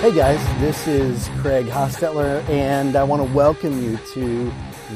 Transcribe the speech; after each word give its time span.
Hey 0.00 0.14
guys, 0.14 0.60
this 0.60 0.88
is 0.88 1.28
Craig 1.40 1.66
Hostetler, 1.66 2.42
and 2.48 2.96
I 2.96 3.04
want 3.04 3.24
to 3.24 3.32
welcome 3.34 3.80
you 3.80 3.98
to 4.14 4.52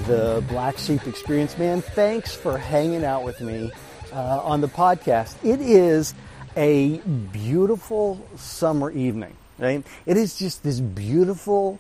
the 0.06 0.42
Black 0.48 0.78
Sheep 0.78 1.06
Experience. 1.06 1.56
Man, 1.58 1.82
thanks 1.82 2.34
for 2.34 2.58
hanging 2.58 3.04
out 3.04 3.22
with 3.22 3.40
me 3.40 3.70
uh, 4.12 4.40
on 4.42 4.60
the 4.60 4.68
podcast. 4.68 5.36
It 5.44 5.60
is 5.60 6.14
a 6.56 6.98
beautiful 6.98 8.26
summer 8.36 8.90
evening, 8.90 9.36
right? 9.58 9.84
It 10.06 10.16
is 10.16 10.36
just 10.36 10.62
this 10.62 10.80
beautiful 10.80 11.78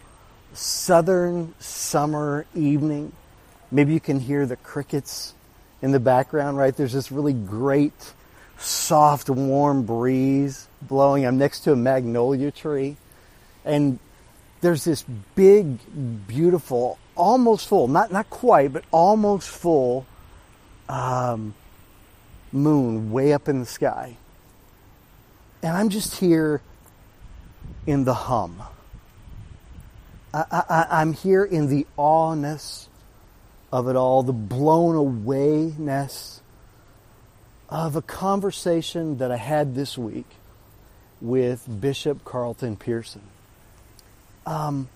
southern 0.52 1.54
summer 1.58 2.46
evening. 2.54 3.12
Maybe 3.70 3.94
you 3.94 4.00
can 4.00 4.20
hear 4.20 4.46
the 4.46 4.56
crickets 4.56 5.34
in 5.80 5.92
the 5.92 6.00
background, 6.00 6.58
right? 6.58 6.76
There's 6.76 6.92
this 6.92 7.10
really 7.10 7.32
great, 7.32 8.12
soft, 8.58 9.30
warm 9.30 9.84
breeze 9.84 10.68
blowing. 10.80 11.26
I'm 11.26 11.38
next 11.38 11.60
to 11.60 11.72
a 11.72 11.76
magnolia 11.76 12.50
tree 12.50 12.96
and 13.64 13.98
there's 14.60 14.84
this 14.84 15.04
big, 15.34 15.78
beautiful, 16.26 16.98
almost 17.16 17.68
full, 17.68 17.88
not 17.88 18.12
not 18.12 18.30
quite, 18.30 18.72
but 18.72 18.84
almost 18.90 19.48
full 19.48 20.06
um, 20.88 21.54
moon 22.52 23.12
way 23.12 23.32
up 23.32 23.48
in 23.48 23.60
the 23.60 23.66
sky. 23.66 24.16
And 25.62 25.76
I'm 25.76 25.88
just 25.88 26.18
here 26.18 26.60
in 27.86 28.04
the 28.04 28.14
hum. 28.14 28.62
I, 30.34 31.02
am 31.02 31.12
here 31.12 31.44
in 31.44 31.68
the 31.68 31.86
awness 31.98 32.88
of 33.70 33.88
it 33.88 33.96
all, 33.96 34.22
the 34.22 34.32
blown 34.32 34.94
awayness 34.94 36.40
of 37.68 37.96
a 37.96 38.02
conversation 38.02 39.18
that 39.18 39.30
I 39.30 39.36
had 39.36 39.74
this 39.74 39.96
week 39.96 40.26
with 41.20 41.66
Bishop 41.80 42.24
Carlton 42.24 42.76
Pearson. 42.76 43.22
Um, 44.46 44.88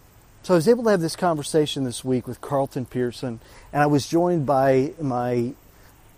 so 0.42 0.54
I 0.54 0.56
was 0.56 0.68
able 0.68 0.84
to 0.84 0.90
have 0.90 1.00
this 1.00 1.16
conversation 1.16 1.84
this 1.84 2.04
week 2.04 2.26
with 2.26 2.40
Carlton 2.40 2.86
Pearson, 2.86 3.40
and 3.72 3.82
I 3.82 3.86
was 3.86 4.06
joined 4.06 4.46
by 4.46 4.92
my 5.00 5.54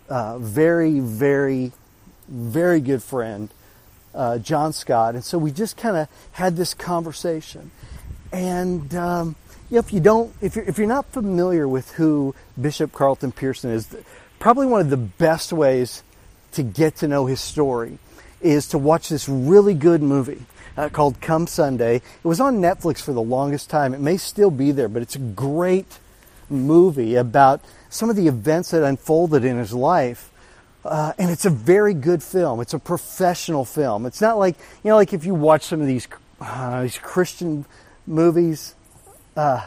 uh, 0.09 0.37
very, 0.37 0.99
very, 0.99 1.71
very 2.27 2.79
good 2.79 3.03
friend, 3.03 3.49
uh, 4.13 4.37
Jon 4.39 4.73
Scott. 4.73 5.15
And 5.15 5.23
so 5.23 5.37
we 5.37 5.51
just 5.51 5.77
kind 5.77 5.97
of 5.97 6.07
had 6.33 6.55
this 6.55 6.73
conversation. 6.73 7.71
And 8.31 8.93
um, 8.95 9.35
if 9.71 9.93
you 9.93 9.99
don't, 9.99 10.33
if 10.41 10.55
you're, 10.55 10.65
if 10.65 10.77
you're 10.77 10.87
not 10.87 11.05
familiar 11.11 11.67
with 11.67 11.91
who 11.93 12.35
Bishop 12.59 12.91
Carlton 12.91 13.31
Pearson 13.31 13.71
is, 13.71 13.95
probably 14.39 14.67
one 14.67 14.81
of 14.81 14.89
the 14.89 14.97
best 14.97 15.53
ways 15.53 16.03
to 16.53 16.63
get 16.63 16.97
to 16.97 17.07
know 17.07 17.25
his 17.25 17.39
story 17.39 17.99
is 18.41 18.67
to 18.69 18.77
watch 18.77 19.09
this 19.09 19.27
really 19.27 19.73
good 19.73 20.01
movie 20.01 20.45
uh, 20.77 20.89
called 20.89 21.19
Come 21.21 21.45
Sunday. 21.45 21.97
It 21.97 22.03
was 22.23 22.39
on 22.39 22.59
Netflix 22.59 23.01
for 23.01 23.13
the 23.13 23.21
longest 23.21 23.69
time. 23.69 23.93
It 23.93 23.99
may 23.99 24.17
still 24.17 24.51
be 24.51 24.71
there, 24.71 24.87
but 24.87 25.01
it's 25.01 25.15
a 25.15 25.19
great 25.19 25.99
movie 26.49 27.15
about 27.15 27.61
some 27.89 28.09
of 28.09 28.15
the 28.15 28.27
events 28.27 28.71
that 28.71 28.83
unfolded 28.83 29.43
in 29.43 29.57
his 29.57 29.73
life. 29.73 30.28
Uh, 30.85 31.13
and 31.17 31.29
it's 31.29 31.45
a 31.45 31.49
very 31.49 31.93
good 31.93 32.23
film. 32.23 32.61
It's 32.61 32.73
a 32.73 32.79
professional 32.79 33.65
film. 33.65 34.05
It's 34.05 34.21
not 34.21 34.37
like 34.37 34.55
you 34.83 34.89
know, 34.89 34.95
like 34.95 35.13
if 35.13 35.25
you 35.25 35.35
watch 35.35 35.63
some 35.63 35.81
of 35.81 35.87
these 35.87 36.07
uh, 36.41 36.83
these 36.83 36.97
Christian 36.97 37.65
movies. 38.07 38.75
Uh, 39.35 39.65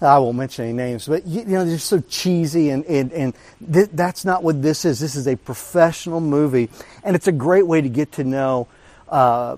I 0.00 0.18
won't 0.18 0.36
mention 0.36 0.66
any 0.66 0.74
names, 0.74 1.06
but 1.06 1.26
you, 1.26 1.40
you 1.40 1.46
know 1.46 1.64
they're 1.64 1.78
so 1.78 2.00
cheesy, 2.00 2.70
and 2.70 2.84
and, 2.84 3.12
and 3.12 3.34
th- 3.72 3.90
that's 3.92 4.24
not 4.24 4.42
what 4.42 4.60
this 4.60 4.84
is. 4.84 5.00
This 5.00 5.16
is 5.16 5.26
a 5.26 5.36
professional 5.36 6.20
movie, 6.20 6.68
and 7.02 7.16
it's 7.16 7.26
a 7.26 7.32
great 7.32 7.66
way 7.66 7.80
to 7.80 7.88
get 7.88 8.12
to 8.12 8.24
know 8.24 8.68
uh, 9.08 9.56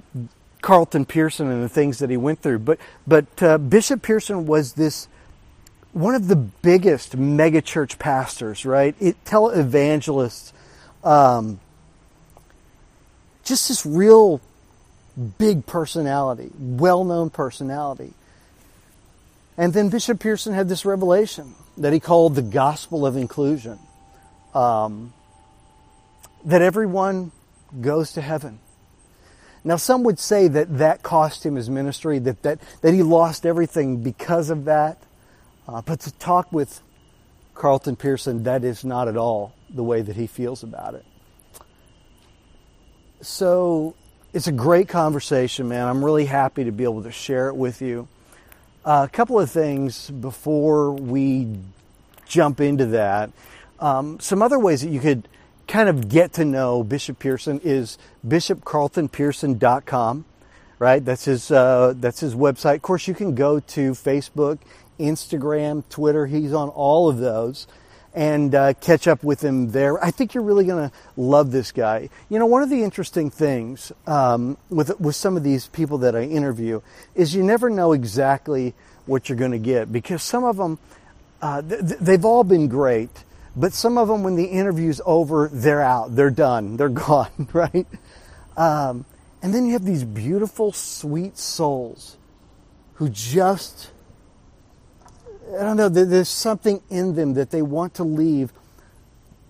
Carlton 0.61 1.05
Pearson 1.05 1.51
and 1.51 1.63
the 1.63 1.69
things 1.69 1.99
that 1.99 2.11
he 2.11 2.17
went 2.17 2.43
through. 2.43 2.61
But 2.61 2.79
but 3.07 3.43
uh, 3.43 3.59
Bishop 3.59 4.03
Pearson 4.03 4.47
was 4.47 4.75
this 4.75 5.09
one 5.93 6.15
of 6.15 6.29
the 6.29 6.37
biggest 6.37 7.17
megachurch 7.17 7.99
pastors, 7.99 8.67
right? 8.67 8.95
It 9.01 9.23
televangelists, 9.25 10.53
um, 11.07 11.61
just 13.45 13.69
this 13.69 13.87
real 13.87 14.41
big 15.39 15.65
personality, 15.65 16.51
well-known 16.59 17.31
personality. 17.31 18.13
And 19.57 19.73
then 19.73 19.89
Bishop 19.89 20.19
Pearson 20.19 20.53
had 20.53 20.69
this 20.69 20.85
revelation 20.85 21.55
that 21.79 21.93
he 21.93 22.01
called 22.01 22.35
the 22.35 22.43
gospel 22.43 23.07
of 23.07 23.17
inclusion. 23.17 23.79
Um, 24.53 25.13
that 26.45 26.61
everyone 26.61 27.31
goes 27.81 28.13
to 28.13 28.21
heaven. 28.21 28.59
Now, 29.65 29.77
some 29.77 30.05
would 30.05 30.19
say 30.19 30.49
that 30.49 30.79
that 30.79 31.03
cost 31.03 31.45
him 31.45 31.57
his 31.57 31.69
ministry, 31.69 32.19
that, 32.21 32.43
that, 32.43 32.61
that 32.83 32.95
he 32.95 33.03
lost 33.03 33.47
everything 33.47 34.03
because 34.03 34.51
of 34.51 34.65
that. 34.67 35.03
Uh, 35.69 35.83
but 35.83 36.01
to 36.01 36.13
talk 36.13 36.53
with 36.53 36.81
Carlton 37.55 37.97
Pearson, 37.97 38.45
that 38.45 38.65
is 38.65 38.85
not 38.85 39.09
at 39.09 39.17
all 39.17 39.56
the 39.71 39.83
way 39.83 40.03
that 40.03 40.17
he 40.17 40.27
feels 40.27 40.63
about 40.63 40.95
it. 40.95 41.05
So 43.21 43.95
it's 44.33 44.47
a 44.47 44.53
great 44.53 44.89
conversation, 44.89 45.69
man. 45.69 45.89
I'm 45.89 46.05
really 46.05 46.27
happy 46.27 46.65
to 46.65 46.73
be 46.73 46.85
able 46.85 47.03
to 47.05 47.13
share 47.13 47.49
it 47.49 47.57
with 47.57 47.81
you. 47.81 48.09
Uh, 48.85 49.07
a 49.09 49.11
couple 49.11 49.41
of 49.41 49.51
things 49.51 50.11
before 50.11 50.93
we 50.93 51.49
jump 52.27 52.61
into 52.61 52.87
that. 52.87 53.31
Um, 53.81 54.21
some 54.21 54.43
other 54.43 54.59
ways 54.59 54.83
that 54.83 54.91
you 54.91 55.01
could 55.01 55.27
kind 55.67 55.89
of 55.89 56.09
get 56.09 56.35
to 56.35 56.45
know 56.45 56.85
Bishop 56.85 57.19
Pearson 57.19 57.61
is 57.65 57.99
bishopcarltonpearson.com, 58.27 60.25
right? 60.79 61.05
That's 61.05 61.25
his, 61.25 61.51
uh, 61.51 61.95
that's 61.97 62.21
his 62.21 62.35
website. 62.35 62.77
Of 62.77 62.83
course, 62.83 63.09
you 63.09 63.15
can 63.15 63.35
go 63.35 63.59
to 63.59 63.93
Facebook, 63.93 64.59
Instagram, 65.01 65.83
Twitter. 65.89 66.27
He's 66.27 66.53
on 66.53 66.69
all 66.69 67.09
of 67.09 67.19
those 67.19 67.67
and 68.17 68.53
uh, 68.55 68.73
catch 68.75 69.07
up 69.07 69.23
with 69.23 69.45
him 69.45 69.71
there. 69.71 70.03
I 70.03 70.11
think 70.11 70.35
you're 70.35 70.43
really 70.43 70.65
going 70.65 70.91
to 70.91 70.97
love 71.17 71.53
this 71.53 71.71
guy. 71.71 72.09
You 72.29 72.41
know, 72.41 72.47
one 72.47 72.63
of 72.63 72.71
the 72.71 72.83
interesting 72.83 73.31
things 73.31 73.93
um, 74.09 74.57
with 74.71 74.99
with 74.99 75.15
some 75.15 75.37
of 75.37 75.45
these 75.45 75.69
people 75.69 75.99
that 75.99 76.17
I 76.17 76.23
interview 76.23 76.81
is 77.15 77.35
you 77.35 77.45
never 77.45 77.71
know 77.71 77.93
exactly 77.93 78.75
what 79.05 79.29
you're 79.29 79.39
going 79.39 79.53
to 79.53 79.59
get 79.59 79.93
because 79.93 80.23
some 80.23 80.43
of 80.43 80.57
them 80.57 80.81
uh, 81.41 81.63
th- 81.63 81.99
they've 82.01 82.25
all 82.25 82.45
been 82.45 82.69
great, 82.69 83.11
but 83.55 83.73
some 83.73 83.99
of 83.99 84.09
them, 84.09 84.23
when 84.23 84.37
the 84.37 84.47
interview's 84.47 85.01
over, 85.05 85.49
they're 85.53 85.83
out, 85.83 86.15
they're 86.15 86.31
done, 86.31 86.77
they're 86.77 86.89
gone, 87.07 87.49
right? 87.53 87.87
Um, 88.57 89.05
and 89.43 89.55
then 89.55 89.67
you 89.67 89.73
have 89.75 89.85
these 89.85 90.05
beautiful, 90.05 90.73
sweet 90.73 91.39
souls 91.39 92.17
who 92.95 93.09
just, 93.09 93.91
I 95.55 95.63
don't 95.63 95.77
know, 95.77 95.89
there's 95.89 96.29
something 96.29 96.83
in 96.91 97.15
them 97.15 97.35
that 97.35 97.51
they 97.51 97.63
want 97.63 97.95
to 97.95 98.05
leave 98.05 98.53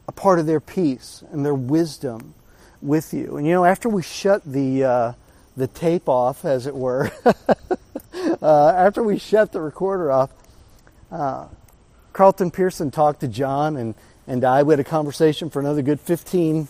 a 0.08 0.12
part 0.12 0.38
of 0.38 0.46
their 0.46 0.60
peace 0.60 1.24
and 1.32 1.44
their 1.44 1.54
wisdom 1.54 2.34
with 2.82 3.14
you. 3.14 3.36
And 3.36 3.46
you 3.46 3.52
know, 3.52 3.64
after 3.64 3.88
we 3.88 4.02
shut 4.02 4.42
the 4.44 4.84
uh, 4.84 5.12
the 5.56 5.66
tape 5.66 6.08
off, 6.08 6.44
as 6.44 6.66
it 6.66 6.74
were, 6.74 7.10
uh, 8.42 8.68
after 8.68 9.02
we 9.02 9.18
shut 9.18 9.52
the 9.52 9.60
recorder 9.60 10.12
off, 10.12 10.30
uh, 11.10 11.46
Carlton 12.12 12.50
Pearson 12.50 12.90
talked 12.90 13.20
to 13.20 13.28
Jon 13.28 13.76
and, 13.76 13.94
and 14.26 14.44
I. 14.44 14.62
We 14.62 14.72
had 14.72 14.80
a 14.80 14.84
conversation 14.84 15.50
for 15.50 15.60
another 15.60 15.82
good 15.82 16.00
15, 16.00 16.68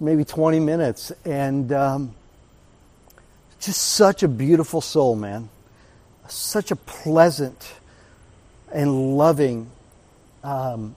maybe 0.00 0.24
20 0.24 0.60
minutes. 0.60 1.12
And 1.24 1.72
um, 1.72 2.14
just 3.60 3.80
such 3.80 4.22
a 4.22 4.28
beautiful 4.28 4.80
soul, 4.80 5.14
man. 5.16 5.48
Such 6.28 6.70
a 6.70 6.76
pleasant 6.76 7.74
and 8.76 9.16
loving 9.16 9.70
um, 10.44 10.94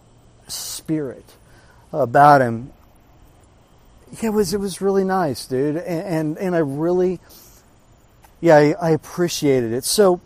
spirit 0.50 1.24
about 1.94 2.42
him. 2.42 2.74
Yeah, 4.12 4.30
it 4.30 4.34
was 4.34 4.54
it 4.54 4.60
was 4.60 4.82
really 4.82 5.06
nice, 5.06 5.46
dude, 5.46 5.78
and 5.78 5.88
and, 5.88 6.38
and 6.38 6.56
I 6.56 6.60
really, 6.60 7.22
yeah, 8.42 8.58
I, 8.58 8.76
I 8.82 8.90
appreciated 8.92 9.72
it. 9.72 9.86
So 9.86 10.20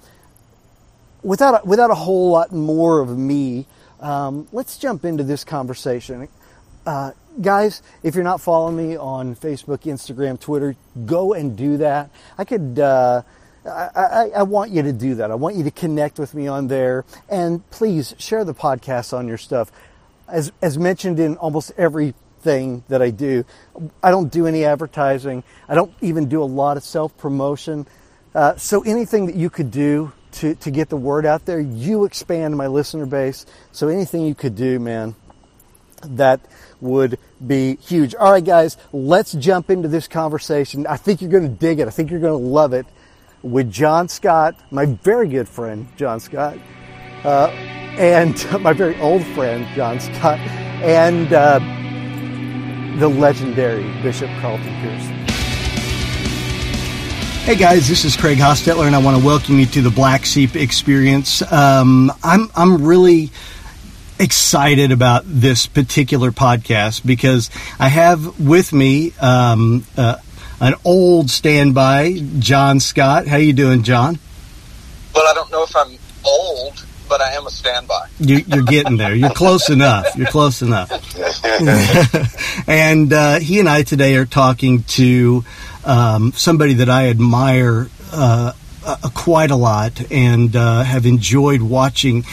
without 1.21 1.63
a, 1.63 1.67
without 1.67 1.91
a 1.91 1.95
whole 1.95 2.31
lot 2.31 2.51
more 2.51 3.01
of 3.01 3.15
me, 3.15 3.67
um, 3.99 4.47
let's 4.51 4.79
jump 4.79 5.05
into 5.05 5.23
this 5.23 5.43
conversation. 5.43 6.27
Uh, 6.87 7.11
guys, 7.39 7.83
if 8.01 8.15
you're 8.15 8.23
not 8.23 8.41
following 8.41 8.75
me 8.75 8.97
on 8.97 9.35
Facebook, 9.35 9.83
Instagram, 9.83 10.39
Twitter, 10.39 10.75
go 11.05 11.33
and 11.33 11.55
do 11.55 11.77
that. 11.77 12.09
I 12.35 12.45
could. 12.45 12.79
Uh, 12.79 13.21
I, 13.65 14.31
I, 14.35 14.43
want 14.43 14.71
you 14.71 14.81
to 14.81 14.91
do 14.91 15.15
that. 15.15 15.31
I 15.31 15.35
want 15.35 15.55
you 15.55 15.63
to 15.63 15.71
connect 15.71 16.19
with 16.19 16.33
me 16.33 16.47
on 16.47 16.67
there, 16.67 17.05
and 17.29 17.69
please 17.71 18.13
share 18.17 18.43
the 18.43 18.53
podcast 18.53 19.17
on 19.17 19.27
your 19.27 19.37
stuff. 19.37 19.71
As 20.27 20.51
as 20.61 20.77
mentioned 20.77 21.19
in 21.19 21.37
almost 21.37 21.71
everything 21.77 22.83
that 22.89 23.01
I 23.01 23.09
do. 23.09 23.45
I 24.01 24.11
don't 24.11 24.31
do 24.31 24.47
any 24.47 24.65
advertising. 24.65 25.43
I 25.67 25.75
don't 25.75 25.93
even 26.01 26.27
do 26.27 26.43
a 26.43 26.45
lot 26.45 26.77
of 26.77 26.83
self 26.83 27.17
promotion. 27.17 27.87
Uh, 28.35 28.55
so 28.57 28.81
anything 28.83 29.27
that 29.27 29.35
you 29.35 29.49
could 29.49 29.71
do 29.71 30.11
to, 30.33 30.55
to 30.55 30.71
get 30.71 30.89
the 30.89 30.97
word 30.97 31.25
out 31.25 31.45
there, 31.45 31.59
you 31.59 32.05
expand 32.05 32.57
my 32.57 32.67
listener 32.67 33.05
base. 33.05 33.45
So 33.71 33.87
anything 33.87 34.25
you 34.25 34.35
could 34.35 34.55
do, 34.55 34.79
man, 34.79 35.15
that 36.03 36.41
would 36.81 37.19
be 37.45 37.75
huge. 37.77 38.15
All 38.15 38.31
right, 38.31 38.43
guys, 38.43 38.77
let's 38.91 39.33
jump 39.33 39.69
into 39.69 39.87
this 39.87 40.07
conversation. 40.07 40.87
I 40.87 40.97
think 40.97 41.21
you're 41.21 41.31
going 41.31 41.43
to 41.43 41.49
dig 41.49 41.79
it. 41.79 41.87
I 41.87 41.91
think 41.91 42.11
you're 42.11 42.19
going 42.19 42.41
to 42.41 42.47
love 42.47 42.73
it 42.73 42.87
with 43.43 43.69
Jon 43.69 44.07
Scott, 44.07 44.55
my 44.71 44.85
very 44.85 45.27
good 45.27 45.47
friend, 45.47 45.87
Jon 45.97 46.19
Scott, 46.19 46.57
uh, 47.23 47.47
and 47.97 48.33
my 48.61 48.73
very 48.73 48.99
old 48.99 49.23
friend, 49.27 49.67
Jon 49.75 49.99
Scott, 49.99 50.39
and 50.39 51.31
uh, 51.33 51.59
the 52.99 53.07
legendary 53.07 53.83
Bishop 54.01 54.29
Carlton 54.39 54.73
Pearson. 54.81 55.19
Hey 57.43 57.55
guys, 57.55 57.89
this 57.89 58.05
is 58.05 58.15
Craig 58.15 58.37
Hostetler, 58.37 58.87
and 58.87 58.95
I 58.95 58.99
want 58.99 59.19
to 59.19 59.25
welcome 59.25 59.59
you 59.59 59.65
to 59.65 59.81
the 59.81 59.89
Black 59.89 60.23
Sheep 60.23 60.55
Experience. 60.55 61.41
Um, 61.51 62.09
I'm 62.23 62.49
I'm 62.55 62.85
really 62.85 63.31
excited 64.17 64.93
about 64.93 65.23
this 65.25 65.67
particular 65.67 66.31
podcast 66.31 67.05
because 67.05 67.49
I 67.79 67.89
have 67.89 68.39
with 68.39 68.71
me 68.71 69.11
um, 69.19 69.83
uh, 69.97 70.17
an 70.63 70.75
old 70.85 71.29
standby, 71.29 72.13
Jon 72.39 72.79
Scott. 72.79 73.27
How 73.27 73.35
you 73.35 73.51
doing, 73.51 73.83
Jon? 73.83 74.17
Well, 75.13 75.27
I 75.29 75.33
don't 75.33 75.51
know 75.51 75.63
if 75.63 75.75
I'm 75.75 75.97
old, 76.25 76.85
but 77.09 77.19
I 77.19 77.33
am 77.33 77.45
a 77.45 77.49
standby. 77.49 78.07
You, 78.17 78.45
are 78.49 78.61
getting 78.61 78.95
there. 78.95 79.13
You're 79.13 79.29
close 79.31 79.69
enough. 79.69 80.15
You're 80.15 80.27
close 80.27 80.61
enough. 80.61 80.89
and 82.69 83.11
uh, 83.11 83.39
he 83.39 83.59
and 83.59 83.67
I 83.67 83.83
today 83.83 84.15
are 84.15 84.25
talking 84.25 84.83
to 84.83 85.43
um, 85.83 86.31
somebody 86.31 86.75
that 86.75 86.89
I 86.89 87.09
admire. 87.09 87.89
Uh, 88.13 88.53
uh, 88.85 88.97
quite 89.13 89.49
a 89.49 89.55
lot 89.55 90.11
and 90.11 90.57
uh, 90.57 90.83
have 90.83 91.05
enjoyed 91.05 91.61
watching 91.61 92.25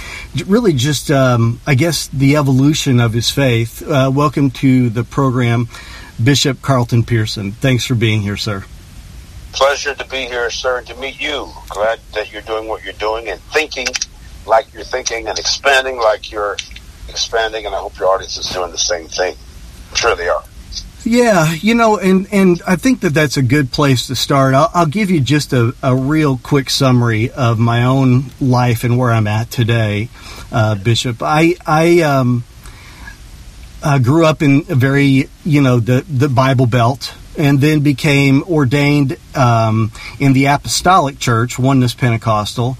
really 0.47 0.73
just 0.73 1.09
um, 1.09 1.61
I 1.65 1.77
guess 1.77 2.09
the 2.09 2.37
evolution 2.37 2.99
of 2.99 3.13
his 3.13 3.31
faith. 3.31 3.89
Uh, 3.89 4.11
welcome 4.13 4.51
to 4.53 4.91
the 4.91 5.05
program, 5.05 5.69
Bishop 6.23 6.63
Carlton 6.63 7.05
Pearson. 7.05 7.53
Thanks 7.53 7.85
for 7.85 7.95
being 7.95 8.21
here, 8.21 8.37
sir. 8.37 8.65
Pleasure 9.53 9.95
to 9.95 10.07
be 10.07 10.27
here, 10.27 10.51
sir, 10.51 10.79
and 10.79 10.87
to 10.87 10.95
meet 10.97 11.21
you. 11.21 11.49
Glad 11.69 12.01
that 12.15 12.33
you're 12.33 12.43
doing 12.43 12.69
what 12.69 12.85
you're 12.85 12.93
doing 12.95 13.29
and 13.29 13.41
thinking 13.53 13.87
like 14.47 14.73
you're 14.73 14.85
thinking 14.85 15.29
and 15.29 15.39
expanding 15.39 15.97
like 15.97 16.31
you're 16.31 16.57
expanding, 17.09 17.67
and 17.67 17.75
I 17.75 17.79
hope 17.79 17.99
your 17.99 18.09
audience 18.09 18.37
is 18.37 18.47
doing 18.47 18.71
the 18.71 18.79
same 18.79 19.09
thing. 19.09 19.37
I'm 19.91 19.97
sure 19.97 20.15
they 20.15 20.29
are. 20.29 20.45
Yeah, 21.05 21.53
you 21.55 21.75
know, 21.75 21.97
and, 21.97 22.27
and 22.31 22.61
I 22.67 22.77
think 22.77 23.01
that 23.01 23.15
that's 23.15 23.39
a 23.39 23.43
good 23.43 23.73
place 23.73 24.09
to 24.09 24.15
start. 24.15 24.55
I'll, 24.55 24.71
I'll 24.75 24.87
give 24.87 25.11
you 25.11 25.21
just 25.21 25.53
a, 25.53 25.75
a, 25.83 25.97
real 25.97 26.37
quick 26.37 26.69
summary 26.69 27.31
of 27.31 27.59
my 27.59 27.85
own 27.85 28.27
life 28.41 28.85
and 28.85 28.99
where 28.99 29.11
I'm 29.11 29.27
at 29.27 29.51
today, 29.51 30.11
uh, 30.53 30.75
Bishop. 30.75 31.23
I 31.23 31.55
I 31.67 32.03
um, 32.03 32.45
uh, 33.83 33.99
grew 33.99 34.27
up 34.27 34.43
in 34.43 34.65
a 34.69 34.75
very 34.75 35.29
you 35.45 35.61
know 35.61 35.81
the 35.81 36.05
the 36.09 36.29
Bible 36.29 36.67
Belt, 36.67 37.15
and 37.39 37.61
then 37.61 37.81
became 37.81 38.43
ordained 38.45 39.17
um, 39.35 39.93
in 40.19 40.33
the 40.33 40.47
Apostolic 40.47 41.19
Church, 41.19 41.59
Oneness 41.59 41.95
Pentecostal. 41.95 42.77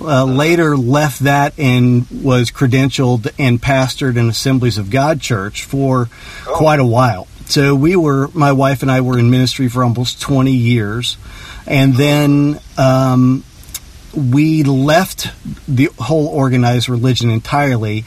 Uh, 0.00 0.24
later 0.24 0.76
left 0.76 1.20
that 1.20 1.58
and 1.58 2.06
was 2.22 2.52
credentialed 2.52 3.28
and 3.36 3.60
pastored 3.60 4.16
in 4.16 4.28
Assemblies 4.28 4.78
of 4.78 4.90
God 4.90 5.20
Church 5.20 5.64
for 5.64 6.08
oh. 6.46 6.54
quite 6.56 6.78
a 6.78 6.86
while. 6.86 7.26
So 7.46 7.74
we 7.74 7.96
were, 7.96 8.28
my 8.32 8.52
wife 8.52 8.82
and 8.82 8.90
I 8.92 9.00
were 9.00 9.18
in 9.18 9.30
ministry 9.30 9.68
for 9.68 9.82
almost 9.82 10.20
20 10.20 10.52
years. 10.52 11.16
And 11.66 11.94
then 11.94 12.60
um, 12.76 13.42
we 14.14 14.62
left 14.62 15.32
the 15.66 15.90
whole 15.98 16.28
organized 16.28 16.88
religion 16.88 17.30
entirely 17.30 18.04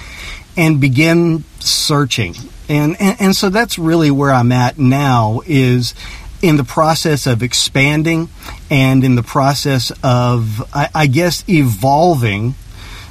and 0.57 0.81
begin 0.81 1.43
searching. 1.59 2.35
And, 2.67 2.99
and, 2.99 3.21
and 3.21 3.35
so 3.35 3.49
that's 3.49 3.77
really 3.77 4.11
where 4.11 4.31
I'm 4.31 4.51
at 4.51 4.77
now 4.77 5.41
is 5.45 5.93
in 6.41 6.57
the 6.57 6.63
process 6.63 7.27
of 7.27 7.43
expanding 7.43 8.29
and 8.69 9.03
in 9.03 9.15
the 9.15 9.23
process 9.23 9.91
of, 10.03 10.63
I, 10.73 10.89
I 10.93 11.07
guess, 11.07 11.43
evolving 11.47 12.55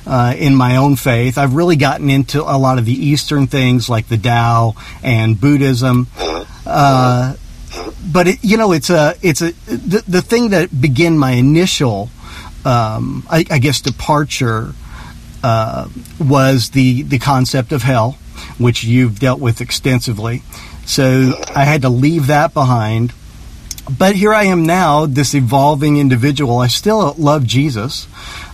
uh, 0.06 0.34
in 0.36 0.54
my 0.54 0.76
own 0.76 0.96
faith. 0.96 1.38
I've 1.38 1.54
really 1.54 1.76
gotten 1.76 2.10
into 2.10 2.42
a 2.42 2.56
lot 2.58 2.78
of 2.78 2.86
the 2.86 2.92
Eastern 2.92 3.46
things 3.46 3.88
like 3.88 4.08
the 4.08 4.18
Tao 4.18 4.74
and 5.02 5.40
Buddhism. 5.40 6.08
Uh, 6.66 7.34
but 8.12 8.26
it, 8.26 8.38
you 8.42 8.56
know, 8.56 8.72
it's 8.72 8.90
a 8.90 9.14
it's 9.22 9.42
a 9.42 9.52
the, 9.52 10.02
the 10.08 10.22
thing 10.22 10.50
that 10.50 10.80
began 10.80 11.16
my 11.16 11.32
initial, 11.32 12.10
um, 12.64 13.24
I, 13.30 13.44
I, 13.50 13.58
guess, 13.58 13.80
departure 13.80 14.74
uh, 15.42 15.88
was 16.18 16.70
the 16.70 17.02
the 17.02 17.18
concept 17.18 17.72
of 17.72 17.82
hell, 17.82 18.18
which 18.58 18.84
you've 18.84 19.18
dealt 19.18 19.40
with 19.40 19.60
extensively. 19.60 20.42
So 20.86 21.34
I 21.54 21.64
had 21.64 21.82
to 21.82 21.88
leave 21.88 22.26
that 22.28 22.54
behind. 22.54 23.12
But 23.98 24.14
here 24.14 24.32
I 24.32 24.44
am 24.44 24.66
now, 24.66 25.06
this 25.06 25.34
evolving 25.34 25.96
individual. 25.96 26.58
I 26.58 26.68
still 26.68 27.14
love 27.18 27.44
Jesus. 27.44 28.06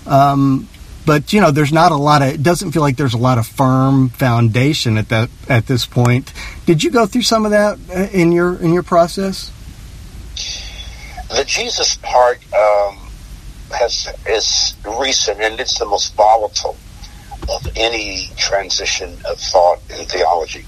Um, 0.07 0.69
but 1.07 1.33
you 1.33 1.41
know, 1.41 1.53
there's 1.53 1.73
not 1.73 1.93
a 1.93 1.97
lot 1.97 2.23
of. 2.23 2.29
It 2.29 2.43
doesn't 2.43 2.73
feel 2.73 2.83
like 2.83 2.97
there's 2.97 3.15
a 3.15 3.19
lot 3.19 3.39
of 3.39 3.47
firm 3.47 4.09
foundation 4.09 4.99
at 4.99 5.09
that 5.11 5.31
at 5.49 5.67
this 5.67 5.87
point. 5.87 6.33
Did 6.67 6.83
you 6.83 6.91
go 6.91 7.07
through 7.07 7.23
some 7.23 7.45
of 7.45 7.53
that 7.53 7.79
uh, 7.95 8.09
in 8.13 8.33
your 8.33 8.57
in 8.57 8.73
your 8.73 8.83
process? 8.83 9.53
The 11.29 11.45
Jesus 11.47 11.97
part 12.03 12.41
um, 12.53 12.99
has 13.71 14.09
is 14.29 14.75
recent, 14.99 15.41
and 15.41 15.61
it's 15.61 15.79
the 15.79 15.87
most 15.87 16.15
volatile 16.15 16.77
of 17.49 17.69
any 17.77 18.31
transition 18.37 19.13
of 19.29 19.39
thought 19.39 19.81
in 19.91 20.05
theology, 20.07 20.65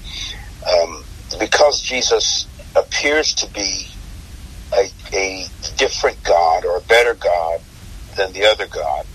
um, 0.71 1.03
because 1.39 1.81
Jesus 1.81 2.47
appears 2.75 3.33
to 3.33 3.47
be 3.53 3.87
a, 4.73 4.89
a 5.13 5.45
different 5.77 6.21
God 6.23 6.65
or 6.65 6.77
a 6.77 6.81
better 6.81 7.15
God 7.15 7.59
than 8.15 8.31
the 8.33 8.45
other 8.45 8.67
God 8.67 9.05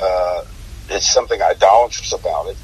uh, 0.00 0.44
it's 0.88 1.06
something 1.06 1.40
idolatrous 1.40 2.12
about 2.12 2.48
it. 2.48 2.56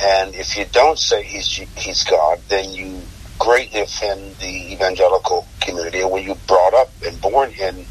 And 0.00 0.34
if 0.34 0.56
you 0.56 0.64
don't 0.70 0.98
say 0.98 1.24
he's 1.24 1.46
he's 1.76 2.04
God, 2.04 2.40
then 2.48 2.72
you 2.72 3.02
greatly 3.38 3.80
offend 3.80 4.36
the 4.36 4.72
evangelical 4.72 5.46
community. 5.60 6.00
And 6.00 6.10
when 6.10 6.24
you 6.24 6.36
brought 6.46 6.74
up 6.74 6.92
and 7.04 7.20
born 7.20 7.50
in, 7.52 7.84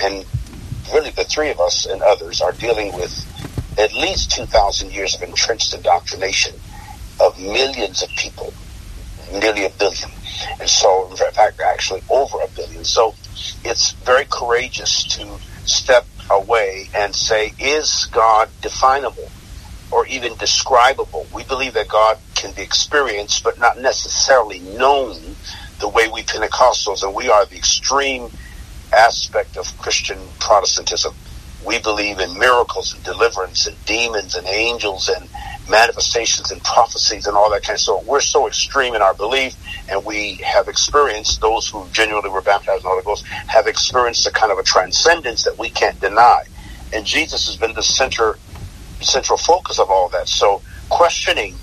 and 0.00 0.24
really 0.92 1.10
the 1.10 1.24
three 1.24 1.50
of 1.50 1.60
us 1.60 1.86
and 1.86 2.02
others 2.02 2.40
are 2.40 2.52
dealing 2.52 2.92
with 2.94 3.28
at 3.78 3.92
least 3.92 4.30
2,000 4.32 4.92
years 4.92 5.14
of 5.14 5.22
entrenched 5.22 5.74
indoctrination 5.74 6.54
of 7.20 7.38
millions 7.40 8.02
of 8.02 8.08
people, 8.10 8.52
nearly 9.32 9.64
a 9.64 9.70
billion. 9.70 10.10
And 10.60 10.68
so, 10.68 11.10
in 11.10 11.16
fact, 11.16 11.60
actually 11.60 12.02
over 12.10 12.38
a 12.42 12.48
billion. 12.48 12.84
So 12.84 13.14
it's 13.64 13.92
very 13.92 14.26
courageous 14.28 15.04
to 15.16 15.38
step 15.64 16.06
away 16.30 16.88
and 16.94 17.14
say, 17.14 17.52
is 17.58 18.06
God 18.12 18.48
definable 18.60 19.30
or 19.90 20.06
even 20.06 20.36
describable? 20.36 21.26
We 21.34 21.44
believe 21.44 21.74
that 21.74 21.88
God 21.88 22.18
can 22.34 22.52
be 22.54 22.62
experienced, 22.62 23.44
but 23.44 23.58
not 23.58 23.78
necessarily 23.78 24.60
known 24.60 25.36
the 25.80 25.88
way 25.88 26.08
we 26.08 26.22
Pentecostals, 26.22 27.02
and 27.02 27.14
we 27.14 27.28
are 27.28 27.44
the 27.46 27.56
extreme 27.56 28.30
aspect 28.92 29.56
of 29.56 29.66
Christian 29.78 30.18
Protestantism. 30.38 31.14
We 31.64 31.78
believe 31.78 32.18
in 32.18 32.38
miracles 32.38 32.92
and 32.94 33.02
deliverance 33.04 33.66
and 33.66 33.76
demons 33.84 34.34
and 34.34 34.46
angels 34.46 35.08
and 35.08 35.28
manifestations 35.70 36.50
and 36.50 36.62
prophecies 36.64 37.26
and 37.26 37.36
all 37.36 37.50
that 37.50 37.62
kind 37.62 37.76
of 37.76 37.80
stuff. 37.80 38.04
We're 38.04 38.20
so 38.20 38.48
extreme 38.48 38.94
in 38.94 39.02
our 39.02 39.14
belief, 39.14 39.54
and 39.88 40.04
we 40.04 40.34
have 40.44 40.68
experienced, 40.68 41.40
those 41.40 41.68
who 41.68 41.86
genuinely 41.92 42.30
were 42.30 42.42
baptized 42.42 42.78
in 42.78 42.82
the 42.82 42.88
Holy 42.88 43.04
Ghost, 43.04 43.24
have 43.26 43.68
experienced 43.68 44.26
a 44.26 44.32
kind 44.32 44.50
of 44.50 44.58
a 44.58 44.64
transcendence 44.64 45.44
that 45.44 45.56
we 45.56 45.70
can't 45.70 45.98
deny. 46.00 46.42
And 46.92 47.06
Jesus 47.06 47.46
has 47.46 47.56
been 47.56 47.74
the 47.74 47.82
center, 47.82 48.38
central 49.00 49.38
focus 49.38 49.78
of 49.78 49.88
all 49.88 50.08
that. 50.08 50.28
So 50.28 50.62
questioning 50.88 51.54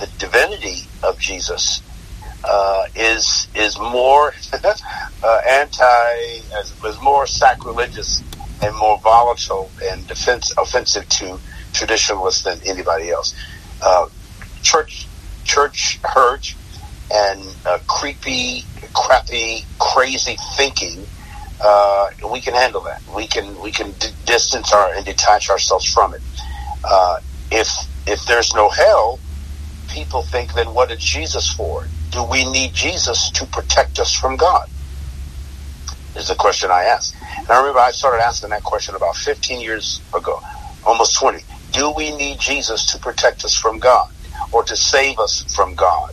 the 0.00 0.08
divinity 0.18 0.88
of 1.02 1.18
Jesus 1.18 1.82
uh, 2.44 2.84
is 2.94 3.48
is 3.54 3.78
more 3.78 4.32
uh, 4.64 5.38
anti, 5.48 6.12
is 6.60 7.00
more 7.02 7.26
sacrilegious 7.26 8.22
and 8.62 8.76
more 8.76 8.98
volatile 9.00 9.70
and 9.90 10.06
defense, 10.06 10.52
offensive 10.56 11.08
to 11.08 11.38
traditionalists 11.72 12.42
than 12.42 12.58
anybody 12.64 13.10
else. 13.10 13.34
Uh, 13.82 14.06
church, 14.62 15.06
church 15.44 15.98
hurt 16.04 16.54
and 17.12 17.42
uh, 17.66 17.78
creepy, 17.86 18.64
crappy, 18.94 19.64
crazy 19.78 20.36
thinking. 20.56 21.04
Uh, 21.62 22.08
we 22.30 22.40
can 22.40 22.54
handle 22.54 22.80
that. 22.82 23.02
We 23.14 23.26
can 23.26 23.60
we 23.60 23.70
can 23.70 23.92
d- 23.92 24.08
distance 24.24 24.72
our 24.72 24.94
and 24.94 25.04
detach 25.04 25.50
ourselves 25.50 25.84
from 25.92 26.14
it. 26.14 26.22
Uh, 26.84 27.18
if 27.50 27.68
if 28.06 28.24
there's 28.26 28.54
no 28.54 28.68
hell, 28.68 29.18
people 29.88 30.22
think 30.22 30.54
then 30.54 30.72
what 30.74 30.90
is 30.90 30.98
Jesus 30.98 31.52
for? 31.52 31.86
Do 32.12 32.22
we 32.24 32.50
need 32.50 32.74
Jesus 32.74 33.30
to 33.30 33.46
protect 33.46 33.98
us 33.98 34.12
from 34.12 34.36
God? 34.36 34.66
Is 36.14 36.28
the 36.28 36.34
question 36.34 36.70
I 36.70 36.84
asked. 36.84 37.14
And 37.38 37.48
I 37.48 37.58
remember 37.58 37.80
I 37.80 37.90
started 37.90 38.22
asking 38.22 38.50
that 38.50 38.62
question 38.62 38.94
about 38.94 39.16
15 39.16 39.60
years 39.60 40.00
ago, 40.14 40.38
almost 40.86 41.18
20. 41.18 41.38
Do 41.72 41.92
we 41.96 42.14
need 42.14 42.38
Jesus 42.38 42.84
to 42.92 42.98
protect 42.98 43.44
us 43.46 43.54
from 43.54 43.78
God 43.78 44.06
or 44.52 44.62
to 44.64 44.76
save 44.76 45.18
us 45.18 45.42
from 45.54 45.74
God 45.74 46.10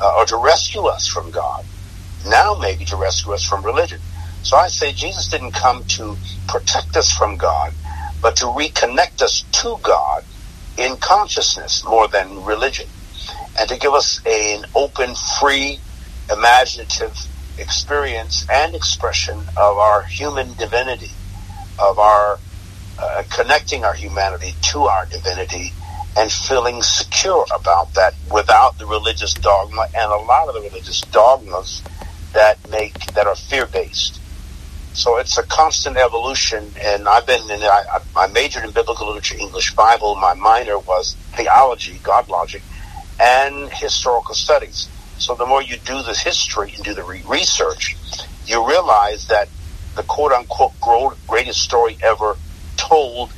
uh, 0.00 0.12
or 0.18 0.24
to 0.26 0.36
rescue 0.36 0.86
us 0.86 1.08
from 1.08 1.32
God? 1.32 1.64
Now 2.28 2.56
maybe 2.60 2.84
to 2.86 2.96
rescue 2.96 3.32
us 3.32 3.42
from 3.42 3.64
religion. 3.64 3.98
So 4.42 4.56
I 4.56 4.68
say 4.68 4.92
Jesus 4.92 5.28
didn't 5.28 5.52
come 5.52 5.82
to 5.88 6.16
protect 6.46 6.96
us 6.96 7.10
from 7.10 7.36
God, 7.36 7.72
but 8.22 8.36
to 8.36 8.44
reconnect 8.46 9.20
us 9.20 9.44
to 9.50 9.78
God 9.82 10.22
in 10.76 10.96
consciousness 10.98 11.82
more 11.84 12.06
than 12.06 12.44
religion 12.44 12.86
and 13.58 13.68
to 13.68 13.76
give 13.76 13.92
us 13.92 14.20
an 14.26 14.64
open, 14.74 15.14
free, 15.40 15.80
imaginative 16.30 17.16
experience 17.58 18.46
and 18.50 18.74
expression 18.74 19.38
of 19.56 19.78
our 19.78 20.02
human 20.02 20.54
divinity, 20.54 21.10
of 21.78 21.98
our 21.98 22.38
uh, 22.98 23.22
connecting 23.30 23.84
our 23.84 23.94
humanity 23.94 24.54
to 24.62 24.82
our 24.82 25.06
divinity 25.06 25.72
and 26.16 26.32
feeling 26.32 26.82
secure 26.82 27.46
about 27.54 27.94
that 27.94 28.14
without 28.32 28.78
the 28.78 28.86
religious 28.86 29.34
dogma 29.34 29.86
and 29.96 30.10
a 30.10 30.16
lot 30.16 30.48
of 30.48 30.54
the 30.54 30.60
religious 30.60 31.00
dogmas 31.02 31.82
that 32.32 32.58
make 32.70 32.94
that 33.14 33.26
are 33.26 33.36
fear 33.36 33.66
based. 33.66 34.20
So 34.94 35.18
it's 35.18 35.38
a 35.38 35.44
constant 35.44 35.96
evolution, 35.96 36.72
and 36.82 37.08
I've 37.08 37.26
been 37.26 37.48
in. 37.50 37.62
I, 37.62 38.00
I 38.16 38.26
majored 38.28 38.64
in 38.64 38.72
biblical 38.72 39.06
literature, 39.06 39.36
English 39.38 39.74
Bible. 39.76 40.16
My 40.16 40.34
minor 40.34 40.78
was 40.78 41.14
theology, 41.36 42.00
God 42.02 42.28
logic, 42.28 42.62
and 43.20 43.70
historical 43.72 44.34
studies. 44.34 44.88
So 45.18 45.34
the 45.34 45.46
more 45.46 45.62
you 45.62 45.76
do 45.78 46.02
this 46.02 46.20
history 46.20 46.72
and 46.74 46.84
do 46.84 46.94
the 46.94 47.02
re- 47.02 47.22
research, 47.26 47.96
you 48.46 48.66
realize 48.66 49.26
that 49.28 49.48
the 49.96 50.02
quote 50.04 50.32
unquote 50.32 50.72
greatest 51.26 51.60
story 51.60 51.98
ever 52.02 52.36
told 52.76 53.32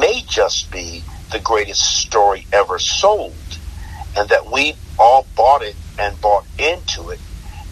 may 0.00 0.22
just 0.26 0.70
be 0.72 1.02
the 1.32 1.38
greatest 1.38 2.00
story 2.00 2.46
ever 2.52 2.78
sold. 2.78 3.34
And 4.16 4.28
that 4.30 4.50
we 4.50 4.74
all 4.98 5.26
bought 5.36 5.62
it 5.62 5.76
and 5.98 6.18
bought 6.20 6.46
into 6.58 7.10
it. 7.10 7.20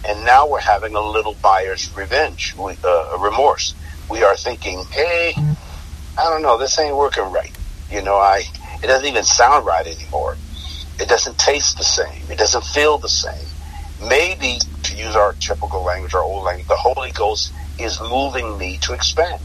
And 0.07 0.25
now 0.25 0.47
we're 0.47 0.61
having 0.61 0.95
a 0.95 1.01
little 1.01 1.35
buyer's 1.43 1.91
revenge, 1.97 2.55
uh, 2.59 3.19
remorse. 3.19 3.75
We 4.11 4.23
are 4.23 4.37
thinking, 4.37 4.85
hey, 4.91 5.33
I 6.19 6.25
don't 6.25 6.43
know, 6.43 6.59
this 6.59 6.79
ain't 6.79 6.95
working 6.95 7.25
right. 7.33 7.57
You 7.91 8.03
know, 8.03 8.17
I, 8.17 8.43
it 8.83 8.87
doesn't 8.87 9.07
even 9.09 9.25
sound 9.25 9.65
right 9.65 9.87
anymore. 9.87 10.37
It 11.01 11.09
doesn't 11.09 11.39
taste 11.39 11.79
the 11.79 11.85
same. 11.85 12.31
It 12.31 12.39
doesn't 12.39 12.65
feel 12.65 12.99
the 12.99 13.09
same. 13.09 13.47
Maybe, 14.09 14.59
to 14.83 14.97
use 14.97 15.17
our 15.17 15.33
typical 15.35 15.83
language, 15.83 16.15
our 16.15 16.23
old 16.23 16.45
language, 16.45 16.69
the 16.69 16.77
Holy 16.77 17.11
Ghost 17.13 17.53
is 17.79 18.01
moving 18.01 18.59
me 18.59 18.79
to 18.79 18.93
expand. 18.93 19.41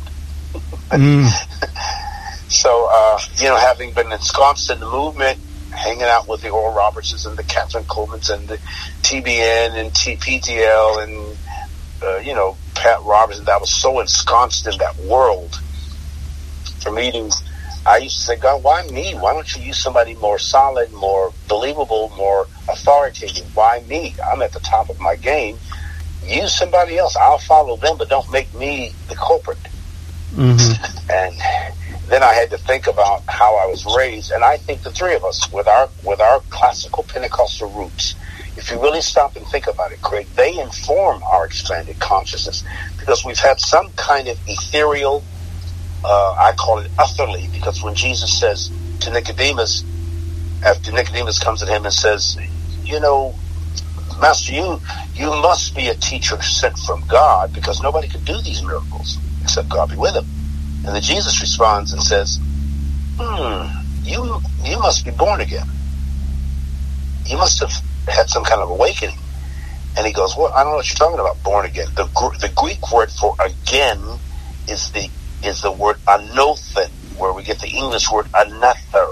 mm. 0.53 1.29
so, 2.49 2.89
uh, 2.91 3.19
you 3.37 3.45
know, 3.45 3.55
having 3.55 3.93
been 3.93 4.11
ensconced 4.11 4.69
in 4.69 4.79
the 4.79 4.89
movement, 4.89 5.39
hanging 5.71 6.03
out 6.03 6.27
with 6.27 6.41
the 6.41 6.49
Oral 6.49 6.75
Robertses 6.75 7.25
and 7.25 7.37
the 7.37 7.43
Kathryn 7.43 7.85
Kuhlmans 7.85 8.29
and 8.33 8.47
the 8.47 8.57
TBN 9.01 9.75
and 9.75 9.91
TPTL 9.91 11.03
and, 11.03 11.37
uh, 12.03 12.17
you 12.17 12.33
know, 12.33 12.57
Pat 12.75 13.01
Robertson, 13.03 13.45
that 13.45 13.61
was 13.61 13.69
so 13.69 13.99
ensconced 13.99 14.67
in 14.67 14.77
that 14.79 14.97
world 14.99 15.59
for 16.81 16.91
me 16.91 17.11
to 17.11 17.31
I 17.89 17.97
used 17.97 18.17
to 18.17 18.21
say, 18.21 18.35
God, 18.35 18.61
why 18.61 18.83
me? 18.89 19.15
Why 19.15 19.33
don't 19.33 19.55
you 19.55 19.63
use 19.63 19.79
somebody 19.79 20.13
more 20.13 20.37
solid, 20.37 20.93
more 20.93 21.33
believable, 21.47 22.13
more 22.15 22.45
authoritative? 22.67 23.55
Why 23.55 23.83
me? 23.87 24.13
I'm 24.23 24.43
at 24.43 24.53
the 24.53 24.59
top 24.59 24.89
of 24.89 24.99
my 24.99 25.15
game. 25.15 25.57
Use 26.23 26.55
somebody 26.55 26.99
else. 26.99 27.15
I'll 27.15 27.39
follow 27.39 27.77
them, 27.77 27.97
but 27.97 28.07
don't 28.07 28.31
make 28.31 28.53
me 28.53 28.93
the 29.07 29.15
culprit. 29.15 29.57
Mm-hmm. 30.33 30.85
And 31.11 31.35
then 32.07 32.21
I 32.21 32.33
had 32.33 32.51
to 32.51 32.59
think 32.59 32.85
about 32.85 33.23
how 33.27 33.55
I 33.57 33.65
was 33.65 33.83
raised, 33.97 34.31
and 34.31 34.43
I 34.43 34.57
think 34.57 34.83
the 34.83 34.91
three 34.91 35.15
of 35.15 35.23
us, 35.23 35.51
with 35.51 35.67
our 35.67 35.89
with 36.03 36.21
our 36.21 36.39
classical 36.51 37.01
Pentecostal 37.01 37.71
roots, 37.71 38.13
if 38.55 38.69
you 38.69 38.79
really 38.79 39.01
stop 39.01 39.35
and 39.35 39.45
think 39.47 39.65
about 39.65 39.91
it, 39.91 39.99
Craig, 40.03 40.27
they 40.35 40.59
inform 40.59 41.23
our 41.23 41.47
expanded 41.47 41.99
consciousness 41.99 42.63
because 42.99 43.25
we've 43.25 43.39
had 43.39 43.59
some 43.59 43.89
kind 43.93 44.27
of 44.27 44.37
ethereal 44.45 45.23
uh, 46.03 46.33
I 46.41 46.53
call 46.57 46.79
it 46.79 46.91
utterly 46.97 47.49
because 47.53 47.83
when 47.83 47.95
Jesus 47.95 48.33
says 48.39 48.71
to 49.01 49.11
Nicodemus, 49.11 49.85
after 50.65 50.91
Nicodemus 50.91 51.39
comes 51.39 51.63
at 51.63 51.69
him 51.69 51.85
and 51.85 51.93
says, 51.93 52.35
you 52.85 52.99
know, 52.99 53.35
Master, 54.19 54.53
you 54.53 54.81
you 55.15 55.27
must 55.27 55.75
be 55.75 55.89
a 55.89 55.95
teacher 55.95 56.41
sent 56.41 56.77
from 56.77 57.03
God 57.07 57.51
because 57.53 57.81
nobody 57.81 58.07
could 58.07 58.25
do 58.25 58.41
these 58.43 58.63
miracles 58.63 59.21
except 59.41 59.69
God 59.69 59.89
be 59.89 59.97
with 59.97 60.15
him. 60.15 60.25
And 60.85 60.95
then 60.95 61.01
Jesus 61.01 61.41
responds 61.41 61.93
and 61.93 62.01
says, 62.01 62.41
Hmm, 63.19 63.67
you 64.03 64.39
you 64.65 64.79
must 64.79 65.05
be 65.05 65.11
born 65.11 65.41
again. 65.41 65.65
You 67.25 67.37
must 67.37 67.59
have 67.61 67.73
had 68.09 68.29
some 68.29 68.43
kind 68.43 68.61
of 68.61 68.69
awakening. 68.69 69.15
And 69.97 70.07
he 70.07 70.13
goes, 70.13 70.35
Well, 70.37 70.51
I 70.55 70.63
don't 70.63 70.71
know 70.73 70.77
what 70.77 70.89
you're 70.89 70.95
talking 71.07 71.19
about, 71.19 71.43
born 71.43 71.65
again. 71.65 71.87
The 71.95 72.09
the 72.41 72.53
Greek 72.55 72.91
word 72.91 73.11
for 73.11 73.35
again 73.45 74.19
is 74.67 74.91
the 74.91 75.09
is 75.43 75.61
the 75.61 75.71
word 75.71 75.97
anothen, 76.07 76.89
where 77.17 77.33
we 77.33 77.43
get 77.43 77.59
the 77.59 77.69
English 77.69 78.11
word 78.11 78.27
another, 78.35 79.07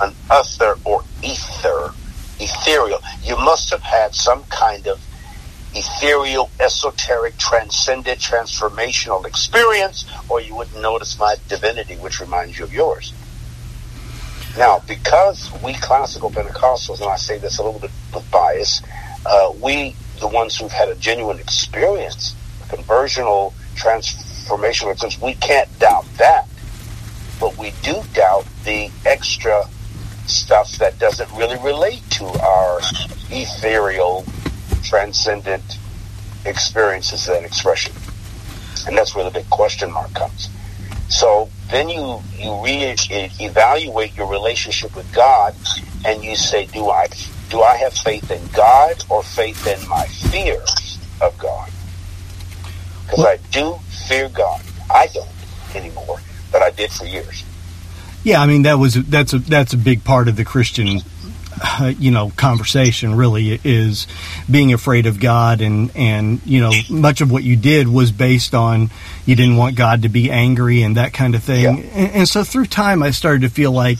an 0.00 0.14
ether 0.32 0.76
or 0.84 1.02
ether, 1.22 1.92
ethereal. 2.38 3.00
You 3.22 3.36
must 3.36 3.70
have 3.70 3.82
had 3.82 4.14
some 4.14 4.44
kind 4.44 4.86
of 4.86 5.00
ethereal, 5.74 6.50
esoteric, 6.60 7.36
transcendent, 7.36 8.18
transformational 8.20 9.26
experience, 9.26 10.06
or 10.28 10.40
you 10.40 10.54
wouldn't 10.54 10.80
notice 10.80 11.18
my 11.18 11.36
divinity, 11.48 11.96
which 11.96 12.20
reminds 12.20 12.58
you 12.58 12.64
of 12.64 12.72
yours. 12.72 13.12
Now, 14.56 14.82
because 14.86 15.52
we 15.62 15.74
classical 15.74 16.30
Pentecostals, 16.30 17.00
and 17.00 17.10
I 17.10 17.16
say 17.16 17.38
this 17.38 17.58
a 17.58 17.62
little 17.62 17.80
bit 17.80 17.90
with 18.14 18.28
bias, 18.30 18.82
uh, 19.26 19.52
we, 19.60 19.94
the 20.20 20.28
ones 20.28 20.56
who've 20.56 20.72
had 20.72 20.88
a 20.88 20.94
genuine 20.94 21.38
experience, 21.38 22.34
conversional, 22.68 23.52
trans 23.76 24.06
information 24.48 24.88
because 24.88 25.20
we 25.20 25.34
can't 25.34 25.68
doubt 25.78 26.06
that. 26.16 26.48
But 27.38 27.56
we 27.58 27.72
do 27.82 28.02
doubt 28.14 28.46
the 28.64 28.90
extra 29.04 29.68
stuff 30.26 30.72
that 30.78 30.98
doesn't 30.98 31.30
really 31.32 31.58
relate 31.62 32.02
to 32.10 32.24
our 32.24 32.80
ethereal, 33.30 34.24
transcendent 34.82 35.78
experiences 36.46 37.28
and 37.28 37.44
expression. 37.44 37.92
And 38.86 38.96
that's 38.96 39.14
where 39.14 39.24
the 39.24 39.30
big 39.30 39.48
question 39.50 39.92
mark 39.92 40.12
comes. 40.14 40.48
So 41.10 41.50
then 41.70 41.88
you, 41.88 42.20
you 42.36 42.62
re-evaluate 42.64 44.16
your 44.16 44.30
relationship 44.30 44.96
with 44.96 45.12
God 45.12 45.54
and 46.06 46.24
you 46.24 46.36
say, 46.36 46.66
do 46.66 46.88
I, 46.88 47.08
do 47.50 47.62
I 47.62 47.76
have 47.76 47.92
faith 47.92 48.30
in 48.30 48.44
God 48.48 49.04
or 49.10 49.22
faith 49.22 49.66
in 49.66 49.88
my 49.88 50.06
fears 50.06 50.98
of 51.20 51.36
God? 51.38 51.70
Because 53.08 53.24
I 53.24 53.36
do 53.50 53.78
fear 54.06 54.28
God. 54.28 54.62
I 54.90 55.08
don't 55.08 55.28
anymore, 55.74 56.20
but 56.52 56.62
I 56.62 56.70
did 56.70 56.90
for 56.90 57.06
years. 57.06 57.44
Yeah, 58.24 58.40
I 58.40 58.46
mean 58.46 58.62
that 58.62 58.74
was 58.74 58.94
that's 58.94 59.32
a 59.32 59.38
that's 59.38 59.72
a 59.72 59.78
big 59.78 60.04
part 60.04 60.28
of 60.28 60.36
the 60.36 60.44
Christian 60.44 61.00
uh, 61.62 61.92
you 61.98 62.10
know 62.10 62.30
conversation 62.36 63.14
really 63.14 63.58
is 63.64 64.06
being 64.50 64.72
afraid 64.72 65.06
of 65.06 65.20
God 65.20 65.60
and 65.60 65.90
and 65.96 66.40
you 66.44 66.60
know 66.60 66.72
much 66.90 67.20
of 67.20 67.30
what 67.30 67.42
you 67.42 67.56
did 67.56 67.88
was 67.88 68.12
based 68.12 68.54
on 68.54 68.90
you 69.26 69.34
didn't 69.34 69.56
want 69.56 69.76
God 69.76 70.02
to 70.02 70.08
be 70.08 70.30
angry 70.30 70.82
and 70.82 70.96
that 70.96 71.12
kind 71.12 71.34
of 71.34 71.42
thing 71.42 71.62
yeah. 71.62 71.70
and, 71.70 72.12
and, 72.12 72.28
so 72.28 72.44
through 72.44 72.66
time 72.66 73.02
I 73.02 73.10
started 73.10 73.42
to 73.42 73.48
feel 73.48 73.72
like 73.72 73.98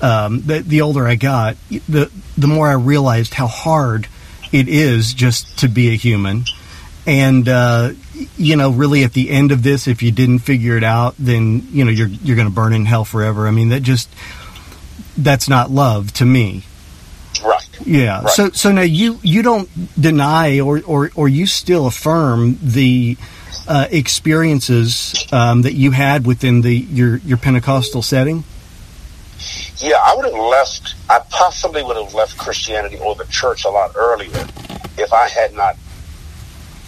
um, 0.00 0.42
the, 0.42 0.60
the 0.60 0.82
older 0.82 1.06
I 1.06 1.14
got 1.14 1.56
the 1.88 2.10
the 2.36 2.46
more 2.46 2.68
I 2.68 2.74
realized 2.74 3.34
how 3.34 3.46
hard 3.46 4.08
it 4.52 4.68
is 4.68 5.14
just 5.14 5.60
to 5.60 5.68
be 5.68 5.88
a 5.92 5.96
human 5.96 6.44
and 7.06 7.48
uh, 7.48 7.92
you 8.36 8.56
know, 8.56 8.70
really 8.70 9.04
at 9.04 9.12
the 9.12 9.30
end 9.30 9.52
of 9.52 9.62
this, 9.62 9.88
if 9.88 10.02
you 10.02 10.12
didn't 10.12 10.40
figure 10.40 10.76
it 10.76 10.84
out, 10.84 11.14
then 11.18 11.66
you 11.70 11.84
know 11.84 11.90
you're 11.90 12.08
you're 12.08 12.36
going 12.36 12.48
to 12.48 12.54
burn 12.54 12.72
in 12.72 12.84
hell 12.84 13.04
forever. 13.04 13.46
I 13.46 13.50
mean, 13.50 13.70
that 13.70 13.82
just 13.82 14.08
that's 15.16 15.48
not 15.48 15.70
love 15.70 16.12
to 16.14 16.24
me. 16.24 16.64
Right. 17.44 17.68
Yeah. 17.84 18.22
Right. 18.22 18.30
So 18.30 18.50
so 18.50 18.72
now 18.72 18.82
you 18.82 19.18
you 19.22 19.42
don't 19.42 19.68
deny 20.00 20.60
or 20.60 20.82
or 20.86 21.10
or 21.14 21.28
you 21.28 21.46
still 21.46 21.86
affirm 21.86 22.58
the 22.62 23.16
uh, 23.66 23.86
experiences 23.90 25.26
um, 25.32 25.62
that 25.62 25.74
you 25.74 25.90
had 25.90 26.26
within 26.26 26.60
the 26.60 26.74
your 26.74 27.16
your 27.18 27.38
Pentecostal 27.38 28.02
setting. 28.02 28.44
Yeah, 29.78 29.96
I 30.04 30.14
would 30.14 30.26
have 30.26 30.34
left. 30.34 30.94
I 31.08 31.20
possibly 31.30 31.82
would 31.82 31.96
have 31.96 32.14
left 32.14 32.38
Christianity 32.38 32.98
or 32.98 33.14
the 33.16 33.24
church 33.24 33.64
a 33.64 33.70
lot 33.70 33.92
earlier 33.96 34.46
if 34.96 35.12
I 35.12 35.28
had 35.28 35.54
not 35.54 35.76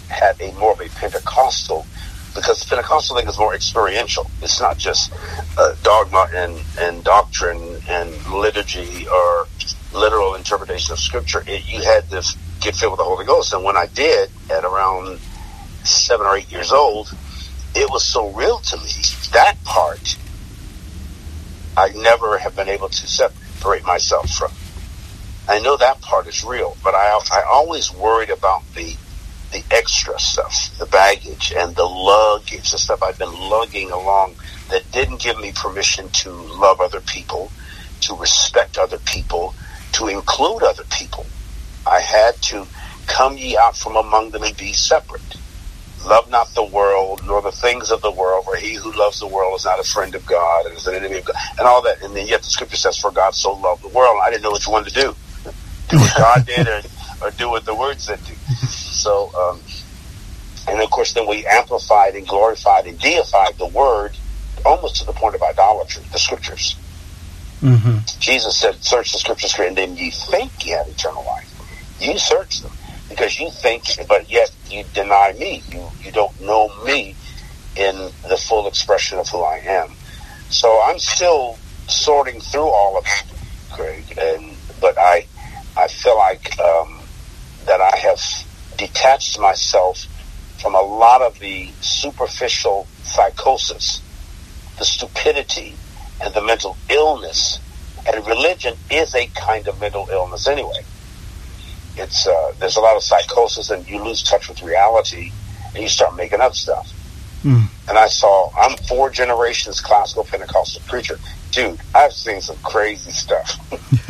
had 0.09 0.39
a 0.41 0.51
more 0.53 0.73
of 0.73 0.79
a 0.79 0.89
Pentecostal, 0.89 1.85
because 2.33 2.63
Pentecostal 2.65 3.15
thing 3.15 3.27
is 3.27 3.37
more 3.37 3.55
experiential. 3.55 4.29
It's 4.41 4.59
not 4.59 4.77
just 4.77 5.13
uh, 5.57 5.75
dogma 5.83 6.27
and, 6.33 6.61
and 6.79 7.03
doctrine 7.03 7.81
and 7.87 8.11
liturgy 8.27 9.07
or 9.07 9.47
literal 9.93 10.35
interpretation 10.35 10.91
of 10.91 10.99
Scripture. 10.99 11.43
It, 11.47 11.71
you 11.71 11.81
had 11.81 12.09
to 12.09 12.23
get 12.59 12.75
filled 12.75 12.91
with 12.93 12.99
the 12.99 13.05
Holy 13.05 13.25
Ghost. 13.25 13.53
And 13.53 13.63
when 13.63 13.77
I 13.77 13.85
did, 13.87 14.29
at 14.49 14.65
around 14.65 15.19
seven 15.83 16.25
or 16.25 16.35
eight 16.35 16.51
years 16.51 16.71
old, 16.71 17.15
it 17.73 17.89
was 17.89 18.03
so 18.03 18.29
real 18.31 18.59
to 18.59 18.77
me. 18.77 18.91
That 19.31 19.55
part, 19.63 20.17
I 21.77 21.89
never 21.89 22.37
have 22.37 22.55
been 22.55 22.69
able 22.69 22.89
to 22.89 23.07
separate 23.07 23.85
myself 23.85 24.29
from. 24.29 24.51
I 25.47 25.59
know 25.59 25.77
that 25.77 26.01
part 26.01 26.27
is 26.27 26.43
real, 26.43 26.75
but 26.83 26.95
I, 26.95 27.19
I 27.31 27.43
always 27.43 27.93
worried 27.93 28.29
about 28.29 28.63
the 28.73 28.95
the 29.55 29.63
extra 29.73 30.19
stuff, 30.19 30.77
the 30.79 30.85
baggage 30.85 31.53
and 31.55 31.73
the 31.75 31.85
luggage, 31.85 32.71
the 32.71 32.77
stuff 32.77 33.01
I've 33.01 33.17
been 33.17 33.33
lugging 33.33 33.89
along 33.89 34.35
that 34.69 34.91
didn't 34.91 35.21
give 35.21 35.39
me 35.39 35.53
permission 35.53 36.09
to 36.09 36.29
love 36.29 36.81
other 36.81 36.99
people, 36.99 37.51
to 38.01 38.17
respect 38.17 38.77
other 38.77 38.97
people, 38.97 39.55
to 39.93 40.07
include 40.07 40.63
other 40.63 40.83
people. 40.91 41.25
I 41.87 42.01
had 42.01 42.35
to 42.43 42.67
come 43.07 43.37
ye 43.37 43.57
out 43.57 43.77
from 43.77 43.95
among 43.95 44.31
them 44.31 44.43
and 44.43 44.57
be 44.57 44.73
separate. 44.73 45.21
Love 46.05 46.29
not 46.29 46.53
the 46.53 46.63
world, 46.65 47.21
nor 47.25 47.41
the 47.41 47.51
things 47.51 47.91
of 47.91 48.01
the 48.01 48.11
world, 48.11 48.43
for 48.43 48.57
he 48.57 48.73
who 48.73 48.91
loves 48.91 49.21
the 49.21 49.27
world 49.27 49.57
is 49.57 49.63
not 49.63 49.79
a 49.79 49.83
friend 49.83 50.15
of 50.15 50.25
God 50.25 50.65
and 50.65 50.75
is 50.75 50.85
an 50.85 50.95
enemy 50.95 51.19
of 51.19 51.25
God, 51.25 51.35
and 51.57 51.65
all 51.65 51.81
that. 51.83 52.03
And 52.03 52.13
then 52.13 52.27
yet 52.27 52.41
the 52.41 52.49
scripture 52.49 52.75
says, 52.75 52.97
for 52.97 53.11
God 53.11 53.33
so 53.33 53.53
loved 53.53 53.83
the 53.83 53.89
world. 53.89 54.19
I 54.21 54.29
didn't 54.31 54.43
know 54.43 54.51
which 54.51 54.67
one 54.67 54.83
to 54.83 54.91
do. 54.91 55.15
Do 55.87 55.99
what 55.99 56.17
God 56.17 56.45
did 56.45 56.67
or, 56.67 56.81
or 57.21 57.31
do 57.31 57.49
what 57.49 57.63
the 57.63 57.73
word 57.73 58.01
said 58.01 58.19
to. 58.19 58.33
So, 58.95 59.31
um, 59.35 59.61
and 60.67 60.81
of 60.81 60.89
course, 60.89 61.13
then 61.13 61.27
we 61.27 61.45
amplified 61.45 62.15
and 62.15 62.27
glorified 62.27 62.87
and 62.87 62.97
deified 62.99 63.57
the 63.57 63.67
word 63.67 64.17
almost 64.65 64.97
to 64.97 65.05
the 65.05 65.13
point 65.13 65.35
of 65.35 65.43
idolatry, 65.43 66.03
the 66.11 66.17
scriptures. 66.17 66.75
Mm-hmm. 67.61 67.97
Jesus 68.19 68.57
said, 68.57 68.75
search 68.83 69.11
the 69.11 69.19
scriptures 69.19 69.53
and 69.59 69.77
then 69.77 69.95
ye 69.95 70.11
think 70.11 70.65
you 70.65 70.75
have 70.75 70.87
eternal 70.87 71.23
life. 71.25 71.51
You 71.99 72.17
search 72.17 72.61
them 72.61 72.71
because 73.09 73.39
you 73.39 73.49
think, 73.51 73.83
but 74.07 74.29
yet 74.29 74.51
you 74.69 74.83
deny 74.93 75.33
me. 75.33 75.61
You, 75.69 75.87
you 76.01 76.11
don't 76.11 76.39
know 76.41 76.71
me 76.83 77.15
in 77.75 77.95
the 78.27 78.37
full 78.37 78.67
expression 78.67 79.19
of 79.19 79.29
who 79.29 79.41
I 79.41 79.57
am. 79.57 79.91
So 80.49 80.81
I'm 80.83 80.99
still 80.99 81.57
sorting 81.87 82.39
through 82.39 82.69
all 82.69 82.97
of 82.97 83.05
it, 83.05 83.73
Craig, 83.73 84.17
and, 84.17 84.55
but 84.79 84.97
I, 84.97 85.27
I 85.77 85.87
feel 85.87 86.17
like, 86.17 86.57
um, 86.59 87.01
that 87.65 87.81
I 87.81 87.97
have 87.97 88.19
detached 88.77 89.39
myself 89.39 90.05
from 90.61 90.75
a 90.75 90.81
lot 90.81 91.21
of 91.21 91.39
the 91.39 91.69
superficial 91.81 92.87
psychosis, 93.03 94.01
the 94.77 94.85
stupidity, 94.85 95.75
and 96.21 96.33
the 96.33 96.41
mental 96.41 96.77
illness. 96.89 97.59
And 98.07 98.25
religion 98.25 98.75
is 98.89 99.15
a 99.15 99.27
kind 99.27 99.67
of 99.67 99.79
mental 99.79 100.07
illness 100.11 100.47
anyway. 100.47 100.83
It's 101.97 102.27
uh, 102.27 102.53
there's 102.59 102.75
a 102.77 102.81
lot 102.81 102.95
of 102.95 103.03
psychosis, 103.03 103.69
and 103.69 103.87
you 103.87 104.03
lose 104.03 104.21
touch 104.23 104.49
with 104.49 104.61
reality, 104.61 105.31
and 105.73 105.81
you 105.81 105.89
start 105.89 106.15
making 106.15 106.41
up 106.41 106.55
stuff. 106.55 106.91
Mm. 107.43 107.67
And 107.87 107.97
I 107.97 108.07
saw 108.07 108.51
I'm 108.57 108.75
four 108.77 109.09
generations 109.09 109.79
classical 109.81 110.23
Pentecostal 110.23 110.81
preacher, 110.87 111.19
dude. 111.51 111.79
I've 111.93 112.13
seen 112.13 112.41
some 112.41 112.57
crazy 112.57 113.11
stuff 113.11 113.59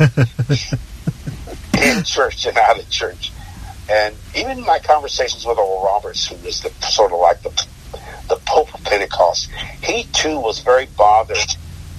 in 1.82 2.02
church 2.02 2.46
and 2.46 2.56
out 2.58 2.78
of 2.78 2.88
church. 2.90 3.30
And 3.88 4.14
even 4.34 4.60
my 4.62 4.78
conversations 4.80 5.44
with 5.44 5.58
Oral 5.58 5.84
Roberts, 5.84 6.26
who 6.26 6.36
was 6.44 6.60
the 6.60 6.70
sort 6.86 7.12
of 7.12 7.20
like 7.20 7.42
the 7.42 7.66
the 8.28 8.36
Pope 8.44 8.74
of 8.74 8.82
Pentecost, 8.82 9.48
he 9.82 10.04
too 10.12 10.40
was 10.40 10.60
very 10.60 10.86
bothered 10.96 11.54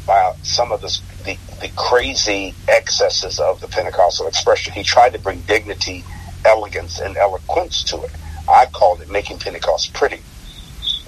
by 0.05 0.33
some 0.43 0.71
of 0.71 0.81
the, 0.81 0.99
the, 1.23 1.37
the 1.61 1.69
crazy 1.75 2.53
excesses 2.67 3.39
of 3.39 3.61
the 3.61 3.67
Pentecostal 3.67 4.27
expression. 4.27 4.73
He 4.73 4.83
tried 4.83 5.13
to 5.13 5.19
bring 5.19 5.41
dignity, 5.41 6.03
elegance, 6.43 6.99
and 6.99 7.15
eloquence 7.15 7.83
to 7.85 8.01
it. 8.03 8.11
I 8.49 8.65
called 8.65 9.01
it 9.01 9.09
making 9.09 9.39
Pentecost 9.39 9.93
pretty 9.93 10.21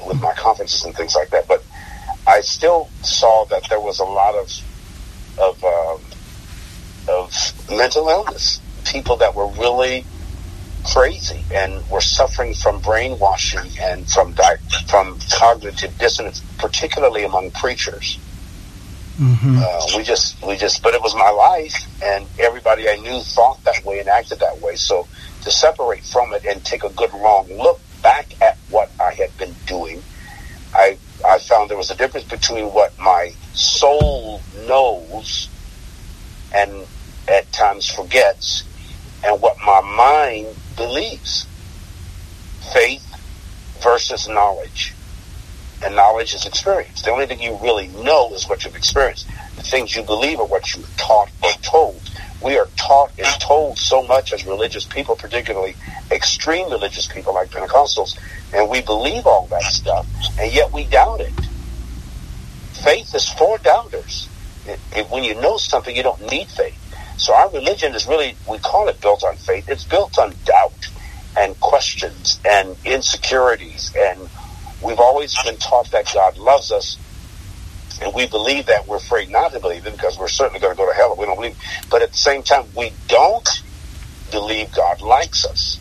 with 0.06 0.22
my 0.22 0.34
conferences 0.34 0.84
and 0.86 0.96
things 0.96 1.16
like 1.16 1.30
that. 1.32 1.48
But 1.48 1.64
I 2.28 2.42
still 2.42 2.90
saw 3.02 3.46
that 3.46 3.68
there 3.70 3.80
was 3.80 4.00
a 4.00 4.06
lot 4.06 4.36
of 4.36 4.52
of 5.38 5.64
um, 5.64 6.02
of 7.08 7.70
mental 7.70 8.10
illness, 8.10 8.60
people 8.86 9.18
that 9.18 9.36
were 9.36 9.48
really 9.48 10.06
crazy 10.84 11.44
and 11.54 11.88
were 11.90 12.02
suffering 12.02 12.54
from 12.54 12.80
brainwashing 12.82 13.70
and 13.80 14.10
from 14.10 14.34
di- 14.34 14.58
from 14.88 15.18
cognitive 15.32 15.98
dissonance, 15.98 16.42
particularly 16.58 17.24
among 17.24 17.52
preachers. 17.52 18.20
Mm-hmm. 19.18 19.60
Uh, 19.62 19.98
we 19.98 20.04
just 20.04 20.42
we 20.46 20.56
just, 20.56 20.82
but 20.82 20.94
it 20.94 21.02
was 21.02 21.14
my 21.14 21.30
life, 21.30 21.76
and 22.02 22.26
everybody 22.40 22.90
I 22.90 22.96
knew 22.96 23.20
thought 23.22 23.62
that 23.66 23.84
way 23.84 24.00
and 24.00 24.08
acted 24.08 24.40
that 24.40 24.62
way. 24.62 24.76
So 24.76 25.08
to 25.44 25.52
separate 25.52 26.04
from 26.04 26.34
it 26.34 26.46
and 26.46 26.64
take 26.64 26.84
a 26.84 26.90
good 26.90 27.14
long 27.14 27.48
look 27.52 27.82
back 28.02 28.42
at 28.42 28.58
what 28.70 28.90
I 29.00 29.14
had 29.14 29.38
been 29.38 29.54
doing, 29.66 30.02
I 30.74 30.98
I 31.28 31.40
found 31.40 31.70
there 31.70 31.78
was 31.78 31.92
a 31.92 31.96
difference 31.98 32.28
between 32.28 32.68
what 32.68 32.98
my 32.98 33.34
soul 33.54 34.42
knows 34.68 35.50
and 36.54 36.88
at 37.28 37.52
times 37.52 37.90
forgets 37.90 38.64
and 39.24 39.42
what 39.42 39.58
my 39.60 39.82
mind 39.82 40.48
believes. 40.80 41.46
Faith 42.74 43.06
versus 43.84 44.28
knowledge. 44.28 44.94
And 45.84 45.96
knowledge 45.96 46.34
is 46.34 46.46
experience. 46.46 47.04
The 47.04 47.12
only 47.12 47.26
thing 47.28 47.42
you 47.42 47.58
really 47.62 47.88
know 47.90 48.34
is 48.34 48.48
what 48.50 48.66
you've 48.66 48.76
experienced. 48.76 49.28
The 49.56 49.64
things 49.64 49.96
you 49.96 50.04
believe 50.04 50.40
are 50.40 50.46
what 50.46 50.74
you're 50.74 50.86
taught 50.98 51.30
or 51.44 51.52
told. 51.62 52.02
We 52.42 52.58
are 52.58 52.68
taught 52.78 53.12
and 53.18 53.28
told 53.42 53.78
so 53.78 54.02
much 54.08 54.32
as 54.34 54.46
religious 54.46 54.86
people, 54.86 55.16
particularly 55.16 55.76
extreme 56.10 56.72
religious 56.72 57.08
people 57.08 57.34
like 57.34 57.50
Pentecostals, 57.50 58.18
and 58.54 58.70
we 58.70 58.82
believe 58.82 59.28
all 59.28 59.48
that 59.48 59.64
stuff, 59.64 60.08
and 60.40 60.52
yet 60.52 60.72
we 60.72 60.86
doubt 60.86 61.20
it. 61.20 61.34
Faith 62.82 63.14
is 63.14 63.30
for 63.30 63.58
doubters. 63.58 64.30
When 65.10 65.26
you 65.26 65.36
know 65.36 65.58
something, 65.58 65.94
you 65.94 66.04
don't 66.04 66.22
need 66.32 66.48
faith. 66.48 66.79
So 67.20 67.36
our 67.36 67.52
religion 67.52 67.94
is 67.96 68.08
really, 68.08 68.38
we 68.50 68.60
call 68.60 68.88
it 68.88 69.02
built 69.02 69.26
on 69.26 69.36
faith. 69.36 69.68
It's 69.68 69.84
built 69.84 70.18
on 70.18 70.34
doubt 70.46 70.88
and 71.38 71.60
questions 71.60 72.40
and 72.46 72.78
insecurities. 72.86 73.94
And 73.96 74.22
we've 74.82 75.00
always 75.00 75.36
been 75.44 75.58
taught 75.58 75.92
that 75.92 76.10
God 76.14 76.38
loves 76.38 76.72
us. 76.72 76.98
And 78.02 78.14
we 78.16 78.28
believe 78.28 78.68
that 78.68 78.88
we're 78.88 78.98
afraid 78.98 79.30
not 79.30 79.52
to 79.52 79.60
believe 79.60 79.86
it 79.86 79.92
because 79.92 80.18
we're 80.18 80.30
certainly 80.30 80.62
going 80.62 80.74
to 80.74 80.78
go 80.78 80.90
to 80.90 80.96
hell 80.96 81.12
if 81.12 81.20
we 81.20 81.26
don't 81.26 81.36
believe. 81.36 81.58
But 81.92 82.04
at 82.04 82.12
the 82.12 82.18
same 82.18 82.42
time, 82.42 82.64
we 82.74 82.94
don't 83.10 83.50
believe 84.32 84.74
God 84.74 85.02
likes 85.02 85.46
us 85.46 85.78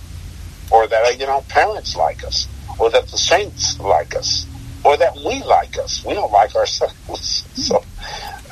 or 0.72 0.88
that, 0.88 1.20
you 1.20 1.26
know, 1.26 1.44
parents 1.48 1.94
like 1.94 2.24
us 2.24 2.48
or 2.80 2.90
that 2.90 3.06
the 3.06 3.18
saints 3.18 3.78
like 3.78 4.16
us 4.16 4.44
or 4.84 4.96
that 4.96 5.14
we 5.14 5.44
like 5.44 5.78
us. 5.78 6.04
We 6.04 6.14
don't 6.14 6.32
like 6.32 6.56
ourselves. 6.56 7.44
so 7.54 7.84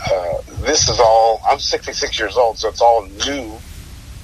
uh, 0.08 0.38
this 0.60 0.88
is 0.88 0.98
all, 1.00 1.40
I'm 1.48 1.58
66 1.58 2.18
years 2.18 2.36
old, 2.36 2.58
so 2.58 2.68
it's 2.68 2.80
all 2.80 3.06
new. 3.26 3.58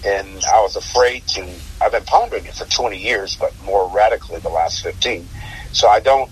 And 0.05 0.45
I 0.45 0.61
was 0.61 0.77
afraid 0.77 1.27
to, 1.29 1.49
I've 1.81 1.93
been 1.93 2.05
pondering 2.05 2.47
it 2.47 2.55
for 2.55 2.65
20 2.65 2.97
years, 2.99 3.37
but 3.37 3.53
more 3.65 3.89
radically 3.89 4.41
the 4.41 4.49
last 4.49 4.83
15. 4.83 5.29
So 5.73 5.89
I 5.89 6.01
don't, 6.01 6.31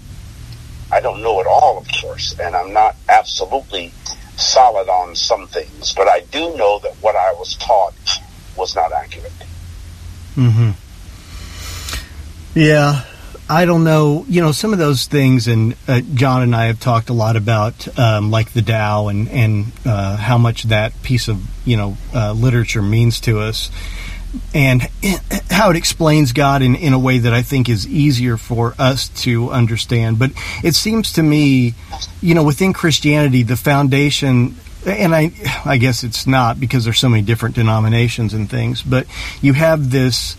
I 0.93 1.01
don't 1.01 1.23
know 1.23 1.41
it 1.41 1.47
all, 1.47 1.79
of 1.79 1.87
course, 2.01 2.39
and 2.39 2.57
I'm 2.57 2.73
not 2.73 2.97
absolutely 3.09 3.93
solid 4.37 4.89
on 4.89 5.15
some 5.15 5.47
things, 5.47 5.95
but 5.95 6.09
I 6.09 6.21
do 6.21 6.57
know 6.57 6.81
that 6.81 6.95
what 7.01 7.15
I 7.15 7.33
was 7.35 7.55
taught 7.57 7.95
was 8.57 8.75
not 8.75 8.93
accurate. 8.93 9.33
Mm-hmm. 10.35 10.71
Yeah, 12.59 13.05
I 13.51 13.65
don't 13.65 13.83
know. 13.83 14.25
You 14.29 14.43
know, 14.43 14.53
some 14.53 14.73
of 14.73 14.79
those 14.79 15.07
things, 15.07 15.49
and 15.49 15.75
uh, 15.89 16.03
Jon 16.15 16.43
and 16.43 16.55
I 16.55 16.67
have 16.67 16.79
talked 16.79 17.11
a 17.11 17.13
lot 17.13 17.35
about, 17.35 17.99
um, 17.99 18.31
like 18.31 18.53
the 18.53 18.63
Tao 18.63 19.09
and 19.09 19.29
and 19.29 19.73
uh, 19.85 20.17
how 20.17 20.39
much 20.39 20.63
that 20.65 20.93
piece 21.03 21.27
of 21.27 21.43
you 21.67 21.77
know 21.77 21.97
uh, 22.15 22.33
literature 22.33 22.81
means 22.81 23.19
to 23.23 23.41
us, 23.41 23.73
and 24.55 24.83
how 25.51 25.69
it 25.71 25.77
explains 25.77 26.33
God 26.33 26.63
in 26.63 26.77
in 26.77 26.93
a 26.93 26.99
way 26.99 27.19
that 27.19 27.35
I 27.35 27.43
think 27.43 27.69
is 27.69 27.89
easier 27.89 28.37
for 28.37 28.77
us 28.79 29.09
to 29.25 29.51
understand. 29.51 30.21
But 30.21 30.31
it 30.63 30.77
seems 30.77 31.15
to 31.15 31.23
me, 31.25 31.75
you 32.23 32.37
know, 32.37 32.45
within 32.45 32.73
Christianity, 32.73 33.43
the 33.43 33.57
foundation 33.57 34.55
and 34.87 35.15
I, 35.15 35.33
I 35.65 35.77
guess 35.77 36.05
it's 36.05 36.27
not 36.27 36.59
because 36.61 36.85
there's 36.85 37.01
so 37.01 37.09
many 37.09 37.23
different 37.23 37.55
denominations 37.57 38.33
and 38.33 38.49
things, 38.49 38.81
but 38.81 39.07
you 39.43 39.53
have 39.55 39.91
this 39.91 40.37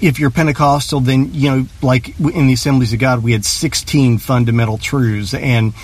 if 0.00 0.18
you're 0.18 0.30
Pentecostal, 0.30 1.00
then 1.00 1.32
you 1.32 1.50
know, 1.50 1.66
like 1.82 2.18
in 2.18 2.46
the 2.46 2.54
Assemblies 2.54 2.92
of 2.92 2.98
God, 2.98 3.22
we 3.22 3.32
had 3.32 3.44
16 3.44 4.18
fundamental 4.18 4.78
truths, 4.78 5.34
and 5.34 5.74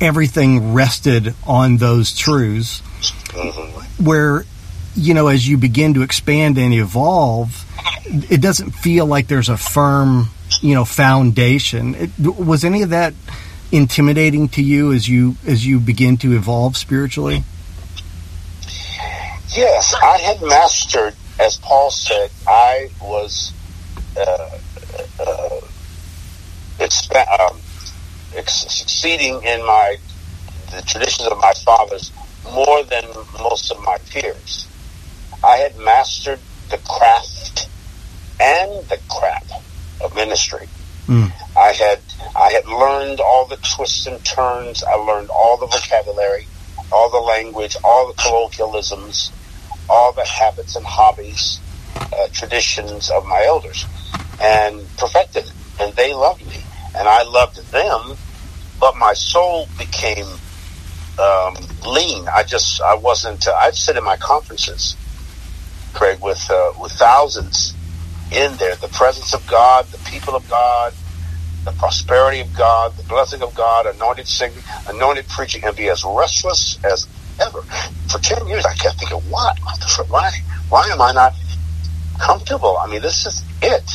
everything 0.00 0.72
rested 0.72 1.34
on 1.46 1.76
those 1.78 2.16
truths. 2.16 2.80
Mm-hmm. 3.30 4.04
Where, 4.04 4.44
you 4.94 5.14
know, 5.14 5.28
as 5.28 5.46
you 5.46 5.56
begin 5.56 5.94
to 5.94 6.02
expand 6.02 6.58
and 6.58 6.74
evolve, 6.74 7.64
it 8.06 8.40
doesn't 8.40 8.72
feel 8.72 9.06
like 9.06 9.28
there's 9.28 9.48
a 9.48 9.56
firm, 9.56 10.28
you 10.60 10.74
know, 10.74 10.84
foundation. 10.84 11.94
It, 11.94 12.10
was 12.18 12.64
any 12.64 12.82
of 12.82 12.90
that 12.90 13.14
intimidating 13.72 14.48
to 14.48 14.62
you 14.62 14.92
as 14.92 15.08
you 15.08 15.36
as 15.46 15.64
you 15.64 15.78
begin 15.78 16.16
to 16.18 16.32
evolve 16.34 16.76
spiritually? 16.76 17.44
Yes, 19.54 19.94
I 20.00 20.18
had 20.18 20.40
mastered 20.42 21.14
as 21.40 21.56
Paul 21.56 21.90
said, 21.90 22.30
I 22.46 22.90
was 23.00 23.52
uh, 24.16 24.48
uh, 25.20 25.60
um, 27.40 27.60
ex- 28.34 28.66
succeeding 28.68 29.42
in 29.42 29.64
my 29.64 29.96
the 30.72 30.82
traditions 30.82 31.28
of 31.28 31.38
my 31.38 31.52
fathers 31.64 32.12
more 32.44 32.84
than 32.84 33.04
most 33.40 33.70
of 33.70 33.80
my 33.82 33.98
peers. 34.10 34.68
I 35.42 35.56
had 35.56 35.76
mastered 35.78 36.38
the 36.70 36.78
craft 36.78 37.68
and 38.40 38.70
the 38.88 38.98
crap 39.08 39.44
of 40.00 40.14
ministry. 40.14 40.68
Mm. 41.06 41.32
I 41.56 41.72
had 41.72 42.00
I 42.36 42.52
had 42.52 42.66
learned 42.66 43.20
all 43.20 43.46
the 43.46 43.56
twists 43.56 44.06
and 44.06 44.24
turns. 44.24 44.82
I 44.84 44.94
learned 44.94 45.30
all 45.30 45.56
the 45.56 45.66
vocabulary, 45.66 46.46
all 46.92 47.10
the 47.10 47.18
language, 47.18 47.76
all 47.82 48.06
the 48.06 48.14
colloquialisms, 48.14 49.32
all 49.88 50.12
the 50.12 50.24
habits 50.24 50.76
and 50.76 50.86
hobbies, 50.86 51.60
uh, 51.96 52.28
traditions 52.32 53.10
of 53.10 53.24
my 53.26 53.44
elders, 53.46 53.86
and 54.40 54.88
perfected 54.96 55.44
it. 55.44 55.52
And 55.80 55.94
they 55.96 56.12
loved 56.12 56.46
me, 56.46 56.62
and 56.94 57.08
I 57.08 57.22
loved 57.22 57.70
them. 57.72 58.16
But 58.78 58.96
my 58.96 59.14
soul 59.14 59.68
became 59.78 60.26
um, 61.18 61.54
lean. 61.86 62.26
I 62.34 62.44
just 62.44 62.80
I 62.80 62.94
wasn't. 62.94 63.46
Uh, 63.46 63.52
I'd 63.60 63.74
sit 63.74 63.96
in 63.96 64.04
my 64.04 64.16
conferences, 64.16 64.96
Craig, 65.92 66.18
with 66.22 66.50
uh, 66.50 66.72
with 66.80 66.92
thousands 66.92 67.74
in 68.32 68.56
there. 68.56 68.76
The 68.76 68.88
presence 68.88 69.34
of 69.34 69.46
God, 69.46 69.86
the 69.86 69.98
people 69.98 70.34
of 70.34 70.48
God, 70.48 70.94
the 71.64 71.72
prosperity 71.72 72.40
of 72.40 72.52
God, 72.56 72.96
the 72.96 73.04
blessing 73.04 73.42
of 73.42 73.54
God, 73.54 73.86
anointed 73.86 74.26
singing, 74.26 74.62
anointed 74.86 75.28
preaching, 75.28 75.64
and 75.64 75.76
be 75.76 75.88
as 75.88 76.04
restless 76.04 76.78
as 76.84 77.06
ever. 77.40 77.62
For 78.08 78.18
ten 78.18 78.46
years, 78.48 78.64
I 78.64 78.74
kept 78.74 78.98
thinking, 78.98 79.18
what? 79.30 79.58
Why? 80.08 80.30
Why 80.68 80.88
am 80.88 81.02
I 81.02 81.12
not 81.12 81.34
comfortable? 82.20 82.76
I 82.78 82.86
mean, 82.86 83.02
this 83.02 83.26
is 83.26 83.42
it. 83.62 83.90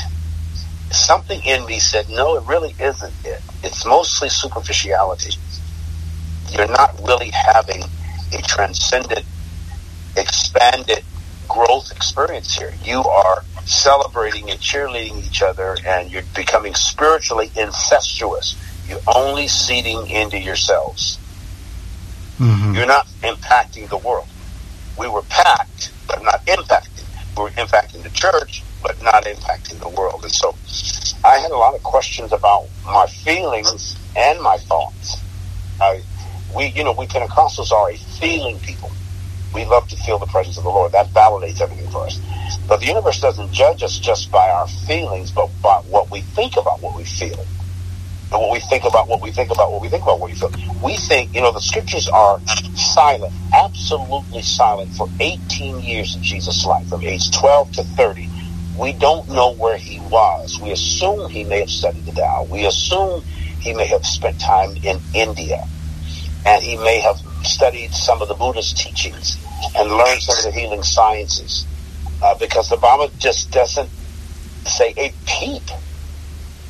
Something 0.92 1.42
in 1.44 1.66
me 1.66 1.80
said, 1.80 2.10
no, 2.10 2.36
it 2.36 2.44
really 2.48 2.76
isn't 2.80 3.14
it. 3.24 3.42
It's 3.64 3.86
mostly 3.86 4.30
superficiality. 4.30 5.34
You're 6.52 6.68
not 6.68 7.00
really 7.04 7.32
having 7.32 7.84
a 8.34 8.42
transcendent, 8.42 9.26
expanded 10.16 11.04
growth 11.48 11.92
experience 11.92 12.56
here. 12.56 12.74
You 12.84 13.02
are 13.02 13.44
celebrating 13.66 14.50
and 14.50 14.60
cheerleading 14.60 15.26
each 15.26 15.42
other, 15.42 15.78
and 15.86 16.12
you're 16.12 16.24
becoming 16.36 16.76
spiritually 16.76 17.52
incestuous. 17.56 18.56
You're 18.88 19.00
only 19.16 19.48
seeding 19.48 20.08
into 20.08 20.38
yourselves. 20.38 21.18
Mm-hmm. 22.38 22.76
You're 22.76 22.86
not 22.86 23.08
impacting 23.22 23.90
the 23.90 23.98
world. 23.98 24.28
We 25.00 25.08
were 25.08 25.24
packed, 25.24 25.92
but 26.08 26.24
not 26.24 26.42
impacted. 26.48 26.95
We 27.38 27.43
were 27.43 27.50
impacting 27.52 28.04
the 28.04 28.10
church, 28.10 28.63
but 28.82 29.02
not 29.04 29.26
impacting 29.26 29.80
the 29.80 29.89
world. 29.89 30.24
And 30.24 30.32
so 30.32 30.56
I 31.24 31.38
had 31.39 31.52
a 31.52 31.58
lot 31.58 31.76
of 31.76 31.84
questions 31.84 32.32
about 32.32 32.67
my 32.86 33.08
feelings 33.08 33.98
and 34.15 34.41
my 34.41 34.58
thoughts. 34.58 35.21
We, 36.56 36.67
you 36.67 36.84
know, 36.86 36.93
we 36.93 37.08
Pentecostals 37.08 37.71
are 37.71 37.91
a 37.91 37.98
feeling 37.98 38.60
people. 38.60 38.91
We 39.54 39.65
love 39.65 39.88
to 39.89 39.98
feel 39.98 40.19
the 40.19 40.26
presence 40.28 40.58
of 40.58 40.63
the 40.63 40.69
Lord. 40.69 40.93
That 40.93 41.08
validates 41.08 41.62
everything 41.62 41.89
for 41.89 42.06
us. 42.06 42.19
But 42.67 42.80
the 42.80 42.88
universe 42.88 43.19
doesn't 43.19 43.52
judge 43.52 43.84
us 43.84 44.00
just 44.00 44.32
by 44.32 44.50
our 44.50 44.67
feelings, 44.67 45.32
but 45.32 45.50
by 45.62 45.82
what 45.89 46.10
we 46.12 46.21
think 46.21 46.56
about 46.58 46.82
what 46.82 46.95
we 46.95 47.04
feel. 47.04 47.45
And 48.32 48.42
what 48.42 48.52
we 48.52 48.60
think 48.60 48.84
about 48.84 49.08
what 49.08 49.22
we 49.22 49.32
think 49.32 49.52
about 49.52 49.72
what 49.72 49.82
we 49.82 49.90
think 49.90 50.04
about 50.04 50.20
what 50.20 50.30
we 50.30 50.36
feel. 50.36 50.52
We 50.84 50.98
think, 50.98 51.34
you 51.34 51.42
know, 51.42 51.52
the 51.52 51.62
scriptures 51.62 52.08
are 52.10 52.40
silent, 52.76 53.34
absolutely 53.54 54.42
silent 54.42 54.92
for 54.94 55.08
18 55.20 55.80
years 55.80 56.16
of 56.16 56.22
Jesus' 56.22 56.66
life, 56.66 56.88
from 56.90 57.04
age 57.04 57.32
12 57.32 57.72
to 57.74 57.84
30. 57.84 58.30
We 58.78 58.94
don't 58.94 59.30
know 59.30 59.54
where 59.54 59.78
he 59.78 60.00
was. 60.00 60.60
We 60.60 60.72
assume 60.72 61.30
he 61.30 61.44
may 61.44 61.60
have 61.60 61.70
studied 61.70 62.06
the 62.06 62.12
Tao. 62.12 62.48
We 62.50 62.66
assume 62.66 63.24
he 63.62 63.74
may 63.74 63.88
have 63.88 64.06
spent 64.06 64.40
time 64.40 64.76
in 64.84 65.00
India. 65.14 65.66
And 66.46 66.62
he 66.62 66.78
may 66.78 67.00
have 67.00 67.18
studied 67.44 67.92
some 67.92 68.22
of 68.22 68.28
the 68.28 68.36
Buddhist 68.36 68.78
teachings 68.78 69.38
and 69.78 69.90
learned 69.90 70.22
some 70.22 70.38
of 70.38 70.44
the 70.44 70.60
healing 70.60 70.84
sciences 70.84 71.66
uh, 72.22 72.36
because 72.38 72.70
the 72.70 72.78
Bible 72.78 73.10
just 73.18 73.52
doesn't 73.52 73.90
say 74.66 74.94
a 74.98 75.14
peep 75.26 75.64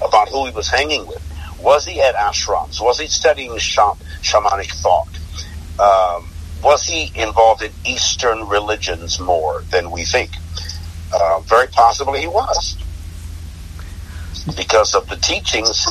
about 0.01 0.29
who 0.29 0.45
he 0.45 0.51
was 0.51 0.67
hanging 0.69 1.05
with. 1.07 1.21
Was 1.59 1.85
he 1.85 2.01
at 2.01 2.15
ashrams? 2.15 2.81
Was 2.81 2.99
he 2.99 3.07
studying 3.07 3.57
sham- 3.57 3.97
shamanic 4.21 4.71
thought? 4.73 5.07
Um, 5.79 6.29
was 6.63 6.85
he 6.85 7.11
involved 7.15 7.61
in 7.61 7.71
Eastern 7.85 8.47
religions 8.47 9.19
more 9.19 9.63
than 9.69 9.91
we 9.91 10.03
think? 10.05 10.31
Uh, 11.13 11.39
very 11.41 11.67
possibly 11.67 12.21
he 12.21 12.27
was. 12.27 12.75
Because 14.57 14.95
of 14.95 15.07
the 15.07 15.15
teachings 15.15 15.87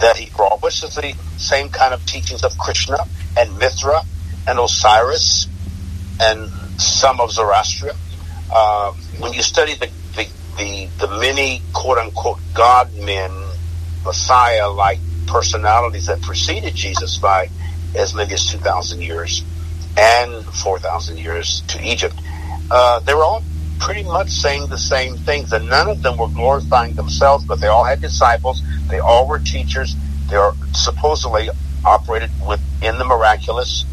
that 0.00 0.16
he 0.16 0.30
brought, 0.36 0.62
which 0.62 0.82
is 0.82 0.94
the 0.94 1.14
same 1.36 1.68
kind 1.68 1.94
of 1.94 2.04
teachings 2.06 2.42
of 2.42 2.56
Krishna 2.58 2.98
and 3.36 3.58
Mithra 3.58 4.02
and 4.46 4.58
Osiris 4.58 5.46
and 6.20 6.50
some 6.80 7.20
of 7.20 7.32
Zoroaster. 7.32 7.90
Uh, 8.52 8.92
when 9.18 9.32
you 9.32 9.42
study 9.42 9.74
the, 9.74 9.90
the, 10.16 10.28
the, 10.58 10.88
the 11.06 11.18
many 11.18 11.62
quote 11.72 11.98
unquote 11.98 12.38
God 12.54 12.94
men, 12.94 13.30
Messiah 14.04 14.68
like 14.68 14.98
personalities 15.26 16.06
that 16.06 16.20
preceded 16.22 16.74
Jesus 16.74 17.18
by 17.18 17.48
as 17.94 18.14
many 18.14 18.32
as 18.34 18.50
2,000 18.50 19.00
years 19.00 19.42
and 19.96 20.44
4,000 20.44 21.18
years 21.18 21.62
to 21.68 21.80
Egypt, 21.82 22.14
uh, 22.70 23.00
they 23.00 23.14
were 23.14 23.24
all 23.24 23.42
pretty 23.78 24.02
much 24.02 24.30
saying 24.30 24.66
the 24.68 24.78
same 24.78 25.16
things, 25.16 25.52
and 25.52 25.68
none 25.68 25.88
of 25.88 26.02
them 26.02 26.16
were 26.16 26.28
glorifying 26.28 26.94
themselves, 26.94 27.44
but 27.44 27.60
they 27.60 27.66
all 27.66 27.84
had 27.84 28.00
disciples. 28.00 28.62
They 28.88 28.98
all 28.98 29.28
were 29.28 29.38
teachers. 29.38 29.94
They 30.30 30.36
are 30.36 30.54
supposedly 30.72 31.50
operated 31.84 32.30
within 32.48 32.98
the 32.98 33.04
miraculous, 33.04 33.84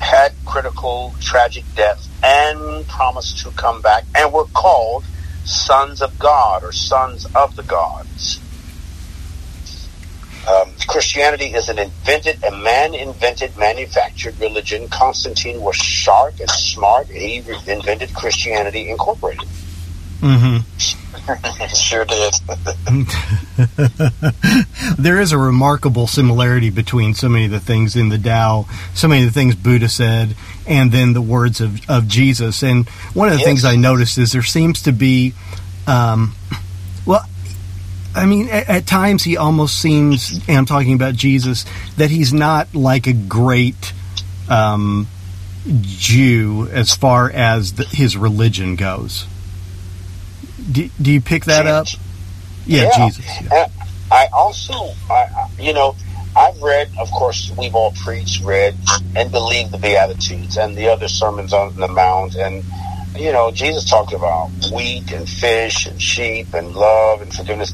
had 0.00 0.32
critical, 0.44 1.14
tragic 1.20 1.64
death, 1.76 2.06
and 2.22 2.86
promised 2.88 3.44
to 3.44 3.50
come 3.52 3.80
back, 3.80 4.04
and 4.14 4.32
were 4.32 4.46
called 4.54 5.04
sons 5.44 6.02
of 6.02 6.18
God 6.18 6.64
or 6.64 6.72
sons 6.72 7.26
of 7.34 7.56
the 7.56 7.62
gods. 7.62 8.40
Um, 10.48 10.72
Christianity 10.86 11.46
is 11.54 11.68
an 11.68 11.78
invented, 11.78 12.42
a 12.42 12.50
man-invented, 12.50 13.56
manufactured 13.58 14.38
religion. 14.40 14.88
Constantine 14.88 15.60
was 15.60 15.76
sharp 15.76 16.40
and 16.40 16.48
smart, 16.50 17.08
and 17.08 17.18
he 17.18 17.36
invented 17.66 18.14
Christianity 18.14 18.88
Incorporated. 18.88 19.46
Mm-hmm. 20.20 20.58
sure 21.74 22.04
did. 22.04 22.34
there 24.98 25.20
is 25.20 25.32
a 25.32 25.38
remarkable 25.38 26.06
similarity 26.06 26.70
between 26.70 27.14
so 27.14 27.28
many 27.28 27.44
of 27.44 27.50
the 27.50 27.60
things 27.60 27.94
in 27.94 28.08
the 28.08 28.18
Tao, 28.18 28.66
so 28.94 29.06
many 29.06 29.24
of 29.24 29.32
the 29.32 29.38
things 29.38 29.54
Buddha 29.54 29.88
said, 29.88 30.34
and 30.66 30.90
then 30.90 31.12
the 31.12 31.20
words 31.20 31.60
of, 31.60 31.88
of 31.90 32.08
Jesus. 32.08 32.62
And 32.62 32.88
one 33.14 33.28
of 33.28 33.34
the 33.34 33.40
yes. 33.40 33.46
things 33.46 33.64
I 33.64 33.76
noticed 33.76 34.18
is 34.18 34.32
there 34.32 34.42
seems 34.42 34.82
to 34.82 34.92
be, 34.92 35.34
um, 35.86 36.34
well, 37.06 37.24
I 38.14 38.26
mean, 38.26 38.48
at, 38.48 38.68
at, 38.68 38.86
times 38.86 39.22
he 39.22 39.36
almost 39.36 39.80
seems, 39.80 40.40
and 40.48 40.56
I'm 40.56 40.66
talking 40.66 40.94
about 40.94 41.14
Jesus, 41.14 41.64
that 41.96 42.10
he's 42.10 42.32
not 42.32 42.74
like 42.74 43.06
a 43.06 43.12
great 43.12 43.92
um, 44.48 45.06
Jew 45.82 46.68
as 46.72 46.94
far 46.94 47.30
as 47.30 47.74
the, 47.74 47.84
his 47.84 48.16
religion 48.16 48.76
goes. 48.76 49.26
Do, 50.70 50.88
do 51.00 51.12
you 51.12 51.20
pick 51.20 51.44
that 51.44 51.66
up? 51.66 51.86
Yeah, 52.66 52.82
yeah. 52.82 53.08
Jesus. 53.08 53.26
Yeah. 53.42 53.66
I 54.10 54.26
also, 54.32 54.94
I, 55.10 55.48
you 55.58 55.72
know, 55.72 55.94
I've 56.36 56.60
read, 56.62 56.90
of 56.98 57.10
course, 57.10 57.50
we've 57.58 57.74
all 57.74 57.92
preached, 57.92 58.44
read, 58.44 58.76
and 59.16 59.30
believed 59.30 59.72
the 59.72 59.78
Beatitudes 59.78 60.56
and 60.56 60.76
the 60.76 60.88
other 60.88 61.08
sermons 61.08 61.52
on 61.52 61.74
the 61.74 61.88
Mount. 61.88 62.36
And, 62.36 62.64
you 63.16 63.32
know, 63.32 63.50
Jesus 63.50 63.88
talked 63.88 64.12
about 64.12 64.50
wheat 64.72 65.10
and 65.12 65.28
fish 65.28 65.86
and 65.86 66.00
sheep 66.00 66.54
and 66.54 66.74
love 66.74 67.22
and 67.22 67.34
forgiveness. 67.34 67.72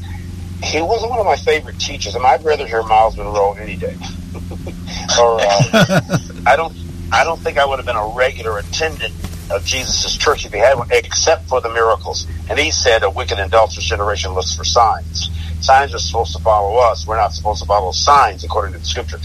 He 0.63 0.81
wasn't 0.81 1.11
one 1.11 1.19
of 1.19 1.25
my 1.25 1.35
favorite 1.35 1.79
teachers, 1.79 2.15
and 2.15 2.25
I'd 2.25 2.43
rather 2.43 2.65
hear 2.65 2.81
Myles 2.83 3.17
Munroe 3.17 3.53
any 3.53 3.75
day. 3.75 3.95
or 5.19 5.39
uh, 5.41 6.17
I 6.45 6.55
don't, 6.55 6.75
I 7.11 7.23
don't 7.23 7.39
think 7.39 7.57
I 7.57 7.65
would 7.65 7.79
have 7.79 7.85
been 7.85 7.95
a 7.95 8.07
regular 8.15 8.57
attendant 8.57 9.13
of 9.51 9.63
Jesus' 9.63 10.17
church 10.17 10.45
if 10.45 10.53
he 10.53 10.59
had 10.59 10.77
one, 10.77 10.87
except 10.91 11.47
for 11.47 11.61
the 11.61 11.69
miracles. 11.69 12.25
And 12.49 12.57
he 12.57 12.71
said, 12.71 13.03
a 13.03 13.09
wicked 13.09 13.37
and 13.37 13.47
adulterous 13.47 13.85
generation 13.85 14.33
looks 14.33 14.55
for 14.55 14.63
signs. 14.63 15.29
Signs 15.61 15.93
are 15.93 15.99
supposed 15.99 16.35
to 16.35 16.41
follow 16.41 16.77
us. 16.77 17.05
We're 17.05 17.17
not 17.17 17.33
supposed 17.33 17.61
to 17.61 17.67
follow 17.67 17.91
signs 17.91 18.43
according 18.43 18.73
to 18.73 18.79
the 18.79 18.85
scripture. 18.85 19.19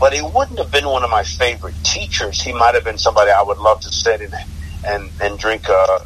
But 0.00 0.14
he 0.14 0.22
wouldn't 0.22 0.58
have 0.58 0.70
been 0.70 0.86
one 0.86 1.02
of 1.02 1.10
my 1.10 1.22
favorite 1.22 1.74
teachers. 1.82 2.40
He 2.40 2.52
might 2.52 2.74
have 2.74 2.84
been 2.84 2.98
somebody 2.98 3.30
I 3.30 3.42
would 3.42 3.58
love 3.58 3.80
to 3.80 3.90
sit 3.90 4.20
and 4.20 4.34
and, 4.86 5.10
and 5.20 5.38
drink. 5.38 5.68
Uh, 5.68 5.98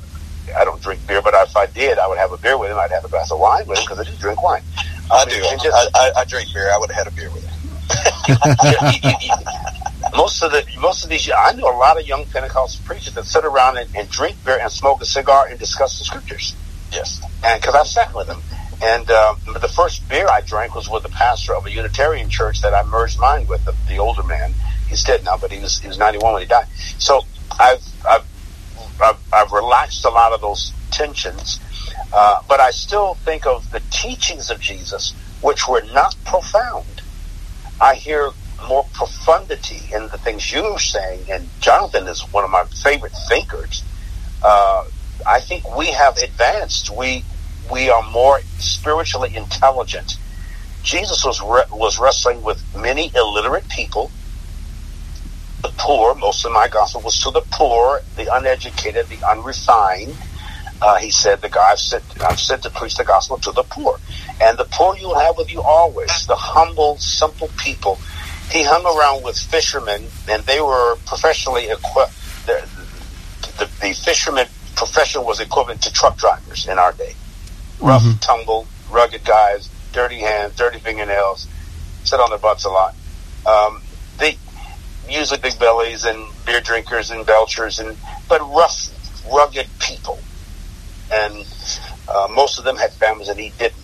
I 0.55 0.65
don't 0.65 0.81
drink 0.83 1.07
beer, 1.07 1.23
but 1.23 1.35
if 1.35 1.57
I 1.57 1.67
did, 1.67 1.99
I 1.99 2.07
would 2.07 2.19
have 2.19 2.33
a 2.33 2.39
beer 2.39 2.59
with 2.59 2.71
him. 2.71 2.79
I'd 2.79 2.91
have 2.91 3.05
a 3.05 3.09
glass 3.09 3.31
of 3.31 3.39
wine 3.39 3.67
with 3.67 3.79
him 3.79 3.85
because 3.85 3.99
I 3.99 4.11
do 4.11 4.17
drink 4.19 4.43
wine. 4.43 4.63
I, 5.11 5.23
I 5.23 5.25
do. 5.25 5.41
Just, 5.41 5.67
I, 5.67 5.87
I, 5.95 6.13
I, 6.19 6.25
drink 6.25 6.53
beer. 6.53 6.71
I 6.73 6.79
would 6.79 6.91
have 6.91 7.07
had 7.07 7.13
a 7.13 7.17
beer 7.17 7.31
with 7.31 7.45
him. 7.45 7.53
most 10.17 10.43
of 10.43 10.53
the 10.53 10.65
most 10.81 11.05
of 11.05 11.11
these 11.11 11.31
I 11.31 11.53
know 11.53 11.65
a 11.65 11.77
lot 11.77 12.01
of 12.01 12.07
young 12.07 12.25
Pentecostal 12.27 12.85
preachers 12.87 13.15
that 13.15 13.25
sit 13.25 13.45
around 13.45 13.79
and, 13.79 13.95
and 13.97 14.09
drink 14.09 14.37
beer 14.45 14.59
and 14.61 14.71
smoke 14.71 15.03
a 15.03 15.05
cigar 15.05 15.47
and 15.49 15.59
discuss 15.59 15.99
the 15.99 16.05
scriptures. 16.05 16.55
Yes, 16.93 17.23
and 17.45 17.61
because 17.61 17.75
I 17.75 17.85
sat 17.85 18.15
with 18.15 18.27
them, 18.27 18.41
and 18.83 19.11
uh, 19.11 19.35
the 19.61 19.69
first 19.69 20.09
beer 20.09 20.27
I 20.29 20.41
drank 20.41 20.75
was 20.75 20.89
with 20.89 21.03
the 21.03 21.09
pastor 21.09 21.55
of 21.55 21.67
a 21.67 21.71
Unitarian 21.71 22.29
church 22.29 22.61
that 22.63 22.75
I 22.75 22.83
merged 22.85 23.19
mine 23.19 23.47
with, 23.47 23.65
the, 23.65 23.75
the 23.89 23.99
older 23.99 24.23
man. 24.23 24.53
He's 24.89 25.05
dead 25.05 25.25
now, 25.25 25.37
but 25.37 25.51
he 25.51 25.61
was 25.61 25.79
he 25.79 25.89
was 25.89 25.99
91 25.99 26.33
when 26.33 26.43
he 26.43 26.49
died. 26.49 26.67
So 26.99 27.23
I've 27.59 27.83
I've 28.09 28.25
I've, 29.03 29.19
I've 29.33 29.53
relaxed 29.53 30.05
a 30.05 30.11
lot 30.11 30.33
of 30.33 30.41
those 30.41 30.73
tensions, 30.91 31.61
uh, 32.13 32.37
but 32.49 32.61
I 32.61 32.71
still 32.71 33.15
think 33.15 33.47
of 33.47 33.71
the 33.71 33.81
teachings 33.91 34.51
of 34.51 34.61
Jesus, 34.61 35.13
which 35.41 35.69
were 35.69 35.83
not 35.93 36.17
profound. 36.25 37.03
I 37.81 37.95
hear 37.97 38.31
more 38.69 38.85
profundity 38.93 39.93
in 39.93 40.09
the 40.09 40.19
things 40.19 40.53
you're 40.53 40.79
saying, 40.79 41.31
and 41.31 41.49
Jonathan 41.61 42.07
is 42.07 42.21
one 42.33 42.45
of 42.45 42.51
my 42.51 42.65
favorite 42.65 43.13
thinkers. 43.29 43.83
Uh, 44.43 44.85
I 45.27 45.41
think 45.41 45.77
we 45.77 45.87
have 45.87 46.17
advanced. 46.19 46.91
We 46.91 47.25
we 47.71 47.91
are 47.91 48.03
more 48.11 48.41
spiritually 48.59 49.35
intelligent. 49.35 50.19
Jesus 50.83 51.25
was 51.25 51.41
re- 51.41 51.71
was 51.73 51.99
wrestling 51.99 52.43
with 52.43 52.63
many 52.77 53.11
illiterate 53.15 53.69
people, 53.69 54.11
the 55.63 55.73
poor. 55.79 56.15
Most 56.15 56.45
of 56.45 56.53
my 56.53 56.69
gospel 56.69 57.01
was 57.01 57.19
to 57.21 57.31
the 57.31 57.43
poor, 57.51 58.03
the 58.17 58.35
uneducated, 58.35 59.07
the 59.09 59.27
unrefined. 59.29 60.17
Uh, 60.81 60.97
he 60.97 61.11
said, 61.11 61.41
"The 61.41 61.49
guy 61.49 61.71
I've 61.71 61.79
sent, 61.79 62.05
I've 62.23 62.41
sent 62.41 62.63
to 62.65 62.71
preach 62.71 62.97
the 62.97 63.05
gospel 63.05 63.39
to 63.39 63.53
the 63.53 63.63
poor, 63.63 63.99
and 64.41 64.59
the 64.59 64.65
poor 64.65 64.97
you'll 64.97 65.19
have 65.19 65.37
with 65.37 65.51
you 65.53 65.63
always. 65.63 66.27
The 66.27 66.37
humble, 66.37 66.99
simple 66.99 67.49
people." 67.57 67.99
He 68.51 68.65
hung 68.65 68.85
around 68.85 69.23
with 69.25 69.39
fishermen, 69.39 70.09
and 70.29 70.43
they 70.43 70.61
were 70.61 70.97
professionally 71.07 71.71
equipped. 71.71 72.13
The, 72.47 72.69
the, 73.59 73.65
the 73.81 73.95
fisherman 73.95 74.47
profession 74.77 75.25
was 75.25 75.41
equivalent 75.41 75.83
to 75.83 75.93
truck 75.93 76.19
drivers 76.19 76.67
in 76.67 76.79
our 76.79 76.93
day. 76.93 77.15
Rough, 77.81 78.03
mm-hmm. 78.03 78.19
tumble, 78.19 78.67
rugged 78.91 79.25
guys, 79.25 79.71
dirty 79.93 80.19
hands, 80.19 80.57
dirty 80.57 80.81
fingernails, 80.81 81.47
sit 82.05 82.21
on 82.21 82.31
their 82.31 82.39
butts 82.39 82.65
a 82.65 82.69
lot. 82.69 82.95
Um, 83.47 83.83
they 84.19 84.37
usually 85.13 85.41
big 85.41 85.59
bellies 85.59 86.05
and 86.05 86.27
beer 86.47 86.61
drinkers 86.61 87.11
and 87.11 87.27
belchers, 87.27 87.79
and 87.79 87.97
but 88.29 88.41
rough, 88.41 88.89
rugged 89.33 89.69
people. 89.79 90.19
And 91.13 91.47
uh, 92.09 92.29
most 92.31 92.59
of 92.59 92.65
them 92.65 92.77
had 92.77 92.93
families, 92.93 93.29
and 93.29 93.39
he 93.39 93.53
didn't. 93.59 93.79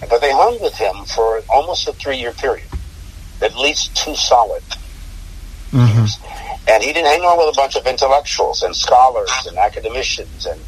But 0.00 0.20
they 0.20 0.32
hung 0.32 0.60
with 0.60 0.74
him 0.74 1.04
for 1.06 1.40
almost 1.48 1.88
a 1.88 1.92
three-year 1.92 2.32
period, 2.32 2.66
at 3.40 3.56
least 3.56 3.96
two 3.96 4.14
solid 4.14 4.62
mm-hmm. 5.70 5.98
years. 5.98 6.18
And 6.68 6.82
he 6.82 6.92
didn't 6.92 7.06
hang 7.06 7.22
on 7.22 7.38
with 7.38 7.56
a 7.56 7.56
bunch 7.56 7.76
of 7.76 7.86
intellectuals 7.86 8.62
and 8.62 8.74
scholars 8.74 9.30
and 9.46 9.56
academicians 9.56 10.46
and 10.46 10.60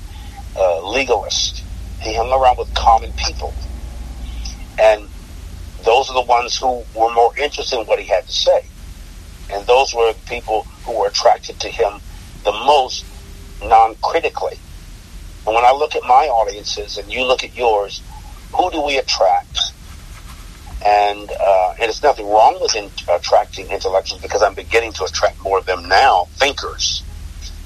uh, 0.56 0.80
legalists. 0.82 1.62
He 2.00 2.14
hung 2.14 2.32
around 2.32 2.58
with 2.58 2.72
common 2.74 3.12
people. 3.12 3.52
And 4.78 5.08
those 5.84 6.08
are 6.08 6.14
the 6.14 6.26
ones 6.26 6.56
who 6.56 6.84
were 6.94 7.12
more 7.12 7.36
interested 7.36 7.80
in 7.80 7.86
what 7.86 7.98
he 7.98 8.06
had 8.06 8.26
to 8.26 8.32
say. 8.32 8.64
And 9.50 9.66
those 9.66 9.94
were 9.94 10.12
people 10.26 10.62
who 10.84 10.98
were 10.98 11.08
attracted 11.08 11.58
to 11.60 11.68
him 11.68 12.00
the 12.44 12.52
most 12.52 13.04
non-critically. 13.62 14.58
And 15.46 15.54
when 15.54 15.64
I 15.64 15.72
look 15.72 15.96
at 15.96 16.02
my 16.02 16.28
audiences 16.28 16.98
and 16.98 17.10
you 17.10 17.24
look 17.24 17.44
at 17.44 17.56
yours, 17.56 18.02
who 18.54 18.70
do 18.70 18.82
we 18.82 18.98
attract? 18.98 19.58
And, 20.84 21.30
uh, 21.30 21.74
and 21.80 21.88
it's 21.88 22.02
nothing 22.02 22.28
wrong 22.28 22.58
with 22.60 22.76
in, 22.76 22.90
attracting 23.10 23.68
intellectuals 23.70 24.22
because 24.22 24.42
I'm 24.42 24.54
beginning 24.54 24.92
to 24.94 25.04
attract 25.04 25.42
more 25.42 25.58
of 25.58 25.66
them 25.66 25.88
now, 25.88 26.26
thinkers. 26.36 27.02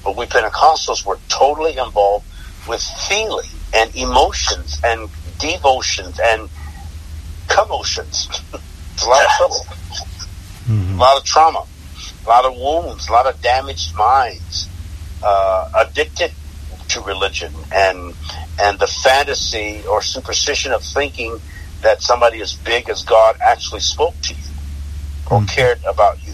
But 0.03 0.17
we 0.17 0.25
Pentecostals 0.25 1.05
were 1.05 1.19
totally 1.29 1.77
involved 1.77 2.25
with 2.67 2.81
feeling 2.81 3.49
and 3.73 3.95
emotions 3.95 4.79
and 4.83 5.09
devotions 5.39 6.19
and 6.23 6.49
commotions. 7.47 8.27
it's 8.93 9.03
a 9.03 9.09
lot 9.09 9.25
of 9.25 9.31
trouble, 9.37 9.65
mm-hmm. 10.65 10.95
a 10.95 10.97
lot 10.99 11.17
of 11.17 11.23
trauma, 11.25 11.65
a 12.25 12.29
lot 12.29 12.45
of 12.45 12.55
wounds, 12.55 13.07
a 13.09 13.11
lot 13.11 13.25
of 13.25 13.41
damaged 13.41 13.95
minds, 13.95 14.69
uh, 15.23 15.69
addicted 15.75 16.31
to 16.89 17.01
religion 17.01 17.53
and 17.71 18.13
and 18.61 18.77
the 18.79 18.87
fantasy 18.87 19.83
or 19.89 20.01
superstition 20.01 20.71
of 20.71 20.83
thinking 20.83 21.39
that 21.81 22.01
somebody 22.01 22.39
as 22.41 22.53
big 22.53 22.89
as 22.89 23.03
God 23.03 23.35
actually 23.41 23.81
spoke 23.81 24.19
to 24.21 24.33
you 24.33 24.51
or 25.31 25.39
mm. 25.39 25.47
cared 25.49 25.79
about 25.85 26.25
you. 26.25 26.33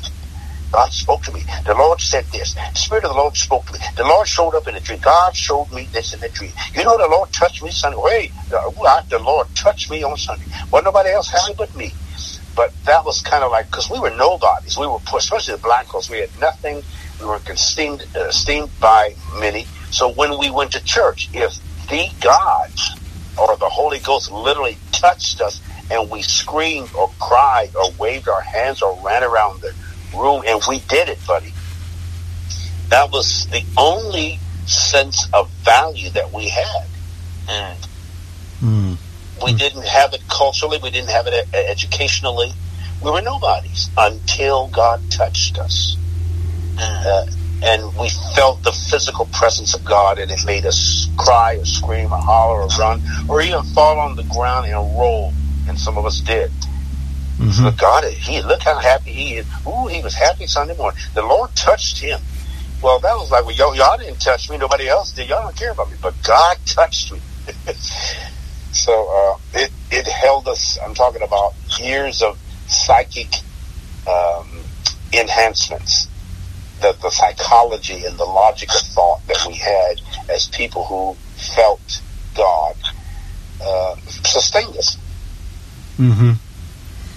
God 0.71 0.91
spoke 0.91 1.23
to 1.23 1.33
me. 1.33 1.43
The 1.65 1.73
Lord 1.73 1.99
said 1.99 2.25
this. 2.25 2.53
The 2.53 2.75
Spirit 2.75 3.03
of 3.05 3.11
the 3.11 3.17
Lord 3.17 3.35
spoke 3.35 3.65
to 3.67 3.73
me. 3.73 3.79
The 3.97 4.03
Lord 4.03 4.27
showed 4.27 4.53
up 4.53 4.67
in 4.67 4.75
a 4.75 4.79
dream. 4.79 4.99
God 4.99 5.35
showed 5.35 5.71
me 5.71 5.87
this 5.91 6.13
in 6.13 6.23
a 6.23 6.29
dream. 6.29 6.51
You 6.75 6.83
know, 6.83 6.97
the 6.97 7.07
Lord 7.07 7.31
touched 7.31 7.63
me 7.63 7.71
Sunday. 7.71 7.97
Hey, 8.07 8.31
the, 8.49 9.05
the 9.09 9.19
Lord 9.19 9.47
touched 9.55 9.89
me 9.89 10.03
on 10.03 10.15
Sunday. 10.17 10.45
Well, 10.71 10.83
nobody 10.83 11.09
else 11.09 11.29
had 11.29 11.49
it 11.49 11.57
but 11.57 11.75
me. 11.75 11.93
But 12.55 12.73
that 12.85 13.05
was 13.05 13.21
kind 13.21 13.43
of 13.43 13.51
like, 13.51 13.67
because 13.67 13.89
we 13.89 13.99
were 13.99 14.09
nobodies. 14.09 14.77
We 14.77 14.87
were, 14.87 14.99
especially 15.15 15.55
the 15.55 15.61
black 15.61 15.87
folks, 15.87 16.09
we 16.09 16.19
had 16.19 16.29
nothing. 16.39 16.83
We 17.19 17.25
were 17.25 17.39
esteemed, 17.47 18.05
uh, 18.15 18.25
esteemed 18.25 18.69
by 18.79 19.15
many. 19.39 19.65
So 19.91 20.11
when 20.11 20.37
we 20.37 20.49
went 20.49 20.71
to 20.73 20.83
church, 20.83 21.29
if 21.33 21.53
the 21.89 22.07
God 22.21 22.71
or 23.37 23.55
the 23.57 23.69
Holy 23.69 23.99
Ghost 23.99 24.31
literally 24.31 24.77
touched 24.91 25.41
us 25.41 25.61
and 25.89 26.09
we 26.09 26.21
screamed 26.21 26.93
or 26.93 27.09
cried 27.19 27.75
or 27.75 27.91
waved 27.97 28.27
our 28.27 28.41
hands 28.41 28.81
or 28.81 28.97
ran 29.05 29.23
around 29.23 29.61
the 29.61 29.73
room 30.15 30.43
and 30.45 30.61
we 30.67 30.79
did 30.81 31.09
it, 31.09 31.19
buddy. 31.25 31.53
That 32.89 33.11
was 33.11 33.47
the 33.51 33.63
only 33.77 34.39
sense 34.65 35.27
of 35.33 35.49
value 35.63 36.09
that 36.11 36.33
we 36.33 36.49
had. 36.49 36.87
Mm. 37.47 37.75
Mm. 38.61 38.97
We 39.43 39.53
didn't 39.53 39.85
have 39.85 40.13
it 40.13 40.21
culturally. 40.29 40.79
We 40.81 40.91
didn't 40.91 41.09
have 41.09 41.27
it 41.27 41.47
educationally. 41.53 42.51
We 43.03 43.11
were 43.11 43.21
nobodies 43.21 43.89
until 43.97 44.67
God 44.67 45.01
touched 45.09 45.57
us. 45.57 45.95
Mm. 46.75 47.05
Uh, 47.05 47.25
and 47.61 47.97
we 47.97 48.09
felt 48.35 48.63
the 48.63 48.71
physical 48.71 49.25
presence 49.33 49.73
of 49.73 49.83
God, 49.83 50.17
and 50.17 50.31
it 50.31 50.45
made 50.45 50.65
us 50.65 51.09
cry 51.17 51.55
or 51.55 51.65
scream 51.65 52.11
or 52.11 52.17
holler 52.17 52.61
or 52.61 52.67
run 52.79 53.01
or 53.27 53.41
even 53.41 53.63
fall 53.63 53.99
on 53.99 54.15
the 54.15 54.23
ground 54.23 54.67
and 54.67 54.75
roll. 54.97 55.33
And 55.67 55.77
some 55.77 55.97
of 55.97 56.05
us 56.05 56.21
did. 56.21 56.51
Mm-hmm. 57.37 57.65
Look, 57.65 57.77
God, 57.77 58.03
he 58.05 58.41
look 58.41 58.61
how 58.61 58.77
happy 58.77 59.11
he 59.11 59.35
is. 59.35 59.45
Ooh, 59.67 59.87
he 59.87 60.01
was 60.01 60.13
happy 60.13 60.47
Sunday 60.47 60.75
morning. 60.75 60.99
The 61.13 61.21
Lord 61.21 61.55
touched 61.55 61.99
him. 61.99 62.19
Well, 62.81 62.99
that 62.99 63.15
was 63.15 63.29
like, 63.29 63.45
well, 63.45 63.55
y'all, 63.55 63.75
y'all 63.75 63.97
didn't 63.97 64.19
touch 64.19 64.49
me. 64.49 64.57
Nobody 64.57 64.87
else 64.87 65.11
did. 65.11 65.29
Y'all 65.29 65.43
don't 65.43 65.55
care 65.55 65.71
about 65.71 65.91
me, 65.91 65.97
but 66.01 66.15
God 66.23 66.57
touched 66.65 67.11
me. 67.11 67.19
so 68.71 69.09
uh, 69.09 69.37
it 69.53 69.71
it 69.91 70.07
held 70.07 70.47
us. 70.47 70.77
I'm 70.83 70.93
talking 70.93 71.21
about 71.21 71.53
years 71.79 72.21
of 72.21 72.37
psychic 72.67 73.33
um, 74.07 74.47
enhancements 75.13 76.07
the, 76.81 76.95
the 77.01 77.09
psychology 77.09 78.05
and 78.05 78.17
the 78.17 78.25
logic 78.25 78.69
of 78.69 78.81
thought 78.81 79.25
that 79.27 79.45
we 79.47 79.55
had 79.55 80.01
as 80.29 80.47
people 80.47 80.85
who 80.85 81.13
felt 81.55 82.01
God 82.35 82.75
uh, 83.61 83.95
sustained 84.23 84.75
us. 84.77 84.97
Mm-hmm. 85.97 86.31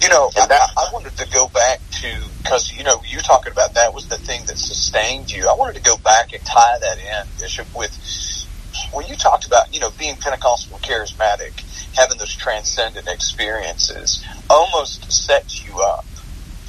You 0.01 0.09
know, 0.09 0.29
I, 0.35 0.67
I 0.77 0.89
wanted 0.91 1.15
to 1.17 1.29
go 1.29 1.47
back 1.47 1.79
to 2.01 2.23
because 2.39 2.73
you 2.73 2.83
know 2.83 3.01
you 3.07 3.19
talking 3.19 3.53
about 3.53 3.75
that 3.75 3.93
was 3.93 4.09
the 4.09 4.17
thing 4.17 4.45
that 4.47 4.57
sustained 4.57 5.31
you. 5.31 5.47
I 5.47 5.55
wanted 5.55 5.75
to 5.75 5.81
go 5.81 5.95
back 5.97 6.33
and 6.33 6.45
tie 6.45 6.77
that 6.81 6.97
in, 6.97 7.27
Bishop, 7.39 7.67
with 7.73 7.91
when 8.93 9.07
you 9.07 9.15
talked 9.15 9.45
about 9.45 9.73
you 9.73 9.79
know 9.79 9.89
being 9.97 10.15
Pentecostal 10.17 10.77
charismatic, 10.79 11.51
having 11.95 12.17
those 12.17 12.35
transcendent 12.35 13.07
experiences, 13.07 14.23
almost 14.49 15.11
sets 15.11 15.65
you 15.65 15.79
up 15.81 16.05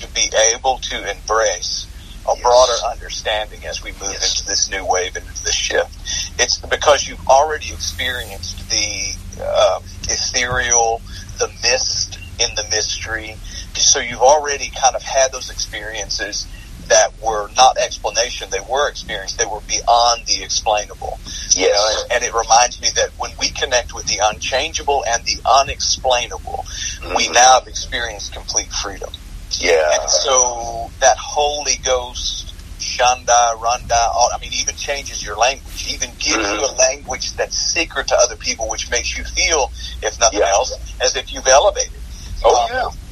to 0.00 0.08
be 0.14 0.30
able 0.54 0.78
to 0.78 1.10
embrace 1.10 1.86
a 2.26 2.32
yes. 2.34 2.42
broader 2.42 2.72
understanding 2.90 3.64
as 3.66 3.82
we 3.82 3.90
move 3.92 4.12
yes. 4.12 4.40
into 4.40 4.48
this 4.48 4.70
new 4.70 4.84
wave 4.84 5.14
and 5.16 5.26
into 5.26 5.44
this 5.44 5.54
shift. 5.54 5.94
It's 6.40 6.58
because 6.58 7.06
you've 7.06 7.26
already 7.28 7.72
experienced 7.72 8.68
the 8.70 9.14
uh, 9.42 9.80
ethereal, 10.08 11.02
the 11.38 11.48
mist 11.62 12.18
in 12.40 12.54
the 12.56 12.64
mystery. 12.70 13.36
So 13.74 14.00
you've 14.00 14.22
already 14.22 14.70
kind 14.70 14.96
of 14.96 15.02
had 15.02 15.32
those 15.32 15.50
experiences 15.50 16.46
that 16.88 17.12
were 17.22 17.48
not 17.56 17.78
explanation, 17.78 18.48
they 18.50 18.60
were 18.60 18.88
experience, 18.88 19.34
they 19.34 19.46
were 19.46 19.60
beyond 19.68 20.26
the 20.26 20.42
explainable. 20.42 21.18
Yes. 21.24 21.56
You 21.56 21.68
know, 21.68 22.02
and, 22.02 22.12
and, 22.12 22.24
it 22.24 22.34
reminds 22.34 22.80
me 22.80 22.88
that 22.96 23.10
when 23.18 23.30
we 23.38 23.48
connect 23.50 23.94
with 23.94 24.06
the 24.06 24.18
unchangeable 24.22 25.04
and 25.06 25.24
the 25.24 25.38
unexplainable, 25.48 26.64
mm-hmm. 26.66 27.16
we 27.16 27.28
now 27.28 27.60
have 27.60 27.68
experienced 27.68 28.32
complete 28.32 28.72
freedom. 28.72 29.10
Yeah. 29.60 30.00
And 30.00 30.10
so 30.10 30.90
that 31.00 31.16
Holy 31.16 31.76
Ghost, 31.84 32.54
Shanda, 32.80 33.60
Randa, 33.60 33.94
all, 34.14 34.30
I 34.34 34.38
mean, 34.40 34.52
even 34.54 34.74
changes 34.74 35.24
your 35.24 35.36
language, 35.36 35.92
even 35.92 36.10
gives 36.18 36.36
mm-hmm. 36.36 36.60
you 36.60 36.66
a 36.66 36.72
language 36.76 37.34
that's 37.34 37.56
secret 37.56 38.08
to 38.08 38.16
other 38.16 38.36
people, 38.36 38.68
which 38.68 38.90
makes 38.90 39.16
you 39.16 39.24
feel, 39.24 39.70
if 40.02 40.18
nothing 40.18 40.40
yeah. 40.40 40.50
else, 40.50 40.72
as 41.00 41.16
if 41.16 41.32
you've 41.32 41.46
elevated. 41.46 41.92
Oh, 42.44 42.64
um, 42.64 42.68
yeah. 42.72 43.03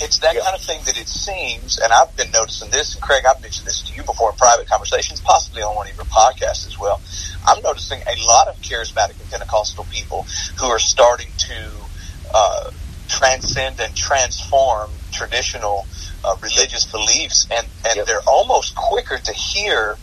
It's 0.00 0.18
that 0.20 0.34
yeah. 0.34 0.42
kind 0.42 0.54
of 0.54 0.62
thing 0.62 0.80
that 0.84 0.98
it 0.98 1.08
seems, 1.08 1.78
and 1.78 1.92
I've 1.92 2.14
been 2.16 2.30
noticing 2.30 2.70
this, 2.70 2.94
and 2.94 3.02
Craig, 3.02 3.24
I've 3.28 3.40
mentioned 3.42 3.66
this 3.66 3.82
to 3.82 3.94
you 3.94 4.02
before 4.02 4.30
in 4.30 4.36
private 4.36 4.68
conversations, 4.68 5.20
possibly 5.20 5.62
on 5.62 5.74
one 5.74 5.88
of 5.88 5.96
your 5.96 6.04
podcasts 6.06 6.66
as 6.66 6.78
well. 6.78 7.00
I'm 7.46 7.62
noticing 7.62 8.00
a 8.00 8.26
lot 8.26 8.48
of 8.48 8.56
charismatic 8.56 9.20
and 9.20 9.30
Pentecostal 9.30 9.86
people 9.90 10.26
who 10.58 10.66
are 10.66 10.78
starting 10.78 11.28
to 11.38 11.70
uh, 12.34 12.70
transcend 13.08 13.80
and 13.80 13.94
transform 13.96 14.90
traditional 15.12 15.86
uh, 16.24 16.36
religious 16.42 16.84
beliefs, 16.84 17.46
and, 17.50 17.66
and 17.86 17.96
yep. 17.96 18.06
they're 18.06 18.26
almost 18.26 18.74
quicker 18.74 19.18
to 19.18 19.32
hear 19.32 19.96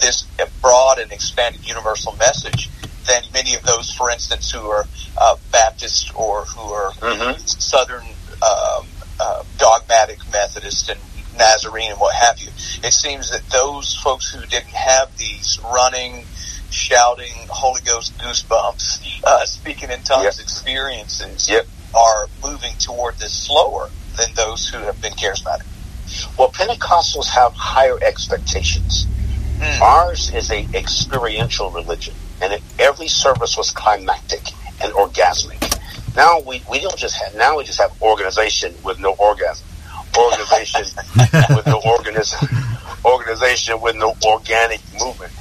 this 0.00 0.26
broad 0.60 0.98
and 0.98 1.12
expanded 1.12 1.66
universal 1.66 2.14
message 2.16 2.70
than 3.06 3.22
many 3.32 3.54
of 3.54 3.62
those, 3.62 3.92
for 3.92 4.10
instance, 4.10 4.50
who 4.50 4.68
are 4.68 4.84
uh, 5.18 5.36
Baptist 5.52 6.14
or 6.14 6.44
who 6.44 6.72
are 6.72 6.92
mm-hmm. 6.92 7.36
Southern 7.38 8.04
um, 8.42 8.86
uh, 9.20 9.42
dogmatic 9.58 10.18
Methodist 10.32 10.88
and 10.88 11.00
Nazarene 11.36 11.90
and 11.90 12.00
what 12.00 12.14
have 12.14 12.38
you. 12.38 12.48
It 12.82 12.92
seems 12.92 13.30
that 13.30 13.42
those 13.50 13.94
folks 13.96 14.32
who 14.32 14.40
didn't 14.46 14.74
have 14.74 15.16
these 15.16 15.58
running, 15.72 16.24
shouting, 16.70 17.32
Holy 17.48 17.80
Ghost 17.82 18.16
goosebumps, 18.18 19.22
uh, 19.24 19.44
speaking 19.44 19.90
in 19.90 20.02
tongues 20.02 20.38
yep. 20.38 20.40
experiences 20.40 21.48
yep. 21.48 21.66
are 21.94 22.28
moving 22.42 22.72
toward 22.78 23.18
this 23.18 23.32
slower 23.32 23.90
than 24.16 24.28
those 24.34 24.68
who 24.68 24.78
have 24.78 25.00
been 25.00 25.12
charismatic. 25.12 25.66
Well, 26.38 26.50
Pentecostals 26.50 27.28
have 27.28 27.52
higher 27.54 27.98
expectations. 28.02 29.06
Mm. 29.58 29.80
Ours 29.80 30.32
is 30.34 30.50
a 30.50 30.66
experiential 30.74 31.70
religion, 31.70 32.14
and 32.42 32.60
every 32.78 33.08
service 33.08 33.56
was 33.56 33.70
climactic 33.70 34.48
and 34.82 34.92
orgasmic. 34.94 35.79
Now 36.16 36.40
we, 36.40 36.62
we 36.70 36.80
don't 36.80 36.96
just 36.96 37.16
have 37.22 37.34
now 37.36 37.58
we 37.58 37.64
just 37.64 37.80
have 37.80 37.92
organization 38.02 38.74
with 38.82 38.98
no 38.98 39.12
orgasm, 39.12 39.66
organization 40.18 40.82
with 41.54 41.66
no 41.66 41.80
organism, 41.84 42.48
organization 43.04 43.80
with 43.80 43.96
no 43.96 44.14
organic 44.24 44.80
movement. 45.00 45.32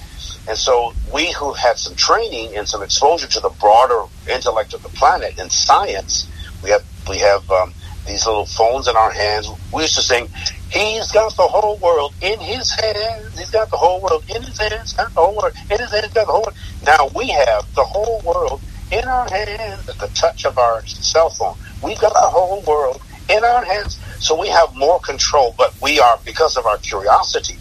And 0.48 0.58
so 0.58 0.94
we 1.14 1.32
who 1.34 1.54
had 1.54 1.78
some 1.78 1.96
training 1.96 2.56
and 2.56 2.68
some 2.68 2.82
exposure 2.84 3.28
to 3.28 3.40
the 3.40 3.50
broader 3.50 4.04
intellect 4.30 4.74
of 4.74 4.84
the 4.84 4.90
planet 4.90 5.40
and 5.40 5.52
science, 5.52 6.28
we 6.64 6.70
have 6.70 6.84
we 7.08 7.18
have 7.20 7.50
um, 7.52 7.74
these 8.06 8.26
little 8.26 8.46
phones 8.46 8.88
in 8.88 8.96
our 8.96 9.12
hands. 9.12 9.50
We 9.74 9.84
used 9.84 9.96
to 9.96 10.02
sing, 10.02 10.30
He's 10.72 11.12
got 11.12 11.36
the 11.36 11.48
whole 11.48 11.78
world 11.78 12.14
in 12.22 12.40
his 12.40 12.72
hands. 12.72 13.38
He's 13.38 13.50
got 13.50 13.72
the 13.72 13.78
whole 13.78 14.02
world 14.02 14.24
in 14.30 14.44
his 14.44 14.58
hands. 14.58 14.94
Got 14.94 15.14
the 15.16 15.22
whole 15.22 15.36
world 15.36 15.54
in 15.70 15.80
his 15.80 15.92
hands. 15.92 16.14
Got 16.14 16.28
the 16.28 16.32
whole 16.32 16.44
world. 16.44 16.58
Now 16.86 17.10
we 17.16 17.30
have 17.30 17.74
the 17.74 17.84
whole 17.84 18.22
world 18.24 18.62
in 18.92 19.08
our 19.08 19.28
hands 19.30 19.88
at 19.88 19.98
the 20.00 20.08
touch 20.16 20.46
of 20.46 20.58
our 20.58 20.86
cell 20.86 21.30
phone. 21.30 21.56
We've 21.84 22.00
got 22.00 22.14
the 22.14 22.20
whole 22.20 22.62
world 22.62 23.02
in 23.30 23.44
our 23.44 23.64
hands. 23.64 24.00
So 24.20 24.40
we 24.40 24.48
have 24.50 24.76
more 24.76 25.00
control, 25.00 25.56
but 25.58 25.74
we 25.82 26.00
are, 26.00 26.20
because 26.26 26.58
of 26.58 26.66
our 26.66 26.78
curiosity, 26.78 27.58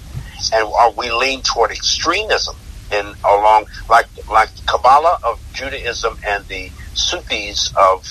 and 0.53 0.67
are 0.79 0.93
we 0.93 1.11
lean 1.11 1.43
toward 1.43 1.71
extremism 1.71 2.57
in 2.91 3.15
along, 3.25 3.67
like, 3.91 4.07
like 4.31 4.49
Kabbalah 4.67 5.19
of 5.23 5.41
Judaism 5.53 6.19
and 6.27 6.45
the 6.47 6.71
Sufis 6.95 7.73
of 7.77 8.07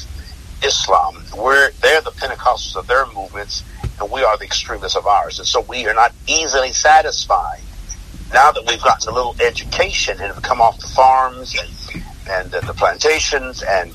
Islam. 0.63 1.23
We're, 1.35 1.71
they're 1.81 2.01
the 2.01 2.11
Pentecostals 2.11 2.75
of 2.75 2.87
their 2.87 3.05
movements, 3.07 3.63
and 3.99 4.11
we 4.11 4.23
are 4.23 4.37
the 4.37 4.45
extremists 4.45 4.95
of 4.95 5.07
ours. 5.07 5.39
And 5.39 5.47
so 5.47 5.61
we 5.61 5.87
are 5.87 5.93
not 5.93 6.13
easily 6.27 6.71
satisfied. 6.73 7.61
Now 8.33 8.51
that 8.51 8.65
we've 8.67 8.81
gotten 8.81 9.09
a 9.09 9.15
little 9.15 9.35
education 9.39 10.19
and 10.19 10.33
have 10.33 10.43
come 10.43 10.61
off 10.61 10.79
the 10.79 10.87
farms 10.87 11.57
and, 11.59 11.69
and 12.29 12.53
uh, 12.53 12.59
the 12.61 12.73
plantations 12.73 13.63
and 13.63 13.93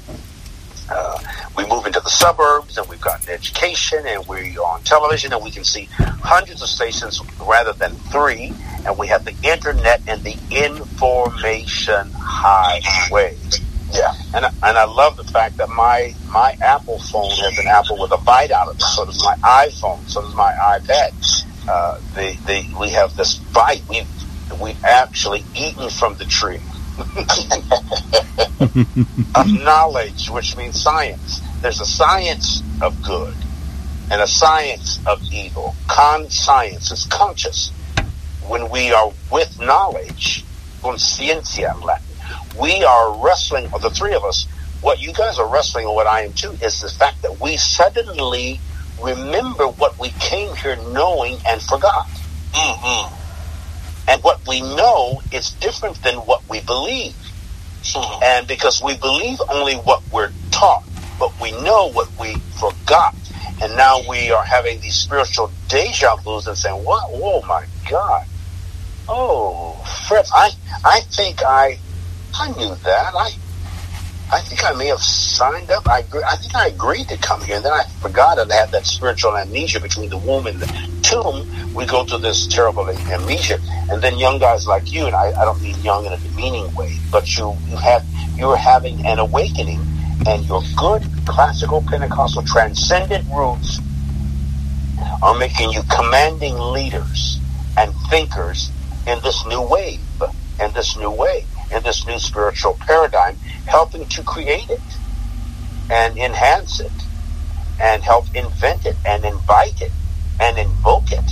uh, 0.90 1.18
we 1.56 1.66
move 1.66 1.86
into 1.86 2.00
the 2.00 2.10
suburbs 2.10 2.76
and 2.76 2.88
we've 2.88 3.00
gotten 3.00 3.28
education 3.30 4.04
and 4.06 4.26
we're 4.26 4.60
on 4.60 4.82
television 4.82 5.32
and 5.32 5.42
we 5.42 5.50
can 5.50 5.64
see 5.64 5.84
hundreds 5.94 6.60
of 6.62 6.68
stations 6.68 7.20
rather 7.40 7.72
than 7.72 7.92
three 8.10 8.52
and 8.84 8.98
we 8.98 9.06
have 9.06 9.24
the 9.24 9.34
internet 9.42 10.02
and 10.06 10.22
the 10.22 10.36
information 10.50 12.10
highway. 12.14 13.36
Yeah, 13.92 14.14
and 14.34 14.46
and 14.46 14.78
I 14.78 14.84
love 14.84 15.18
the 15.18 15.24
fact 15.24 15.58
that 15.58 15.68
my 15.68 16.14
my 16.30 16.56
Apple 16.62 16.98
phone 16.98 17.30
has 17.30 17.58
an 17.58 17.66
apple 17.66 18.00
with 18.00 18.10
a 18.12 18.16
bite 18.16 18.50
out 18.50 18.68
of 18.68 18.76
it. 18.76 18.80
So 18.80 19.04
does 19.04 19.22
my 19.22 19.34
iPhone. 19.42 20.08
So 20.08 20.22
does 20.22 20.34
my 20.34 20.50
iPad. 20.52 21.12
Uh, 21.68 22.00
they 22.14 22.34
they 22.46 22.66
we 22.80 22.88
have 22.88 23.14
this 23.16 23.34
bite. 23.34 23.82
We 23.90 24.06
we've 24.60 24.82
actually 24.82 25.44
eaten 25.54 25.90
from 25.90 26.14
the 26.16 26.24
tree 26.24 26.60
of 29.34 29.46
knowledge, 29.62 30.30
which 30.30 30.56
means 30.56 30.80
science. 30.80 31.40
There's 31.60 31.80
a 31.80 31.86
science 31.86 32.62
of 32.80 33.02
good 33.02 33.34
and 34.10 34.20
a 34.20 34.26
science 34.26 34.98
of 35.06 35.22
evil. 35.32 35.74
Con 35.88 36.28
science 36.30 36.90
is 36.90 37.06
conscious. 37.06 37.70
When 38.46 38.68
we 38.68 38.92
are 38.92 39.12
with 39.30 39.60
knowledge, 39.60 40.44
conscientia 40.82 41.74
in 41.74 41.80
Latin, 41.80 42.06
we 42.60 42.84
are 42.84 43.24
wrestling, 43.24 43.68
or 43.72 43.78
the 43.78 43.90
three 43.90 44.14
of 44.14 44.24
us, 44.24 44.46
what 44.80 45.00
you 45.00 45.12
guys 45.12 45.38
are 45.38 45.48
wrestling, 45.48 45.86
and 45.86 45.94
what 45.94 46.06
I 46.06 46.22
am 46.22 46.32
too, 46.32 46.50
is 46.62 46.80
the 46.80 46.88
fact 46.88 47.22
that 47.22 47.40
we 47.40 47.56
suddenly 47.56 48.60
remember 49.02 49.68
what 49.68 49.98
we 49.98 50.10
came 50.20 50.54
here 50.56 50.76
knowing 50.76 51.38
and 51.46 51.62
forgot. 51.62 52.06
Mm-hmm. 52.52 53.21
And 54.08 54.22
what 54.22 54.46
we 54.46 54.60
know 54.60 55.22
is 55.32 55.50
different 55.50 56.02
than 56.02 56.16
what 56.16 56.42
we 56.48 56.60
believe. 56.60 57.14
Mm-hmm. 57.82 58.22
And 58.22 58.46
because 58.46 58.82
we 58.82 58.96
believe 58.96 59.38
only 59.48 59.74
what 59.74 60.02
we're 60.12 60.32
taught, 60.50 60.84
but 61.18 61.32
we 61.40 61.52
know 61.52 61.90
what 61.90 62.08
we 62.18 62.36
forgot. 62.58 63.14
And 63.62 63.76
now 63.76 64.00
we 64.08 64.32
are 64.32 64.44
having 64.44 64.80
these 64.80 64.94
spiritual 64.94 65.50
deja 65.68 66.16
vus 66.16 66.46
and 66.46 66.56
saying, 66.56 66.84
what? 66.84 67.04
Oh 67.12 67.42
my 67.46 67.64
God. 67.88 68.26
Oh, 69.08 69.74
Fred, 70.08 70.26
I, 70.32 70.50
I 70.84 71.00
think 71.00 71.42
I 71.44 71.78
I 72.34 72.50
knew 72.52 72.74
that. 72.74 73.14
I 73.14 73.30
I 74.32 74.40
think 74.40 74.64
I 74.64 74.72
may 74.72 74.86
have 74.86 75.02
signed 75.02 75.70
up. 75.70 75.86
I 75.86 75.98
I 76.26 76.36
think 76.36 76.54
I 76.54 76.68
agreed 76.68 77.06
to 77.08 77.18
come 77.18 77.42
here, 77.42 77.56
and 77.56 77.64
then 77.64 77.72
I 77.74 77.84
forgot 78.00 78.38
I 78.38 78.54
had 78.54 78.70
that 78.70 78.86
spiritual 78.86 79.36
amnesia 79.36 79.78
between 79.78 80.08
the 80.08 80.16
womb 80.16 80.46
and 80.46 80.58
the 80.58 80.66
tomb. 81.02 81.46
We 81.74 81.84
go 81.84 82.06
through 82.06 82.20
this 82.20 82.46
terrible 82.46 82.88
amnesia, 82.88 83.58
and 83.90 84.00
then 84.00 84.18
young 84.18 84.38
guys 84.38 84.66
like 84.66 84.90
you, 84.90 85.04
and 85.04 85.14
I, 85.14 85.38
I 85.38 85.44
don't 85.44 85.60
mean 85.60 85.78
young 85.82 86.06
in 86.06 86.14
a 86.14 86.16
demeaning 86.16 86.74
way, 86.74 86.96
but 87.10 87.36
you 87.36 87.54
you 87.68 87.76
have 87.76 88.06
you're 88.34 88.56
having 88.56 89.04
an 89.04 89.18
awakening, 89.18 89.80
and 90.26 90.46
your 90.46 90.62
good 90.78 91.02
classical 91.26 91.82
Pentecostal 91.82 92.42
transcendent 92.44 93.26
roots 93.30 93.80
are 95.22 95.36
making 95.36 95.72
you 95.72 95.82
commanding 95.94 96.56
leaders 96.58 97.38
and 97.76 97.92
thinkers 98.08 98.70
in 99.06 99.20
this 99.20 99.44
new 99.44 99.60
wave, 99.60 100.00
in 100.58 100.72
this 100.72 100.96
new 100.96 101.10
way 101.10 101.44
in 101.72 101.82
this 101.82 102.06
new 102.06 102.18
spiritual 102.18 102.76
paradigm, 102.80 103.36
helping 103.66 104.06
to 104.08 104.22
create 104.22 104.68
it 104.70 104.80
and 105.90 106.16
enhance 106.16 106.80
it 106.80 106.92
and 107.80 108.02
help 108.02 108.26
invent 108.34 108.86
it 108.86 108.96
and 109.04 109.24
invite 109.24 109.80
it 109.80 109.92
and 110.40 110.58
invoke 110.58 111.10
it 111.10 111.24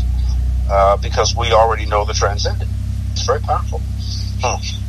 uh, 0.70 0.96
because 0.96 1.34
we 1.36 1.52
already 1.52 1.86
know 1.86 2.04
the 2.04 2.14
transcendent. 2.14 2.70
It's 3.12 3.24
very 3.24 3.40
powerful. 3.40 3.80
Hmm. 4.42 4.86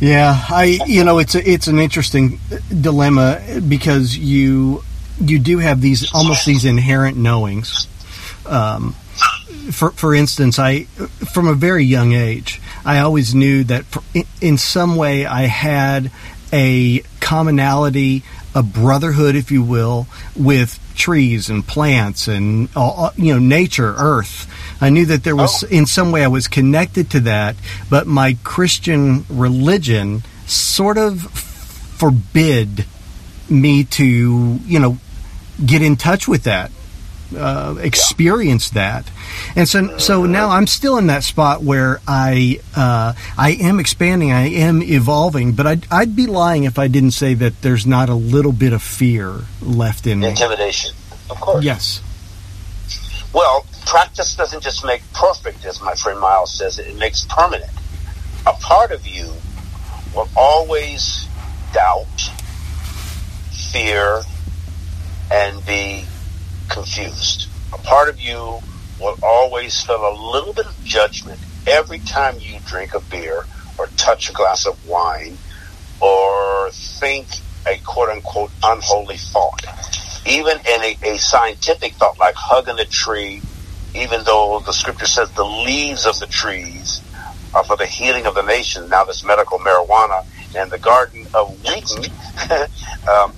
Yeah, 0.00 0.34
I 0.48 0.78
you 0.86 1.04
know 1.04 1.18
it's 1.18 1.34
a, 1.34 1.48
it's 1.48 1.66
an 1.66 1.78
interesting 1.78 2.40
dilemma 2.80 3.60
because 3.68 4.16
you 4.16 4.82
you 5.20 5.38
do 5.38 5.58
have 5.58 5.82
these 5.82 6.12
almost 6.14 6.46
these 6.46 6.64
inherent 6.64 7.18
knowings. 7.18 7.86
Um, 8.46 8.94
for 9.70 9.90
for 9.90 10.14
instance, 10.14 10.58
I 10.58 10.84
from 11.34 11.48
a 11.48 11.54
very 11.54 11.84
young 11.84 12.14
age, 12.14 12.62
I 12.84 13.00
always 13.00 13.34
knew 13.34 13.64
that 13.64 13.84
in 14.40 14.58
some 14.58 14.96
way 14.96 15.26
I 15.26 15.42
had 15.42 16.10
a 16.52 17.02
commonality, 17.20 18.22
a 18.54 18.62
brotherhood, 18.62 19.36
if 19.36 19.50
you 19.50 19.62
will, 19.62 20.06
with 20.36 20.78
trees 20.96 21.48
and 21.48 21.66
plants 21.66 22.28
and 22.28 22.68
uh, 22.76 23.06
uh, 23.06 23.10
you 23.16 23.32
know 23.32 23.38
nature, 23.38 23.94
earth. 23.96 24.46
I 24.82 24.90
knew 24.90 25.06
that 25.06 25.24
there 25.24 25.36
was 25.36 25.64
oh. 25.64 25.68
in 25.68 25.86
some 25.86 26.12
way 26.12 26.24
I 26.24 26.28
was 26.28 26.48
connected 26.48 27.10
to 27.10 27.20
that, 27.20 27.56
but 27.88 28.06
my 28.06 28.36
Christian 28.42 29.24
religion 29.28 30.22
sort 30.46 30.98
of 30.98 31.22
forbid 31.22 32.86
me 33.48 33.84
to 33.84 34.58
you 34.64 34.78
know 34.78 34.98
get 35.64 35.82
in 35.82 35.96
touch 35.96 36.26
with 36.26 36.44
that 36.44 36.70
uh, 37.36 37.76
experience 37.80 38.70
yeah. 38.74 39.02
that. 39.02 39.10
And 39.56 39.68
so, 39.68 39.98
so 39.98 40.26
now 40.26 40.50
I'm 40.50 40.66
still 40.66 40.98
in 40.98 41.06
that 41.08 41.24
spot 41.24 41.62
where 41.62 42.00
I, 42.06 42.60
uh, 42.76 43.14
I 43.38 43.52
am 43.60 43.78
expanding, 43.80 44.32
I 44.32 44.48
am 44.48 44.82
evolving, 44.82 45.52
but 45.52 45.66
I'd, 45.66 45.86
I'd 45.90 46.16
be 46.16 46.26
lying 46.26 46.64
if 46.64 46.78
I 46.78 46.88
didn't 46.88 47.12
say 47.12 47.34
that 47.34 47.62
there's 47.62 47.86
not 47.86 48.08
a 48.08 48.14
little 48.14 48.52
bit 48.52 48.72
of 48.72 48.82
fear 48.82 49.44
left 49.60 50.06
in 50.06 50.20
me. 50.20 50.28
Intimidation, 50.28 50.94
of 51.30 51.40
course. 51.40 51.64
Yes. 51.64 52.02
Well, 53.32 53.64
practice 53.86 54.34
doesn't 54.34 54.62
just 54.62 54.84
make 54.84 55.02
perfect, 55.12 55.64
as 55.64 55.80
my 55.80 55.94
friend 55.94 56.18
Myles 56.18 56.52
says, 56.56 56.78
it 56.78 56.96
makes 56.96 57.24
permanent. 57.28 57.70
A 58.46 58.52
part 58.52 58.90
of 58.90 59.06
you 59.06 59.32
will 60.14 60.28
always 60.36 61.26
doubt, 61.72 62.30
fear, 63.72 64.22
and 65.30 65.64
be 65.64 66.04
confused. 66.70 67.48
A 67.72 67.78
part 67.78 68.08
of 68.08 68.18
you 68.20 68.60
will 69.00 69.18
always 69.22 69.82
feel 69.82 69.96
a 69.96 70.14
little 70.32 70.52
bit 70.52 70.66
of 70.66 70.84
judgment 70.84 71.38
every 71.66 71.98
time 72.00 72.36
you 72.38 72.58
drink 72.66 72.94
a 72.94 73.00
beer 73.00 73.44
or 73.78 73.86
touch 73.96 74.30
a 74.30 74.32
glass 74.32 74.66
of 74.66 74.88
wine 74.88 75.36
or 76.00 76.70
think 76.70 77.26
a 77.66 77.78
quote 77.84 78.08
unquote 78.08 78.50
unholy 78.62 79.16
thought. 79.16 79.64
Even 80.26 80.58
in 80.58 80.82
a, 80.82 80.96
a 81.02 81.18
scientific 81.18 81.94
thought 81.94 82.18
like 82.18 82.34
hugging 82.34 82.78
a 82.78 82.84
tree, 82.84 83.42
even 83.94 84.22
though 84.24 84.62
the 84.64 84.72
scripture 84.72 85.06
says 85.06 85.30
the 85.32 85.44
leaves 85.44 86.06
of 86.06 86.18
the 86.20 86.26
trees 86.26 87.00
are 87.54 87.64
for 87.64 87.76
the 87.76 87.86
healing 87.86 88.26
of 88.26 88.34
the 88.34 88.42
nation. 88.42 88.88
Now 88.88 89.04
this 89.04 89.24
medical 89.24 89.58
marijuana 89.58 90.24
and 90.56 90.70
the 90.70 90.78
Garden 90.78 91.26
of 91.34 91.56
Eden, 91.64 92.12
um, 93.10 93.32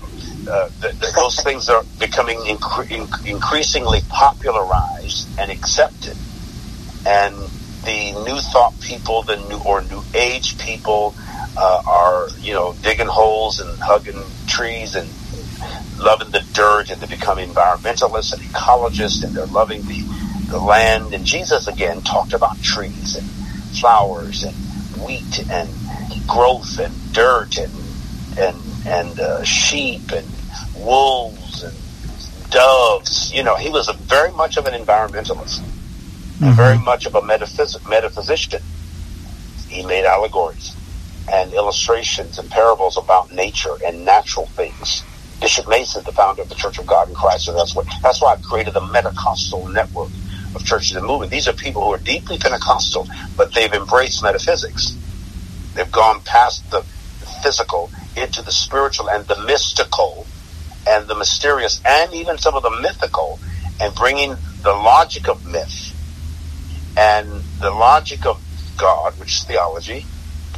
uh, 0.48 0.68
the, 0.80 0.88
the, 0.88 1.12
those 1.14 1.40
things 1.42 1.68
are 1.68 1.84
becoming 1.98 2.38
incre- 2.38 2.90
in- 2.90 3.30
increasingly 3.30 4.00
popularized 4.08 5.28
and 5.38 5.50
accepted. 5.50 6.16
And 7.06 7.36
the 7.84 8.12
new 8.24 8.38
thought 8.40 8.78
people, 8.80 9.22
the 9.22 9.36
new 9.36 9.58
or 9.58 9.82
new 9.82 10.04
age 10.14 10.58
people, 10.58 11.14
uh, 11.56 11.82
are 11.86 12.28
you 12.38 12.54
know 12.54 12.74
digging 12.82 13.08
holes 13.08 13.60
and 13.60 13.78
hugging 13.80 14.22
trees 14.46 14.94
and 14.94 15.08
loving 15.98 16.30
the 16.30 16.44
dirt, 16.52 16.90
and 16.90 17.00
they 17.00 17.06
become 17.06 17.38
environmentalists 17.38 18.32
and 18.32 18.42
ecologists, 18.42 19.22
and 19.24 19.34
they're 19.34 19.46
loving 19.46 19.82
the 19.82 20.02
the 20.48 20.58
land. 20.58 21.12
And 21.14 21.24
Jesus 21.24 21.66
again 21.66 22.02
talked 22.02 22.32
about 22.32 22.60
trees 22.62 23.16
and 23.16 23.26
flowers 23.80 24.44
and 24.44 24.54
wheat 25.04 25.44
and 25.50 25.68
growth 26.26 26.78
and 26.78 26.94
dirt 27.12 27.58
and 27.58 27.72
and 28.38 28.61
and 28.86 29.18
uh, 29.20 29.42
sheep 29.44 30.10
and 30.12 30.26
wolves 30.76 31.62
and 31.62 31.74
doves. 32.50 33.32
You 33.32 33.42
know, 33.42 33.56
he 33.56 33.70
was 33.70 33.88
a 33.88 33.94
very 33.94 34.32
much 34.32 34.56
of 34.56 34.66
an 34.66 34.74
environmentalist, 34.74 35.60
mm-hmm. 35.60 36.44
and 36.44 36.54
very 36.54 36.78
much 36.78 37.06
of 37.06 37.14
a 37.14 37.22
metaphys- 37.22 37.88
metaphysician. 37.88 38.62
He 39.68 39.84
made 39.84 40.04
allegories 40.04 40.76
and 41.30 41.52
illustrations 41.54 42.38
and 42.38 42.50
parables 42.50 42.96
about 42.96 43.32
nature 43.32 43.74
and 43.84 44.04
natural 44.04 44.46
things. 44.46 45.02
Bishop 45.40 45.66
Mason, 45.68 46.04
the 46.04 46.12
founder 46.12 46.42
of 46.42 46.48
the 46.48 46.54
Church 46.54 46.78
of 46.78 46.86
God 46.86 47.08
in 47.08 47.14
Christ, 47.14 47.48
and 47.48 47.56
that's 47.56 47.74
what 47.74 47.86
that's 48.02 48.22
why 48.22 48.34
I 48.34 48.36
created 48.36 48.74
the 48.74 48.80
Metacostal 48.80 49.72
network 49.72 50.10
of 50.54 50.64
churches 50.64 50.96
and 50.96 51.06
movement. 51.06 51.30
These 51.30 51.48
are 51.48 51.52
people 51.52 51.82
who 51.82 51.92
are 51.92 51.98
deeply 51.98 52.38
Pentecostal, 52.38 53.08
but 53.36 53.52
they've 53.54 53.72
embraced 53.72 54.22
metaphysics. 54.22 54.96
They've 55.74 55.90
gone 55.90 56.20
past 56.20 56.70
the 56.70 56.82
physical 57.42 57.90
into 58.16 58.42
the 58.42 58.52
spiritual 58.52 59.08
and 59.10 59.26
the 59.26 59.40
mystical 59.44 60.26
and 60.88 61.08
the 61.08 61.14
mysterious 61.14 61.80
and 61.86 62.12
even 62.12 62.38
some 62.38 62.54
of 62.54 62.62
the 62.62 62.70
mythical 62.70 63.38
and 63.80 63.94
bringing 63.94 64.36
the 64.62 64.72
logic 64.72 65.28
of 65.28 65.44
myth 65.46 65.94
and 66.96 67.28
the 67.60 67.70
logic 67.70 68.26
of 68.26 68.40
God, 68.76 69.18
which 69.18 69.36
is 69.36 69.44
theology, 69.44 70.04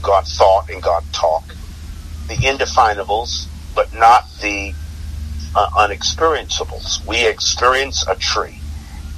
God 0.03 0.25
thought 0.27 0.69
and 0.71 0.83
God 0.83 1.03
talk, 1.13 1.47
the 2.29 2.35
indefinables, 2.35 3.47
but 3.75 3.95
not 3.95 4.25
the 4.41 4.75
uh. 5.55 5.89
We 7.07 7.27
experience 7.27 8.05
a 8.09 8.15
tree 8.17 8.59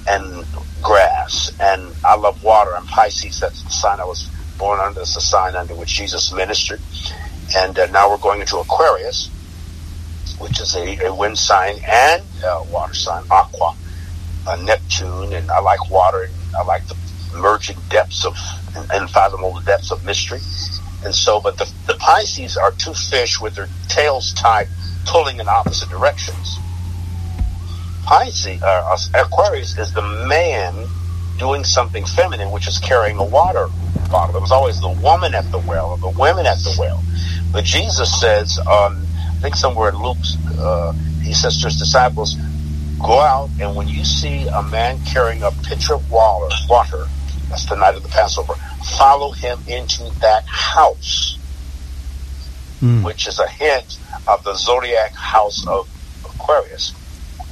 and 0.09 0.45
grass, 0.83 1.53
and 1.61 1.95
I 2.05 2.17
love 2.17 2.43
water. 2.45 2.77
I'm 2.77 2.87
Pisces. 2.87 3.41
That's 3.41 3.63
the 3.63 3.71
sign 3.71 4.01
I 4.01 4.05
was 4.05 4.29
born 4.59 4.81
under. 4.81 5.01
It's 5.01 5.15
the 5.15 5.21
sign 5.21 5.57
under 5.57 5.75
which 5.75 5.95
Jesus 5.95 6.33
ministered. 6.33 6.81
And 7.55 7.79
uh, 7.79 7.87
now 7.87 8.11
we're 8.11 8.19
going 8.19 8.41
into 8.41 8.59
Aquarius, 8.59 9.31
which 10.39 10.61
is 10.61 10.75
a, 10.75 11.07
a 11.07 11.15
wind 11.15 11.39
sign 11.39 11.77
and 11.87 12.23
a 12.45 12.63
water 12.71 12.95
sign, 12.95 13.25
Aqua, 13.31 13.77
uh, 14.47 14.57
Neptune, 14.57 15.33
and 15.33 15.51
I 15.51 15.61
like 15.61 15.91
water. 15.91 16.25
And 16.25 16.57
I 16.57 16.65
like 16.65 16.87
the 16.89 16.97
merging 17.37 17.77
depths 17.89 18.25
of 18.25 18.37
and 18.77 18.91
unfathomable 18.91 19.61
depths 19.61 19.91
of 19.91 20.05
mystery. 20.05 20.41
And 21.05 21.15
so, 21.15 21.41
but 21.41 21.57
the, 21.59 21.71
the 21.87 21.95
Pisces 21.95 22.57
are 22.57 22.73
two 22.73 22.95
fish 22.95 23.41
with 23.41 23.55
their 23.55 23.69
tails 23.89 24.33
tied, 24.35 24.69
pulling 25.07 25.41
in 25.41 25.49
opposite 25.49 25.89
directions. 25.89 26.57
Pisces, 28.05 28.63
uh, 28.63 28.97
Aquarius 29.15 29.79
is 29.79 29.93
the 29.93 30.03
man 30.03 30.87
doing 31.39 31.65
something 31.65 32.05
feminine, 32.05 32.51
which 32.51 32.67
is 32.67 32.79
carrying 32.79 33.19
a 33.19 33.25
water 33.25 33.69
bottle. 34.11 34.37
It 34.37 34.41
was 34.41 34.53
always 34.53 34.81
the 34.81 34.89
woman 34.89 35.35
at 35.35 35.51
the 35.51 35.59
well 35.59 35.91
or 35.91 35.99
the 35.99 36.19
women 36.19 36.47
at 36.47 36.59
the 36.59 36.77
well. 36.79 37.03
But 37.53 37.65
Jesus 37.65 38.21
says, 38.21 38.59
um, 38.61 39.07
I 39.31 39.39
think 39.41 39.57
somewhere 39.57 39.91
in 39.91 40.03
Luke, 40.03 40.17
uh, 40.59 40.93
he 41.23 41.35
says 41.35 41.61
to 41.61 41.67
his 41.67 41.79
disciples, 41.79 42.37
go 43.01 43.21
out 43.21 43.51
and 43.61 43.77
when 43.77 43.89
you 43.89 44.05
see 44.05 44.47
a 44.49 44.63
man 44.63 44.99
carrying 45.05 45.43
a 45.43 45.51
pitcher 45.51 45.95
of 45.95 46.11
water, 46.11 46.55
water, 46.69 47.07
that's 47.49 47.67
the 47.67 47.77
night 47.77 47.95
of 47.95 48.03
the 48.03 48.09
Passover, 48.09 48.55
follow 48.99 49.33
him 49.33 49.59
into 49.69 50.11
that 50.21 50.45
house, 50.47 51.39
mm. 52.81 53.05
which 53.05 53.27
is 53.27 53.39
a 53.39 53.49
hint 53.49 53.99
of 54.27 54.43
the 54.45 54.55
zodiac 54.55 55.13
house 55.13 55.67
of 55.67 55.89
Aquarius 56.25 56.95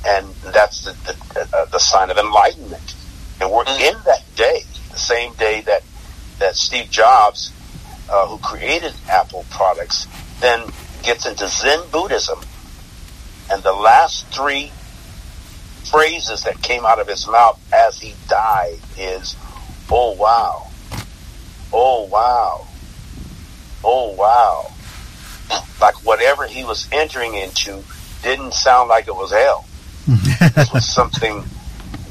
and 0.07 0.27
that's 0.53 0.85
the 0.85 0.93
the, 1.35 1.49
uh, 1.57 1.65
the 1.67 1.79
sign 1.79 2.11
of 2.11 2.19
enlightenment. 2.19 2.95
And 3.41 3.51
we're 3.51 3.65
mm. 3.65 3.93
in 3.93 3.97
that 4.05 4.23
day, 4.37 4.63
the 4.91 4.99
same 4.99 5.33
day 5.35 5.63
that 5.63 5.83
that 6.39 6.57
Steve 6.57 6.91
Jobs, 6.91 7.53
uh, 8.11 8.27
who 8.27 8.39
created 8.39 8.93
Apple 9.09 9.45
products, 9.51 10.07
then 10.41 10.69
gets 11.03 11.27
into 11.27 11.47
Zen 11.49 11.81
Buddhism, 11.91 12.39
and 13.51 13.63
the 13.63 13.73
last 13.73 14.27
three 14.29 14.73
phrases 15.91 16.45
that 16.45 16.63
came 16.63 16.85
out 16.85 16.99
of 16.99 17.07
his 17.07 17.27
mouth 17.29 17.61
as 17.73 17.99
he 18.01 18.15
died 18.29 18.79
is, 18.99 19.37
"Oh 19.91 20.13
wow, 20.13 20.69
oh 21.73 22.05
wow, 22.05 22.67
oh 23.85 24.13
wow." 24.13 24.71
Like 25.81 25.97
whatever 26.05 26.47
he 26.47 26.65
was 26.65 26.89
entering 26.93 27.35
into 27.35 27.83
didn't 28.23 28.55
sound 28.55 28.89
like 28.89 29.07
it 29.07 29.15
was 29.15 29.31
hell 29.31 29.67
this 30.55 30.73
was 30.73 30.87
something 30.87 31.45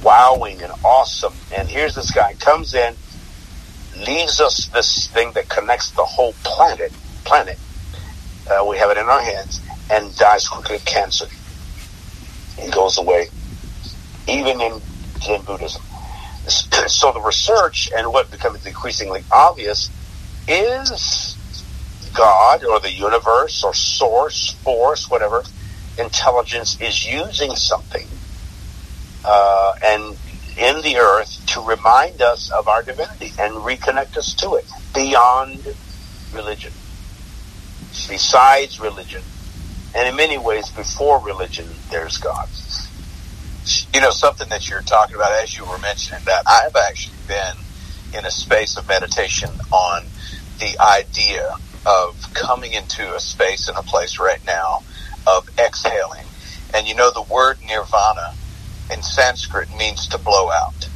wowing 0.03 0.61
and 0.61 0.71
awesome. 0.83 1.33
And 1.55 1.67
here's 1.67 1.95
this 1.95 2.11
guy 2.11 2.33
comes 2.35 2.73
in, 2.73 2.95
leaves 3.97 4.39
us 4.39 4.67
this 4.67 5.07
thing 5.07 5.31
that 5.33 5.49
connects 5.49 5.91
the 5.91 6.03
whole 6.03 6.33
planet. 6.43 6.91
Planet. 7.25 7.57
Uh, 8.49 8.65
we 8.67 8.77
have 8.77 8.89
it 8.91 8.97
in 8.97 9.05
our 9.05 9.21
hands, 9.21 9.61
and 9.89 10.15
dies 10.17 10.47
quickly 10.47 10.75
of 10.75 10.85
cancer. 10.85 11.25
It 12.57 12.73
goes 12.73 12.97
away, 12.97 13.27
even 14.27 14.61
in 14.61 14.81
Zen 15.21 15.41
Buddhism. 15.43 15.81
So 16.87 17.13
the 17.13 17.21
research 17.21 17.89
and 17.95 18.11
what 18.11 18.29
becomes 18.29 18.65
increasingly 18.65 19.23
obvious 19.31 19.89
is 20.47 21.37
God 22.13 22.65
or 22.65 22.81
the 22.81 22.91
universe 22.91 23.63
or 23.63 23.73
source, 23.73 24.51
force, 24.63 25.09
whatever, 25.09 25.43
intelligence 25.97 26.79
is 26.81 27.05
using 27.05 27.55
something 27.55 28.07
uh, 29.23 29.73
and 29.83 30.17
in 30.57 30.81
the 30.81 30.97
earth 30.97 31.45
to 31.47 31.61
remind 31.61 32.21
us 32.21 32.51
of 32.51 32.67
our 32.67 32.83
divinity 32.83 33.31
and 33.39 33.53
reconnect 33.55 34.17
us 34.17 34.33
to 34.35 34.55
it 34.55 34.65
beyond 34.93 35.75
religion, 36.33 36.71
besides 38.07 38.79
religion, 38.79 39.21
and 39.95 40.07
in 40.07 40.15
many 40.15 40.37
ways 40.37 40.69
before 40.69 41.19
religion, 41.19 41.67
there's 41.89 42.17
God. 42.17 42.47
You 43.93 44.01
know, 44.01 44.11
something 44.11 44.49
that 44.49 44.69
you're 44.69 44.81
talking 44.81 45.15
about 45.15 45.31
as 45.43 45.57
you 45.57 45.65
were 45.65 45.79
mentioning 45.79 46.23
that, 46.25 46.43
I've 46.47 46.75
actually 46.75 47.17
been 47.27 47.55
in 48.17 48.25
a 48.25 48.31
space 48.31 48.77
of 48.77 48.87
meditation 48.87 49.49
on 49.71 50.03
the 50.59 50.77
idea 50.79 51.55
of 51.85 52.33
coming 52.33 52.73
into 52.73 53.15
a 53.15 53.19
space 53.19 53.67
and 53.67 53.77
a 53.77 53.83
place 53.83 54.19
right 54.19 54.43
now 54.45 54.83
of 55.25 55.47
exhaling. 55.57 56.25
And 56.73 56.87
you 56.87 56.95
know, 56.95 57.11
the 57.11 57.23
word 57.23 57.57
nirvana 57.61 58.33
in 58.91 59.01
Sanskrit 59.01 59.69
means 59.77 60.07
to 60.09 60.17
blow 60.17 60.51
out. 60.51 60.87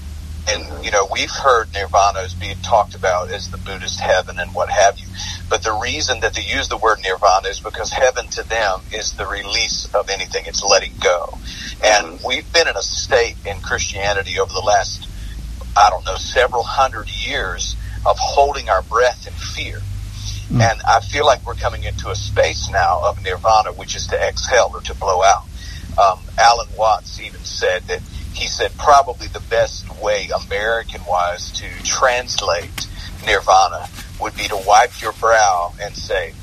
And, 0.50 0.84
you 0.84 0.92
know, 0.92 1.08
we've 1.12 1.32
heard 1.32 1.74
nirvana 1.74 2.20
is 2.20 2.34
being 2.34 2.56
talked 2.62 2.96
about 2.96 3.30
as 3.30 3.52
the 3.52 3.58
Buddhist 3.58 4.00
heaven 4.00 4.40
and 4.40 4.54
what 4.54 4.70
have 4.70 4.98
you. 4.98 5.08
But 5.50 5.62
the 5.64 5.74
reason 5.74 6.22
that 6.22 6.34
they 6.36 6.42
use 6.42 6.70
the 6.70 6.78
word 6.78 7.00
nirvana 7.04 7.50
is 7.50 7.60
because 7.60 7.92
heaven 7.92 8.28
to 8.30 8.44
them 8.48 8.80
is 8.94 9.14
the 9.14 9.28
release 9.28 9.94
of 9.94 10.10
anything. 10.10 10.46
It's 10.46 10.64
letting 10.64 10.94
go. 11.02 11.38
And 11.84 12.20
we've 12.26 12.52
been 12.54 12.68
in 12.68 12.78
a 12.78 12.82
state 12.82 13.36
in 13.46 13.60
Christianity 13.60 14.40
over 14.40 14.52
the 14.54 14.62
last, 14.66 15.10
I 15.76 15.90
don't 15.90 16.06
know, 16.06 16.16
several 16.16 16.64
hundred 16.64 17.10
years 17.10 17.76
of 18.06 18.18
holding 18.18 18.70
our 18.70 18.84
breath 18.84 19.28
in 19.28 19.34
fear. 19.34 19.82
Mm. 20.50 20.62
And 20.62 20.82
I 20.88 21.02
feel 21.02 21.26
like 21.26 21.46
we're 21.46 21.56
coming 21.56 21.84
into 21.84 22.10
a 22.10 22.16
space 22.16 22.70
now 22.72 23.02
of 23.04 23.22
nirvana, 23.22 23.74
which 23.74 23.98
is 23.98 24.08
to 24.08 24.16
exhale 24.16 24.72
or 24.74 24.82
to 24.82 24.96
blow 24.96 25.24
out. 25.24 25.44
Um, 25.98 26.20
Alan 26.38 26.68
Watts 26.78 27.20
even 27.20 27.44
said 27.44 27.84
that 27.84 28.02
he 28.34 28.48
said 28.48 28.72
probably 28.78 29.28
the 29.28 29.40
best 29.50 29.90
way 30.02 30.30
American 30.46 31.02
wise 31.08 31.52
to 31.54 31.66
translate 31.84 32.88
nirvana 33.26 33.88
would 34.22 34.36
be 34.36 34.44
to 34.44 34.58
wipe 34.68 35.02
your 35.02 35.14
brow 35.14 35.74
and 35.82 35.96
say, 35.96 36.34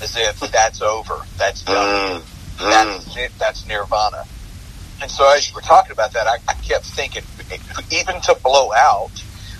as 0.00 0.16
if 0.16 0.38
that's 0.52 0.80
over, 0.80 1.20
that's 1.36 1.62
done, 1.62 2.20
mm. 2.20 2.24
that's 2.58 3.16
it, 3.16 3.32
that's 3.38 3.66
nirvana. 3.66 4.24
and 5.02 5.10
so 5.10 5.28
as 5.34 5.48
you 5.48 5.54
were 5.54 5.60
talking 5.60 5.92
about 5.92 6.12
that, 6.12 6.26
I, 6.26 6.36
I 6.48 6.54
kept 6.54 6.86
thinking, 6.86 7.24
even 7.90 8.20
to 8.22 8.36
blow 8.42 8.72
out, 8.72 9.10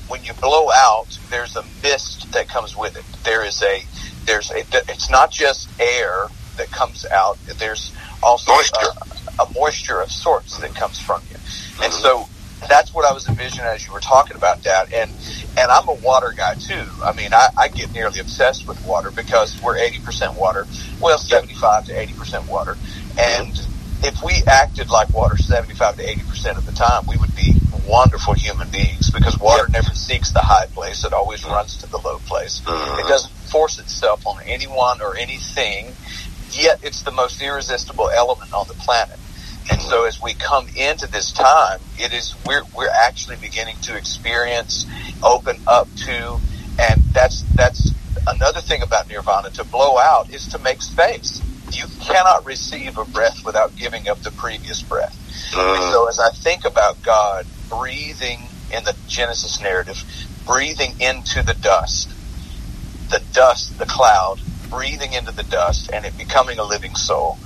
when 0.09 0.23
you 0.25 0.33
blow 0.35 0.71
out, 0.73 1.19
there's 1.29 1.57
a 1.57 1.65
mist 1.83 2.33
that 2.33 2.49
comes 2.49 2.77
with 2.77 2.97
it. 2.97 3.05
There 3.25 3.45
is 3.45 3.63
a, 3.63 3.83
there's 4.25 4.51
a, 4.51 4.61
it's 4.89 5.11
not 5.11 5.31
just 5.31 5.69
air 5.81 6.29
that 6.57 6.71
comes 6.71 7.05
out. 7.07 7.39
There's 7.59 7.93
also 8.23 8.53
Moisture. 8.53 8.91
A, 9.39 9.43
a 9.43 9.53
moisture 9.53 10.01
of 10.01 10.11
sorts 10.11 10.59
that 10.59 10.75
comes 10.75 10.99
from 10.99 11.23
you. 11.31 11.37
And 11.83 11.93
so 11.93 12.29
that's 12.69 12.93
what 12.93 13.05
I 13.05 13.13
was 13.13 13.29
envisioning 13.29 13.67
as 13.67 13.87
you 13.87 13.93
were 13.93 14.01
talking 14.01 14.37
about 14.37 14.63
that. 14.65 14.93
And, 14.93 15.11
and 15.57 15.71
I'm 15.71 15.89
a 15.89 15.95
water 15.95 16.35
guy 16.37 16.55
too. 16.55 16.85
I 17.05 17.13
mean, 17.15 17.33
I, 17.33 17.49
I 17.57 17.69
get 17.69 17.93
nearly 17.93 18.21
obsessed 18.21 18.67
with 18.67 18.85
water 18.87 19.11
because 19.11 19.61
we're 19.63 19.79
80% 19.79 20.37
water. 20.37 20.67
Well, 21.01 21.19
75 21.19 21.87
to 21.87 21.93
80% 21.93 22.49
water. 22.49 22.77
And 23.19 23.51
if 24.03 24.23
we 24.23 24.43
acted 24.47 24.91
like 24.91 25.13
water 25.15 25.37
75 25.37 25.97
to 25.97 26.03
80% 26.03 26.57
of 26.57 26.67
the 26.67 26.73
time, 26.73 27.07
we 27.07 27.17
would 27.17 27.35
be 27.35 27.55
wonderful 27.89 28.35
human 28.35 28.69
beings 28.69 29.11
because 29.11 29.39
water 29.41 29.67
never 29.69 29.91
seeks 29.91 30.31
the 30.33 30.41
high 30.41 30.67
place. 30.67 31.05
It 31.05 31.13
always 31.13 31.45
runs 31.45 31.77
to 31.79 31.91
the 31.91 31.99
low 31.99 32.19
place. 32.19 32.61
Mhm. 32.65 33.01
It 33.01 33.09
doesn't 33.09 33.33
force 33.33 33.79
itself 33.79 34.27
on 34.27 34.41
anyone 34.45 35.01
or 35.01 35.17
anything, 35.17 35.97
yet 36.51 36.81
it's 36.83 37.03
the 37.03 37.11
most 37.13 37.43
irresistible 37.43 38.11
element 38.11 38.53
on 38.53 38.67
the 38.69 38.75
planet. 38.75 39.19
And 39.71 39.81
so 39.83 40.07
as 40.07 40.21
we 40.23 40.35
come 40.35 40.67
into 40.77 41.07
this 41.11 41.33
time, 41.33 41.81
it 41.99 42.13
is, 42.13 42.35
we're, 42.47 42.63
we're 42.75 42.89
actually 42.89 43.37
beginning 43.37 43.77
to 43.83 43.97
experience, 43.97 44.87
open 45.23 45.57
up 45.67 45.89
to, 46.07 46.41
and 46.79 47.01
that's, 47.13 47.43
that's 47.55 47.93
another 48.27 48.61
thing 48.61 48.83
about 48.83 49.09
nirvana. 49.09 49.51
To 49.51 49.65
blow 49.65 49.99
out 49.99 50.31
is 50.31 50.47
to 50.49 50.59
make 50.59 50.81
space. 50.81 51.43
You 51.73 51.85
cannot 52.01 52.47
receive 52.47 52.97
a 52.97 53.05
breath 53.05 53.45
without 53.45 53.77
giving 53.77 54.09
up 54.09 54.23
the 54.23 54.31
previous 54.31 54.83
breath. 54.83 55.15
So 55.93 56.09
as 56.09 56.19
I 56.19 56.31
think 56.31 56.65
about 56.65 57.03
God 57.03 57.47
breathing 57.69 58.41
in 58.73 58.85
the 58.85 58.97
Genesis 59.07 59.61
narrative, 59.61 60.03
breathing 60.47 60.99
into 61.01 61.43
the 61.43 61.55
dust, 61.55 62.09
the 63.11 63.23
dust, 63.33 63.79
the 63.79 63.87
cloud, 63.87 64.41
breathing 64.71 65.13
into 65.13 65.33
the 65.33 65.43
dust 65.45 65.91
and 65.93 66.05
it 66.05 66.17
becoming 66.17 66.59
a 66.59 66.65
living 66.65 66.95
soul. 66.95 67.39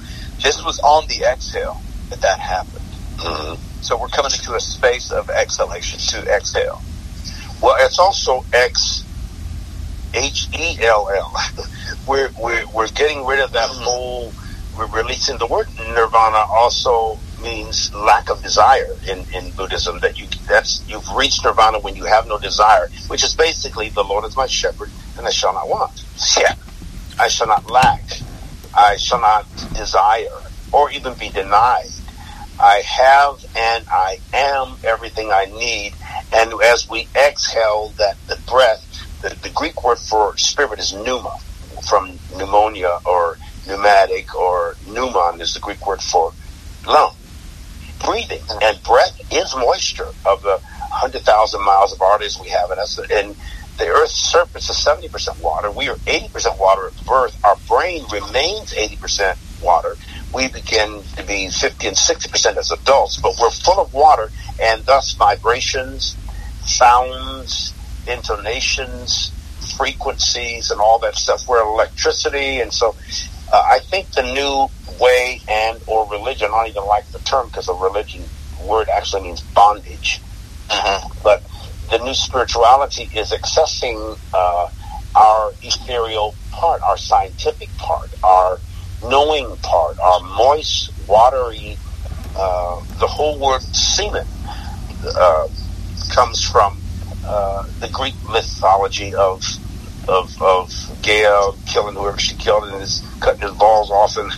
This 0.42 0.62
was 0.64 0.78
on 0.80 1.06
the 1.08 1.24
exhale 1.24 1.80
that 2.10 2.20
that 2.20 2.38
happened. 2.40 2.84
Mhm. 3.18 3.58
So 3.82 3.96
we're 3.96 4.08
coming 4.08 4.32
into 4.32 4.54
a 4.54 4.60
space 4.60 5.10
of 5.10 5.28
exhalation 5.30 5.98
to 6.00 6.28
exhale. 6.34 6.82
Well, 7.60 7.76
it's 7.78 7.98
also 7.98 8.44
X 8.52 9.04
H 10.14 10.48
E 10.52 10.78
L 10.82 11.08
L. 11.08 11.34
We're 12.06 12.30
we're 12.38 12.66
we're 12.74 12.88
getting 12.88 13.24
rid 13.24 13.38
of 13.40 13.52
that 13.52 13.70
Mhm. 13.70 13.82
whole. 13.82 14.32
We're 14.76 14.86
releasing 14.86 15.38
the 15.38 15.46
word 15.46 15.68
nirvana. 15.78 16.38
Also 16.50 17.18
means 17.40 17.92
lack 17.94 18.28
of 18.30 18.42
desire 18.42 18.94
in 19.06 19.24
in 19.32 19.50
Buddhism. 19.52 20.00
That 20.00 20.18
you 20.18 20.26
that's 20.48 20.82
you've 20.88 21.08
reached 21.14 21.44
nirvana 21.44 21.78
when 21.78 21.94
you 21.96 22.04
have 22.04 22.26
no 22.26 22.38
desire, 22.38 22.88
which 23.08 23.22
is 23.24 23.34
basically 23.34 23.88
the 23.90 24.02
Lord 24.04 24.24
is 24.24 24.36
my 24.36 24.46
shepherd, 24.46 24.90
and 25.16 25.26
I 25.26 25.30
shall 25.30 25.54
not 25.54 25.68
want. 25.68 25.92
Yeah, 26.38 26.54
I 27.18 27.28
shall 27.28 27.46
not 27.48 27.70
lack. 27.70 28.02
I 28.74 28.96
shall 28.96 29.20
not 29.20 29.46
desire 29.74 30.26
or 30.72 30.90
even 30.90 31.14
be 31.14 31.28
denied. 31.30 31.90
I 32.58 32.82
have 32.86 33.44
and 33.56 33.84
I 33.90 34.18
am 34.32 34.76
everything 34.84 35.30
I 35.32 35.46
need. 35.46 35.94
And 36.32 36.54
as 36.62 36.88
we 36.88 37.08
exhale 37.16 37.92
that 37.98 38.16
the 38.28 38.38
breath, 38.48 38.86
the, 39.22 39.36
the 39.42 39.50
Greek 39.50 39.84
word 39.84 39.98
for 39.98 40.36
spirit 40.36 40.78
is 40.78 40.92
pneuma, 40.92 41.36
from 41.88 42.18
pneumonia 42.36 42.98
or 43.04 43.36
pneumatic 43.66 44.34
or 44.34 44.74
pneumon 44.86 45.40
is 45.40 45.54
the 45.54 45.60
Greek 45.60 45.86
word 45.86 46.00
for 46.00 46.32
lung. 46.86 47.14
Breathing 48.04 48.40
and 48.62 48.82
breath 48.82 49.16
is 49.30 49.54
moisture 49.56 50.08
of 50.26 50.42
the 50.42 50.58
hundred 50.90 51.22
thousand 51.22 51.64
miles 51.64 51.92
of 51.92 52.00
arteries 52.00 52.38
we 52.40 52.48
have 52.48 52.70
in 52.70 52.78
us. 52.78 53.00
And 53.12 53.36
the 53.78 53.88
Earth's 53.88 54.14
surface 54.14 54.68
is 54.70 54.76
seventy 54.76 55.08
percent 55.08 55.40
water. 55.40 55.70
We 55.70 55.88
are 55.88 55.96
eighty 56.06 56.28
percent 56.28 56.58
water 56.58 56.88
at 56.88 57.06
birth. 57.06 57.36
Our 57.44 57.56
brain 57.68 58.04
remains 58.12 58.72
eighty 58.74 58.96
percent 58.96 59.38
water. 59.62 59.96
We 60.34 60.48
begin 60.48 61.02
to 61.16 61.24
be 61.24 61.48
fifty 61.48 61.88
and 61.88 61.96
sixty 61.96 62.30
percent 62.30 62.58
as 62.58 62.70
adults, 62.70 63.20
but 63.20 63.32
we're 63.40 63.50
full 63.50 63.80
of 63.80 63.92
water, 63.92 64.30
and 64.62 64.84
thus 64.84 65.14
vibrations, 65.14 66.16
sounds, 66.64 67.72
intonations, 68.06 69.32
frequencies, 69.76 70.70
and 70.70 70.80
all 70.80 70.98
that 71.00 71.14
stuff. 71.14 71.48
We're 71.48 71.62
electricity, 71.62 72.60
and 72.60 72.72
so 72.72 72.94
uh, 73.52 73.62
I 73.70 73.78
think 73.80 74.10
the 74.12 74.22
new 74.22 74.68
way 75.00 75.40
and 75.48 75.80
or 75.86 76.08
religion. 76.10 76.48
I 76.52 76.58
don't 76.58 76.68
even 76.68 76.86
like 76.86 77.06
the 77.10 77.18
term 77.20 77.46
because 77.46 77.68
a 77.68 77.74
religion 77.74 78.22
word 78.64 78.88
actually 78.94 79.22
means 79.22 79.40
bondage. 79.40 80.20
But 81.22 81.42
the 81.90 81.98
new 81.98 82.14
spirituality 82.14 83.08
is 83.14 83.32
accessing 83.32 84.18
uh, 84.32 84.68
our 85.14 85.52
ethereal 85.62 86.34
part, 86.50 86.82
our 86.82 86.96
scientific 86.96 87.68
part, 87.76 88.08
our 88.22 88.58
knowing 89.02 89.56
part, 89.58 89.98
our 90.00 90.20
moist, 90.36 90.92
watery. 91.08 91.76
Uh, 92.36 92.80
the 92.98 93.06
whole 93.06 93.38
word 93.38 93.60
semen 93.60 94.26
uh, 95.04 95.46
comes 96.10 96.42
from 96.42 96.78
uh, 97.26 97.66
the 97.80 97.88
Greek 97.88 98.14
mythology 98.30 99.14
of 99.14 99.44
of 100.08 100.42
of 100.42 100.72
Gaia 101.02 101.52
killing 101.66 101.94
whoever 101.94 102.18
she 102.18 102.34
killed 102.34 102.64
and 102.64 102.82
is 102.82 103.02
cutting 103.20 103.42
his 103.42 103.52
balls 103.52 103.90
off 103.90 104.16
and 104.16 104.32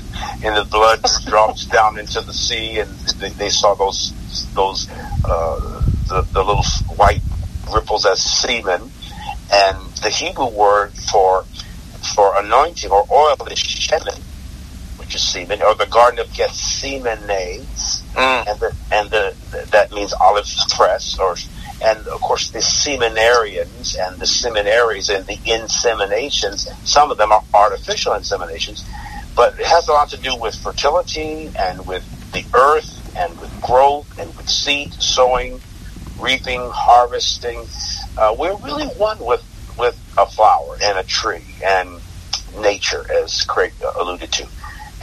and 0.45 0.57
the 0.57 0.69
blood 0.71 1.01
drops 1.27 1.67
down 1.67 1.99
into 1.99 2.21
the 2.21 2.33
sea 2.33 2.81
and 2.81 2.91
they, 3.21 3.31
they 3.31 3.49
saw 3.49 3.75
those 3.75 4.13
those 4.55 4.89
uh, 5.25 5.83
the, 6.09 6.27
the 6.33 6.43
little 6.43 6.65
white 6.97 7.23
ripples 7.73 8.07
as 8.07 8.21
semen 8.21 8.91
and 9.53 9.79
the 10.03 10.11
Hebrew 10.11 10.49
word 10.49 10.93
for 10.93 11.45
for 12.15 12.33
anointing 12.39 12.91
or 12.91 13.07
oil 13.13 13.37
is 13.51 13.59
shemen 13.59 14.21
which 14.99 15.15
is 15.15 15.23
semen 15.23 15.63
or 15.63 15.75
the 15.75 15.87
garden 15.87 16.19
of 16.19 16.33
Gethsemane 16.33 17.67
Mm. 18.15 18.47
and 18.47 18.61
the, 18.61 18.73
and 18.93 19.11
the, 19.11 19.35
that 19.73 19.91
means 19.91 20.13
olive 20.21 20.47
press 20.71 21.19
or 21.19 21.35
and 21.85 22.07
of 22.07 22.21
course 22.21 22.51
the 22.51 22.61
seminarians 22.61 23.97
and 24.01 24.21
the 24.21 24.27
seminaries 24.27 25.09
and 25.09 25.27
the 25.27 25.37
inseminations 25.39 26.69
some 26.87 27.11
of 27.11 27.19
them 27.19 27.33
are 27.33 27.43
artificial 27.53 28.13
inseminations 28.13 28.85
but 29.35 29.59
it 29.59 29.67
has 29.67 29.89
a 29.89 29.93
lot 29.93 30.09
to 30.11 30.17
do 30.19 30.37
with 30.39 30.55
fertility 30.55 31.51
and 31.61 31.85
with 31.87 32.07
the 32.33 32.45
earth 32.55 33.03
and 33.17 33.37
with 33.41 33.51
growth 33.61 34.07
and 34.21 34.37
with 34.37 34.49
seed 34.49 34.93
sowing 34.93 35.61
reaping 36.19 36.61
harvesting 36.73 37.67
uh, 38.17 38.35
we're 38.39 38.57
really 38.59 38.87
one 38.87 39.19
with 39.25 39.43
with 39.79 39.99
a 40.17 40.27
flower 40.27 40.77
and 40.83 40.99
a 40.99 41.03
tree 41.03 41.45
and 41.65 42.01
nature 42.59 43.05
as 43.23 43.43
Craig 43.43 43.73
alluded 43.99 44.31
to 44.33 44.47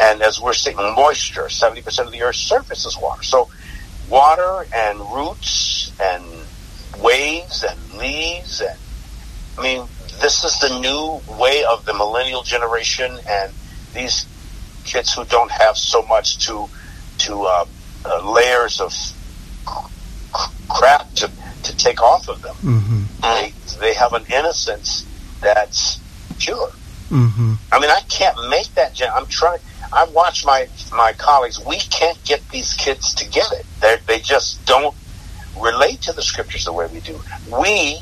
and 0.01 0.23
as 0.23 0.41
we're 0.41 0.53
seeing 0.53 0.77
moisture, 0.77 1.43
70% 1.43 2.05
of 2.05 2.11
the 2.11 2.23
Earth's 2.23 2.39
surface 2.39 2.85
is 2.85 2.97
water. 2.97 3.21
So 3.21 3.49
water 4.09 4.65
and 4.75 4.99
roots 4.99 5.91
and 6.01 6.25
waves 6.99 7.63
and 7.63 7.93
leaves 7.99 8.61
and 8.61 8.77
I 9.57 9.61
mean, 9.61 9.87
this 10.21 10.43
is 10.43 10.57
the 10.59 10.79
new 10.79 11.21
way 11.37 11.63
of 11.65 11.85
the 11.85 11.93
millennial 11.93 12.41
generation 12.41 13.19
and 13.29 13.51
these 13.93 14.25
kids 14.85 15.13
who 15.13 15.23
don't 15.25 15.51
have 15.51 15.77
so 15.77 16.01
much 16.03 16.47
to 16.47 16.67
to 17.19 17.43
uh, 17.43 17.65
uh, 18.05 18.31
layers 18.31 18.79
of 18.79 18.93
crap 20.31 21.13
to, 21.15 21.29
to 21.63 21.77
take 21.77 22.01
off 22.01 22.27
of 22.29 22.41
them. 22.41 22.55
Mm-hmm. 22.55 23.21
They 23.21 23.53
they 23.79 23.93
have 23.93 24.13
an 24.13 24.25
innocence 24.31 25.05
that's 25.41 25.99
pure. 26.39 26.69
Mm-hmm. 27.09 27.53
I 27.71 27.79
mean, 27.79 27.89
I 27.89 28.01
can't 28.09 28.37
make 28.49 28.73
that. 28.75 28.93
Gen- 28.93 29.11
I'm 29.13 29.25
trying. 29.25 29.59
I 29.91 30.05
watch 30.05 30.45
my 30.45 30.67
my 30.93 31.13
colleagues. 31.13 31.63
We 31.63 31.77
can't 31.77 32.21
get 32.23 32.47
these 32.49 32.73
kids 32.73 33.13
to 33.15 33.29
get 33.29 33.51
it. 33.51 33.65
They 33.81 33.97
they 34.07 34.19
just 34.19 34.65
don't 34.65 34.95
relate 35.59 36.01
to 36.01 36.13
the 36.13 36.21
scriptures 36.21 36.65
the 36.65 36.73
way 36.73 36.87
we 36.87 36.99
do. 37.01 37.19
We, 37.51 37.99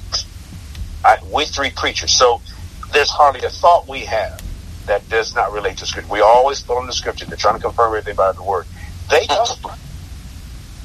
I, 1.04 1.18
we 1.32 1.46
three 1.46 1.72
preachers. 1.72 2.12
So 2.12 2.42
there's 2.94 3.10
hardly 3.10 3.46
a 3.46 3.50
thought 3.50 3.88
we 3.88 4.02
have 4.02 4.42
that 4.86 5.08
does 5.10 5.36
not 5.36 5.52
relate 5.52 5.78
to 5.78 5.86
scripture. 5.86 6.12
We 6.12 6.22
always 6.22 6.62
pull 6.62 6.80
in 6.80 6.88
the 6.88 6.94
scripture. 6.94 7.26
They're 7.26 7.38
trying 7.38 7.56
to 7.56 7.62
confirm 7.62 7.88
everything 7.88 8.16
by 8.16 8.32
the 8.32 8.44
word. 8.44 8.66
They 9.10 9.26
don't. 9.26 9.50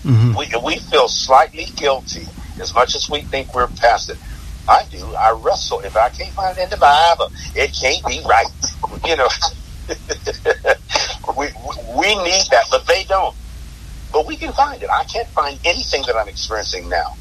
Mm-hmm. 0.04 0.36
We 0.36 0.48
we 0.64 0.78
feel 0.78 1.08
slightly 1.08 1.66
guilty 1.76 2.26
as 2.60 2.74
much 2.74 2.94
as 2.94 3.08
we 3.10 3.22
think 3.22 3.54
we're 3.54 3.66
past 3.66 4.10
it. 4.10 4.18
I 4.68 4.84
do. 4.90 5.14
I 5.14 5.32
wrestle. 5.32 5.80
If 5.80 5.96
I 5.96 6.08
can't 6.10 6.32
find 6.34 6.56
it 6.56 6.64
in 6.64 6.70
the 6.70 6.76
Bible, 6.76 7.30
it 7.54 7.76
can't 7.78 8.04
be 8.06 8.20
right. 8.26 8.46
You 9.06 9.16
know, 9.16 9.28
we 11.36 11.46
we 11.98 12.14
need 12.24 12.44
that, 12.50 12.64
but 12.70 12.86
they 12.86 13.04
don't. 13.04 13.34
But 14.12 14.26
we 14.26 14.36
can 14.36 14.52
find 14.52 14.82
it. 14.82 14.88
I 14.88 15.04
can't 15.04 15.28
find 15.28 15.58
anything 15.64 16.02
that 16.06 16.16
I'm 16.16 16.28
experiencing 16.28 16.88
now 16.88 17.16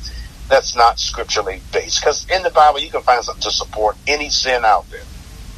that's 0.50 0.76
not 0.76 1.00
scripturally 1.00 1.62
based. 1.72 2.00
Because 2.00 2.26
in 2.30 2.44
the 2.44 2.52
Bible, 2.52 2.80
you 2.80 2.90
can 2.90 3.02
find 3.02 3.24
something 3.24 3.42
to 3.42 3.52
support 3.52 3.98
any 4.08 4.30
sin 4.30 4.64
out 4.64 4.90
there 4.92 5.02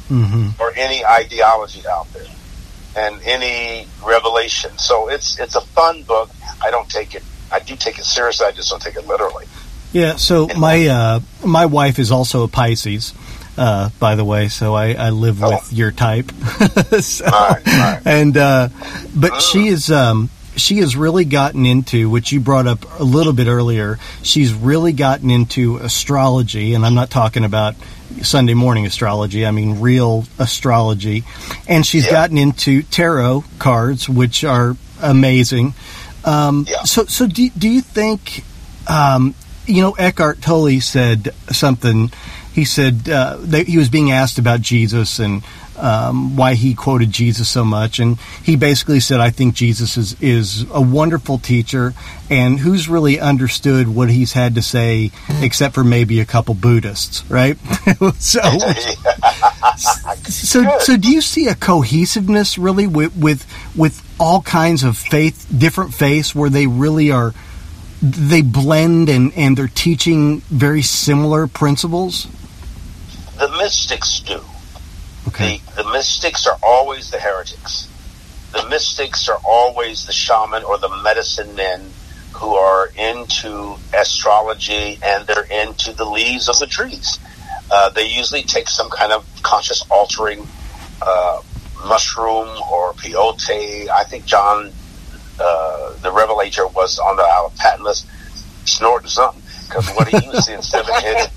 Mm-hmm. 0.08 0.62
or 0.62 0.72
any 0.76 1.04
ideology 1.04 1.82
out 1.88 2.06
there. 2.12 2.22
And 2.96 3.20
any 3.22 3.86
revelation. 4.04 4.76
So 4.78 5.08
it's 5.08 5.38
it's 5.38 5.54
a 5.54 5.60
fun 5.60 6.02
book. 6.02 6.30
I 6.62 6.70
don't 6.70 6.88
take 6.88 7.14
it. 7.14 7.22
I 7.52 7.60
do 7.60 7.76
take 7.76 7.98
it 7.98 8.04
seriously. 8.04 8.46
I 8.46 8.52
just 8.52 8.70
don't 8.70 8.82
take 8.82 8.96
it 8.96 9.06
literally. 9.06 9.46
Yeah. 9.92 10.16
So 10.16 10.48
my 10.56 10.86
uh, 10.86 11.20
my 11.44 11.66
wife 11.66 11.98
is 11.98 12.10
also 12.10 12.42
a 12.44 12.48
Pisces. 12.48 13.14
Uh, 13.58 13.88
by 13.98 14.16
the 14.16 14.24
way, 14.24 14.48
so 14.48 14.74
I, 14.74 14.92
I 14.92 15.10
live 15.10 15.42
oh. 15.42 15.48
with 15.48 15.72
your 15.72 15.90
type, 15.90 16.30
so, 17.00 17.24
right, 17.24 17.66
right. 17.66 18.02
and 18.04 18.36
uh, 18.36 18.68
but 19.16 19.32
oh. 19.32 19.40
she 19.40 19.68
is 19.68 19.90
um, 19.90 20.28
she 20.56 20.78
has 20.78 20.94
really 20.94 21.24
gotten 21.24 21.64
into 21.64 22.10
which 22.10 22.32
you 22.32 22.40
brought 22.40 22.66
up 22.66 22.84
a 23.00 23.02
little 23.02 23.32
bit 23.32 23.46
earlier. 23.46 23.98
She's 24.22 24.52
really 24.52 24.92
gotten 24.92 25.30
into 25.30 25.78
astrology, 25.78 26.74
and 26.74 26.84
I'm 26.84 26.94
not 26.94 27.08
talking 27.08 27.44
about 27.44 27.76
Sunday 28.22 28.54
morning 28.54 28.86
astrology. 28.86 29.46
I 29.46 29.50
mean 29.50 29.80
real 29.80 30.24
astrology, 30.38 31.24
and 31.68 31.84
she's 31.84 32.06
yeah. 32.06 32.12
gotten 32.12 32.38
into 32.38 32.82
tarot 32.82 33.44
cards, 33.58 34.08
which 34.08 34.44
are 34.44 34.76
amazing. 35.02 35.74
Um, 36.24 36.66
yeah. 36.68 36.82
So, 36.82 37.04
so 37.04 37.26
do, 37.26 37.48
do 37.50 37.68
you 37.68 37.80
think? 37.80 38.44
Um, 38.88 39.34
you 39.66 39.82
know, 39.82 39.92
Eckhart 39.92 40.40
Tolle 40.40 40.80
said 40.80 41.34
something. 41.50 42.12
He 42.52 42.64
said 42.64 43.08
uh, 43.08 43.38
that 43.40 43.66
he 43.66 43.78
was 43.78 43.88
being 43.88 44.12
asked 44.12 44.38
about 44.38 44.60
Jesus 44.60 45.18
and 45.18 45.42
um, 45.78 46.36
why 46.36 46.54
he 46.54 46.74
quoted 46.74 47.10
Jesus 47.10 47.48
so 47.48 47.64
much, 47.64 47.98
and 47.98 48.18
he 48.42 48.56
basically 48.56 49.00
said, 49.00 49.20
"I 49.20 49.30
think 49.30 49.54
Jesus 49.54 49.96
is 49.96 50.16
is 50.20 50.66
a 50.70 50.80
wonderful 50.80 51.38
teacher, 51.38 51.94
and 52.30 52.58
who's 52.58 52.88
really 52.88 53.20
understood 53.20 53.88
what 53.88 54.10
he's 54.10 54.32
had 54.32 54.54
to 54.54 54.62
say, 54.62 55.10
except 55.40 55.74
for 55.74 55.84
maybe 55.84 56.20
a 56.20 56.24
couple 56.24 56.54
Buddhists, 56.54 57.28
right?" 57.30 57.56
so, 58.18 58.40
so, 60.28 60.78
so, 60.78 60.96
do 60.96 61.10
you 61.10 61.20
see 61.20 61.48
a 61.48 61.54
cohesiveness 61.54 62.58
really 62.58 62.86
with 62.86 63.16
with 63.16 63.46
with 63.76 64.02
all 64.18 64.42
kinds 64.42 64.82
of 64.82 64.96
faith, 64.96 65.46
different 65.56 65.94
faiths, 65.94 66.34
where 66.34 66.50
they 66.50 66.66
really 66.66 67.10
are? 67.10 67.34
They 68.02 68.42
blend 68.42 69.08
and, 69.08 69.32
and 69.34 69.56
they're 69.56 69.68
teaching 69.68 70.40
very 70.42 70.82
similar 70.82 71.46
principles. 71.46 72.28
The 73.38 73.48
mystics 73.48 74.20
do 74.20 74.42
Okay. 75.28 75.60
The, 75.74 75.82
the 75.82 75.90
mystics 75.90 76.46
are 76.46 76.58
always 76.62 77.10
the 77.10 77.18
heretics. 77.18 77.88
The 78.52 78.68
mystics 78.68 79.28
are 79.28 79.38
always 79.44 80.06
the 80.06 80.12
shaman 80.12 80.64
or 80.64 80.78
the 80.78 80.88
medicine 81.02 81.54
men 81.54 81.90
who 82.32 82.54
are 82.54 82.88
into 82.96 83.76
astrology 83.94 84.98
and 85.02 85.26
they're 85.26 85.44
into 85.50 85.92
the 85.92 86.04
leaves 86.04 86.48
of 86.48 86.58
the 86.58 86.66
trees. 86.66 87.18
Uh, 87.70 87.90
they 87.90 88.06
usually 88.06 88.42
take 88.42 88.68
some 88.68 88.88
kind 88.90 89.12
of 89.12 89.26
conscious 89.42 89.82
altering 89.90 90.46
uh, 91.02 91.40
mushroom 91.86 92.48
or 92.70 92.92
peyote. 92.92 93.88
I 93.88 94.04
think 94.04 94.26
John, 94.26 94.70
uh, 95.40 95.96
the 96.02 96.12
Revelator, 96.12 96.66
was 96.68 96.98
on 96.98 97.16
the 97.16 97.24
our 97.24 97.50
patent 97.58 97.84
list 97.84 98.06
snorting 98.64 99.08
something 99.08 99.42
because 99.66 99.88
what 99.90 100.08
he 100.08 100.28
was 100.28 100.44
seeing 100.46 100.62
seven 100.62 100.94
headed, 100.94 101.30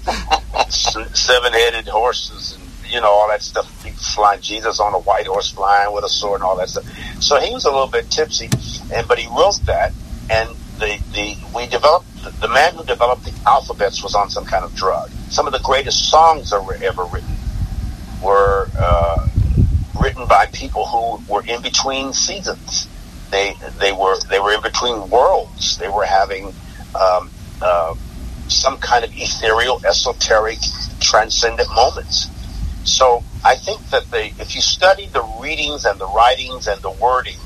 seven 0.70 1.54
headed 1.54 1.88
horses 1.88 2.58
you 2.90 3.02
know, 3.02 3.08
all 3.08 3.28
that 3.30 3.42
stuff. 3.42 3.68
Flying 4.16 4.42
Jesus 4.42 4.80
on 4.80 4.94
a 4.94 5.00
white 5.00 5.28
horse, 5.28 5.52
flying 5.52 5.94
with 5.94 6.04
a 6.04 6.10
sword, 6.10 6.42
and 6.42 6.44
all 6.44 6.58
that 6.58 6.70
stuff. 6.70 6.86
So 7.22 7.40
he 7.40 7.54
was 7.54 7.66
a 7.66 7.72
little 7.72 7.88
bit 7.88 8.10
tipsy, 8.10 8.50
and 8.94 9.08
but 9.08 9.20
he 9.20 9.28
wrote 9.28 9.60
that, 9.66 9.94
and 10.30 10.50
the 10.80 11.00
the 11.14 11.38
we 11.56 11.68
developed 11.68 12.08
the, 12.42 12.48
man 12.48 12.74
who 12.76 12.84
developed 12.86 13.24
the 13.26 13.34
alphabets 13.46 14.04
was 14.04 14.16
on 14.16 14.30
some 14.30 14.46
kind 14.46 14.64
of 14.64 14.74
drug. 14.76 15.10
Some 15.30 15.48
of 15.48 15.54
the 15.54 15.60
greatest 15.60 16.10
songs 16.10 16.50
that 16.50 16.64
were 16.64 16.78
ever 16.82 17.04
written 17.06 17.36
were 18.24 18.70
uh, 18.78 19.28
written 20.02 20.26
by 20.28 20.48
people 20.48 20.86
who 20.86 21.34
were 21.34 21.44
in 21.46 21.62
between 21.62 22.14
seasons. 22.14 22.88
They 23.32 23.54
they 23.80 23.92
were 23.92 24.18
they 24.30 24.40
were 24.40 24.54
in 24.54 24.62
between 24.62 25.10
worlds. 25.10 25.78
They 25.78 25.90
were 25.90 26.06
having 26.06 26.54
um, 27.00 27.30
uh, 27.62 27.96
some 28.48 28.78
kind 28.78 29.04
of 29.04 29.12
ethereal, 29.14 29.82
esoteric, 29.86 30.60
transcendent 31.00 31.70
moments 31.76 32.30
so 32.90 33.24
I 33.46 33.56
think 33.56 33.90
that 33.92 34.10
the, 34.12 34.26
if 34.42 34.56
you 34.56 34.62
study 34.62 35.08
the 35.08 35.24
readings 35.40 35.86
and 35.86 36.00
the 36.00 36.08
writings 36.08 36.68
and 36.68 36.82
the 36.82 36.92
wording 36.92 37.38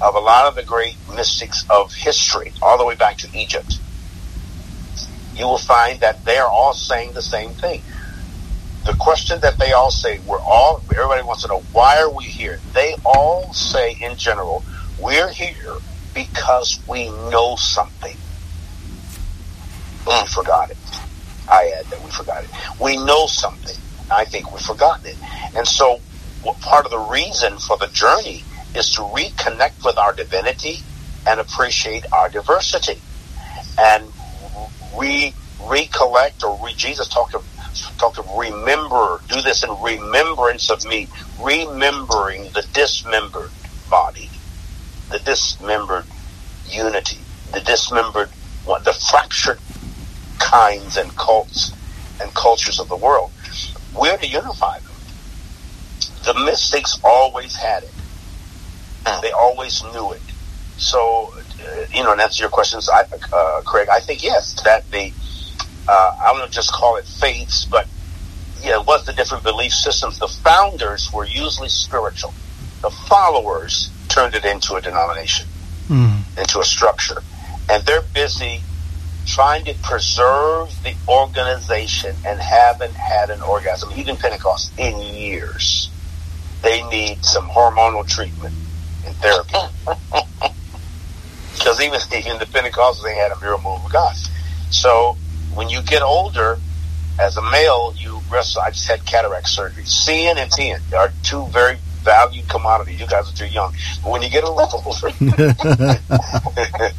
of 0.00 0.14
a 0.14 0.20
lot 0.20 0.46
of 0.46 0.54
the 0.54 0.62
great 0.62 0.96
mystics 1.14 1.64
of 1.68 1.92
history, 1.92 2.52
all 2.62 2.78
the 2.78 2.84
way 2.84 2.94
back 2.94 3.18
to 3.18 3.38
Egypt, 3.38 3.78
you 5.34 5.44
will 5.46 5.58
find 5.58 6.00
that 6.00 6.24
they 6.24 6.38
are 6.38 6.48
all 6.48 6.72
saying 6.72 7.12
the 7.12 7.22
same 7.22 7.50
thing. 7.50 7.82
The 8.86 8.94
question 8.94 9.40
that 9.40 9.58
they 9.58 9.72
all 9.72 9.90
say, 9.90 10.20
we're 10.20 10.40
all, 10.40 10.82
everybody 10.92 11.22
wants 11.22 11.42
to 11.42 11.48
know, 11.48 11.60
why 11.72 11.98
are 11.98 12.10
we 12.10 12.24
here? 12.24 12.60
They 12.72 12.94
all 13.04 13.52
say 13.52 13.96
in 14.00 14.16
general, 14.16 14.64
we're 15.00 15.30
here 15.30 15.76
because 16.14 16.78
we 16.86 17.08
know 17.30 17.56
something. 17.56 18.16
We 20.06 20.26
forgot 20.28 20.70
it. 20.70 20.76
I 21.48 21.74
add 21.78 21.86
that 21.86 22.02
we 22.02 22.10
forgot 22.10 22.44
it. 22.44 22.50
We 22.80 22.96
know 22.96 23.26
something. 23.26 23.76
I 24.10 24.24
think 24.24 24.52
we've 24.52 24.62
forgotten 24.62 25.06
it. 25.06 25.16
And 25.56 25.66
so 25.66 26.00
part 26.60 26.84
of 26.84 26.90
the 26.90 26.98
reason 26.98 27.58
for 27.58 27.76
the 27.78 27.88
journey 27.88 28.44
is 28.74 28.90
to 28.92 29.00
reconnect 29.00 29.84
with 29.84 29.96
our 29.98 30.12
divinity 30.12 30.78
and 31.26 31.40
appreciate 31.40 32.04
our 32.12 32.28
diversity 32.28 33.00
and 33.78 34.12
re 34.96 35.34
recollect 35.62 36.42
or 36.44 36.58
re, 36.62 36.72
Jesus 36.74 37.08
talked 37.08 37.34
of 37.34 37.44
talked 37.98 38.18
of 38.18 38.28
remember 38.36 39.20
do 39.28 39.40
this 39.40 39.64
in 39.64 39.70
remembrance 39.82 40.70
of 40.70 40.84
me 40.84 41.08
remembering 41.40 42.44
the 42.52 42.64
dismembered 42.72 43.50
body 43.90 44.28
the 45.10 45.18
dismembered 45.20 46.04
unity 46.68 47.18
the 47.52 47.60
dismembered 47.60 48.28
the 48.66 48.96
fractured 49.10 49.58
kinds 50.38 50.96
and 50.96 51.16
cults 51.16 51.72
and 52.20 52.32
cultures 52.34 52.78
of 52.78 52.88
the 52.88 52.96
world 52.96 53.30
we're 53.98 54.16
to 54.16 54.26
unify 54.26 54.78
them. 54.78 54.90
The 56.24 56.34
mystics 56.44 56.98
always 57.04 57.54
had 57.54 57.84
it. 57.84 57.92
Hmm. 59.06 59.20
They 59.22 59.30
always 59.32 59.82
knew 59.92 60.12
it. 60.12 60.22
So, 60.76 61.32
uh, 61.36 61.86
you 61.92 62.02
know, 62.02 62.12
and 62.12 62.20
answer 62.20 62.42
your 62.42 62.50
questions, 62.50 62.88
I, 62.88 63.06
uh, 63.32 63.62
Craig, 63.62 63.88
I 63.88 64.00
think 64.00 64.22
yes, 64.22 64.60
that 64.64 64.90
the, 64.90 65.12
uh, 65.86 66.16
I 66.20 66.36
don't 66.36 66.50
just 66.50 66.72
call 66.72 66.96
it 66.96 67.04
faiths, 67.04 67.64
but 67.64 67.86
yeah, 68.60 68.80
it 68.80 68.86
was 68.86 69.04
the 69.06 69.12
different 69.12 69.44
belief 69.44 69.72
systems. 69.72 70.18
The 70.18 70.28
founders 70.28 71.12
were 71.12 71.26
usually 71.26 71.68
spiritual. 71.68 72.34
The 72.82 72.90
followers 72.90 73.90
turned 74.08 74.34
it 74.34 74.44
into 74.44 74.74
a 74.74 74.80
denomination, 74.80 75.46
mm. 75.88 76.38
into 76.38 76.60
a 76.60 76.64
structure. 76.64 77.22
And 77.68 77.84
they're 77.84 78.02
busy 78.14 78.62
trying 79.26 79.64
to 79.64 79.74
preserve 79.82 80.70
the 80.82 80.94
organization 81.08 82.14
and 82.26 82.40
haven't 82.40 82.94
had 82.94 83.30
an 83.30 83.40
orgasm, 83.42 83.90
even 83.96 84.16
Pentecost, 84.16 84.72
in 84.78 84.98
years. 84.98 85.90
They 86.62 86.82
need 86.88 87.24
some 87.24 87.48
hormonal 87.48 88.06
treatment 88.06 88.54
and 89.06 89.14
therapy. 89.16 89.58
Because 91.54 91.80
even, 91.80 92.00
even 92.16 92.38
the 92.38 92.46
Pentecostals, 92.46 93.04
they 93.04 93.14
had 93.14 93.32
a 93.32 93.40
miracle 93.40 93.72
move 93.72 93.84
of 93.84 93.92
God. 93.92 94.14
So 94.70 95.16
when 95.54 95.68
you 95.68 95.82
get 95.82 96.02
older, 96.02 96.58
as 97.18 97.36
a 97.36 97.42
male, 97.50 97.94
you 97.96 98.20
wrestle. 98.30 98.62
I 98.62 98.70
just 98.70 98.88
had 98.88 99.04
cataract 99.04 99.48
surgery. 99.48 99.84
Seeing 99.84 100.36
and 100.36 100.52
seeing 100.52 100.76
are 100.96 101.12
two 101.22 101.46
very 101.46 101.76
valued 102.02 102.48
commodities. 102.48 103.00
You 103.00 103.06
guys 103.06 103.32
are 103.32 103.36
too 103.36 103.46
young. 103.46 103.74
But 104.02 104.10
when 104.10 104.22
you 104.22 104.30
get 104.30 104.44
a 104.44 104.50
little 104.50 104.82
older, 104.86 105.08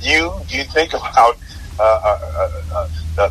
you 0.00 0.32
you 0.48 0.64
think 0.64 0.94
about 0.94 1.36
uh, 1.78 2.18
uh, 2.72 2.88
uh, 3.18 3.30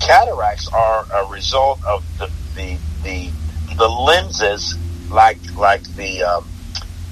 cataracts 0.00 0.68
are 0.68 1.06
a 1.12 1.30
result 1.30 1.82
of 1.84 2.04
the 2.18 2.30
the 2.54 2.78
the, 3.02 3.30
the 3.76 3.88
lenses, 3.88 4.76
like 5.10 5.38
like 5.56 5.82
the 5.94 6.22
um, 6.22 6.46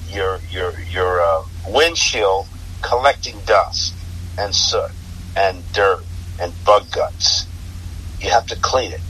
your 0.09 0.39
your 0.51 0.73
your 0.91 1.43
windshield 1.67 2.47
collecting 2.81 3.39
dust 3.45 3.93
and 4.37 4.53
soot 4.53 4.91
and 5.35 5.63
dirt 5.73 6.03
and 6.39 6.53
bug 6.65 6.89
guts. 6.91 7.45
You 8.19 8.29
have 8.29 8.47
to 8.47 8.55
clean 8.57 8.91
it. 8.91 9.01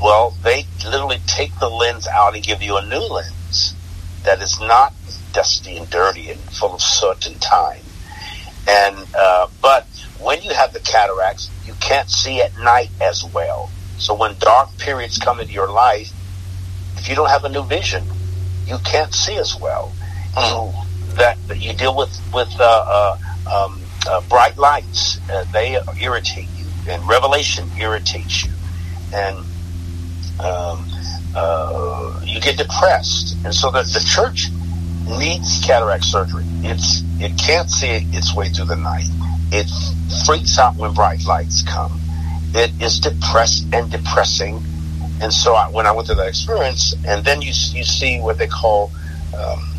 Well, 0.00 0.36
they 0.42 0.66
literally 0.84 1.20
take 1.26 1.58
the 1.60 1.68
lens 1.68 2.06
out 2.06 2.34
and 2.34 2.42
give 2.42 2.62
you 2.62 2.76
a 2.76 2.84
new 2.84 2.98
lens 2.98 3.74
that 4.24 4.42
is 4.42 4.58
not 4.60 4.92
dusty 5.32 5.76
and 5.76 5.88
dirty 5.90 6.30
and 6.30 6.40
full 6.40 6.74
of 6.74 6.80
soot 6.82 7.26
and 7.26 7.40
time. 7.40 7.80
And 8.66 8.96
uh, 9.16 9.48
but 9.60 9.86
when 10.24 10.42
you 10.42 10.54
have 10.54 10.72
the 10.72 10.80
cataracts, 10.80 11.50
you 11.66 11.74
can't 11.80 12.08
see 12.08 12.40
at 12.40 12.58
night 12.58 12.88
as 13.00 13.24
well. 13.24 13.70
So 13.98 14.14
when 14.14 14.36
dark 14.38 14.76
periods 14.78 15.18
come 15.18 15.38
into 15.38 15.52
your 15.52 15.70
life, 15.70 16.10
if 16.96 17.08
you 17.08 17.14
don't 17.14 17.28
have 17.28 17.44
a 17.44 17.48
new 17.48 17.62
vision, 17.62 18.04
you 18.66 18.78
can't 18.84 19.12
see 19.12 19.36
as 19.36 19.54
well. 19.60 19.92
You, 20.36 20.72
that, 21.16 21.36
that 21.46 21.58
you 21.60 21.74
deal 21.74 21.94
with 21.94 22.10
with 22.32 22.52
uh, 22.58 22.64
uh, 22.64 23.18
um, 23.52 23.80
uh, 24.08 24.20
bright 24.22 24.56
lights, 24.56 25.20
uh, 25.30 25.44
they 25.52 25.78
irritate 26.00 26.48
you, 26.56 26.66
and 26.88 27.06
revelation 27.06 27.68
irritates 27.78 28.44
you, 28.44 28.52
and 29.12 29.36
um, 30.40 30.84
uh, 31.36 32.20
you 32.24 32.40
get 32.40 32.56
depressed. 32.56 33.36
And 33.44 33.54
so 33.54 33.70
the, 33.70 33.82
the 33.82 34.04
church 34.04 34.48
needs 35.06 35.60
cataract 35.64 36.04
surgery. 36.04 36.44
It's 36.62 37.02
it 37.20 37.38
can't 37.38 37.70
see 37.70 38.06
its 38.12 38.34
way 38.34 38.48
through 38.48 38.66
the 38.66 38.76
night. 38.76 39.06
It 39.52 39.68
freaks 40.24 40.58
out 40.58 40.76
when 40.76 40.94
bright 40.94 41.24
lights 41.24 41.62
come. 41.62 42.00
It 42.54 42.70
is 42.80 43.00
depressed 43.00 43.66
and 43.72 43.90
depressing. 43.90 44.62
And 45.20 45.32
so 45.32 45.54
I, 45.54 45.68
when 45.70 45.86
I 45.86 45.92
went 45.92 46.06
through 46.06 46.16
that 46.16 46.28
experience, 46.28 46.94
and 47.06 47.24
then 47.24 47.40
you 47.40 47.48
you 47.48 47.84
see 47.84 48.20
what 48.20 48.38
they 48.38 48.46
call 48.46 48.90
um, 49.36 49.74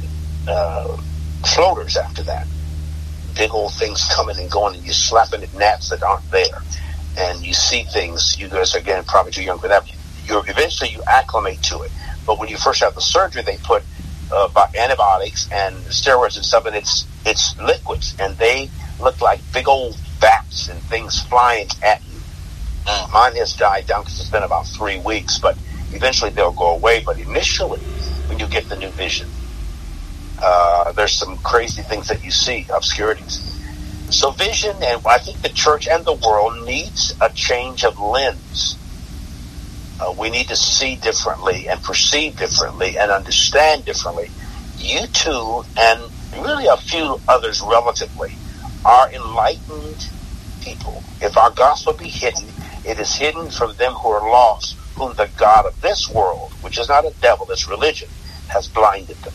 uh, 0.47 0.97
floaters 1.45 1.97
after 1.97 2.23
that, 2.23 2.47
big 3.35 3.51
old 3.51 3.73
things 3.73 4.07
coming 4.13 4.37
and 4.39 4.49
going, 4.49 4.75
and 4.75 4.83
you're 4.83 4.93
slapping 4.93 5.43
at 5.43 5.53
gnats 5.53 5.89
that 5.89 6.03
aren't 6.03 6.29
there, 6.31 6.61
and 7.17 7.45
you 7.45 7.53
see 7.53 7.83
things. 7.83 8.39
You 8.39 8.47
guys 8.47 8.75
are 8.75 8.79
again 8.79 9.03
probably 9.03 9.31
too 9.31 9.43
young 9.43 9.59
for 9.59 9.67
that. 9.67 9.89
You're, 10.25 10.43
eventually 10.47 10.89
you 10.89 11.01
acclimate 11.07 11.61
to 11.63 11.81
it. 11.81 11.91
But 12.25 12.39
when 12.39 12.49
you 12.49 12.57
first 12.57 12.81
have 12.81 12.95
the 12.95 13.01
surgery, 13.01 13.43
they 13.43 13.57
put 13.57 13.83
uh, 14.31 14.49
antibiotics 14.77 15.49
and 15.51 15.75
steroids 15.85 16.35
and 16.37 16.45
stuff, 16.45 16.65
and 16.65 16.75
it's 16.75 17.05
it's 17.25 17.57
liquids, 17.59 18.15
and 18.19 18.35
they 18.37 18.69
look 18.99 19.21
like 19.21 19.39
big 19.53 19.67
old 19.67 19.97
bats 20.19 20.69
and 20.69 20.79
things 20.83 21.21
flying 21.21 21.67
at 21.83 22.01
you. 22.05 22.19
Mm. 22.85 23.13
Mine 23.13 23.35
has 23.35 23.53
died 23.53 23.87
down 23.87 24.01
because 24.01 24.19
it's 24.19 24.29
been 24.29 24.43
about 24.43 24.67
three 24.67 24.99
weeks, 24.99 25.39
but 25.39 25.57
eventually 25.91 26.31
they'll 26.31 26.51
go 26.51 26.75
away. 26.75 27.03
But 27.05 27.19
initially, 27.19 27.79
when 28.27 28.39
you 28.39 28.47
get 28.47 28.69
the 28.69 28.75
new 28.75 28.89
vision, 28.89 29.27
uh, 30.41 30.91
there's 30.93 31.13
some 31.13 31.37
crazy 31.37 31.81
things 31.81 32.07
that 32.07 32.23
you 32.23 32.31
see, 32.31 32.65
obscurities. 32.73 33.51
So 34.09 34.31
vision, 34.31 34.75
and 34.83 35.01
I 35.05 35.17
think 35.17 35.41
the 35.41 35.49
church 35.49 35.87
and 35.87 36.05
the 36.05 36.13
world 36.13 36.65
needs 36.65 37.13
a 37.21 37.29
change 37.29 37.83
of 37.83 37.99
lens 37.99 38.77
uh, 39.99 40.13
we 40.17 40.29
need 40.29 40.47
to 40.47 40.55
see 40.55 40.95
differently 40.97 41.67
and 41.69 41.81
perceive 41.81 42.37
differently 42.37 42.97
and 42.97 43.11
understand 43.11 43.85
differently. 43.85 44.29
You 44.77 45.07
two 45.07 45.63
and 45.77 46.01
really 46.39 46.67
a 46.67 46.77
few 46.77 47.19
others 47.27 47.61
relatively 47.61 48.35
are 48.85 49.11
enlightened 49.11 50.07
people. 50.61 51.03
If 51.21 51.37
our 51.37 51.51
gospel 51.51 51.93
be 51.93 52.07
hidden, 52.07 52.45
it 52.85 52.99
is 52.99 53.15
hidden 53.15 53.49
from 53.49 53.75
them 53.75 53.93
who 53.93 54.09
are 54.09 54.29
lost, 54.29 54.77
whom 54.95 55.15
the 55.15 55.29
God 55.37 55.65
of 55.65 55.81
this 55.81 56.09
world, 56.09 56.53
which 56.61 56.77
is 56.77 56.87
not 56.87 57.03
a 57.05 57.13
devil, 57.21 57.47
it's 57.49 57.67
religion, 57.67 58.09
has 58.47 58.67
blinded 58.67 59.17
them. 59.17 59.33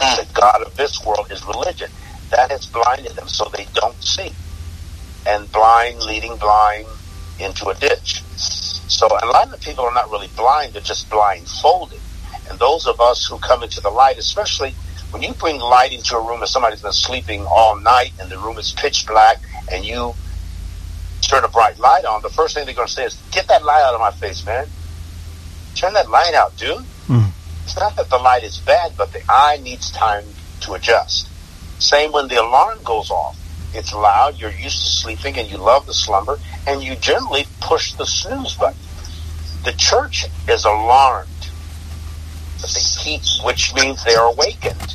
Mm. 0.00 0.16
The 0.26 0.34
God 0.34 0.62
of 0.62 0.76
this 0.76 1.04
world 1.04 1.28
is 1.30 1.44
religion. 1.44 1.90
That 2.30 2.50
has 2.50 2.66
blinded 2.66 3.12
them 3.12 3.28
so 3.28 3.50
they 3.56 3.66
don't 3.74 4.02
see. 4.02 4.32
And 5.26 5.50
blind 5.52 6.02
leading 6.02 6.36
blind 6.36 6.86
into 7.38 7.68
a 7.68 7.74
ditch. 7.74 8.22
So 8.36 9.06
a 9.06 9.26
lot 9.26 9.52
of 9.52 9.60
people 9.60 9.84
are 9.84 9.94
not 9.94 10.10
really 10.10 10.28
blind, 10.36 10.72
they're 10.72 10.82
just 10.82 11.08
blindfolded. 11.08 12.00
And 12.50 12.58
those 12.58 12.86
of 12.86 13.00
us 13.00 13.26
who 13.26 13.38
come 13.38 13.62
into 13.62 13.80
the 13.80 13.90
light, 13.90 14.18
especially 14.18 14.74
when 15.10 15.22
you 15.22 15.32
bring 15.34 15.58
light 15.58 15.92
into 15.92 16.16
a 16.16 16.26
room 16.26 16.40
and 16.40 16.48
somebody's 16.48 16.82
been 16.82 16.92
sleeping 16.92 17.44
all 17.46 17.78
night 17.78 18.12
and 18.20 18.30
the 18.30 18.38
room 18.38 18.58
is 18.58 18.72
pitch 18.72 19.06
black 19.06 19.38
and 19.70 19.84
you 19.84 20.14
turn 21.22 21.44
a 21.44 21.48
bright 21.48 21.78
light 21.78 22.04
on, 22.04 22.22
the 22.22 22.30
first 22.30 22.54
thing 22.54 22.64
they're 22.64 22.74
going 22.74 22.88
to 22.88 22.92
say 22.92 23.04
is, 23.04 23.20
get 23.30 23.48
that 23.48 23.64
light 23.64 23.82
out 23.82 23.94
of 23.94 24.00
my 24.00 24.10
face, 24.12 24.44
man. 24.44 24.66
Turn 25.74 25.92
that 25.94 26.10
light 26.10 26.34
out, 26.34 26.56
dude. 26.56 26.78
Mm. 27.06 27.30
It's 27.64 27.78
not 27.78 27.96
that 27.96 28.10
the 28.10 28.18
light 28.18 28.42
is 28.42 28.58
bad, 28.58 28.92
but 28.96 29.12
the 29.12 29.22
eye 29.28 29.58
needs 29.62 29.90
time 29.90 30.24
to 30.62 30.74
adjust. 30.74 31.28
Same 31.80 32.12
when 32.12 32.28
the 32.28 32.40
alarm 32.40 32.78
goes 32.84 33.10
off. 33.10 33.36
It's 33.72 33.92
loud, 33.92 34.38
you're 34.38 34.50
used 34.50 34.80
to 34.80 34.86
sleeping, 34.86 35.38
and 35.38 35.48
you 35.48 35.56
love 35.56 35.86
the 35.86 35.94
slumber, 35.94 36.38
and 36.66 36.82
you 36.82 36.96
generally 36.96 37.46
push 37.60 37.92
the 37.92 38.04
snooze 38.04 38.54
button. 38.56 38.80
The 39.64 39.72
church 39.72 40.26
is 40.48 40.64
alarmed 40.64 41.28
but 42.60 42.70
they 42.70 42.80
keep, 43.02 43.22
which 43.44 43.74
means 43.74 44.04
they 44.04 44.14
are 44.14 44.30
awakened, 44.30 44.94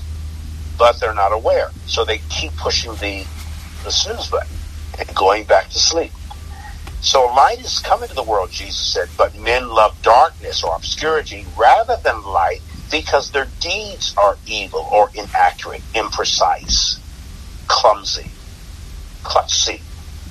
but 0.78 1.00
they're 1.00 1.14
not 1.14 1.34
aware. 1.34 1.70
So 1.86 2.06
they 2.06 2.20
keep 2.30 2.56
pushing 2.58 2.92
the, 2.96 3.26
the 3.84 3.92
snooze 3.92 4.30
button 4.30 4.56
and 5.00 5.16
going 5.16 5.46
back 5.46 5.70
to 5.70 5.80
sleep. 5.80 6.12
So 7.02 7.26
light 7.26 7.60
is 7.60 7.80
coming 7.80 8.10
to 8.10 8.16
the 8.16 8.24
world, 8.24 8.50
Jesus 8.52 8.94
said, 8.94 9.10
but 9.18 9.38
men 9.38 9.70
love 9.70 10.02
darkness 10.02 10.64
or 10.64 10.76
obscurity 10.76 11.46
rather 11.58 11.98
than 12.04 12.24
light 12.24 12.62
because 12.90 13.32
their 13.32 13.48
deeds 13.60 14.16
are 14.18 14.38
evil 14.48 14.88
or 14.92 15.12
inaccurate, 15.14 15.82
imprecise, 15.94 17.00
clumsy 17.68 18.32
klutzy, 19.26 19.82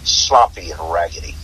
sloppy, 0.05 0.71
and 0.71 0.81
raggedy. 0.93 1.35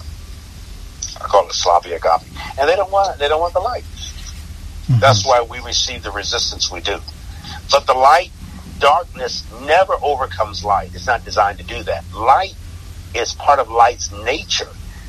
I 1.16 1.24
call 1.24 1.46
it 1.48 1.52
sloppy 1.52 1.92
agape. 1.92 2.22
And 2.58 2.68
they 2.68 2.76
don't 2.76 2.90
want 2.90 3.18
they 3.18 3.28
don't 3.28 3.40
want 3.40 3.52
the 3.52 3.60
light. 3.60 3.82
Mm-hmm. 3.82 5.00
That's 5.00 5.26
why 5.26 5.42
we 5.42 5.58
receive 5.60 6.02
the 6.02 6.12
resistance 6.12 6.70
we 6.70 6.80
do. 6.80 6.98
But 7.70 7.86
the 7.86 7.94
light, 7.94 8.30
darkness 8.80 9.44
never 9.66 9.94
overcomes 10.02 10.64
light. 10.64 10.90
It's 10.94 11.06
not 11.06 11.24
designed 11.24 11.58
to 11.58 11.64
do 11.64 11.82
that. 11.84 12.04
Light 12.14 12.54
is 13.14 13.32
part 13.34 13.58
of 13.58 13.70
light's 13.70 14.10
nature 14.24 14.68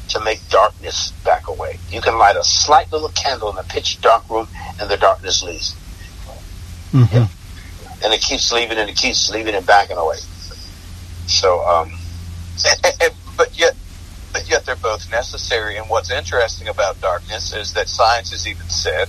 to 0.09 0.19
make 0.19 0.39
darkness 0.49 1.11
back 1.24 1.47
away. 1.47 1.80
You 1.89 2.01
can 2.01 2.17
light 2.17 2.36
a 2.36 2.43
slight 2.43 2.91
little 2.91 3.09
candle 3.09 3.49
in 3.49 3.57
a 3.57 3.63
pitch 3.63 4.01
dark 4.01 4.30
room 4.30 4.47
and 4.80 4.89
the 4.89 4.97
darkness 4.97 5.41
leaves. 5.43 5.74
Mm-hmm. 6.91 7.15
Yeah. 7.15 7.28
And 8.03 8.13
it 8.13 8.22
keeps 8.22 8.51
leaving 8.51 8.78
and 8.78 8.89
it 8.89 8.97
keeps 8.97 9.30
leaving 9.30 9.55
and 9.55 9.65
backing 9.65 9.97
away. 9.97 10.17
So, 11.28 11.63
um, 11.65 11.93
but 13.38 13.57
yet, 13.57 13.76
but 14.34 14.49
yet 14.49 14.65
they're 14.65 14.76
both 14.76 15.09
necessary. 15.11 15.78
And 15.78 15.89
what's 15.89 16.11
interesting 16.11 16.67
about 16.67 16.99
darkness 16.99 17.53
is 17.53 17.74
that 17.74 17.88
science 17.88 18.32
has 18.32 18.47
even 18.47 18.67
said 18.67 19.07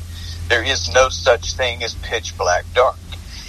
there 0.49 0.63
is 0.63 0.93
no 0.93 1.09
such 1.09 1.55
thing 1.55 1.83
as 1.83 1.95
pitch 1.95 2.37
black 2.39 2.65
dark. 2.75 2.97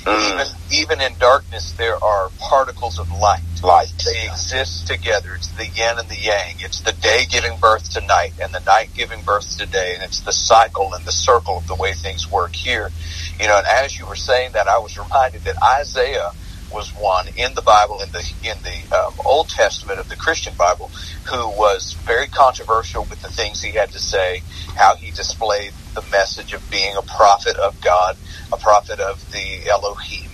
Mm. 0.06 0.34
Even 0.34 0.48
even 0.84 1.00
in 1.00 1.18
darkness, 1.18 1.74
there 1.78 2.04
are 2.04 2.30
particles 2.38 3.00
of 3.00 3.10
light. 3.10 3.40
Light. 3.64 3.94
They 4.06 4.26
exist 4.26 4.86
together. 4.86 5.34
It's 5.36 5.48
the 5.54 5.66
yin 5.66 5.98
and 5.98 6.10
the 6.10 6.20
yang. 6.20 6.56
It's 6.60 6.82
the 6.82 6.92
day 6.92 7.24
giving 7.30 7.58
birth 7.62 7.92
to 7.92 8.06
night, 8.06 8.34
and 8.42 8.54
the 8.54 8.60
night 8.60 8.90
giving 8.94 9.22
birth 9.24 9.58
to 9.60 9.66
day, 9.66 9.94
and 9.96 10.04
it's 10.04 10.20
the 10.20 10.34
cycle 10.34 10.94
and 10.94 11.06
the 11.06 11.12
circle 11.14 11.58
of 11.58 11.68
the 11.68 11.76
way 11.76 11.94
things 11.94 12.30
work 12.30 12.54
here. 12.54 12.92
You 13.40 13.48
know, 13.48 13.58
and 13.58 13.66
as 13.66 13.98
you 13.98 14.06
were 14.06 14.18
saying 14.18 14.52
that, 14.54 14.68
I 14.68 14.80
was 14.80 14.98
reminded 14.98 15.46
that 15.46 15.56
Isaiah 15.80 16.32
was 16.74 16.90
one 17.00 17.28
in 17.38 17.54
the 17.54 17.62
Bible 17.62 18.02
in 18.02 18.12
the 18.12 18.34
in 18.44 18.58
the 18.64 18.98
um, 18.98 19.14
Old 19.26 19.48
Testament 19.48 20.00
of 20.00 20.10
the 20.10 20.18
Christian 20.18 20.54
Bible 20.58 20.92
who 21.30 21.48
was 21.50 21.94
very 22.06 22.28
controversial 22.28 23.06
with 23.06 23.22
the 23.22 23.30
things 23.30 23.62
he 23.62 23.72
had 23.72 23.92
to 23.92 24.00
say, 24.00 24.42
how 24.76 24.96
he 24.96 25.12
displayed 25.12 25.72
the 25.96 26.04
message 26.12 26.52
of 26.54 26.70
being 26.70 26.96
a 26.98 27.02
prophet 27.04 27.56
of 27.58 27.80
God, 27.82 28.18
a 28.52 28.58
prophet 28.58 29.00
of 29.00 29.32
the 29.32 29.70
Elohim. 29.70 30.33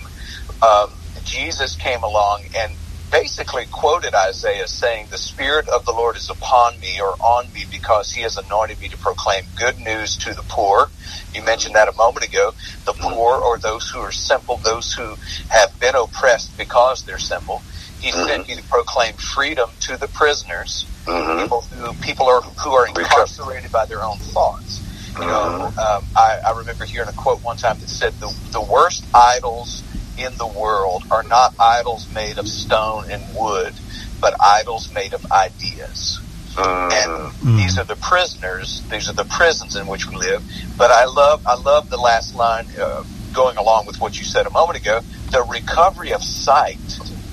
Um, 0.62 0.90
Jesus 1.24 1.76
came 1.76 2.02
along 2.02 2.42
and 2.56 2.72
basically 3.10 3.66
quoted 3.66 4.14
Isaiah 4.14 4.66
saying, 4.66 5.08
The 5.10 5.18
Spirit 5.18 5.68
of 5.68 5.84
the 5.84 5.92
Lord 5.92 6.16
is 6.16 6.30
upon 6.30 6.78
me 6.80 7.00
or 7.00 7.14
on 7.20 7.52
me 7.52 7.64
because 7.70 8.10
he 8.12 8.22
has 8.22 8.36
anointed 8.36 8.80
me 8.80 8.88
to 8.88 8.96
proclaim 8.98 9.44
good 9.56 9.78
news 9.78 10.16
to 10.18 10.34
the 10.34 10.42
poor. 10.42 10.88
You 11.34 11.42
mentioned 11.42 11.74
that 11.74 11.88
a 11.88 11.96
moment 11.96 12.26
ago. 12.26 12.52
The 12.84 12.92
poor 12.92 13.36
or 13.36 13.58
those 13.58 13.88
who 13.90 13.98
are 14.00 14.12
simple, 14.12 14.56
those 14.58 14.92
who 14.92 15.14
have 15.48 15.78
been 15.80 15.94
oppressed 15.94 16.56
because 16.56 17.04
they're 17.04 17.18
simple. 17.18 17.62
He 18.00 18.10
mm-hmm. 18.10 18.26
sent 18.26 18.48
me 18.48 18.56
to 18.56 18.62
proclaim 18.64 19.14
freedom 19.14 19.70
to 19.80 19.96
the 19.96 20.08
prisoners, 20.08 20.86
mm-hmm. 21.04 21.42
people 21.42 21.60
who 21.60 21.92
people 22.00 22.26
are 22.28 22.40
who 22.40 22.70
are 22.70 22.88
incarcerated 22.88 23.70
by 23.70 23.84
their 23.86 24.02
own 24.02 24.16
thoughts. 24.16 24.80
You 25.14 25.26
know, 25.26 25.26
mm-hmm. 25.26 25.78
um, 25.78 26.04
I, 26.16 26.40
I 26.46 26.58
remember 26.58 26.84
hearing 26.84 27.08
a 27.08 27.12
quote 27.12 27.42
one 27.44 27.58
time 27.58 27.78
that 27.78 27.88
said, 27.88 28.14
"the 28.14 28.34
the 28.52 28.62
worst 28.62 29.04
idols 29.12 29.82
in 30.22 30.36
the 30.36 30.46
world 30.46 31.04
are 31.10 31.22
not 31.22 31.54
idols 31.58 32.12
made 32.14 32.38
of 32.38 32.46
stone 32.46 33.04
and 33.10 33.22
wood, 33.34 33.74
but 34.20 34.34
idols 34.40 34.92
made 34.92 35.14
of 35.14 35.30
ideas. 35.32 36.20
Uh, 36.56 36.90
and 36.92 37.32
mm. 37.32 37.56
these 37.56 37.78
are 37.78 37.84
the 37.84 37.96
prisoners. 37.96 38.82
These 38.90 39.08
are 39.08 39.14
the 39.14 39.24
prisons 39.24 39.76
in 39.76 39.86
which 39.86 40.08
we 40.08 40.16
live. 40.16 40.42
But 40.76 40.90
I 40.90 41.04
love, 41.04 41.46
I 41.46 41.54
love 41.54 41.90
the 41.90 41.96
last 41.96 42.34
line, 42.34 42.66
uh, 42.78 43.04
going 43.32 43.56
along 43.56 43.86
with 43.86 44.00
what 44.00 44.18
you 44.18 44.24
said 44.24 44.46
a 44.46 44.50
moment 44.50 44.80
ago. 44.80 45.00
The 45.30 45.42
recovery 45.42 46.12
of 46.12 46.22
sight 46.22 46.78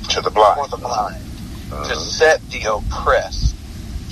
to 0.10 0.22
the 0.22 0.30
blind, 0.30 0.62
for 0.62 0.68
the 0.70 0.78
blind, 0.78 1.22
to 1.70 1.96
set 1.96 2.42
the 2.50 2.72
oppressed 2.72 3.56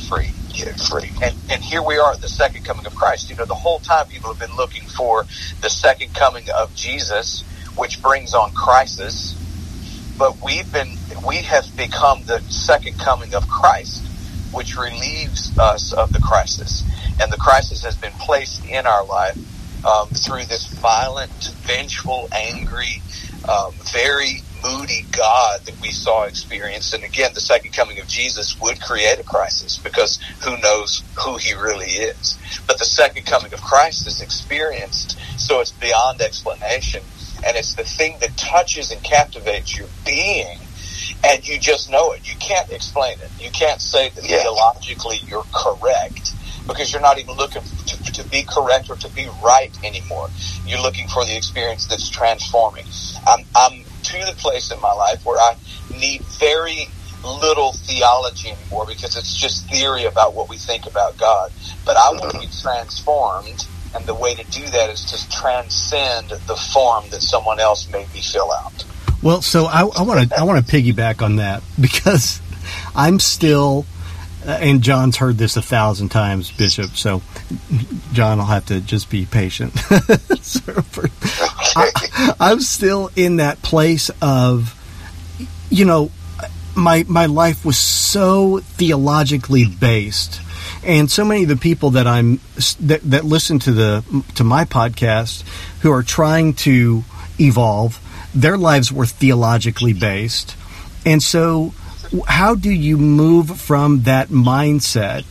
free. 0.09 0.31
Get 0.53 0.79
free. 0.79 1.11
And, 1.21 1.35
and 1.49 1.61
here 1.61 1.83
we 1.83 1.97
are 1.97 2.13
at 2.13 2.21
the 2.21 2.29
second 2.29 2.63
coming 2.63 2.85
of 2.85 2.95
Christ. 2.95 3.29
You 3.29 3.35
know, 3.35 3.45
the 3.45 3.53
whole 3.53 3.79
time 3.79 4.07
people 4.07 4.33
have 4.33 4.39
been 4.39 4.55
looking 4.55 4.83
for 4.83 5.25
the 5.61 5.69
second 5.69 6.13
coming 6.13 6.45
of 6.57 6.73
Jesus 6.75 7.43
which 7.77 8.01
brings 8.01 8.33
on 8.33 8.51
crisis. 8.53 9.35
But 10.17 10.41
we've 10.43 10.71
been, 10.71 10.95
we 11.27 11.37
have 11.37 11.65
become 11.75 12.23
the 12.25 12.39
second 12.41 12.97
coming 12.99 13.33
of 13.33 13.47
Christ, 13.47 14.05
which 14.53 14.77
relieves 14.77 15.57
us 15.59 15.93
of 15.93 16.13
the 16.13 16.19
crisis. 16.19 16.83
And 17.21 17.31
the 17.31 17.37
crisis 17.37 17.83
has 17.83 17.95
been 17.95 18.13
placed 18.13 18.65
in 18.65 18.85
our 18.85 19.05
life 19.05 19.37
um, 19.85 20.07
through 20.09 20.45
this 20.45 20.65
violent, 20.67 21.53
vengeful, 21.63 22.27
angry, 22.31 23.01
um, 23.47 23.73
very 23.93 24.41
moody 24.63 25.05
God 25.11 25.59
that 25.65 25.79
we 25.81 25.91
saw 25.91 26.23
experienced. 26.23 26.93
And 26.93 27.03
again, 27.03 27.31
the 27.33 27.41
second 27.41 27.73
coming 27.73 27.99
of 27.99 28.07
Jesus 28.07 28.59
would 28.59 28.81
create 28.81 29.19
a 29.19 29.23
crisis 29.23 29.77
because 29.77 30.19
who 30.43 30.57
knows 30.57 31.03
who 31.23 31.37
he 31.37 31.53
really 31.53 31.85
is. 31.85 32.37
But 32.67 32.79
the 32.79 32.85
second 32.85 33.25
coming 33.25 33.53
of 33.53 33.61
Christ 33.61 34.07
is 34.07 34.21
experienced, 34.21 35.19
so 35.39 35.61
it's 35.61 35.71
beyond 35.71 36.21
explanation 36.21 37.03
and 37.45 37.55
it's 37.55 37.75
the 37.75 37.83
thing 37.83 38.17
that 38.19 38.35
touches 38.37 38.91
and 38.91 39.03
captivates 39.03 39.77
your 39.77 39.87
being, 40.05 40.57
and 41.23 41.47
you 41.47 41.59
just 41.59 41.89
know 41.89 42.11
it. 42.13 42.27
You 42.27 42.35
can't 42.39 42.69
explain 42.71 43.19
it. 43.19 43.29
You 43.39 43.51
can't 43.51 43.81
say 43.81 44.09
that 44.09 44.27
yeah. 44.27 44.41
theologically 44.41 45.17
you're 45.27 45.45
correct 45.53 46.33
because 46.67 46.91
you're 46.91 47.01
not 47.01 47.19
even 47.19 47.35
looking 47.35 47.61
to, 47.61 48.11
to 48.13 48.29
be 48.29 48.43
correct 48.43 48.89
or 48.89 48.95
to 48.95 49.09
be 49.09 49.27
right 49.43 49.71
anymore. 49.83 50.29
You're 50.65 50.81
looking 50.81 51.07
for 51.07 51.23
the 51.25 51.35
experience 51.35 51.85
that's 51.85 52.09
transforming. 52.09 52.85
I'm, 53.27 53.45
I'm 53.55 53.83
to 53.83 54.25
the 54.25 54.35
place 54.37 54.71
in 54.71 54.81
my 54.81 54.93
life 54.93 55.25
where 55.25 55.39
I 55.39 55.55
need 55.91 56.21
very 56.39 56.87
little 57.23 57.73
theology 57.73 58.51
anymore 58.51 58.85
because 58.87 59.15
it's 59.15 59.35
just 59.35 59.67
theory 59.69 60.05
about 60.05 60.33
what 60.33 60.49
we 60.49 60.57
think 60.57 60.85
about 60.85 61.17
God. 61.17 61.51
But 61.85 61.97
I 61.97 62.11
want 62.11 62.31
to 62.31 62.39
be 62.39 62.45
mm-hmm. 62.45 62.67
transformed, 62.67 63.65
and 63.95 64.05
the 64.05 64.13
way 64.13 64.35
to 64.35 64.43
do 64.45 64.65
that 64.69 64.89
is 64.89 65.05
to 65.05 65.29
transcend 65.29 66.29
the 66.29 66.55
form 66.73 67.05
that 67.09 67.21
someone 67.21 67.59
else 67.59 67.89
made 67.91 68.11
me 68.13 68.21
fill 68.21 68.51
out. 68.51 68.85
Well, 69.21 69.41
so 69.41 69.65
I 69.65 69.83
want 69.83 70.29
to 70.29 70.39
I 70.39 70.43
want 70.43 70.65
to 70.65 70.71
piggyback 70.71 71.21
on 71.21 71.37
that 71.37 71.63
because 71.81 72.41
I'm 72.95 73.19
still, 73.19 73.85
uh, 74.45 74.57
and 74.61 74.81
John's 74.81 75.17
heard 75.17 75.37
this 75.37 75.57
a 75.57 75.61
thousand 75.61 76.09
times, 76.09 76.51
Bishop. 76.51 76.91
So 76.91 77.21
John 78.13 78.37
will 78.37 78.45
have 78.45 78.65
to 78.67 78.81
just 78.81 79.09
be 79.09 79.25
patient. 79.25 79.73
I, 81.77 82.35
I'm 82.39 82.61
still 82.61 83.09
in 83.15 83.37
that 83.37 83.61
place 83.61 84.11
of, 84.21 84.73
you 85.69 85.85
know, 85.85 86.11
my 86.75 87.05
my 87.07 87.25
life 87.25 87.65
was 87.65 87.77
so 87.77 88.59
theologically 88.59 89.65
based 89.65 90.41
and 90.85 91.09
so 91.09 91.25
many 91.25 91.43
of 91.43 91.49
the 91.49 91.55
people 91.55 91.91
that 91.91 92.07
I'm 92.07 92.39
that, 92.81 93.01
that 93.03 93.25
listen 93.25 93.59
to 93.59 93.71
the 93.71 94.23
to 94.35 94.43
my 94.43 94.65
podcast 94.65 95.43
who 95.81 95.91
are 95.91 96.03
trying 96.03 96.53
to 96.53 97.03
evolve 97.39 97.99
their 98.33 98.57
lives 98.57 98.91
were 98.91 99.05
theologically 99.05 99.93
based 99.93 100.55
and 101.05 101.21
so 101.21 101.73
how 102.27 102.55
do 102.55 102.69
you 102.69 102.97
move 102.97 103.59
from 103.59 104.03
that 104.03 104.29
mindset 104.29 105.25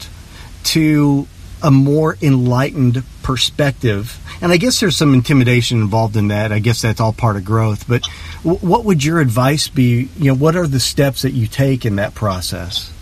to 0.65 1.27
a 1.63 1.71
more 1.71 2.17
enlightened 2.21 3.03
perspective 3.23 4.21
and 4.43 4.53
i 4.53 4.57
guess 4.59 4.81
there's 4.81 4.97
some 4.97 5.15
intimidation 5.15 5.81
involved 5.81 6.17
in 6.17 6.29
that 6.29 6.53
i 6.53 6.59
guess 6.59 6.83
that's 6.83 7.01
all 7.01 7.13
part 7.13 7.37
of 7.37 7.45
growth 7.45 7.87
but 7.89 8.07
what 8.45 8.85
would 8.85 9.03
your 9.03 9.21
advice 9.21 9.69
be? 9.69 10.11
You 10.19 10.27
know, 10.27 10.35
what 10.35 10.55
are 10.55 10.67
the 10.67 10.81
steps 10.81 11.23
that 11.23 11.33
you 11.33 11.47
take 11.47 11.87
in 11.87 11.97
that 11.97 12.15
process? 12.15 12.93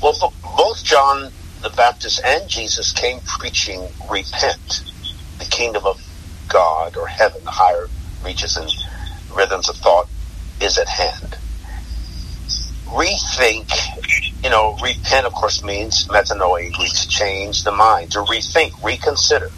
Well, 0.00 0.32
both 0.60 0.84
John 0.84 1.32
the 1.62 1.70
Baptist 1.70 2.20
and 2.22 2.46
Jesus 2.46 2.92
came 2.92 3.18
preaching, 3.20 3.88
repent. 4.10 4.84
The 5.38 5.46
kingdom 5.46 5.86
of 5.86 5.98
God 6.48 6.98
or 6.98 7.06
heaven, 7.06 7.42
the 7.44 7.50
higher 7.50 7.88
reaches 8.22 8.58
and 8.58 8.70
rhythms 9.34 9.70
of 9.70 9.76
thought 9.76 10.06
is 10.60 10.76
at 10.76 10.86
hand. 10.86 11.38
Rethink, 12.88 13.72
you 14.44 14.50
know, 14.50 14.76
repent 14.82 15.24
of 15.24 15.32
course 15.32 15.64
means 15.64 16.06
metanoia, 16.08 16.70
to 16.70 17.08
change 17.08 17.64
the 17.64 17.72
mind, 17.72 18.12
to 18.12 18.18
rethink, 18.18 18.84
reconsider. 18.84 19.50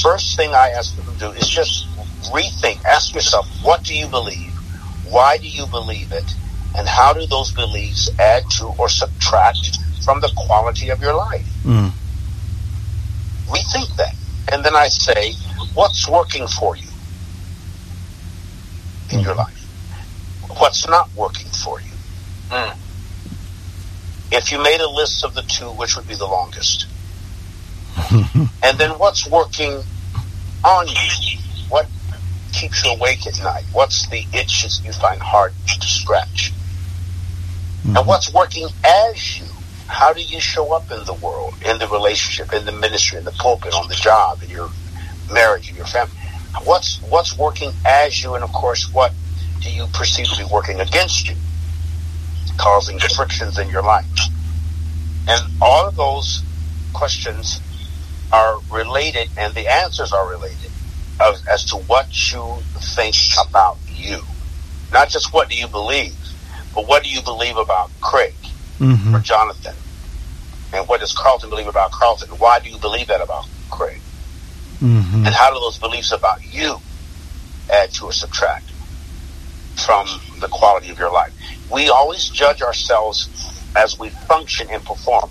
First 0.00 0.36
thing 0.36 0.54
I 0.54 0.68
ask 0.68 0.94
them 0.94 1.12
to 1.12 1.18
do 1.18 1.30
is 1.32 1.48
just 1.48 1.88
rethink, 2.30 2.84
ask 2.84 3.12
yourself, 3.12 3.48
what 3.64 3.82
do 3.82 3.92
you 3.92 4.06
believe? 4.06 4.52
Why 5.04 5.36
do 5.38 5.48
you 5.48 5.66
believe 5.66 6.12
it? 6.12 6.32
And 6.76 6.88
how 6.88 7.12
do 7.12 7.26
those 7.26 7.52
beliefs 7.52 8.10
add 8.18 8.44
to 8.58 8.66
or 8.78 8.88
subtract 8.88 9.78
from 10.04 10.20
the 10.20 10.32
quality 10.36 10.88
of 10.88 11.00
your 11.00 11.14
life? 11.14 11.46
Mm. 11.64 11.90
Rethink 13.46 13.96
that. 13.96 14.14
And 14.52 14.64
then 14.64 14.74
I 14.74 14.88
say, 14.88 15.32
what's 15.74 16.08
working 16.08 16.46
for 16.46 16.76
you 16.76 16.88
in 19.10 19.20
your 19.20 19.34
life? 19.34 19.58
What's 20.58 20.88
not 20.88 21.08
working 21.14 21.48
for 21.48 21.80
you? 21.80 21.92
Mm. 22.50 22.76
If 24.30 24.50
you 24.50 24.62
made 24.62 24.80
a 24.80 24.88
list 24.88 25.24
of 25.24 25.34
the 25.34 25.42
two, 25.42 25.66
which 25.66 25.96
would 25.96 26.08
be 26.08 26.14
the 26.14 26.26
longest? 26.26 26.86
and 28.62 28.78
then 28.78 28.90
what's 28.98 29.28
working 29.28 29.82
on 30.64 30.88
you? 30.88 31.38
What 31.68 31.86
keeps 32.52 32.84
you 32.84 32.92
awake 32.92 33.26
at 33.26 33.38
night? 33.42 33.64
What's 33.72 34.08
the 34.08 34.24
itches 34.32 34.82
you 34.84 34.92
find 34.92 35.20
hard 35.20 35.52
to 35.66 35.86
scratch? 35.86 36.52
Mm-hmm. 37.82 37.96
And 37.96 38.06
what's 38.06 38.32
working 38.32 38.68
as 38.84 39.40
you? 39.40 39.46
How 39.88 40.12
do 40.12 40.22
you 40.22 40.40
show 40.40 40.72
up 40.72 40.90
in 40.90 41.04
the 41.04 41.14
world, 41.14 41.54
in 41.66 41.78
the 41.78 41.88
relationship, 41.88 42.52
in 42.54 42.64
the 42.64 42.72
ministry, 42.72 43.18
in 43.18 43.24
the 43.24 43.32
pulpit, 43.32 43.74
on 43.74 43.88
the 43.88 43.94
job, 43.94 44.42
in 44.42 44.50
your 44.50 44.70
marriage, 45.32 45.68
in 45.68 45.76
your 45.76 45.86
family? 45.86 46.14
What's 46.64 47.00
what's 47.02 47.36
working 47.36 47.72
as 47.84 48.22
you, 48.22 48.34
and 48.34 48.44
of 48.44 48.52
course, 48.52 48.92
what 48.92 49.12
do 49.60 49.70
you 49.70 49.86
perceive 49.92 50.28
to 50.28 50.38
be 50.38 50.48
working 50.50 50.80
against 50.80 51.28
you, 51.28 51.34
causing 52.56 52.98
frictions 53.00 53.58
in 53.58 53.68
your 53.68 53.82
life? 53.82 54.06
And 55.28 55.42
all 55.60 55.88
of 55.88 55.96
those 55.96 56.42
questions 56.92 57.60
are 58.32 58.58
related, 58.70 59.28
and 59.36 59.54
the 59.54 59.66
answers 59.66 60.12
are 60.12 60.30
related 60.30 60.70
of, 61.20 61.36
as 61.48 61.64
to 61.66 61.76
what 61.76 62.32
you 62.32 62.58
think 62.94 63.16
about 63.48 63.78
you. 63.88 64.20
Not 64.92 65.08
just 65.08 65.32
what 65.32 65.48
do 65.48 65.56
you 65.56 65.68
believe, 65.68 66.16
but 66.74 66.86
what 66.86 67.02
do 67.04 67.10
you 67.10 67.22
believe 67.22 67.56
about 67.56 67.90
Craig 68.00 68.34
mm-hmm. 68.78 69.14
or 69.14 69.20
Jonathan? 69.20 69.74
And 70.72 70.88
what 70.88 71.00
does 71.00 71.12
Carlton 71.12 71.50
believe 71.50 71.68
about 71.68 71.92
Carlton? 71.92 72.28
Why 72.38 72.58
do 72.60 72.70
you 72.70 72.78
believe 72.78 73.08
that 73.08 73.20
about 73.20 73.46
Craig? 73.70 74.00
Mm-hmm. 74.80 75.26
And 75.26 75.28
how 75.28 75.52
do 75.52 75.60
those 75.60 75.78
beliefs 75.78 76.12
about 76.12 76.52
you 76.52 76.76
add 77.70 77.90
to 77.92 78.06
or 78.06 78.12
subtract 78.12 78.70
from 79.84 80.06
the 80.40 80.48
quality 80.48 80.90
of 80.90 80.98
your 80.98 81.12
life? 81.12 81.32
We 81.70 81.88
always 81.88 82.28
judge 82.28 82.62
ourselves 82.62 83.28
as 83.76 83.98
we 83.98 84.08
function 84.08 84.68
and 84.70 84.82
perform. 84.84 85.30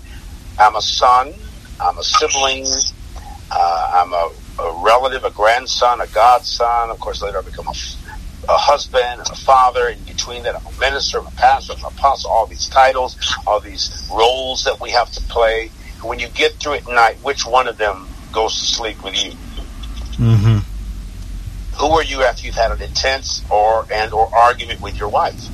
I'm 0.58 0.76
a 0.76 0.82
son, 0.82 1.32
I'm 1.80 1.98
a 1.98 2.04
sibling, 2.04 2.66
uh, 3.50 3.90
I'm 3.94 4.12
a 4.12 4.30
a 4.58 4.72
relative, 4.82 5.24
a 5.24 5.30
grandson, 5.30 6.00
a 6.00 6.06
godson. 6.08 6.90
Of 6.90 7.00
course, 7.00 7.22
later 7.22 7.38
I 7.38 7.42
become 7.42 7.66
a, 7.68 7.74
a 8.48 8.56
husband 8.56 9.20
a 9.20 9.36
father. 9.36 9.88
In 9.88 10.02
between 10.04 10.42
that, 10.44 10.56
I'm 10.56 10.66
a 10.66 10.80
minister, 10.80 11.18
I'm 11.18 11.26
a 11.26 11.30
pastor, 11.32 11.74
I'm 11.74 11.80
an 11.80 11.86
apostle. 11.86 12.30
All 12.30 12.46
these 12.46 12.68
titles, 12.68 13.16
all 13.46 13.60
these 13.60 14.08
roles 14.12 14.64
that 14.64 14.80
we 14.80 14.90
have 14.90 15.10
to 15.12 15.20
play. 15.22 15.70
when 16.02 16.18
you 16.18 16.28
get 16.28 16.54
through 16.54 16.74
at 16.74 16.88
night, 16.88 17.16
which 17.22 17.46
one 17.46 17.68
of 17.68 17.78
them 17.78 18.08
goes 18.32 18.58
to 18.58 18.64
sleep 18.64 19.02
with 19.04 19.14
you? 19.14 19.32
Mm-hmm. 20.18 20.58
Who 21.78 21.86
are 21.92 22.02
you 22.02 22.22
after 22.22 22.46
you've 22.46 22.56
had 22.56 22.72
an 22.72 22.82
intense 22.82 23.42
or 23.50 23.86
and 23.92 24.12
or 24.12 24.28
argument 24.34 24.80
with 24.80 24.98
your 24.98 25.08
wife, 25.08 25.48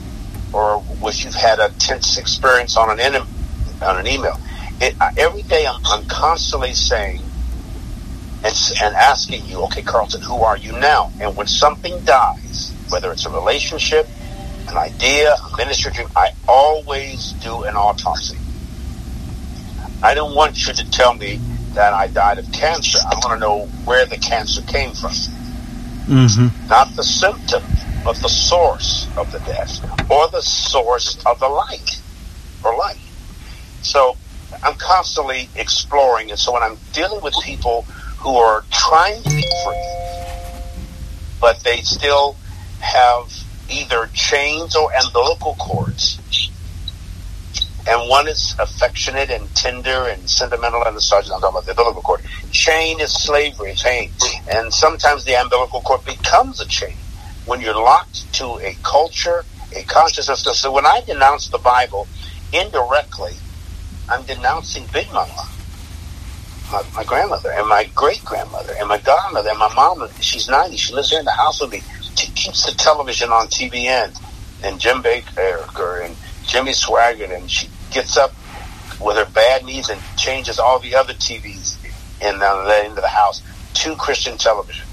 or 0.53 0.81
which 0.81 1.25
you've 1.25 1.35
had 1.35 1.59
a 1.59 1.69
tense 1.79 2.19
experience 2.19 2.77
on 2.77 2.91
an 2.91 3.01
in, 3.01 3.23
on 3.83 3.99
an 3.99 4.07
email? 4.07 4.39
It, 4.81 4.95
every 5.17 5.43
day, 5.43 5.67
I'm, 5.67 5.81
I'm 5.85 6.05
constantly 6.07 6.73
saying 6.73 7.21
and, 8.45 8.55
and 8.83 8.95
asking 8.95 9.47
you, 9.47 9.63
okay, 9.65 9.83
Carlton, 9.83 10.23
who 10.23 10.43
are 10.43 10.57
you 10.57 10.73
now? 10.73 11.11
And 11.21 11.37
when 11.37 11.47
something 11.47 12.03
dies, 12.05 12.73
whether 12.91 13.13
it's 13.13 13.27
a 13.27 13.31
relationship, 13.31 14.07
an 14.69 14.77
idea, 14.77 15.35
a 15.35 15.57
ministry 15.57 15.93
dream, 15.93 16.09
I 16.17 16.31
always 16.47 17.33
do 17.33 17.65
an 17.65 17.77
autopsy. 17.77 18.39
I 20.03 20.15
don't 20.15 20.35
want 20.35 20.67
you 20.67 20.73
to 20.73 20.91
tell 20.91 21.15
me 21.15 21.41
that 21.75 21.93
I 21.93 22.07
died 22.09 22.39
of 22.39 22.51
cancer. 22.53 22.99
I 23.05 23.15
want 23.15 23.33
to 23.35 23.39
know 23.39 23.67
where 23.85 24.07
the 24.07 24.19
cancer 24.19 24.63
came 24.63 24.93
from. 24.93 25.11
Mm-hmm. 26.07 26.69
Not 26.69 26.95
the 26.97 27.03
symptom, 27.03 27.63
but 28.05 28.17
the 28.17 28.29
source 28.29 29.09
of 29.17 29.31
the 29.33 29.39
death 29.41 29.81
or 30.11 30.29
the 30.29 30.41
source 30.41 31.19
of 31.27 31.39
the 31.41 31.49
light 31.49 32.01
or 32.65 32.77
light. 32.77 32.99
So 33.83 34.17
I'm 34.63 34.75
constantly 34.75 35.49
exploring. 35.57 36.31
And 36.31 36.39
so 36.39 36.53
when 36.53 36.63
I'm 36.63 36.79
dealing 36.93 37.23
with 37.23 37.35
people 37.43 37.83
who 38.19 38.37
are 38.37 38.65
trying 38.71 39.23
to 39.23 39.29
be 39.29 39.45
free, 39.65 39.89
but 41.41 41.61
they 41.61 41.83
still 41.83 42.37
have 42.81 43.33
either 43.71 44.09
chains 44.15 44.75
or 44.77 44.91
umbilical 45.05 45.55
cords. 45.55 46.19
And 47.89 48.09
one 48.09 48.29
is 48.29 48.55
affectionate 48.59 49.31
and 49.31 49.53
tender 49.55 50.09
and 50.09 50.29
sentimental, 50.29 50.85
and 50.85 50.97
the 50.97 51.01
sergeant, 51.01 51.35
I'm 51.35 51.41
talking 51.41 51.57
about 51.57 51.65
the 51.65 51.73
umbilical 51.73 52.03
cord. 52.03 52.21
Chain 52.51 53.01
is 53.01 53.13
slavery, 53.13 53.75
chain. 53.75 54.11
And 54.53 54.73
sometimes 54.73 55.25
the 55.25 55.35
umbilical 55.35 55.81
cord 55.81 56.05
becomes 56.05 56.61
a 56.61 56.67
chain 56.67 56.97
when 57.47 57.61
you're 57.61 57.75
locked 57.75 58.31
to 58.35 58.59
a 58.61 58.77
culture, 58.83 59.45
a 59.75 59.83
consciousness. 59.85 60.59
So 60.59 60.71
when 60.71 60.85
I 60.85 61.01
denounce 61.07 61.49
the 61.49 61.59
Bible, 61.59 62.07
indirectly, 62.53 63.33
I'm 64.09 64.23
denouncing 64.25 64.85
Big 64.93 65.11
Mama 65.13 65.49
my, 66.71 66.83
my 66.95 67.05
grandmother 67.05 67.51
and 67.53 67.67
my 67.69 67.85
great 67.95 68.25
grandmother 68.25 68.75
and 68.79 68.89
my 68.89 68.99
godmother 68.99 69.51
and 69.51 69.59
my 69.59 69.73
mom. 69.75 70.07
She's 70.21 70.49
90. 70.49 70.77
She 70.77 70.95
lives 70.95 71.11
here 71.11 71.19
in 71.19 71.25
the 71.25 71.33
house 71.33 71.61
with 71.61 71.73
me. 71.73 71.83
Keeps 72.17 72.67
the 72.67 72.73
television 72.73 73.31
on 73.31 73.47
TBN 73.49 74.19
and 74.63 74.81
Jim 74.81 75.03
Bakker 75.03 76.05
and 76.05 76.17
Jimmy 76.47 76.73
Swaggart. 76.73 77.35
And 77.35 77.51
she 77.51 77.69
gets 77.91 78.17
up 78.17 78.33
with 79.01 79.17
her 79.17 79.31
bad 79.33 79.65
knees 79.65 79.89
and 79.89 80.01
changes 80.17 80.59
all 80.59 80.79
the 80.79 80.95
other 80.95 81.13
TVs 81.15 81.77
in 82.21 82.39
the, 82.39 82.85
into 82.85 83.01
the 83.01 83.09
house 83.09 83.43
to 83.75 83.95
Christian 83.97 84.37
television. 84.39 84.87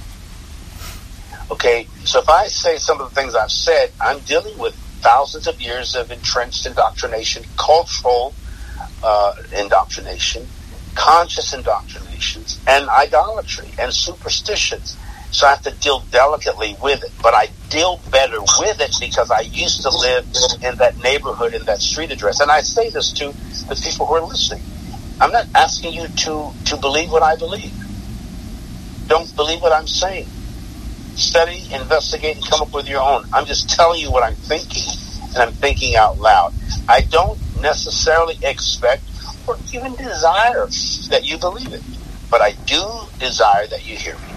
Okay, 1.52 1.88
so 2.04 2.20
if 2.20 2.30
I 2.30 2.48
say 2.48 2.78
some 2.78 3.00
of 3.00 3.10
the 3.10 3.16
things 3.16 3.36
I've 3.36 3.52
said, 3.52 3.92
I'm 4.02 4.20
dealing 4.20 4.58
with 4.58 4.76
thousands 5.02 5.48
of 5.48 5.62
years 5.62 5.96
of 5.96 6.12
entrenched 6.12 6.66
indoctrination, 6.66 7.44
cultural 7.58 8.34
uh, 9.04 9.36
indoctrination, 9.56 10.48
conscious 10.96 11.54
indoctrinations, 11.54 12.60
and 12.68 12.90
idolatry 12.90 13.70
and 13.78 13.94
superstitions. 13.94 14.98
So 15.32 15.48
I 15.48 15.52
have 15.52 15.62
to 15.64 15.72
deal 15.72 16.02
delicately 16.12 16.78
with 16.82 17.04
it. 17.04 17.12
But 17.22 17.34
I 17.34 17.48
deal 17.70 18.00
better 18.12 18.40
with 18.60 18.80
it 18.80 18.96
because 19.00 19.32
I 19.32 19.42
used 19.42 19.82
to 19.84 19.90
live 19.90 20.26
in 20.64 20.78
that 20.78 20.98
neighborhood, 21.04 21.54
in 21.54 21.66
that 21.66 21.82
street 21.82 22.12
address. 22.12 22.40
And 22.40 22.50
I 22.52 22.62
say 22.62 22.90
this 22.90 23.12
to 23.14 23.34
the 23.68 23.80
people 23.84 24.06
who 24.06 24.16
are 24.16 24.22
listening. 24.22 24.64
I'm 25.20 25.32
not 25.32 25.48
asking 25.56 25.94
you 25.94 26.08
to, 26.08 26.52
to 26.66 26.78
believe 26.78 27.10
what 27.12 27.24
I 27.24 27.36
believe. 27.36 27.74
Don't 29.08 29.34
believe 29.36 29.62
what 29.62 29.72
I'm 29.72 29.88
saying. 29.88 30.28
Study, 31.16 31.64
investigate, 31.74 32.38
and 32.38 32.46
come 32.46 32.62
up 32.62 32.74
with 32.74 32.90
your 32.90 33.02
own. 33.02 33.24
I'm 33.32 33.46
just 33.46 33.70
telling 33.70 34.02
you 34.02 34.12
what 34.12 34.24
I'm 34.24 34.36
thinking, 34.36 34.84
and 35.34 35.38
I'm 35.38 35.54
thinking 35.54 35.96
out 35.96 36.20
loud. 36.20 36.54
I 36.90 37.02
don't 37.02 37.40
necessarily 37.62 38.38
expect 38.42 39.04
or 39.48 39.58
even 39.72 39.96
desire 39.96 40.68
that 41.10 41.22
you 41.24 41.38
believe 41.38 41.72
it, 41.72 41.84
but 42.30 42.42
I 42.42 42.54
do 42.66 42.84
desire 43.20 43.68
that 43.68 43.88
you 43.88 43.96
hear 43.96 44.18
me. 44.18 44.35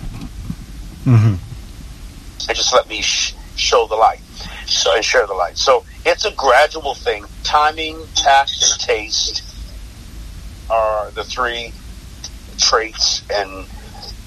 Mm-hmm. 1.08 2.48
And 2.48 2.56
just 2.56 2.72
let 2.74 2.88
me 2.88 3.00
sh- 3.00 3.34
show 3.56 3.86
the 3.86 3.96
light, 3.96 4.20
so 4.66 4.94
and 4.94 5.04
share 5.04 5.26
the 5.26 5.34
light. 5.34 5.56
So 5.56 5.84
it's 6.04 6.24
a 6.24 6.32
gradual 6.32 6.94
thing. 6.94 7.24
Timing, 7.44 7.98
tact, 8.14 8.52
and 8.62 8.80
taste 8.80 9.42
are 10.70 11.10
the 11.12 11.24
three 11.24 11.72
traits 12.58 13.22
and 13.32 13.66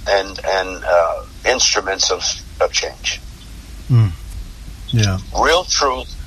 and 0.09 0.39
and 0.43 0.83
uh, 0.83 1.25
instruments 1.45 2.09
of 2.11 2.23
of 2.59 2.71
change. 2.71 3.21
Mm. 3.89 4.11
Yeah. 4.89 5.19
Real 5.39 5.63
truth. 5.63 6.17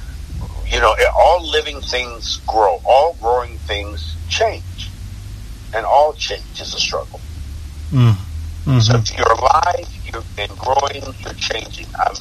You 0.66 0.80
know, 0.80 0.94
all 1.16 1.46
living 1.46 1.80
things 1.80 2.40
grow. 2.46 2.80
All 2.84 3.16
growing 3.20 3.58
things 3.58 4.14
change, 4.28 4.88
and 5.74 5.84
all 5.84 6.12
change 6.14 6.60
is 6.60 6.74
a 6.74 6.80
struggle. 6.80 7.20
Mm. 7.90 8.12
Mm-hmm. 8.12 8.78
So 8.78 8.96
if 8.96 9.16
you're 9.16 9.30
alive, 9.30 9.93
you're 10.14 10.22
and 10.38 10.58
growing, 10.58 11.02
you're 11.20 11.34
changing. 11.34 11.86
I'm, 11.94 12.14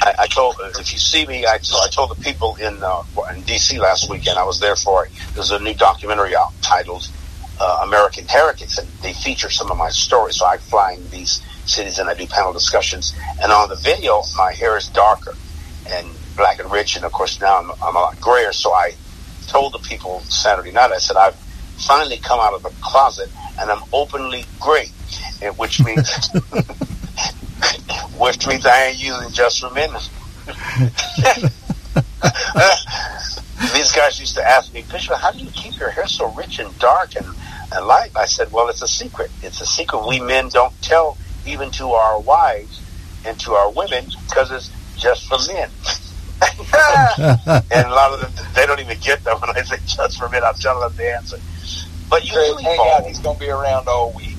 I, 0.00 0.14
I 0.20 0.26
told 0.26 0.56
if 0.78 0.92
you 0.92 0.98
see 0.98 1.26
me, 1.26 1.46
I, 1.46 1.54
I 1.54 1.88
told 1.90 2.10
the 2.10 2.22
people 2.22 2.56
in 2.56 2.82
uh, 2.82 3.02
in 3.34 3.42
DC 3.42 3.78
last 3.78 4.10
weekend. 4.10 4.38
I 4.38 4.44
was 4.44 4.60
there 4.60 4.76
for 4.76 5.08
there's 5.34 5.50
a 5.50 5.58
new 5.58 5.74
documentary 5.74 6.34
out 6.36 6.52
titled 6.62 7.08
uh, 7.60 7.80
American 7.84 8.26
Heretics, 8.28 8.78
and 8.78 8.88
they 9.02 9.12
feature 9.12 9.50
some 9.50 9.70
of 9.70 9.76
my 9.76 9.90
stories. 9.90 10.36
So 10.36 10.46
I 10.46 10.58
fly 10.58 10.92
in 10.92 11.10
these 11.10 11.42
cities 11.66 11.98
and 11.98 12.08
I 12.08 12.14
do 12.14 12.26
panel 12.26 12.52
discussions. 12.52 13.14
And 13.42 13.52
on 13.52 13.68
the 13.68 13.76
video, 13.76 14.22
my 14.36 14.52
hair 14.52 14.76
is 14.76 14.88
darker 14.88 15.34
and 15.88 16.08
black 16.36 16.60
and 16.60 16.70
rich, 16.70 16.96
and 16.96 17.04
of 17.04 17.12
course 17.12 17.40
now 17.40 17.58
I'm, 17.58 17.70
I'm 17.82 17.96
a 17.96 18.00
lot 18.00 18.20
grayer. 18.20 18.52
So 18.52 18.72
I 18.72 18.94
told 19.46 19.72
the 19.74 19.78
people 19.78 20.20
Saturday 20.20 20.72
night, 20.72 20.92
I 20.92 20.98
said 20.98 21.16
I've 21.16 21.36
finally 21.86 22.18
come 22.18 22.40
out 22.40 22.54
of 22.54 22.62
the 22.62 22.70
closet 22.80 23.30
and 23.60 23.70
I'm 23.70 23.82
openly 23.92 24.44
gray, 24.60 24.88
which 25.56 25.84
means 25.84 26.30
which 28.18 28.46
means 28.46 28.66
I 28.66 28.86
ain't 28.86 28.98
using 28.98 29.30
just 29.30 29.60
for 29.60 29.70
men. 29.70 29.90
These 33.74 33.92
guys 33.92 34.20
used 34.20 34.36
to 34.36 34.48
ask 34.48 34.72
me, 34.72 34.84
Bishop, 34.90 35.16
how 35.16 35.32
do 35.32 35.38
you 35.38 35.50
keep 35.50 35.78
your 35.78 35.90
hair 35.90 36.06
so 36.06 36.32
rich 36.32 36.58
and 36.58 36.76
dark 36.78 37.16
and 37.16 37.26
and 37.72 37.86
life. 37.86 38.16
I 38.16 38.26
said, 38.26 38.50
well, 38.52 38.68
it's 38.68 38.82
a 38.82 38.88
secret. 38.88 39.30
It's 39.42 39.60
a 39.60 39.66
secret 39.66 40.06
we 40.06 40.20
men 40.20 40.48
don't 40.48 40.72
tell 40.82 41.16
even 41.46 41.70
to 41.72 41.90
our 41.90 42.20
wives 42.20 42.80
and 43.24 43.38
to 43.40 43.52
our 43.52 43.70
women 43.72 44.06
because 44.28 44.50
it's 44.50 44.70
just 44.96 45.28
for 45.28 45.38
men. 45.52 45.70
and 46.40 47.86
a 47.86 47.94
lot 47.94 48.12
of 48.12 48.20
them, 48.20 48.46
they 48.54 48.66
don't 48.66 48.80
even 48.80 48.98
get 49.00 49.22
that 49.24 49.40
when 49.40 49.50
I 49.50 49.62
say 49.62 49.76
just 49.86 50.18
for 50.18 50.28
men. 50.28 50.42
I'm 50.44 50.54
telling 50.54 50.80
them 50.80 50.96
the 50.96 51.14
answer. 51.14 51.38
But 52.08 52.24
you 52.24 52.56
hang 52.62 52.78
out. 52.94 53.06
He's 53.06 53.18
going 53.18 53.36
to 53.36 53.40
be 53.40 53.50
around 53.50 53.86
all 53.86 54.12
week. 54.12 54.36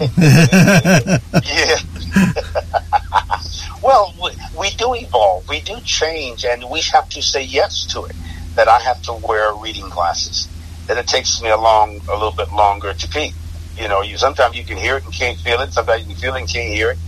yeah. 0.18 1.78
well, 3.82 4.14
we, 4.58 4.70
do 4.70 4.94
evolve. 4.94 5.48
We 5.48 5.60
do 5.60 5.80
change, 5.80 6.44
and 6.44 6.64
we 6.70 6.80
have 6.92 7.08
to 7.10 7.22
say 7.22 7.42
yes 7.42 7.86
to 7.92 8.04
it. 8.04 8.16
That 8.56 8.68
I 8.68 8.78
have 8.78 9.02
to 9.02 9.12
wear 9.12 9.54
reading 9.54 9.90
glasses 9.90 10.48
then 10.86 10.98
it 10.98 11.06
takes 11.06 11.42
me 11.42 11.50
a 11.50 11.56
long, 11.56 12.00
a 12.08 12.12
little 12.12 12.32
bit 12.32 12.52
longer 12.52 12.92
to 12.92 13.08
pee. 13.08 13.32
You 13.76 13.88
know, 13.88 14.02
you 14.02 14.16
sometimes 14.16 14.56
you 14.56 14.64
can 14.64 14.76
hear 14.76 14.96
it 14.96 15.04
and 15.04 15.12
can't 15.12 15.38
feel 15.38 15.60
it. 15.60 15.72
Sometimes 15.72 16.02
you 16.02 16.14
can 16.14 16.16
feel 16.16 16.34
it 16.34 16.40
and 16.40 16.48
can't 16.48 16.72
hear 16.72 16.90
it. 16.92 16.98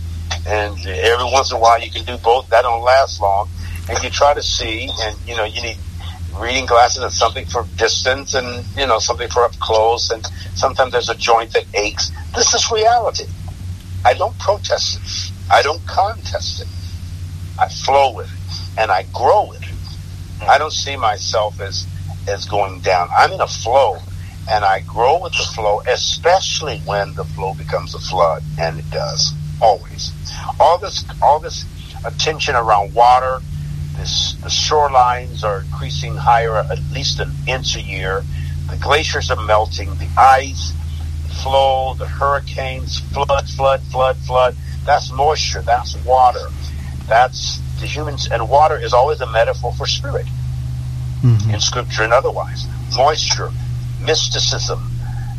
And 0.47 0.77
every 0.85 1.25
once 1.25 1.51
in 1.51 1.57
a 1.57 1.59
while 1.59 1.81
you 1.81 1.89
can 1.89 2.05
do 2.05 2.17
both. 2.17 2.49
That 2.49 2.63
don't 2.63 2.83
last 2.83 3.21
long. 3.21 3.49
And 3.89 4.01
you 4.03 4.09
try 4.09 4.33
to 4.33 4.43
see, 4.43 4.89
and 5.01 5.17
you 5.25 5.35
know, 5.35 5.45
you 5.45 5.61
need 5.61 5.77
reading 6.37 6.65
glasses 6.65 7.01
and 7.01 7.11
something 7.11 7.45
for 7.45 7.65
distance, 7.77 8.35
and 8.35 8.65
you 8.77 8.85
know, 8.85 8.99
something 8.99 9.29
for 9.29 9.43
up 9.43 9.57
close. 9.59 10.11
And 10.11 10.23
sometimes 10.53 10.91
there's 10.91 11.09
a 11.09 11.15
joint 11.15 11.53
that 11.53 11.65
aches. 11.73 12.11
This 12.35 12.53
is 12.53 12.69
reality. 12.71 13.25
I 14.05 14.13
don't 14.13 14.37
protest 14.39 14.97
it. 14.97 15.33
I 15.51 15.61
don't 15.61 15.85
contest 15.85 16.61
it. 16.61 16.67
I 17.59 17.67
flow 17.67 18.15
with 18.15 18.27
it, 18.27 18.79
and 18.79 18.91
I 18.91 19.03
grow 19.13 19.47
with 19.49 19.61
it. 19.61 20.47
I 20.47 20.57
don't 20.57 20.71
see 20.71 20.95
myself 20.95 21.59
as 21.59 21.85
is 22.27 22.45
going 22.45 22.79
down. 22.81 23.09
I'm 23.15 23.31
in 23.31 23.41
a 23.41 23.47
flow 23.47 23.97
and 24.49 24.65
I 24.65 24.79
grow 24.81 25.21
with 25.21 25.33
the 25.33 25.43
flow, 25.43 25.81
especially 25.87 26.79
when 26.79 27.13
the 27.13 27.23
flow 27.23 27.53
becomes 27.53 27.93
a 27.93 27.99
flood, 27.99 28.43
and 28.59 28.79
it 28.79 28.89
does 28.89 29.33
always. 29.61 30.11
All 30.59 30.79
this, 30.79 31.05
all 31.21 31.39
this 31.39 31.65
attention 32.05 32.55
around 32.55 32.93
water, 32.93 33.39
this, 33.97 34.33
the 34.41 34.47
shorelines 34.47 35.43
are 35.43 35.61
increasing 35.61 36.15
higher 36.15 36.55
at 36.55 36.79
least 36.91 37.19
an 37.19 37.31
inch 37.47 37.75
a 37.75 37.81
year. 37.81 38.23
The 38.69 38.77
glaciers 38.77 39.29
are 39.29 39.43
melting. 39.45 39.89
The 39.95 40.09
ice, 40.17 40.73
flow, 41.29 41.93
the 41.95 42.07
hurricanes, 42.07 42.99
flood, 42.99 43.47
flood, 43.49 43.81
flood, 43.83 44.17
flood. 44.17 44.55
That's 44.85 45.11
moisture. 45.11 45.61
That's 45.61 45.95
water. 46.03 46.47
That's 47.07 47.59
the 47.79 47.87
humans, 47.87 48.27
and 48.31 48.49
water 48.49 48.77
is 48.77 48.93
always 48.93 49.21
a 49.21 49.31
metaphor 49.31 49.73
for 49.73 49.87
spirit 49.87 50.25
mm-hmm. 51.23 51.49
in 51.51 51.59
scripture 51.59 52.03
and 52.03 52.13
otherwise. 52.13 52.65
Moisture, 52.95 53.51
mysticism. 54.01 54.91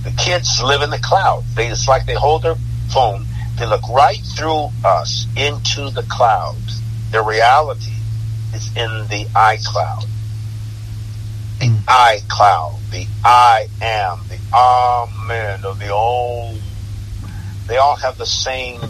The 0.05 0.11
kids 0.12 0.62
live 0.62 0.82
in 0.82 0.91
the 0.91 0.99
cloud. 0.99 1.45
They 1.55 1.68
it's 1.68 1.86
like 1.86 2.07
they 2.07 2.14
hold 2.14 2.43
their 2.43 2.57
phone. 2.93 3.26
They 3.59 3.66
look 3.66 3.86
right 3.88 4.20
through 4.36 4.68
us 4.84 5.26
into 5.36 5.91
the 5.91 6.05
cloud. 6.09 6.57
Their 7.11 7.22
reality 7.22 7.93
is 8.55 8.68
in 8.68 9.07
the 9.09 9.26
iCloud. 9.34 10.07
The 11.61 11.67
mm. 11.67 11.79
iCloud. 11.85 12.91
The 12.91 13.07
I 13.25 13.69
am. 13.81 14.19
The 14.29 14.39
Amen 14.53 15.65
of 15.65 15.79
the 15.79 15.91
old. 15.91 16.59
They 17.69 17.77
all 17.77 17.97
have 17.97 18.19
the 18.19 18.27
same 18.27 18.81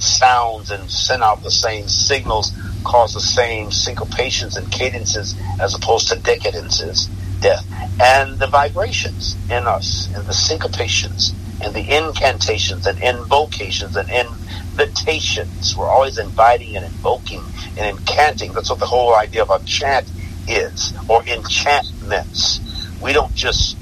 sounds 0.00 0.70
and 0.70 0.90
send 0.90 1.22
out 1.22 1.42
the 1.42 1.50
same 1.50 1.86
signals 1.86 2.52
cause 2.84 3.14
the 3.14 3.20
same 3.20 3.68
syncopations 3.68 4.56
and 4.56 4.70
cadences 4.70 5.34
as 5.60 5.74
opposed 5.74 6.08
to 6.08 6.18
decadences, 6.18 7.06
death. 7.40 7.64
And 8.00 8.38
the 8.38 8.46
vibrations 8.46 9.36
in 9.50 9.66
us, 9.66 10.08
and 10.14 10.24
the 10.26 10.32
syncopations, 10.32 11.32
and 11.62 11.74
the 11.74 11.96
incantations, 11.96 12.86
and 12.86 12.98
invocations, 13.00 13.96
and 13.96 14.08
invitations. 14.10 15.76
We're 15.76 15.88
always 15.88 16.18
inviting 16.18 16.76
and 16.76 16.84
invoking 16.84 17.42
and 17.78 17.96
incanting. 17.96 18.52
That's 18.52 18.70
what 18.70 18.80
the 18.80 18.86
whole 18.86 19.14
idea 19.14 19.42
of 19.42 19.50
a 19.50 19.64
chant 19.64 20.10
is, 20.48 20.92
or 21.08 21.22
enchantments. 21.26 22.60
We 23.00 23.12
don't 23.12 23.34
just 23.34 23.76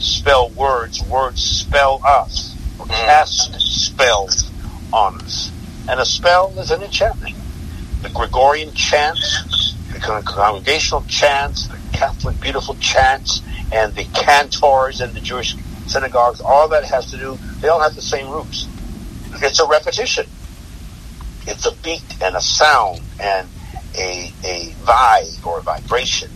spell 0.00 0.50
words, 0.50 1.02
words 1.08 1.42
spell 1.42 2.00
us, 2.04 2.56
or 2.78 2.86
mm. 2.86 2.90
cast 2.90 3.60
spells 3.60 4.50
on 4.92 5.20
us. 5.20 5.52
And 5.88 6.00
a 6.00 6.04
spell 6.04 6.52
is 6.58 6.70
an 6.70 6.82
enchantment 6.82 7.34
the 8.02 8.08
Gregorian 8.10 8.72
chants, 8.74 9.74
the 9.92 9.98
congregational 9.98 11.02
chants, 11.08 11.66
the 11.66 11.78
Catholic 11.92 12.40
beautiful 12.40 12.76
chants, 12.76 13.42
and 13.72 13.94
the 13.94 14.04
cantors 14.14 15.00
in 15.00 15.12
the 15.14 15.20
Jewish 15.20 15.56
synagogues, 15.86 16.40
all 16.40 16.68
that 16.68 16.84
has 16.84 17.10
to 17.10 17.16
do, 17.16 17.38
they 17.60 17.68
all 17.68 17.80
have 17.80 17.94
the 17.94 18.02
same 18.02 18.30
roots. 18.30 18.68
It's 19.42 19.58
a 19.58 19.66
repetition. 19.66 20.26
It's 21.46 21.66
a 21.66 21.74
beat 21.76 22.04
and 22.22 22.36
a 22.36 22.40
sound 22.40 23.00
and 23.20 23.48
a, 23.98 24.32
a 24.44 24.70
vibe 24.84 25.46
or 25.46 25.58
a 25.58 25.62
vibration. 25.62 26.30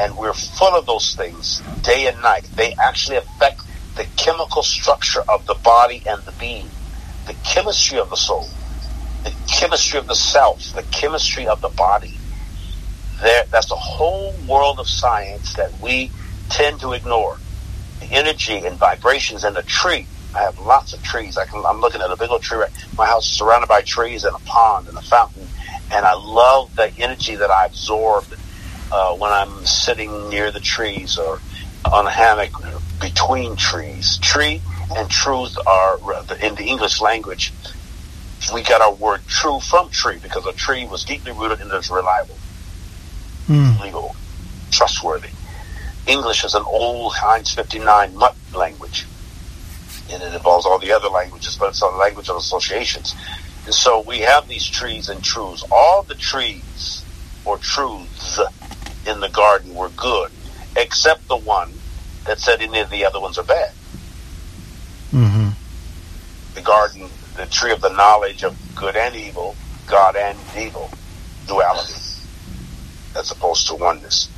And 0.00 0.16
we're 0.16 0.32
full 0.32 0.74
of 0.74 0.86
those 0.86 1.14
things 1.14 1.60
day 1.82 2.06
and 2.06 2.20
night. 2.22 2.48
They 2.54 2.74
actually 2.74 3.18
affect 3.18 3.62
the 3.96 4.06
chemical 4.16 4.62
structure 4.62 5.20
of 5.28 5.46
the 5.46 5.54
body 5.54 6.02
and 6.06 6.22
the 6.22 6.32
being, 6.32 6.70
the 7.26 7.34
chemistry 7.44 7.98
of 7.98 8.08
the 8.08 8.16
soul 8.16 8.48
the 9.24 9.34
chemistry 9.46 9.98
of 9.98 10.06
the 10.06 10.14
self, 10.14 10.72
the 10.74 10.82
chemistry 10.84 11.46
of 11.46 11.60
the 11.60 11.68
body. 11.68 12.16
There, 13.22 13.44
that's 13.50 13.70
a 13.70 13.76
whole 13.76 14.32
world 14.48 14.78
of 14.78 14.88
science 14.88 15.54
that 15.54 15.78
we 15.80 16.10
tend 16.48 16.80
to 16.80 16.92
ignore. 16.92 17.36
The 18.00 18.06
energy 18.12 18.64
and 18.64 18.78
vibrations 18.78 19.44
in 19.44 19.56
a 19.56 19.62
tree 19.62 20.06
I 20.34 20.42
have 20.42 20.58
lots 20.60 20.92
of 20.92 21.02
trees. 21.02 21.36
I 21.36 21.44
I'm 21.66 21.80
looking 21.80 22.00
at 22.00 22.10
a 22.10 22.16
big 22.16 22.30
old 22.30 22.42
tree. 22.42 22.58
Right, 22.58 22.70
my 22.96 23.06
house 23.06 23.26
is 23.26 23.36
surrounded 23.36 23.68
by 23.68 23.82
trees 23.82 24.24
and 24.24 24.34
a 24.34 24.38
pond 24.40 24.88
and 24.88 24.96
a 24.96 25.02
fountain, 25.02 25.48
and 25.92 26.04
I 26.04 26.14
love 26.14 26.74
the 26.76 26.92
energy 26.98 27.36
that 27.36 27.50
I 27.50 27.66
absorb 27.66 28.24
uh, 28.92 29.14
when 29.16 29.32
I'm 29.32 29.64
sitting 29.66 30.28
near 30.28 30.50
the 30.50 30.60
trees 30.60 31.18
or 31.18 31.40
on 31.90 32.06
a 32.06 32.10
hammock 32.10 32.50
between 33.00 33.56
trees. 33.56 34.18
Tree 34.18 34.60
and 34.96 35.10
truth 35.10 35.56
are 35.66 35.98
in 36.42 36.54
the 36.54 36.64
English 36.64 37.00
language. 37.00 37.52
We 38.54 38.62
got 38.62 38.80
our 38.80 38.94
word 38.94 39.20
true 39.26 39.60
from 39.60 39.90
tree 39.90 40.18
because 40.22 40.46
a 40.46 40.52
tree 40.52 40.86
was 40.86 41.04
deeply 41.04 41.32
rooted 41.32 41.60
and 41.60 41.72
is 41.72 41.90
reliable, 41.90 42.36
mm. 43.46 43.80
legal, 43.80 44.16
trustworthy. 44.70 45.28
English 46.06 46.44
is 46.44 46.54
an 46.54 46.64
old 46.66 47.14
Heinz 47.14 47.54
59 47.54 48.16
mutt 48.16 48.34
language 48.54 49.06
and 50.12 50.22
it 50.22 50.34
involves 50.34 50.66
all 50.66 50.78
the 50.78 50.92
other 50.92 51.08
languages, 51.08 51.56
but 51.56 51.68
it's 51.68 51.82
a 51.82 51.86
language 51.86 52.28
of 52.28 52.36
associations. 52.36 53.14
And 53.66 53.74
so 53.74 54.00
we 54.00 54.20
have 54.20 54.48
these 54.48 54.66
trees 54.66 55.08
and 55.08 55.22
truths. 55.22 55.64
All 55.70 56.02
the 56.02 56.14
trees 56.14 57.04
or 57.44 57.58
truths 57.58 58.40
in 59.06 59.20
the 59.20 59.28
garden 59.28 59.74
were 59.74 59.90
good, 59.90 60.30
except 60.76 61.28
the 61.28 61.36
one 61.36 61.72
that 62.26 62.38
said 62.38 62.60
any 62.60 62.80
of 62.80 62.90
the 62.90 63.04
other 63.04 63.20
ones 63.20 63.38
are 63.38 63.44
bad. 63.44 63.72
Mm-hmm. 65.12 65.48
The 66.54 66.62
garden, 66.62 67.08
the 67.36 67.46
tree 67.46 67.72
of 67.72 67.80
the 67.80 67.90
knowledge 67.90 68.44
of 68.44 68.56
good 68.74 68.96
and 68.96 69.14
evil, 69.14 69.56
God 69.86 70.16
and 70.16 70.38
evil, 70.58 70.90
duality, 71.46 71.94
as 73.16 73.30
opposed 73.30 73.66
to 73.68 73.74
oneness. 73.74 74.28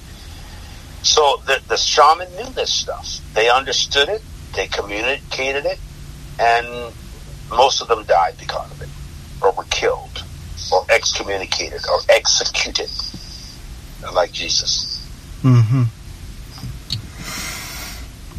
So 1.03 1.43
the, 1.47 1.61
the 1.69 1.77
shaman 1.77 2.31
knew 2.37 2.51
this 2.53 2.73
stuff. 2.73 3.19
They 3.35 3.51
understood 3.51 4.09
it. 4.09 4.23
They 4.55 4.67
communicated 4.67 5.67
it, 5.67 5.79
and 6.39 6.93
most 7.51 7.81
of 7.81 7.89
them 7.89 8.05
died 8.05 8.35
because 8.39 8.71
of 8.71 8.83
it, 8.83 8.89
or 9.43 9.53
were 9.53 9.65
killed, 9.65 10.25
or 10.73 10.85
excommunicated, 10.91 11.83
or 11.89 11.99
executed, 12.09 12.91
like 14.13 14.33
Jesus. 14.33 15.07
Mm-hmm. 15.43 15.83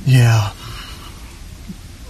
Yeah. 0.06 0.54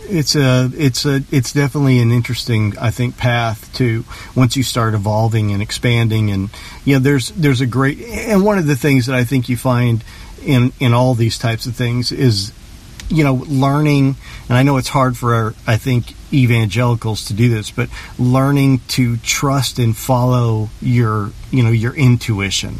It's 0.05 0.35
a, 0.35 0.69
it's 0.75 1.05
a, 1.05 1.23
it's 1.31 1.53
definitely 1.53 1.99
an 1.99 2.11
interesting, 2.11 2.77
I 2.77 2.91
think, 2.91 3.17
path 3.17 3.73
to 3.75 4.03
once 4.35 4.57
you 4.57 4.63
start 4.63 4.93
evolving 4.93 5.51
and 5.51 5.61
expanding, 5.61 6.29
and 6.29 6.49
you 6.83 6.95
know, 6.95 6.99
there's, 6.99 7.29
there's 7.29 7.61
a 7.61 7.65
great, 7.65 8.01
and 8.01 8.43
one 8.43 8.57
of 8.57 8.67
the 8.67 8.75
things 8.75 9.05
that 9.05 9.15
I 9.15 9.23
think 9.23 9.47
you 9.49 9.57
find 9.57 10.03
in, 10.45 10.73
in 10.79 10.93
all 10.93 11.15
these 11.15 11.37
types 11.37 11.65
of 11.65 11.75
things 11.75 12.11
is 12.11 12.51
you 13.13 13.23
know, 13.23 13.35
learning, 13.47 14.15
and 14.49 14.57
I 14.57 14.63
know 14.63 14.77
it's 14.77 14.89
hard 14.89 15.15
for, 15.15 15.53
I 15.67 15.77
think, 15.77 16.15
evangelicals 16.33 17.25
to 17.25 17.33
do 17.33 17.47
this, 17.47 17.69
but 17.69 17.89
learning 18.17 18.81
to 18.89 19.17
trust 19.17 19.77
and 19.77 19.95
follow 19.95 20.69
your, 20.81 21.31
you 21.51 21.63
know, 21.63 21.69
your 21.69 21.93
intuition. 21.93 22.79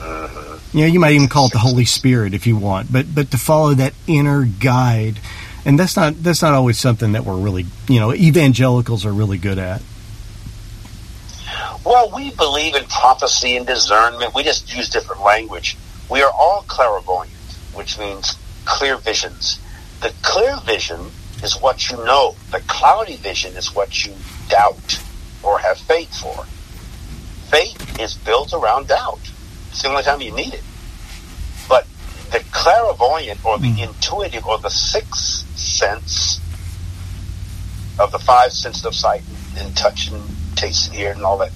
Uh-huh. 0.00 0.58
You 0.72 0.80
know, 0.82 0.86
you 0.86 1.00
might 1.00 1.14
even 1.14 1.28
call 1.28 1.46
it 1.46 1.52
the 1.52 1.58
Holy 1.58 1.84
Spirit 1.84 2.34
if 2.34 2.46
you 2.46 2.56
want, 2.56 2.92
but 2.92 3.12
but 3.12 3.30
to 3.32 3.38
follow 3.38 3.74
that 3.74 3.94
inner 4.06 4.44
guide, 4.44 5.18
and 5.64 5.78
that's 5.78 5.96
not 5.96 6.22
that's 6.22 6.42
not 6.42 6.54
always 6.54 6.78
something 6.78 7.12
that 7.12 7.24
we're 7.24 7.36
really, 7.36 7.66
you 7.88 7.98
know, 7.98 8.14
evangelicals 8.14 9.04
are 9.04 9.12
really 9.12 9.38
good 9.38 9.58
at. 9.58 9.82
Well, 11.84 12.12
we 12.14 12.30
believe 12.30 12.76
in 12.76 12.84
prophecy 12.84 13.56
and 13.56 13.66
discernment. 13.66 14.34
We 14.34 14.42
just 14.42 14.74
use 14.74 14.88
different 14.88 15.22
language. 15.22 15.76
We 16.10 16.22
are 16.22 16.30
all 16.30 16.64
clairvoyant, 16.68 17.32
which 17.74 17.98
means 17.98 18.36
clear 18.68 18.98
visions. 18.98 19.58
The 20.02 20.12
clear 20.22 20.56
vision 20.64 21.00
is 21.42 21.54
what 21.60 21.90
you 21.90 21.96
know. 21.96 22.36
The 22.52 22.60
cloudy 22.68 23.16
vision 23.16 23.56
is 23.56 23.74
what 23.74 24.04
you 24.04 24.12
doubt 24.48 25.02
or 25.42 25.58
have 25.58 25.78
faith 25.78 26.14
for. 26.20 26.44
Faith 27.50 27.98
is 27.98 28.14
built 28.14 28.52
around 28.52 28.88
doubt. 28.88 29.20
It's 29.70 29.82
the 29.82 29.88
only 29.88 30.02
time 30.02 30.20
you 30.20 30.32
need 30.32 30.54
it. 30.54 30.62
But 31.68 31.86
the 32.30 32.44
clairvoyant 32.52 33.44
or 33.44 33.58
the 33.58 33.72
mm. 33.72 33.88
intuitive 33.88 34.46
or 34.46 34.58
the 34.58 34.70
sixth 34.70 35.46
sense 35.58 36.38
of 37.98 38.12
the 38.12 38.18
five 38.18 38.52
senses 38.52 38.84
of 38.84 38.94
sight 38.94 39.22
and 39.56 39.74
touch 39.76 40.10
and 40.10 40.22
taste 40.56 40.88
and 40.88 40.96
hear 40.96 41.12
and 41.12 41.22
all 41.22 41.38
that. 41.38 41.52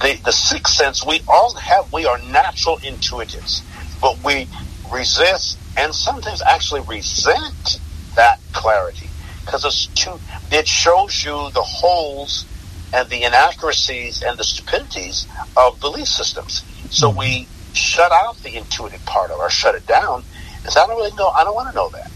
The, 0.00 0.18
the 0.24 0.32
sixth 0.32 0.74
sense, 0.74 1.04
we 1.04 1.20
all 1.26 1.54
have, 1.54 1.92
we 1.92 2.06
are 2.06 2.18
natural 2.18 2.76
intuitives, 2.78 3.62
but 4.00 4.16
we 4.24 4.46
resist 4.90 5.58
and 5.76 5.94
sometimes 5.94 6.42
actually 6.42 6.82
resent 6.82 7.80
that 8.14 8.40
clarity 8.52 9.08
because 9.44 9.64
it's 9.64 9.86
too, 9.86 10.18
it 10.50 10.66
shows 10.68 11.24
you 11.24 11.50
the 11.50 11.62
holes 11.62 12.46
and 12.92 13.08
the 13.08 13.24
inaccuracies 13.24 14.22
and 14.22 14.38
the 14.38 14.44
stupidities 14.44 15.26
of 15.56 15.80
belief 15.80 16.08
systems. 16.08 16.62
So 16.90 17.08
mm-hmm. 17.08 17.18
we 17.18 17.48
shut 17.72 18.12
out 18.12 18.36
the 18.38 18.56
intuitive 18.56 19.04
part 19.06 19.30
of 19.30 19.38
it 19.38 19.40
or 19.40 19.50
shut 19.50 19.74
it 19.74 19.86
down 19.86 20.22
because 20.58 20.76
I 20.76 20.86
don't 20.86 20.96
really 20.96 21.16
know, 21.16 21.28
I 21.28 21.44
don't 21.44 21.54
want 21.54 21.70
to 21.70 21.74
know 21.74 21.88
that. 21.90 22.10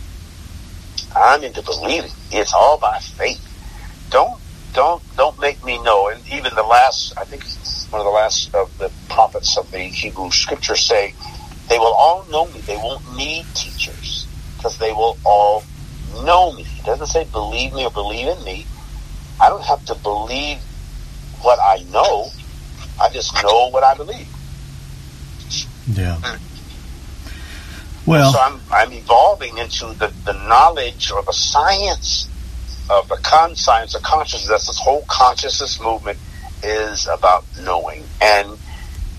I'm 1.17 1.43
into 1.43 1.63
believing. 1.63 2.11
It's 2.31 2.53
all 2.53 2.79
by 2.79 2.99
faith. 2.99 3.43
Don't, 4.11 4.39
don't, 4.75 5.03
don't 5.17 5.39
make 5.41 5.65
me 5.65 5.83
know. 5.83 6.09
And 6.09 6.21
even 6.29 6.55
the 6.55 6.63
last, 6.63 7.17
I 7.17 7.25
think 7.25 7.43
one 7.91 8.01
of 8.01 8.05
the 8.05 8.11
last 8.11 8.55
of 8.55 8.77
the 8.79 8.93
prophets 9.09 9.57
of 9.57 9.71
the 9.71 9.79
Hebrew 9.79 10.31
scriptures 10.31 10.81
say, 10.81 11.15
they 11.69 11.79
will 11.79 11.95
all 11.95 12.25
know 12.31 12.47
me. 12.47 12.61
They 12.61 12.77
won't 12.77 13.17
need 13.17 13.45
teachers 13.55 14.27
because 14.57 14.79
they 14.79 14.93
will 14.93 15.19
all 15.25 15.65
know 16.25 16.53
me. 16.53 16.67
It 16.79 16.85
doesn't 16.85 17.07
say 17.07 17.25
believe 17.25 17.73
me 17.73 17.85
or 17.85 17.91
believe 17.91 18.29
in 18.29 18.45
me. 18.45 18.67
I 19.41 19.49
don't 19.49 19.65
have 19.65 19.85
to 19.87 19.95
believe 19.95 20.59
what 21.43 21.59
I 21.61 21.83
know. 21.91 22.31
I 23.01 23.11
just 23.11 23.35
know 23.43 23.69
what 23.71 23.85
I 23.85 23.95
believe. 23.95 24.29
Yeah. 25.93 26.19
Hmm. 26.23 26.43
Well, 28.07 28.33
so 28.33 28.39
I'm, 28.41 28.61
I'm 28.71 28.93
evolving 28.93 29.59
into 29.59 29.87
the, 29.95 30.13
the 30.25 30.33
knowledge 30.33 31.11
or 31.11 31.23
the 31.23 31.33
science 31.33 32.29
of 32.89 33.09
the 33.09 33.17
con 33.17 33.57
science 33.57 33.95
of 33.97 34.03
consciousness. 34.03 34.69
This 34.69 34.79
whole 34.79 35.05
consciousness 35.09 35.81
movement 35.81 36.19
is 36.63 37.09
about 37.09 37.45
knowing 37.61 38.05
and 38.23 38.57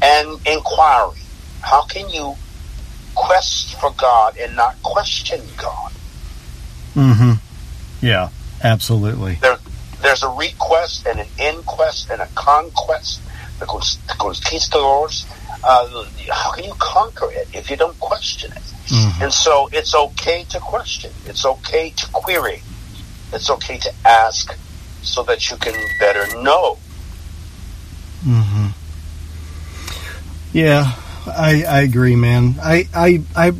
and 0.02 0.40
inquiry. 0.48 1.20
How 1.62 1.84
can 1.84 2.10
you 2.10 2.36
quest 3.16 3.80
for 3.80 3.92
God 3.98 4.38
and 4.38 4.56
not 4.56 4.82
question 4.84 5.42
God? 5.58 5.92
Mm-hmm. 6.96 7.34
Yeah, 8.06 8.30
absolutely. 8.64 9.36
There, 9.36 9.58
there's 10.02 10.24
a 10.24 10.30
request 10.30 11.06
and 11.08 11.20
an 11.20 11.28
inquest 11.40 12.10
and 12.10 12.22
a 12.22 12.28
conquest. 12.36 13.22
The 13.60 13.66
conquistadors. 13.66 15.26
Uh, 15.64 16.06
how 16.30 16.52
can 16.52 16.64
you 16.66 16.74
conquer 16.78 17.32
it 17.32 17.48
if 17.54 17.72
you 17.72 17.76
don't 17.76 18.00
question 18.00 18.52
it? 18.52 18.64
Mm-hmm. 18.88 19.24
And 19.24 19.34
so 19.34 19.68
it's 19.74 19.96
okay 19.96 20.46
to 20.50 20.60
question. 20.60 21.12
It's 21.26 21.46
okay 21.46 21.90
to 21.90 22.08
query. 22.14 22.62
It's 23.34 23.50
okay 23.50 23.78
to 23.80 23.94
ask 24.06 24.56
so 25.02 25.24
that 25.24 25.50
you 25.50 25.58
can 25.58 25.74
better 26.00 26.28
know. 26.42 26.78
Mm-hmm. 28.24 28.68
Yeah, 30.54 30.94
I, 31.28 31.64
I 31.64 31.82
agree, 31.82 32.16
man. 32.16 32.56
I, 32.62 32.88
I, 32.94 33.22
I 33.36 33.54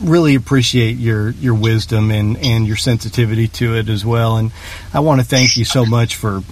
really 0.00 0.34
appreciate 0.34 0.96
your, 0.96 1.30
your 1.30 1.54
wisdom 1.54 2.10
and, 2.10 2.36
and 2.38 2.66
your 2.66 2.76
sensitivity 2.76 3.48
to 3.48 3.76
it 3.76 3.88
as 3.88 4.04
well. 4.04 4.36
And 4.36 4.52
I 4.92 5.00
want 5.00 5.20
to 5.20 5.26
thank 5.26 5.56
you 5.56 5.64
so 5.64 5.84
much 5.84 6.16
for 6.16 6.42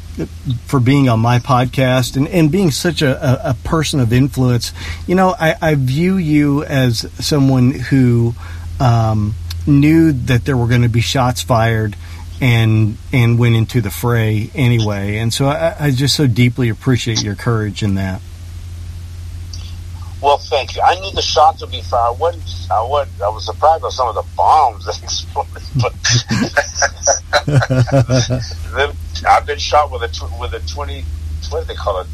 for 0.66 0.80
being 0.80 1.08
on 1.08 1.18
my 1.18 1.38
podcast 1.38 2.16
and, 2.16 2.28
and 2.28 2.52
being 2.52 2.70
such 2.70 3.00
a, 3.00 3.46
a, 3.46 3.50
a 3.50 3.54
person 3.64 4.00
of 4.00 4.12
influence. 4.12 4.72
You 5.06 5.14
know, 5.14 5.34
I, 5.38 5.54
I 5.62 5.74
view 5.76 6.16
you 6.16 6.62
as 6.64 7.10
someone 7.24 7.70
who 7.70 8.34
um, 8.78 9.34
knew 9.66 10.12
that 10.12 10.44
there 10.44 10.56
were 10.56 10.66
going 10.66 10.82
to 10.82 10.88
be 10.88 11.00
shots 11.00 11.42
fired 11.42 11.96
and 12.40 12.96
and 13.12 13.38
went 13.38 13.54
into 13.54 13.80
the 13.80 13.90
fray 13.90 14.50
anyway. 14.54 15.18
And 15.18 15.32
so 15.32 15.46
I, 15.46 15.76
I 15.78 15.90
just 15.90 16.16
so 16.16 16.26
deeply 16.26 16.68
appreciate 16.68 17.22
your 17.22 17.34
courage 17.34 17.82
in 17.82 17.94
that. 17.96 18.20
Well, 20.22 20.36
thank 20.36 20.76
you. 20.76 20.82
I 20.82 20.96
knew 21.00 21.10
the 21.12 21.22
shots 21.22 21.62
would 21.62 21.70
be 21.70 21.80
fired. 21.80 22.08
I 22.08 22.10
wasn't. 22.10 22.70
I 22.70 22.82
wasn't. 22.82 23.22
I 23.22 23.28
was 23.30 23.46
surprised 23.46 23.82
by 23.82 23.88
some 23.88 24.08
of 24.08 24.14
the 24.14 24.24
bombs 24.36 24.84
that 24.84 25.02
exploded. 25.02 25.62
But 28.72 28.94
I've 29.26 29.46
been 29.46 29.58
shot 29.58 29.90
with 29.90 30.02
a 30.02 30.30
with 30.38 30.52
a 30.54 30.60
twenty. 30.68 31.04
What 31.48 31.60
do 31.60 31.66
they 31.66 31.74
call 31.74 32.00
it? 32.00 32.06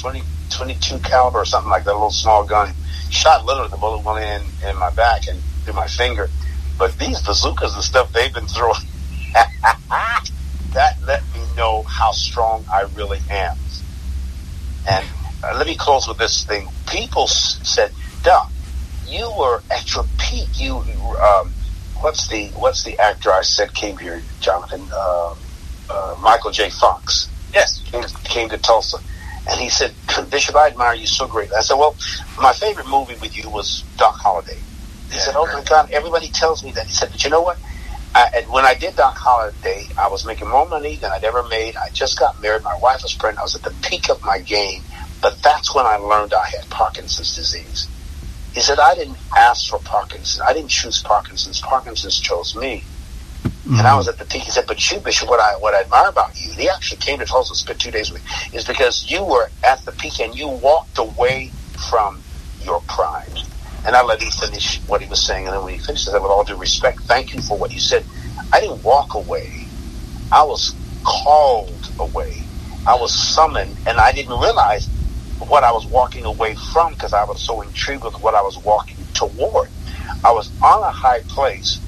20, 0.00 0.22
22 0.50 0.98
caliber 0.98 1.38
or 1.38 1.44
something 1.44 1.70
like 1.70 1.84
that. 1.84 1.92
A 1.92 1.94
little 1.94 2.10
small 2.10 2.44
gun. 2.44 2.74
Shot 3.10 3.46
literally. 3.46 3.70
The 3.70 3.76
bullet 3.76 4.04
went 4.04 4.24
in 4.24 4.68
in 4.68 4.76
my 4.76 4.90
back 4.90 5.26
and 5.28 5.40
through 5.64 5.74
my 5.74 5.86
finger. 5.86 6.28
But 6.78 6.98
these 6.98 7.20
bazookas 7.22 7.74
and 7.74 7.82
stuff 7.82 8.12
they've 8.12 8.32
been 8.32 8.46
throwing. 8.46 8.80
that 9.32 10.96
let 11.06 11.22
me 11.34 11.40
know 11.56 11.82
how 11.82 12.10
strong 12.12 12.64
I 12.70 12.82
really 12.94 13.20
am. 13.30 13.56
And 14.88 15.04
uh, 15.42 15.56
let 15.56 15.66
me 15.66 15.76
close 15.76 16.08
with 16.08 16.18
this 16.18 16.44
thing. 16.44 16.68
People 16.86 17.26
said, 17.26 17.90
Doc, 18.22 18.50
you 19.06 19.32
were 19.38 19.62
at 19.70 19.94
your 19.94 20.04
peak. 20.18 20.48
You 20.60 20.76
um, 20.76 21.50
what's 22.00 22.28
the 22.28 22.48
what's 22.48 22.84
the 22.84 22.98
actor 22.98 23.30
I 23.32 23.42
said 23.42 23.72
came 23.74 23.96
here, 23.96 24.22
Jonathan? 24.40 24.82
Uh, 24.92 25.34
uh, 25.88 26.16
Michael 26.20 26.50
J. 26.50 26.70
Fox. 26.70 27.30
Yes, 27.54 27.82
came, 27.84 28.04
came 28.24 28.48
to 28.50 28.58
Tulsa, 28.58 28.98
and 29.48 29.60
he 29.60 29.68
said, 29.68 29.94
"Bishop, 30.30 30.56
I 30.56 30.68
admire 30.68 30.94
you 30.94 31.06
so 31.06 31.26
great." 31.26 31.52
I 31.52 31.60
said, 31.60 31.76
"Well, 31.76 31.96
my 32.40 32.52
favorite 32.52 32.88
movie 32.88 33.16
with 33.16 33.36
you 33.36 33.48
was 33.48 33.84
Doc 33.96 34.16
Holliday." 34.16 34.58
He 35.08 35.14
yeah, 35.14 35.20
said, 35.20 35.34
"Oh 35.36 35.46
my 35.46 35.62
God, 35.62 35.90
everybody 35.92 36.28
tells 36.28 36.64
me 36.64 36.72
that." 36.72 36.86
He 36.86 36.92
said, 36.92 37.10
"But 37.12 37.22
you 37.24 37.30
know 37.30 37.42
what? 37.42 37.58
I, 38.14 38.30
and 38.36 38.50
when 38.50 38.64
I 38.64 38.74
did 38.74 38.96
Doc 38.96 39.14
Holliday, 39.14 39.88
I 39.98 40.08
was 40.08 40.24
making 40.24 40.48
more 40.48 40.66
money 40.66 40.96
than 40.96 41.10
I'd 41.12 41.24
ever 41.24 41.42
made. 41.44 41.76
I 41.76 41.90
just 41.90 42.18
got 42.18 42.40
married. 42.40 42.62
My 42.62 42.76
wife 42.82 43.02
was 43.02 43.14
pregnant. 43.14 43.40
I 43.40 43.42
was 43.42 43.54
at 43.54 43.62
the 43.62 43.74
peak 43.86 44.08
of 44.08 44.24
my 44.24 44.38
game. 44.38 44.82
But 45.20 45.42
that's 45.42 45.74
when 45.74 45.86
I 45.86 45.96
learned 45.96 46.34
I 46.34 46.46
had 46.46 46.68
Parkinson's 46.70 47.34
disease. 47.34 47.88
He 48.54 48.60
said, 48.60 48.78
I 48.78 48.94
didn't 48.94 49.18
ask 49.36 49.68
for 49.68 49.78
Parkinson's. 49.80 50.40
I 50.40 50.52
didn't 50.52 50.70
choose 50.70 51.02
Parkinson's. 51.02 51.60
Parkinson's 51.60 52.18
chose 52.18 52.54
me. 52.56 52.84
Mm-hmm. 53.44 53.78
And 53.78 53.86
I 53.86 53.96
was 53.96 54.08
at 54.08 54.18
the 54.18 54.24
peak. 54.24 54.42
He 54.42 54.50
said, 54.50 54.64
but 54.66 54.90
you, 54.90 54.98
Bishop, 55.00 55.28
what 55.28 55.40
I, 55.40 55.56
what 55.58 55.74
I 55.74 55.82
admire 55.82 56.08
about 56.08 56.40
you, 56.40 56.50
and 56.50 56.60
he 56.60 56.68
actually 56.68 56.98
came 56.98 57.18
to 57.18 57.26
Tulsa, 57.26 57.54
spent 57.54 57.80
two 57.80 57.90
days 57.90 58.10
with 58.10 58.24
me, 58.24 58.58
is 58.58 58.64
because 58.64 59.10
you 59.10 59.24
were 59.24 59.50
at 59.64 59.84
the 59.84 59.92
peak 59.92 60.20
and 60.20 60.34
you 60.34 60.48
walked 60.48 60.98
away 60.98 61.50
from 61.90 62.20
your 62.62 62.80
pride. 62.82 63.40
And 63.84 63.94
I 63.94 64.02
let 64.02 64.22
him 64.22 64.30
finish 64.30 64.80
what 64.86 65.02
he 65.02 65.08
was 65.08 65.24
saying. 65.24 65.46
And 65.46 65.54
then 65.54 65.62
when 65.62 65.74
he 65.74 65.78
finished, 65.78 66.08
I 66.08 66.12
said, 66.12 66.22
with 66.22 66.30
all 66.30 66.44
due 66.44 66.56
respect, 66.56 67.00
thank 67.00 67.34
you 67.34 67.42
for 67.42 67.58
what 67.58 67.72
you 67.72 67.80
said. 67.80 68.04
I 68.52 68.60
didn't 68.60 68.82
walk 68.82 69.14
away. 69.14 69.66
I 70.32 70.42
was 70.44 70.74
called 71.04 71.90
away. 71.98 72.42
I 72.86 72.94
was 72.94 73.12
summoned, 73.12 73.76
and 73.86 73.98
I 73.98 74.12
didn't 74.12 74.38
realize 74.40 74.88
what 75.38 75.64
I 75.64 75.72
was 75.72 75.86
walking 75.86 76.24
away 76.24 76.54
from 76.72 76.92
because 76.94 77.12
I 77.12 77.24
was 77.24 77.40
so 77.40 77.60
intrigued 77.62 78.04
with 78.04 78.14
what 78.20 78.34
I 78.34 78.42
was 78.42 78.58
walking 78.58 78.96
toward. 79.14 79.68
I 80.24 80.32
was 80.32 80.50
on 80.62 80.82
a 80.82 80.90
high 80.90 81.20
place, 81.22 81.80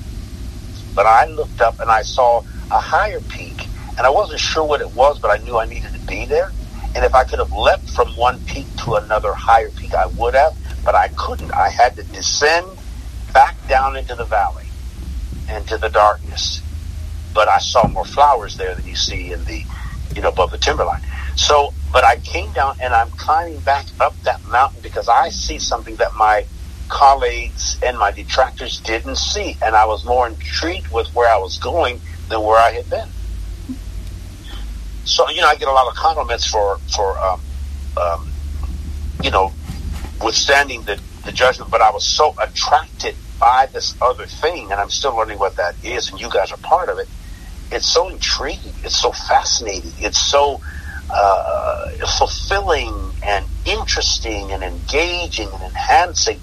but 0.95 1.07
I 1.07 1.27
looked 1.27 1.61
up 1.61 1.81
and 1.81 1.91
I 1.91 2.03
saw 2.03 2.41
a 2.71 2.79
higher 2.79 3.21
peak, 3.21 3.67
and 3.97 4.01
I 4.01 4.11
wasn't 4.11 4.41
sure 4.41 4.65
what 4.65 4.81
it 4.81 4.95
was, 4.95 5.19
but 5.19 5.31
I 5.31 5.43
knew 5.45 5.59
I 5.59 5.67
needed 5.67 5.93
to 5.93 6.07
be 6.07 6.25
there. 6.27 6.53
And 6.95 7.05
if 7.05 7.15
I 7.15 7.25
could 7.25 7.39
have 7.39 7.53
leapt 7.53 7.89
from 7.91 8.09
one 8.17 8.41
peak 8.45 8.67
to 8.85 8.95
another 8.95 9.33
higher 9.33 9.71
peak, 9.71 9.95
I 9.95 10.07
would 10.07 10.35
have, 10.35 10.57
but 10.85 10.95
I 10.95 11.09
couldn't. 11.09 11.53
I 11.53 11.69
had 11.69 11.97
to 11.97 12.03
descend 12.05 12.67
back 13.33 13.57
down 13.69 13.97
into 13.97 14.15
the 14.15 14.25
valley, 14.25 14.65
into 15.55 15.79
the 15.79 15.89
darkness. 15.89 16.63
But 17.35 17.49
I 17.49 17.59
saw 17.59 17.87
more 17.87 18.05
flowers 18.05 18.57
there 18.57 18.75
than 18.75 18.87
you 18.87 18.97
see 18.97 19.33
in 19.33 19.45
the, 19.45 19.63
you 20.15 20.23
know, 20.23 20.29
above 20.29 20.51
the 20.51 20.59
timberline. 20.59 21.03
So 21.37 21.73
but 21.93 22.05
I 22.05 22.17
came 22.17 22.53
down 22.53 22.77
and 22.81 22.93
I'm 22.95 23.11
climbing 23.11 23.61
back 23.61 23.87
up 24.01 24.15
that 24.23 24.45
mountain 24.49 24.81
because 24.83 25.09
I 25.09 25.31
see 25.31 25.59
something 25.59 25.97
that 25.97 26.15
my 26.15 26.45
colleagues 26.89 27.79
and 27.83 27.99
my 27.99 28.11
detractors 28.11 28.81
didn't 28.81 29.17
see. 29.17 29.57
And 29.63 29.75
I 29.75 29.87
was 29.87 30.05
more 30.05 30.27
intrigued 30.27 30.91
with 30.93 31.09
where 31.15 31.29
I 31.29 31.39
was 31.39 31.59
going 31.59 32.01
than 32.29 32.43
where 32.43 32.59
I 32.59 32.73
had 32.73 32.89
been. 32.91 33.09
So, 35.05 35.29
you 35.31 35.41
know, 35.41 35.49
I 35.49 35.57
get 35.57 35.69
a 35.69 35.73
lot 35.73 35.87
of 35.89 35.95
compliments 35.95 36.47
for, 36.47 36.79
for, 36.95 37.19
um, 37.19 37.41
um, 37.97 38.31
you 39.23 39.31
know, 39.31 39.53
withstanding 40.23 40.83
the, 40.83 41.01
the 41.25 41.33
judgment, 41.33 41.71
but 41.71 41.81
I 41.81 41.91
was 41.91 42.05
so 42.07 42.35
attracted 42.41 43.15
by 43.39 43.69
this 43.73 43.95
other 44.03 44.27
thing, 44.27 44.71
and 44.71 44.81
I'm 44.81 44.91
still 44.91 45.17
learning 45.17 45.39
what 45.39 45.57
that 45.57 45.77
is, 45.83 46.11
and 46.11 46.21
you 46.21 46.29
guys 46.29 46.53
are 46.53 46.59
part 46.59 46.89
of 46.89 46.99
it. 46.99 47.09
It's 47.71 47.87
so 47.87 48.09
intriguing. 48.09 48.73
It's 48.83 49.01
so 49.01 49.13
fascinating. 49.13 49.93
It's 49.99 50.19
so, 50.19 50.61
uh, 51.11 52.07
fulfilling 52.19 53.13
and 53.23 53.47
interesting 53.65 54.53
and 54.53 54.63
engaging 54.63 55.49
and 55.53 55.63
enhancing. 55.63 56.41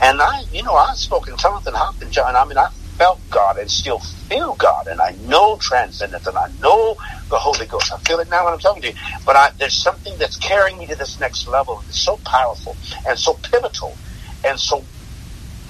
And 0.00 0.20
I, 0.20 0.42
you 0.52 0.62
know, 0.62 0.74
I've 0.74 0.96
spoken 0.96 1.36
Jonathan 1.36 1.74
Hopkins, 1.74 2.14
John. 2.14 2.36
I 2.36 2.44
mean, 2.44 2.58
I 2.58 2.68
felt 2.98 3.20
God 3.30 3.58
and 3.58 3.70
still 3.70 3.98
feel 3.98 4.54
God, 4.54 4.86
and 4.86 5.00
I 5.00 5.14
know 5.22 5.56
transcendence, 5.56 6.26
and 6.26 6.36
I 6.36 6.48
know 6.60 6.96
the 7.28 7.36
Holy 7.36 7.66
Ghost. 7.66 7.92
I 7.92 7.98
feel 7.98 8.20
it 8.20 8.30
now 8.30 8.44
when 8.44 8.54
I'm 8.54 8.58
talking 8.58 8.82
to 8.82 8.88
you. 8.88 8.94
But 9.24 9.36
I, 9.36 9.50
there's 9.58 9.74
something 9.74 10.16
that's 10.18 10.36
carrying 10.36 10.78
me 10.78 10.86
to 10.86 10.96
this 10.96 11.20
next 11.20 11.46
level. 11.48 11.82
It's 11.88 11.98
so 11.98 12.16
powerful 12.18 12.76
and 13.08 13.18
so 13.18 13.34
pivotal 13.34 13.96
and 14.44 14.58
so 14.58 14.84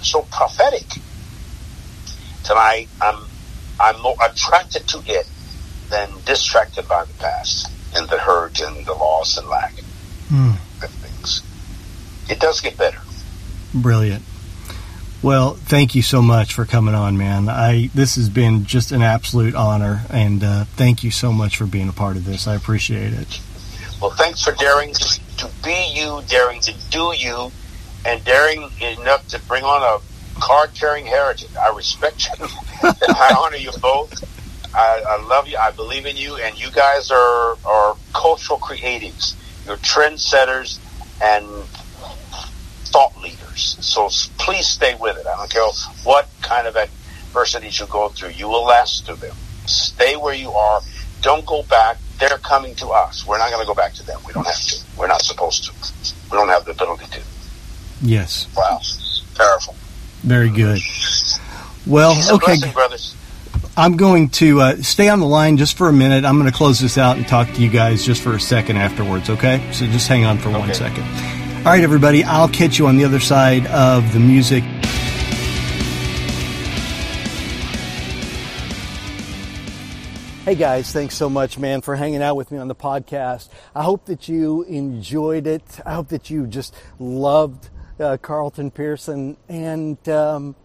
so 0.03 0.23
prophetic. 0.23 0.87
Tonight, 2.45 2.89
I'm 3.01 3.25
I'm 3.81 4.01
more 4.03 4.17
attracted 4.25 4.87
to 4.89 5.03
it 5.07 5.29
than 5.91 6.11
distracted 6.25 6.89
by 6.89 7.05
the 7.05 7.15
past 7.15 7.76
and 7.97 8.09
the 8.09 8.19
hurt 8.19 8.61
and 8.61 8.85
the 8.87 8.93
loss 8.93 9.37
and 9.37 9.49
lack 9.49 9.75
mm. 10.29 10.55
of 10.83 10.91
things. 10.91 11.43
It 12.29 12.41
does 12.41 12.61
get 12.61 12.77
better. 12.77 13.01
Brilliant. 13.75 14.23
Well, 15.23 15.55
thank 15.55 15.95
you 15.95 16.03
so 16.03 16.23
much 16.23 16.53
for 16.53 16.67
coming 16.67 16.95
on, 16.95 17.17
man. 17.17 17.49
I 17.49 17.91
this 17.95 18.17
has 18.17 18.29
been 18.29 18.65
just 18.65 18.93
an 18.93 19.03
absolute 19.03 19.55
honor, 19.55 20.03
and 20.11 20.45
uh, 20.45 20.65
thank 20.65 21.03
you 21.03 21.11
so 21.11 21.33
much 21.33 21.57
for 21.57 21.67
being 21.67 21.89
a 21.89 21.93
part 21.93 22.17
of 22.17 22.25
this. 22.25 22.47
I 22.47 22.55
appreciate 22.55 23.13
it. 23.13 23.41
Well, 24.01 24.11
thanks 24.11 24.45
for 24.45 24.53
daring 24.53 24.93
to, 24.93 25.21
to 25.39 25.51
be 25.65 25.93
you, 25.95 26.23
daring 26.29 26.61
to 26.61 26.75
do 26.91 27.13
you, 27.17 27.51
and 28.05 28.23
daring 28.25 28.71
enough 28.81 29.27
to 29.29 29.41
bring 29.49 29.65
on 29.65 29.83
a 29.83 30.41
card 30.41 30.75
carrying 30.75 31.07
heritage. 31.07 31.49
I 31.57 31.75
respect 31.75 32.29
you. 32.39 32.47
I 32.83 33.35
honor 33.39 33.57
you 33.57 33.73
both. 33.81 34.23
I, 34.77 35.03
I 35.09 35.23
love 35.27 35.49
you. 35.49 35.57
I 35.57 35.71
believe 35.71 36.07
in 36.07 36.17
you, 36.17 36.37
and 36.37 36.59
you 36.61 36.71
guys 36.71 37.11
are 37.11 37.57
are 37.65 37.97
cultural 38.13 38.59
creatives. 38.59 39.35
You're 39.67 39.79
trendsetters 39.79 40.79
and 41.23 41.47
thought 42.87 43.17
leaders. 43.23 43.77
So 43.81 44.09
please 44.39 44.67
stay 44.67 44.95
with 45.01 45.17
it. 45.17 45.27
I 45.27 45.37
don't 45.37 45.51
care 45.51 45.63
what 46.05 46.29
kind 46.43 46.67
of 46.67 46.77
adversities 46.77 47.81
you 47.81 47.87
go 47.87 48.09
through. 48.11 48.31
You 48.31 48.49
will 48.49 48.65
last 48.65 49.07
through 49.07 49.17
them. 49.17 49.35
Stay 49.67 50.17
where 50.17 50.35
you 50.35 50.51
are. 50.51 50.81
Don't 51.23 51.45
go 51.47 51.63
back. 51.65 51.97
They're 52.21 52.39
coming 52.39 52.75
to 52.77 52.89
us. 52.89 53.27
We're 53.27 53.39
not 53.39 53.51
going 53.51 53.63
to 53.63 53.67
go 53.67 53.75
back 53.75 53.95
to 53.95 54.07
them. 54.07 54.21
We 54.27 54.33
don't 54.33 54.47
have 54.47 54.61
to. 54.61 54.77
We're 54.97 55.09
not 55.09 55.23
supposed 55.23 55.65
to. 55.65 56.15
We 56.31 56.37
don't 56.37 56.49
have 56.49 56.65
the 56.65 56.71
ability 56.73 57.07
to. 57.07 57.21
Yes. 58.03 58.47
Wow. 58.57 58.81
Powerful. 59.35 59.75
Very 60.23 60.51
good. 60.51 60.81
Well, 61.87 62.17
okay. 62.35 62.57
brothers. 62.73 63.16
I'm 63.79 63.99
going 63.99 64.31
to 64.31 64.63
uh, 64.63 64.77
stay 64.77 65.11
on 65.11 65.21
the 65.21 65.27
line 65.27 65.59
just 65.59 65.77
for 65.77 65.91
a 65.91 65.93
minute. 65.93 66.25
I'm 66.25 66.39
going 66.39 66.51
to 66.51 66.57
close 66.57 66.81
this 66.81 66.97
out 66.97 67.19
and 67.19 67.29
talk 67.29 67.47
to 67.49 67.61
you 67.61 67.69
guys 67.69 68.07
just 68.07 68.23
for 68.23 68.33
a 68.33 68.41
second 68.41 68.79
afterwards, 68.79 69.29
okay? 69.29 69.71
So 69.71 69.85
just 69.89 70.09
hang 70.09 70.25
on 70.25 70.39
for 70.39 70.49
okay. 70.49 70.59
one 70.61 70.73
second. 70.73 71.05
All 71.59 71.73
right, 71.73 71.85
everybody, 71.85 72.25
I'll 72.25 72.49
catch 72.49 72.79
you 72.79 72.87
on 72.87 72.97
the 72.97 73.05
other 73.05 73.21
side 73.21 73.67
of 73.67 74.15
the 74.15 74.19
music. 74.19 74.65
Hey 80.47 80.55
guys, 80.55 80.91
thanks 80.91 81.15
so 81.15 81.29
much, 81.29 81.59
man, 81.59 81.83
for 81.83 81.97
hanging 81.97 82.23
out 82.23 82.37
with 82.37 82.51
me 82.51 82.57
on 82.57 82.69
the 82.69 82.75
podcast. 82.75 83.51
I 83.75 83.83
hope 83.83 84.07
that 84.07 84.27
you 84.27 84.63
enjoyed 84.63 85.47
it. 85.47 85.81
I 85.85 85.93
hope 85.93 86.09
that 86.09 86.31
you 86.31 86.47
just 86.47 86.75
loved 86.99 87.69
uh, 88.01 88.17
Carlton 88.23 88.71
Pearson 88.71 89.37
and. 89.51 90.09
Um, 90.09 90.57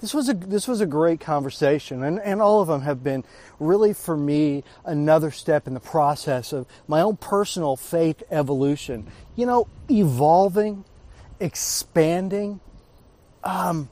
this 0.00 0.14
was 0.14 0.30
a 0.30 0.34
this 0.34 0.66
was 0.66 0.80
a 0.80 0.86
great 0.86 1.20
conversation, 1.20 2.02
and, 2.02 2.18
and 2.20 2.40
all 2.40 2.62
of 2.62 2.68
them 2.68 2.80
have 2.80 3.04
been 3.04 3.22
really 3.58 3.92
for 3.92 4.16
me 4.16 4.64
another 4.84 5.30
step 5.30 5.66
in 5.66 5.74
the 5.74 5.80
process 5.80 6.52
of 6.52 6.66
my 6.88 7.02
own 7.02 7.18
personal 7.18 7.76
faith 7.76 8.22
evolution. 8.30 9.06
You 9.36 9.46
know, 9.46 9.68
evolving, 9.90 10.84
expanding. 11.38 12.60
Um, 13.44 13.90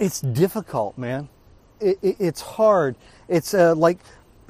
it's 0.00 0.20
difficult, 0.20 0.98
man. 0.98 1.28
It, 1.80 1.98
it, 2.02 2.16
it's 2.18 2.40
hard. 2.40 2.96
It's 3.28 3.54
uh, 3.54 3.76
like 3.76 3.98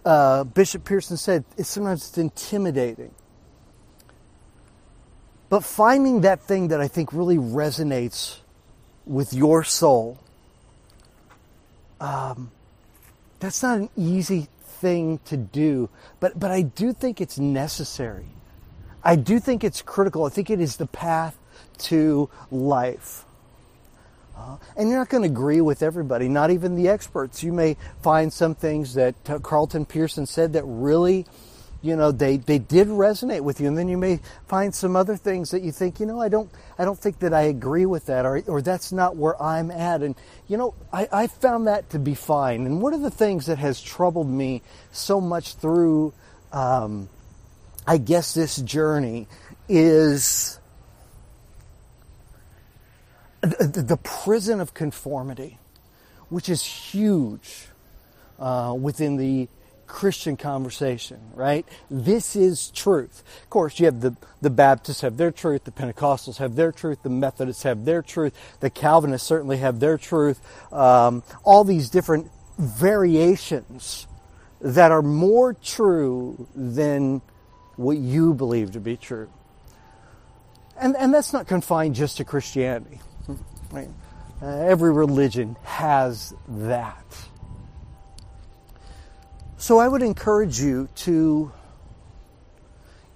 uh, 0.07 0.45
Bishop 0.45 0.85
Pearson 0.85 1.19
said. 1.19 1.45
It's 1.59 1.69
sometimes 1.69 2.09
it's 2.09 2.19
intimidating. 2.19 3.15
But 5.51 5.65
finding 5.65 6.23
that 6.23 6.41
thing 6.41 6.69
that 6.69 6.81
I 6.81 6.89
think 6.89 7.13
really 7.13 7.37
resonates 7.37 8.39
with 9.07 9.33
your 9.33 9.65
soul. 9.65 10.19
Um, 12.01 12.51
that's 13.41 13.63
not 13.63 13.79
an 13.79 13.91
easy 13.97 14.49
thing 14.63 15.21
to 15.27 15.37
do, 15.37 15.89
but, 16.21 16.39
but 16.39 16.51
I 16.51 16.63
do 16.63 16.93
think 16.93 17.21
it's 17.21 17.39
necessary. 17.39 18.27
I 19.03 19.17
do 19.17 19.39
think 19.39 19.65
it's 19.65 19.83
critical. 19.83 20.25
I 20.25 20.31
think 20.31 20.51
it 20.51 20.61
is 20.61 20.77
the 20.77 20.87
path 20.87 21.37
to 21.79 22.31
life. 22.51 23.25
Uh, 24.37 24.57
and 24.77 24.89
you're 24.89 24.99
not 24.99 25.09
going 25.09 25.23
to 25.23 25.29
agree 25.29 25.61
with 25.61 25.83
everybody, 25.83 26.29
not 26.29 26.51
even 26.51 26.75
the 26.75 26.89
experts. 26.89 27.43
You 27.43 27.53
may 27.53 27.77
find 28.03 28.33
some 28.33 28.55
things 28.55 28.95
that 28.95 29.15
uh, 29.29 29.39
Carlton 29.39 29.87
Pearson 29.87 30.27
said 30.27 30.55
that 30.55 30.65
really 30.65 31.27
you 31.85 31.97
know 31.97 32.11
they, 32.11 32.39
they 32.39 32.59
did 32.59 32.89
resonate 32.89 33.43
with 33.43 33.61
you. 33.61 33.69
And 33.69 33.77
then 33.77 33.89
you 33.89 33.99
may 33.99 34.21
find 34.47 34.75
some 34.75 34.97
other 34.97 35.17
things 35.17 35.51
that 35.51 35.63
you 35.63 35.71
think 35.71 36.01
you 36.01 36.07
know 36.07 36.21
i 36.21 36.29
don't 36.29 36.51
i 36.79 36.85
don't 36.85 36.99
think 36.99 37.19
that 37.19 37.35
i 37.35 37.43
agree 37.43 37.87
with 37.87 38.07
that 38.07 38.25
or, 38.25 38.43
or 38.47 38.63
that's 38.63 38.91
not 38.91 39.17
where 39.17 39.41
i'm 39.41 39.71
at. 39.71 40.03
And 40.03 40.15
you 40.49 40.57
know 40.57 40.75
I, 40.93 41.09
I 41.13 41.27
found 41.27 41.67
that 41.67 41.91
to 41.91 41.99
be 41.99 42.15
fine. 42.15 42.67
And 42.67 42.81
one 42.81 42.95
of 42.95 43.03
the 43.03 43.11
things 43.11 43.47
that 43.47 43.59
has 43.59 43.81
troubled 43.81 44.29
me 44.29 44.63
so 44.93 45.21
much 45.21 45.57
through 45.57 46.15
um, 46.53 47.09
i 47.87 47.99
guess 47.99 48.33
this 48.33 48.57
journey 48.57 49.29
is 49.69 50.59
the 53.43 53.83
the 53.83 53.97
prison 53.99 54.61
of 54.61 54.75
conformity, 54.75 55.59
which 56.29 56.49
is 56.49 56.63
huge 56.63 57.69
uh, 58.39 58.75
within 58.79 59.17
the 59.17 59.49
Christian 59.95 60.37
conversation, 60.37 61.21
right? 61.35 61.65
This 61.89 62.35
is 62.35 62.73
truth. 62.73 63.23
Of 63.45 63.49
course, 63.49 63.79
you 63.79 63.87
have 63.87 64.01
the, 64.01 64.17
the 64.43 64.51
Baptists 64.51 65.03
have 65.03 65.19
their 65.19 65.31
truth, 65.31 65.63
the 65.63 65.71
Pentecostals 65.71 66.39
have 66.39 66.57
their 66.57 66.73
truth, 66.73 67.05
the 67.05 67.11
Methodists 67.11 67.63
have 67.63 67.85
their 67.85 68.03
truth, 68.03 68.35
the 68.59 68.71
Calvinists 68.71 69.29
certainly 69.29 69.59
have 69.59 69.79
their 69.79 69.97
truth. 69.97 70.41
Um, 70.73 71.23
all 71.45 71.63
these 71.63 71.91
different 71.91 72.29
variations 72.59 74.09
that 74.61 74.91
are 74.91 75.01
more 75.01 75.55
true 75.55 76.49
than 76.57 77.23
what 77.77 77.97
you 77.97 78.35
believe 78.35 78.73
to 78.73 78.81
be 78.81 78.97
true. 78.97 79.31
And, 80.77 80.97
and 80.97 81.15
that's 81.15 81.33
not 81.33 81.47
confined 81.47 81.95
just 81.95 82.17
to 82.17 82.25
Christianity. 82.25 83.01
Right? 83.71 83.91
Uh, 84.43 84.47
every 84.47 84.93
religion 84.93 85.57
has 85.63 86.35
that. 86.49 87.29
So 89.65 89.79
I 89.79 89.89
would 89.89 90.03
encourage 90.03 90.61
you 90.61 90.91
to, 91.07 91.51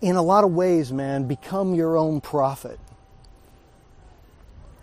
in 0.00 0.16
a 0.16 0.22
lot 0.22 0.44
of 0.44 0.52
ways, 0.52 0.90
man, 0.90 1.24
become 1.24 1.74
your 1.74 1.98
own 1.98 2.22
prophet. 2.22 2.80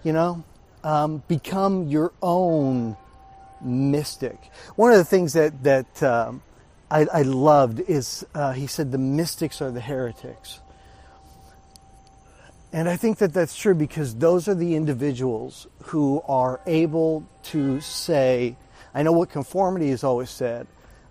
You 0.03 0.13
know, 0.13 0.43
um, 0.83 1.23
become 1.27 1.87
your 1.87 2.11
own 2.21 2.95
mystic. 3.63 4.37
One 4.75 4.91
of 4.91 4.99
the 4.99 5.05
things 5.05 5.33
that 5.33 5.63
that 5.63 6.03
um, 6.03 6.43
I, 6.91 7.07
I, 7.11 7.21
loved 7.23 7.79
is 7.79 8.23
uh, 8.35 8.51
he 8.51 8.67
said 8.67 8.91
the 8.91 8.99
mystics 8.99 9.59
are 9.59 9.71
the 9.71 9.81
heretics. 9.81 10.59
And 12.71 12.87
I 12.87 12.95
think 12.95 13.17
that 13.17 13.33
that's 13.33 13.57
true 13.57 13.73
because 13.73 14.13
those 14.13 14.47
are 14.47 14.53
the 14.53 14.75
individuals 14.75 15.65
who 15.85 16.21
are 16.27 16.61
able 16.67 17.27
to 17.45 17.81
say, 17.81 18.55
I 18.93 19.01
know 19.01 19.13
what 19.13 19.31
conformity 19.31 19.89
has 19.89 20.03
always 20.03 20.29
said, 20.29 20.67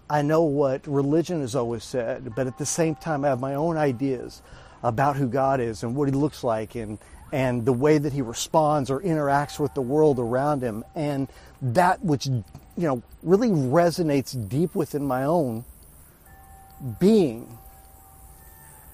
I 0.09 0.23
know 0.23 0.43
what 0.43 0.87
religion 0.87 1.41
has 1.41 1.55
always 1.55 1.85
said, 1.85 2.35
but 2.35 2.47
at 2.47 2.59
the 2.59 2.67
same 2.67 2.95
time, 2.95 3.25
I 3.25 3.29
have 3.29 3.41
my 3.41 3.55
own 3.55 3.77
ideas 3.77 4.43
about 4.83 5.17
who 5.17 5.29
God 5.29 5.61
is 5.61 5.83
and 5.83 5.97
what 5.97 6.09
He 6.09 6.15
looks 6.15 6.45
like 6.45 6.75
and, 6.75 6.99
and 7.33 7.65
the 7.65 7.73
way 7.73 7.97
that 7.97 8.13
He 8.13 8.21
responds 8.21 8.91
or 8.91 9.01
interacts 9.01 9.59
with 9.59 9.73
the 9.75 9.81
world 9.81 10.19
around 10.19 10.63
Him. 10.63 10.85
And 10.95 11.29
that 11.63 12.05
which, 12.05 12.27
you 12.27 12.45
know, 12.77 13.03
really 13.23 13.49
resonates 13.49 14.37
deep 14.49 14.75
within 14.75 15.07
my 15.07 15.25
own 15.25 15.65
being. 17.01 17.59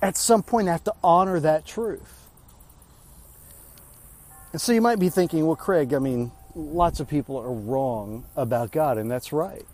At 0.01 0.17
some 0.17 0.43
point, 0.43 0.69
I 0.69 0.73
have 0.73 0.85
to 0.85 0.95
honor 1.03 1.41
that 1.41 1.67
truth. 1.67 2.29
And 4.53 4.61
so 4.61 4.73
you 4.73 4.81
might 4.81 4.99
be 4.99 5.09
thinking, 5.09 5.45
well, 5.47 5.57
Craig, 5.57 5.93
I 5.93 5.99
mean, 5.99 6.31
lots 6.55 7.01
of 7.01 7.09
people 7.09 7.37
are 7.37 7.53
wrong 7.53 8.25
about 8.37 8.73
God, 8.73 8.97
and 8.97 9.11
that's 9.11 9.33
right. 9.33 9.67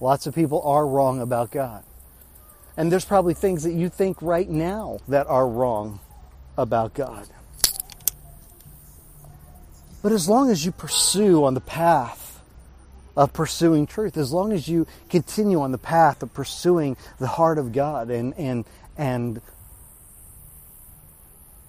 Lots 0.00 0.26
of 0.26 0.34
people 0.34 0.62
are 0.62 0.86
wrong 0.86 1.20
about 1.20 1.50
God. 1.50 1.82
And 2.76 2.92
there's 2.92 3.04
probably 3.04 3.34
things 3.34 3.64
that 3.64 3.72
you 3.72 3.88
think 3.88 4.22
right 4.22 4.48
now 4.48 5.00
that 5.08 5.26
are 5.26 5.48
wrong 5.48 6.00
about 6.56 6.94
God. 6.94 7.28
But 10.02 10.12
as 10.12 10.28
long 10.28 10.50
as 10.50 10.64
you 10.64 10.70
pursue 10.70 11.44
on 11.44 11.54
the 11.54 11.60
path 11.60 12.40
of 13.16 13.32
pursuing 13.32 13.86
truth, 13.86 14.16
as 14.16 14.32
long 14.32 14.52
as 14.52 14.68
you 14.68 14.86
continue 15.10 15.60
on 15.60 15.72
the 15.72 15.78
path 15.78 16.22
of 16.22 16.32
pursuing 16.32 16.96
the 17.18 17.26
heart 17.26 17.58
of 17.58 17.72
God 17.72 18.10
and, 18.10 18.32
and, 18.38 18.64
and 18.96 19.40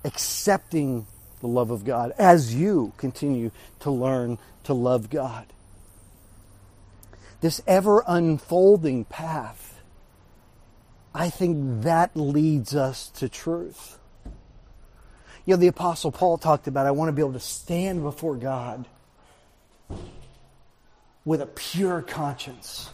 accepting 0.06 1.08
the 1.42 1.48
love 1.48 1.72
of 1.72 1.86
God 1.86 2.14
as 2.20 2.54
you 2.54 2.94
continue 2.98 3.50
to 3.80 3.90
learn 3.90 4.38
to 4.66 4.74
love 4.74 5.10
God, 5.10 5.48
this 7.42 7.62
ever 7.66 8.04
unfolding 8.08 9.06
path, 9.06 9.82
I 11.14 11.30
think 11.30 11.84
that 11.84 12.16
leads 12.16 12.76
us 12.76 13.10
to 13.10 13.30
truth. 13.30 13.98
You 15.46 15.56
know, 15.56 15.58
the 15.58 15.68
Apostle 15.68 16.12
Paul 16.12 16.38
talked 16.38 16.68
about, 16.68 16.86
I 16.86 16.92
want 16.92 17.10
to 17.10 17.14
be 17.14 17.22
able 17.22 17.34
to 17.34 17.40
stand 17.40 18.04
before 18.04 18.36
God 18.36 18.86
with 21.26 21.42
a 21.42 21.48
pure 21.48 22.02
conscience. 22.02 22.90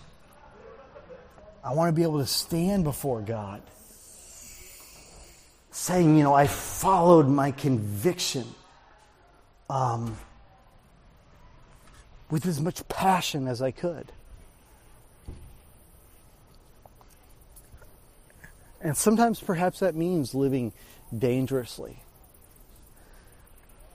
I 1.64 1.74
want 1.74 1.90
to 1.90 1.94
be 1.94 2.04
able 2.04 2.20
to 2.20 2.28
stand 2.28 2.84
before 2.84 3.22
God 3.22 3.62
saying, 5.72 6.16
you 6.16 6.24
know, 6.24 6.34
I 6.34 6.48
followed 6.48 7.28
my 7.28 7.52
conviction 7.52 8.46
um, 9.70 10.16
with 12.30 12.46
as 12.46 12.62
much 12.62 12.88
passion 12.88 13.48
as 13.48 13.62
I 13.62 13.72
could. 13.72 14.12
And 18.86 18.96
sometimes 18.96 19.40
perhaps 19.40 19.80
that 19.80 19.96
means 19.96 20.36
living 20.36 20.72
dangerously. 21.18 22.04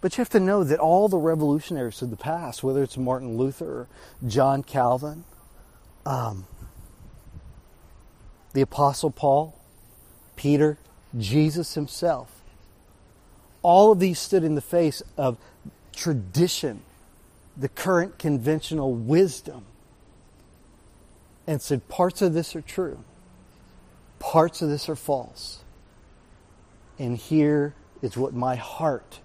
But 0.00 0.16
you 0.16 0.20
have 0.20 0.30
to 0.30 0.40
know 0.40 0.64
that 0.64 0.80
all 0.80 1.08
the 1.08 1.16
revolutionaries 1.16 2.02
of 2.02 2.10
the 2.10 2.16
past, 2.16 2.64
whether 2.64 2.82
it's 2.82 2.96
Martin 2.96 3.36
Luther 3.36 3.82
or 3.82 3.88
John 4.26 4.64
Calvin, 4.64 5.22
um, 6.04 6.44
the 8.52 8.62
Apostle 8.62 9.12
Paul, 9.12 9.56
Peter, 10.34 10.76
Jesus 11.16 11.74
himself, 11.74 12.42
all 13.62 13.92
of 13.92 14.00
these 14.00 14.18
stood 14.18 14.42
in 14.42 14.56
the 14.56 14.60
face 14.60 15.04
of 15.16 15.38
tradition, 15.94 16.82
the 17.56 17.68
current 17.68 18.18
conventional 18.18 18.92
wisdom, 18.92 19.66
and 21.46 21.62
said 21.62 21.86
parts 21.86 22.20
of 22.22 22.32
this 22.32 22.56
are 22.56 22.60
true 22.60 23.04
Parts 24.20 24.62
of 24.62 24.68
this 24.68 24.88
are 24.88 24.94
false. 24.94 25.59
And 26.98 27.16
here 27.16 27.74
is 28.02 28.16
what 28.16 28.32
my 28.32 28.55
heart 28.55 29.18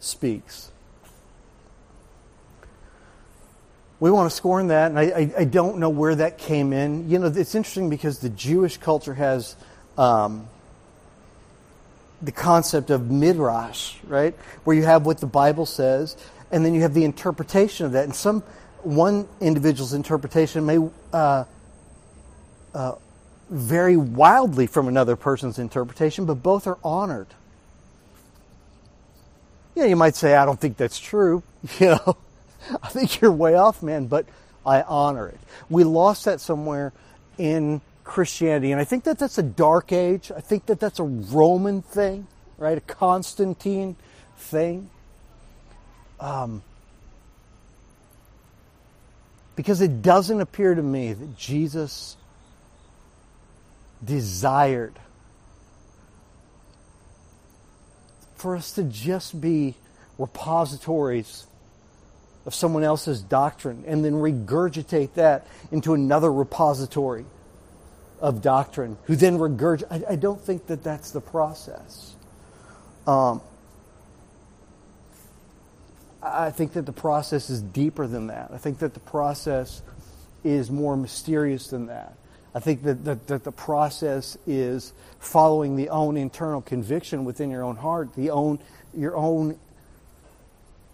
speaks. 0.00 0.70
We 4.00 4.10
want 4.10 4.30
to 4.30 4.36
scorn 4.36 4.68
that, 4.68 4.90
and 4.90 4.98
I, 4.98 5.02
I, 5.02 5.32
I, 5.40 5.44
don't 5.44 5.76
know 5.76 5.90
where 5.90 6.14
that 6.14 6.38
came 6.38 6.72
in. 6.72 7.10
You 7.10 7.18
know, 7.18 7.26
it's 7.26 7.54
interesting 7.54 7.90
because 7.90 8.18
the 8.18 8.30
Jewish 8.30 8.78
culture 8.78 9.12
has 9.12 9.56
um, 9.98 10.48
the 12.22 12.32
concept 12.32 12.88
of 12.88 13.10
midrash, 13.10 13.96
right? 14.04 14.34
Where 14.64 14.74
you 14.74 14.84
have 14.84 15.04
what 15.04 15.18
the 15.18 15.26
Bible 15.26 15.66
says, 15.66 16.16
and 16.50 16.64
then 16.64 16.74
you 16.74 16.80
have 16.80 16.94
the 16.94 17.04
interpretation 17.04 17.84
of 17.84 17.92
that. 17.92 18.04
And 18.04 18.14
some 18.14 18.40
one 18.82 19.28
individual's 19.40 19.92
interpretation 19.92 20.64
may 20.64 20.78
uh, 21.12 21.44
uh, 22.74 22.94
vary 23.48 23.96
wildly 23.96 24.66
from 24.66 24.88
another 24.88 25.16
person's 25.16 25.58
interpretation, 25.58 26.24
but 26.24 26.36
both 26.36 26.66
are 26.66 26.78
honored. 26.84 27.26
Yeah, 29.74 29.86
you 29.86 29.96
might 29.96 30.14
say, 30.14 30.34
I 30.34 30.44
don't 30.44 30.60
think 30.60 30.76
that's 30.76 30.98
true. 30.98 31.42
You 31.78 31.88
know, 31.88 32.16
I 32.82 32.88
think 32.88 33.20
you're 33.20 33.32
way 33.32 33.54
off, 33.54 33.82
man, 33.82 34.06
but 34.06 34.24
I 34.64 34.82
honor 34.82 35.28
it. 35.28 35.38
We 35.68 35.84
lost 35.84 36.24
that 36.24 36.40
somewhere 36.40 36.92
in 37.36 37.80
Christianity, 38.04 38.72
and 38.72 38.80
I 38.80 38.84
think 38.84 39.04
that 39.04 39.18
that's 39.18 39.38
a 39.38 39.42
dark 39.42 39.92
age. 39.92 40.32
I 40.34 40.40
think 40.40 40.66
that 40.66 40.80
that's 40.80 40.98
a 40.98 41.04
Roman 41.04 41.82
thing, 41.82 42.26
right? 42.58 42.78
A 42.78 42.80
Constantine 42.80 43.96
thing. 44.36 44.88
Um, 46.18 46.62
because 49.56 49.80
it 49.80 50.00
doesn't 50.02 50.40
appear 50.40 50.74
to 50.74 50.82
me 50.82 51.12
that 51.12 51.36
Jesus 51.36 52.16
desired 54.04 54.94
for 58.36 58.56
us 58.56 58.72
to 58.72 58.84
just 58.84 59.40
be 59.40 59.74
repositories 60.18 61.46
of 62.46 62.54
someone 62.54 62.82
else's 62.82 63.20
doctrine 63.22 63.84
and 63.86 64.04
then 64.04 64.14
regurgitate 64.14 65.14
that 65.14 65.46
into 65.70 65.92
another 65.92 66.32
repository 66.32 67.24
of 68.20 68.40
doctrine 68.42 68.96
who 69.04 69.16
then 69.16 69.38
regurgitate. 69.38 70.04
I, 70.08 70.12
I 70.12 70.16
don't 70.16 70.40
think 70.40 70.66
that 70.66 70.82
that's 70.82 71.10
the 71.10 71.20
process. 71.20 72.14
Um, 73.06 73.42
I 76.22 76.50
think 76.50 76.74
that 76.74 76.86
the 76.86 76.92
process 76.92 77.48
is 77.50 77.62
deeper 77.62 78.06
than 78.06 78.26
that. 78.28 78.50
I 78.52 78.58
think 78.58 78.78
that 78.78 78.94
the 78.94 79.00
process 79.00 79.82
is 80.44 80.70
more 80.70 80.96
mysterious 80.96 81.68
than 81.68 81.86
that. 81.86 82.14
I 82.54 82.60
think 82.60 82.82
that, 82.82 83.04
that, 83.04 83.26
that, 83.28 83.44
the 83.44 83.52
process 83.52 84.36
is 84.46 84.92
following 85.20 85.76
the 85.76 85.88
own 85.90 86.16
internal 86.16 86.60
conviction 86.60 87.24
within 87.24 87.50
your 87.50 87.62
own 87.62 87.76
heart, 87.76 88.14
the 88.14 88.30
own, 88.30 88.58
your 88.92 89.16
own 89.16 89.58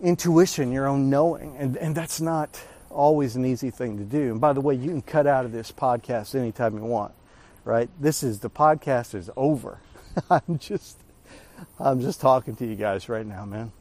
intuition, 0.01 0.71
your 0.71 0.87
own 0.87 1.09
knowing. 1.09 1.57
And, 1.57 1.77
and 1.79 1.95
that's 1.95 2.21
not 2.21 2.61
always 2.91 3.37
an 3.37 3.47
easy 3.47 3.71
thing 3.71 3.97
to 3.99 4.05
do. 4.05 4.33
And 4.33 4.41
by 4.41 4.53
the 4.53 4.61
way, 4.61 4.75
you 4.75 4.91
can 4.91 5.03
cut 5.03 5.27
out 5.27 5.45
of 5.45 5.53
this 5.53 5.73
podcast 5.73 6.35
anytime 6.35 6.77
you 6.77 6.85
want, 6.85 7.13
right? 7.65 7.89
This 7.99 8.23
is, 8.23 8.41
the 8.41 8.51
podcast 8.51 9.15
is 9.15 9.31
over. 9.37 9.81
I'm 10.31 10.59
just, 10.59 10.99
I'm 11.79 12.01
just 12.01 12.21
talking 12.21 12.55
to 12.57 12.67
you 12.67 12.77
guys 12.77 13.09
right 13.09 13.27
now, 13.27 13.47
man. 13.47 13.73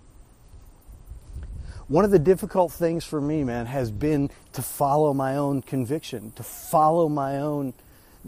One 1.88 2.06
of 2.06 2.12
the 2.12 2.20
difficult 2.20 2.72
things 2.72 3.04
for 3.04 3.22
me, 3.22 3.44
man, 3.44 3.68
has 3.68 3.92
been 3.92 4.30
to 4.54 4.62
follow 4.62 5.14
my 5.14 5.36
own 5.36 5.62
conviction, 5.62 6.32
to 6.32 6.44
follow 6.44 7.08
my 7.08 7.38
own 7.38 7.74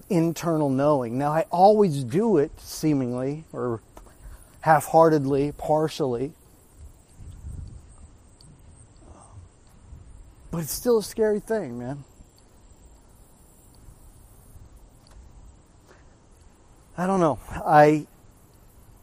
internal 0.10 0.70
knowing. 0.70 1.18
Now, 1.18 1.32
I 1.32 1.46
always 1.50 2.04
do 2.04 2.38
it 2.38 2.52
seemingly, 2.60 3.46
or 3.52 3.82
half 4.62 4.86
heartedly, 4.86 5.54
partially. 5.58 6.34
But 10.52 10.60
it's 10.60 10.72
still 10.72 11.00
a 11.00 11.04
scary 11.04 11.40
thing, 11.40 11.80
man. 11.80 12.04
I 16.98 17.06
don't 17.06 17.20
know. 17.20 17.40
I 17.52 18.08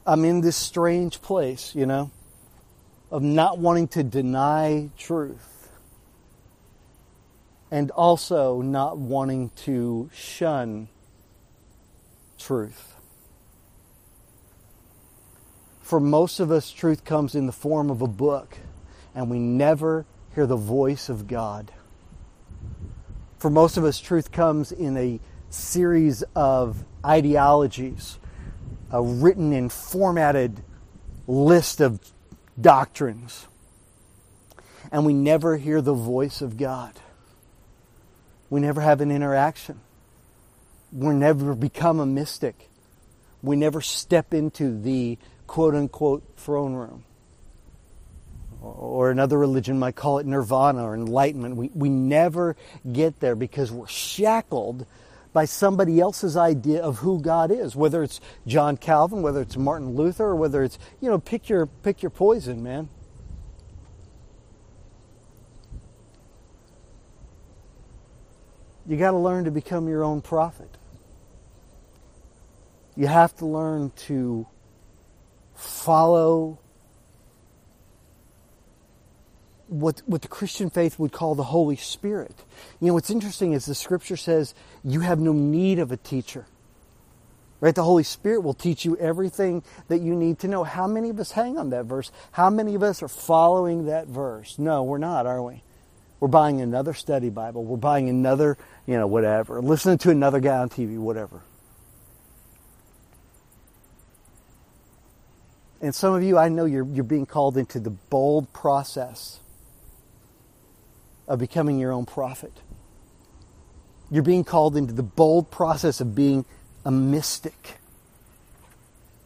I'm 0.06 0.24
in 0.24 0.40
this 0.40 0.56
strange 0.56 1.22
place, 1.22 1.74
you 1.74 1.86
know, 1.86 2.10
of 3.10 3.22
not 3.22 3.59
wanting 3.59 3.89
to 3.89 4.02
deny 4.02 4.90
truth 4.98 5.55
and 7.70 7.90
also 7.90 8.60
not 8.60 8.98
wanting 8.98 9.51
to 9.56 10.09
shun 10.14 10.89
truth. 12.39 12.94
For 15.82 16.01
most 16.01 16.40
of 16.40 16.51
us, 16.51 16.70
truth 16.70 17.05
comes 17.05 17.35
in 17.35 17.47
the 17.47 17.52
form 17.52 17.90
of 17.90 18.01
a 18.01 18.06
book, 18.06 18.56
and 19.14 19.28
we 19.28 19.39
never 19.39 20.06
hear 20.35 20.47
the 20.47 20.56
voice 20.56 21.09
of 21.09 21.26
God. 21.26 21.72
For 23.39 23.51
most 23.51 23.76
of 23.76 23.85
us, 23.85 23.98
truth 24.01 24.32
comes 24.32 24.72
in 24.72 24.97
a 24.97 25.20
series 25.51 26.22
of 26.35 26.85
ideologies, 27.05 28.18
a 28.90 29.02
written 29.02 29.52
and 29.52 29.70
formatted 29.70 30.62
list 31.26 31.81
of 31.81 32.01
doctrines. 32.60 33.47
And 34.93 35.05
we 35.06 35.14
never 35.14 35.56
hear 35.56 35.81
the 35.81 35.94
voice 35.94 36.40
of 36.40 36.56
God. 36.56 36.93
We 38.51 38.60
never 38.60 38.81
have 38.81 39.01
an 39.01 39.10
interaction. 39.10 39.81
We 40.93 41.14
never 41.14 41.55
become 41.55 41.98
a 41.98 42.06
mystic. 42.06 42.68
We 43.43 43.56
never 43.56 43.81
step 43.81 44.32
into 44.32 44.81
the 44.81 45.18
quote 45.47 45.74
unquote 45.74 46.22
throne 46.36 46.74
room. 46.74 47.05
Or 48.62 49.10
another 49.10 49.39
religion 49.39 49.78
might 49.78 49.97
call 49.97 50.18
it 50.18 50.26
nirvana 50.26 50.85
or 50.85 50.94
enlightenment. 50.94 51.56
We, 51.56 51.70
we 51.74 51.89
never 51.89 52.56
get 52.90 53.20
there 53.20 53.35
because 53.35 53.70
we're 53.70 53.89
shackled 53.89 54.86
by 55.35 55.44
somebody 55.44 56.01
else's 56.01 56.36
idea 56.36 56.81
of 56.81 56.98
who 56.98 57.20
God 57.20 57.51
is, 57.51 57.74
whether 57.74 58.05
it's 58.05 58.20
John 58.47 58.77
Calvin, 58.77 59.20
whether 59.20 59.43
it's 59.43 59.56
Martin 59.56 59.97
Luther, 59.97 60.27
or 60.27 60.36
whether 60.36 60.62
it's, 60.62 60.78
you 61.01 61.11
know, 61.11 61.19
pick 61.19 61.48
your, 61.48 61.66
pick 61.66 62.02
your 62.02 62.11
poison, 62.11 62.62
man. 62.62 62.89
You 68.86 68.97
got 68.97 69.11
to 69.11 69.19
learn 69.19 69.44
to 69.44 69.51
become 69.51 69.89
your 69.89 70.05
own 70.05 70.20
prophet. 70.20 70.70
You 72.94 73.09
have 73.09 73.35
to 73.36 73.47
learn 73.47 73.90
to 74.06 74.47
follow 75.56 76.61
what, 79.75 80.03
what 80.07 80.23
the 80.23 80.29
Christian 80.29 80.71
faith 80.71 80.99
would 80.99 81.13
call 81.13 81.35
the 81.35 81.43
Holy 81.43 81.77
Spirit. 81.77 82.35
You 82.81 82.89
know, 82.89 82.95
what's 82.95 83.11
interesting 83.11 83.53
is 83.53 83.67
the 83.67 83.75
scripture 83.75 84.17
says 84.17 84.55
you 84.85 85.01
have 85.01 85.19
no 85.19 85.33
need 85.33 85.81
of 85.81 85.91
a 85.91 85.97
teacher. 85.97 86.47
Right? 87.61 87.75
The 87.75 87.83
Holy 87.83 88.03
Spirit 88.03 88.43
will 88.43 88.55
teach 88.55 88.85
you 88.85 88.97
everything 88.99 89.63
that 89.89 90.01
you 90.01 90.15
need 90.15 90.39
to 90.41 90.49
know. 90.49 90.65
How 90.65 90.87
many 90.87 91.11
of 91.11 91.19
us 91.19 91.33
hang 91.33 91.59
on 91.59 91.71
that 91.71 91.87
verse? 91.87 92.13
How 92.33 92.51
many 92.51 92.75
of 92.75 92.83
us 92.83 93.03
are 93.03 93.09
following 93.09 93.87
that 93.87 94.07
verse? 94.07 94.59
No, 94.59 94.83
we're 94.85 94.99
not, 94.99 95.27
are 95.27 95.43
we? 95.43 95.63
We're 96.21 96.29
buying 96.29 96.61
another 96.61 96.95
study 96.95 97.31
Bible. 97.31 97.65
We're 97.65 97.77
buying 97.77 98.09
another, 98.09 98.57
you 98.87 98.97
know, 98.97 99.07
whatever. 99.07 99.61
Listening 99.61 99.99
to 99.99 100.11
another 100.11 100.41
guy 100.41 100.59
on 100.59 100.69
TV, 100.69 100.99
whatever. 100.99 101.43
And 105.81 105.95
some 105.95 106.15
of 106.15 106.23
you, 106.23 106.39
I 106.39 106.49
know 106.49 106.65
you're, 106.65 106.87
you're 106.87 107.05
being 107.05 107.27
called 107.27 107.57
into 107.57 107.81
the 107.81 107.91
bold 107.91 108.53
process 108.53 109.41
of 111.27 111.39
becoming 111.39 111.79
your 111.79 111.93
own 111.93 112.07
prophet. 112.07 112.53
You're 114.11 114.23
being 114.23 114.45
called 114.45 114.77
into 114.77 114.93
the 114.93 115.03
bold 115.03 115.51
process 115.51 116.01
of 116.01 116.15
being 116.15 116.45
a 116.85 116.91
mystic, 116.91 117.79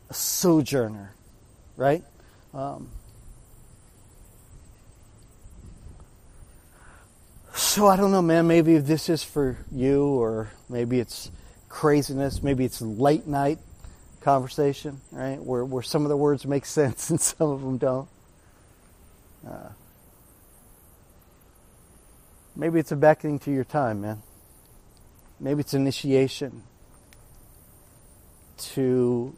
a 0.08 0.14
sojourner, 0.14 1.14
right? 1.76 2.02
Um, 2.54 2.88
so 7.54 7.88
I 7.88 7.96
don't 7.96 8.12
know, 8.12 8.22
man. 8.22 8.46
Maybe 8.46 8.78
this 8.78 9.08
is 9.08 9.24
for 9.24 9.58
you, 9.72 10.04
or 10.04 10.50
maybe 10.68 11.00
it's 11.00 11.30
craziness. 11.68 12.42
Maybe 12.42 12.64
it's 12.64 12.80
late 12.80 13.26
night 13.26 13.58
conversation, 14.20 15.00
right? 15.10 15.42
Where 15.42 15.64
where 15.64 15.82
some 15.82 16.04
of 16.04 16.08
the 16.08 16.16
words 16.16 16.46
make 16.46 16.66
sense 16.80 17.10
and 17.10 17.20
some 17.20 17.50
of 17.50 17.60
them 17.60 17.78
don't. 17.78 18.08
Uh, 19.46 19.68
Maybe 22.58 22.80
it's 22.80 22.90
a 22.90 22.96
beckoning 22.96 23.38
to 23.40 23.52
your 23.52 23.62
time, 23.62 24.00
man. 24.00 24.20
Maybe 25.38 25.60
it's 25.60 25.74
initiation 25.74 26.64
to 28.74 29.36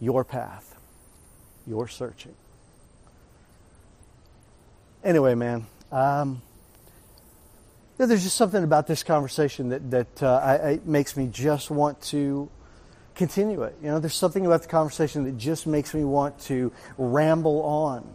your 0.00 0.24
path, 0.24 0.76
your 1.66 1.88
searching. 1.88 2.34
Anyway, 5.04 5.34
man, 5.34 5.66
um, 5.92 6.40
there's 7.98 8.24
just 8.24 8.36
something 8.36 8.64
about 8.64 8.86
this 8.86 9.02
conversation 9.02 9.68
that 9.68 9.90
that 9.90 10.22
uh, 10.22 10.36
I, 10.42 10.68
I, 10.70 10.80
makes 10.86 11.18
me 11.18 11.26
just 11.26 11.70
want 11.70 12.00
to 12.04 12.48
continue 13.14 13.62
it. 13.64 13.76
You 13.82 13.88
know, 13.88 13.98
there's 13.98 14.16
something 14.16 14.46
about 14.46 14.62
the 14.62 14.68
conversation 14.68 15.24
that 15.24 15.36
just 15.36 15.66
makes 15.66 15.92
me 15.92 16.02
want 16.02 16.40
to 16.40 16.72
ramble 16.96 17.62
on 17.62 18.08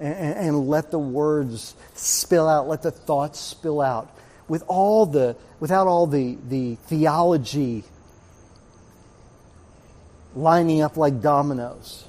and, 0.00 0.36
and 0.36 0.68
let 0.68 0.90
the 0.90 0.98
words 0.98 1.74
spill 1.94 2.48
out, 2.48 2.68
let 2.68 2.82
the 2.82 2.90
thoughts 2.90 3.40
spill 3.40 3.80
out 3.80 4.14
with 4.48 4.64
all 4.66 5.06
the, 5.06 5.36
without 5.60 5.86
all 5.86 6.06
the, 6.06 6.38
the 6.48 6.76
theology 6.86 7.84
lining 10.34 10.82
up 10.82 10.96
like 10.96 11.20
dominoes. 11.20 12.04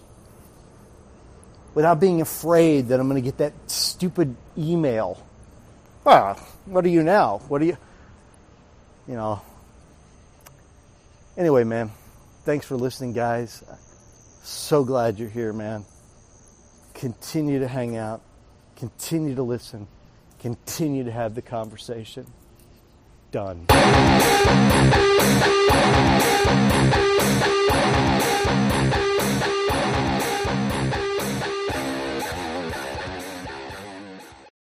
Without 1.73 1.99
being 1.99 2.21
afraid 2.21 2.87
that 2.89 2.99
I'm 2.99 3.07
going 3.07 3.21
to 3.21 3.25
get 3.25 3.37
that 3.37 3.53
stupid 3.67 4.35
email. 4.57 5.23
Ah, 6.05 6.33
what 6.65 6.83
are 6.85 6.89
you 6.89 7.03
now? 7.03 7.39
What 7.47 7.61
are 7.61 7.65
you? 7.65 7.77
You 9.07 9.15
know. 9.15 9.41
Anyway, 11.37 11.63
man, 11.63 11.91
thanks 12.43 12.65
for 12.65 12.75
listening, 12.75 13.13
guys. 13.13 13.63
So 14.43 14.83
glad 14.83 15.19
you're 15.19 15.29
here, 15.29 15.53
man 15.53 15.85
continue 16.99 17.59
to 17.59 17.67
hang 17.67 17.95
out, 17.95 18.21
continue 18.75 19.33
to 19.33 19.41
listen, 19.41 19.87
continue 20.37 21.05
to 21.05 21.11
have 21.11 21.33
the 21.33 21.41
conversation. 21.41 22.25
Done. 23.31 23.67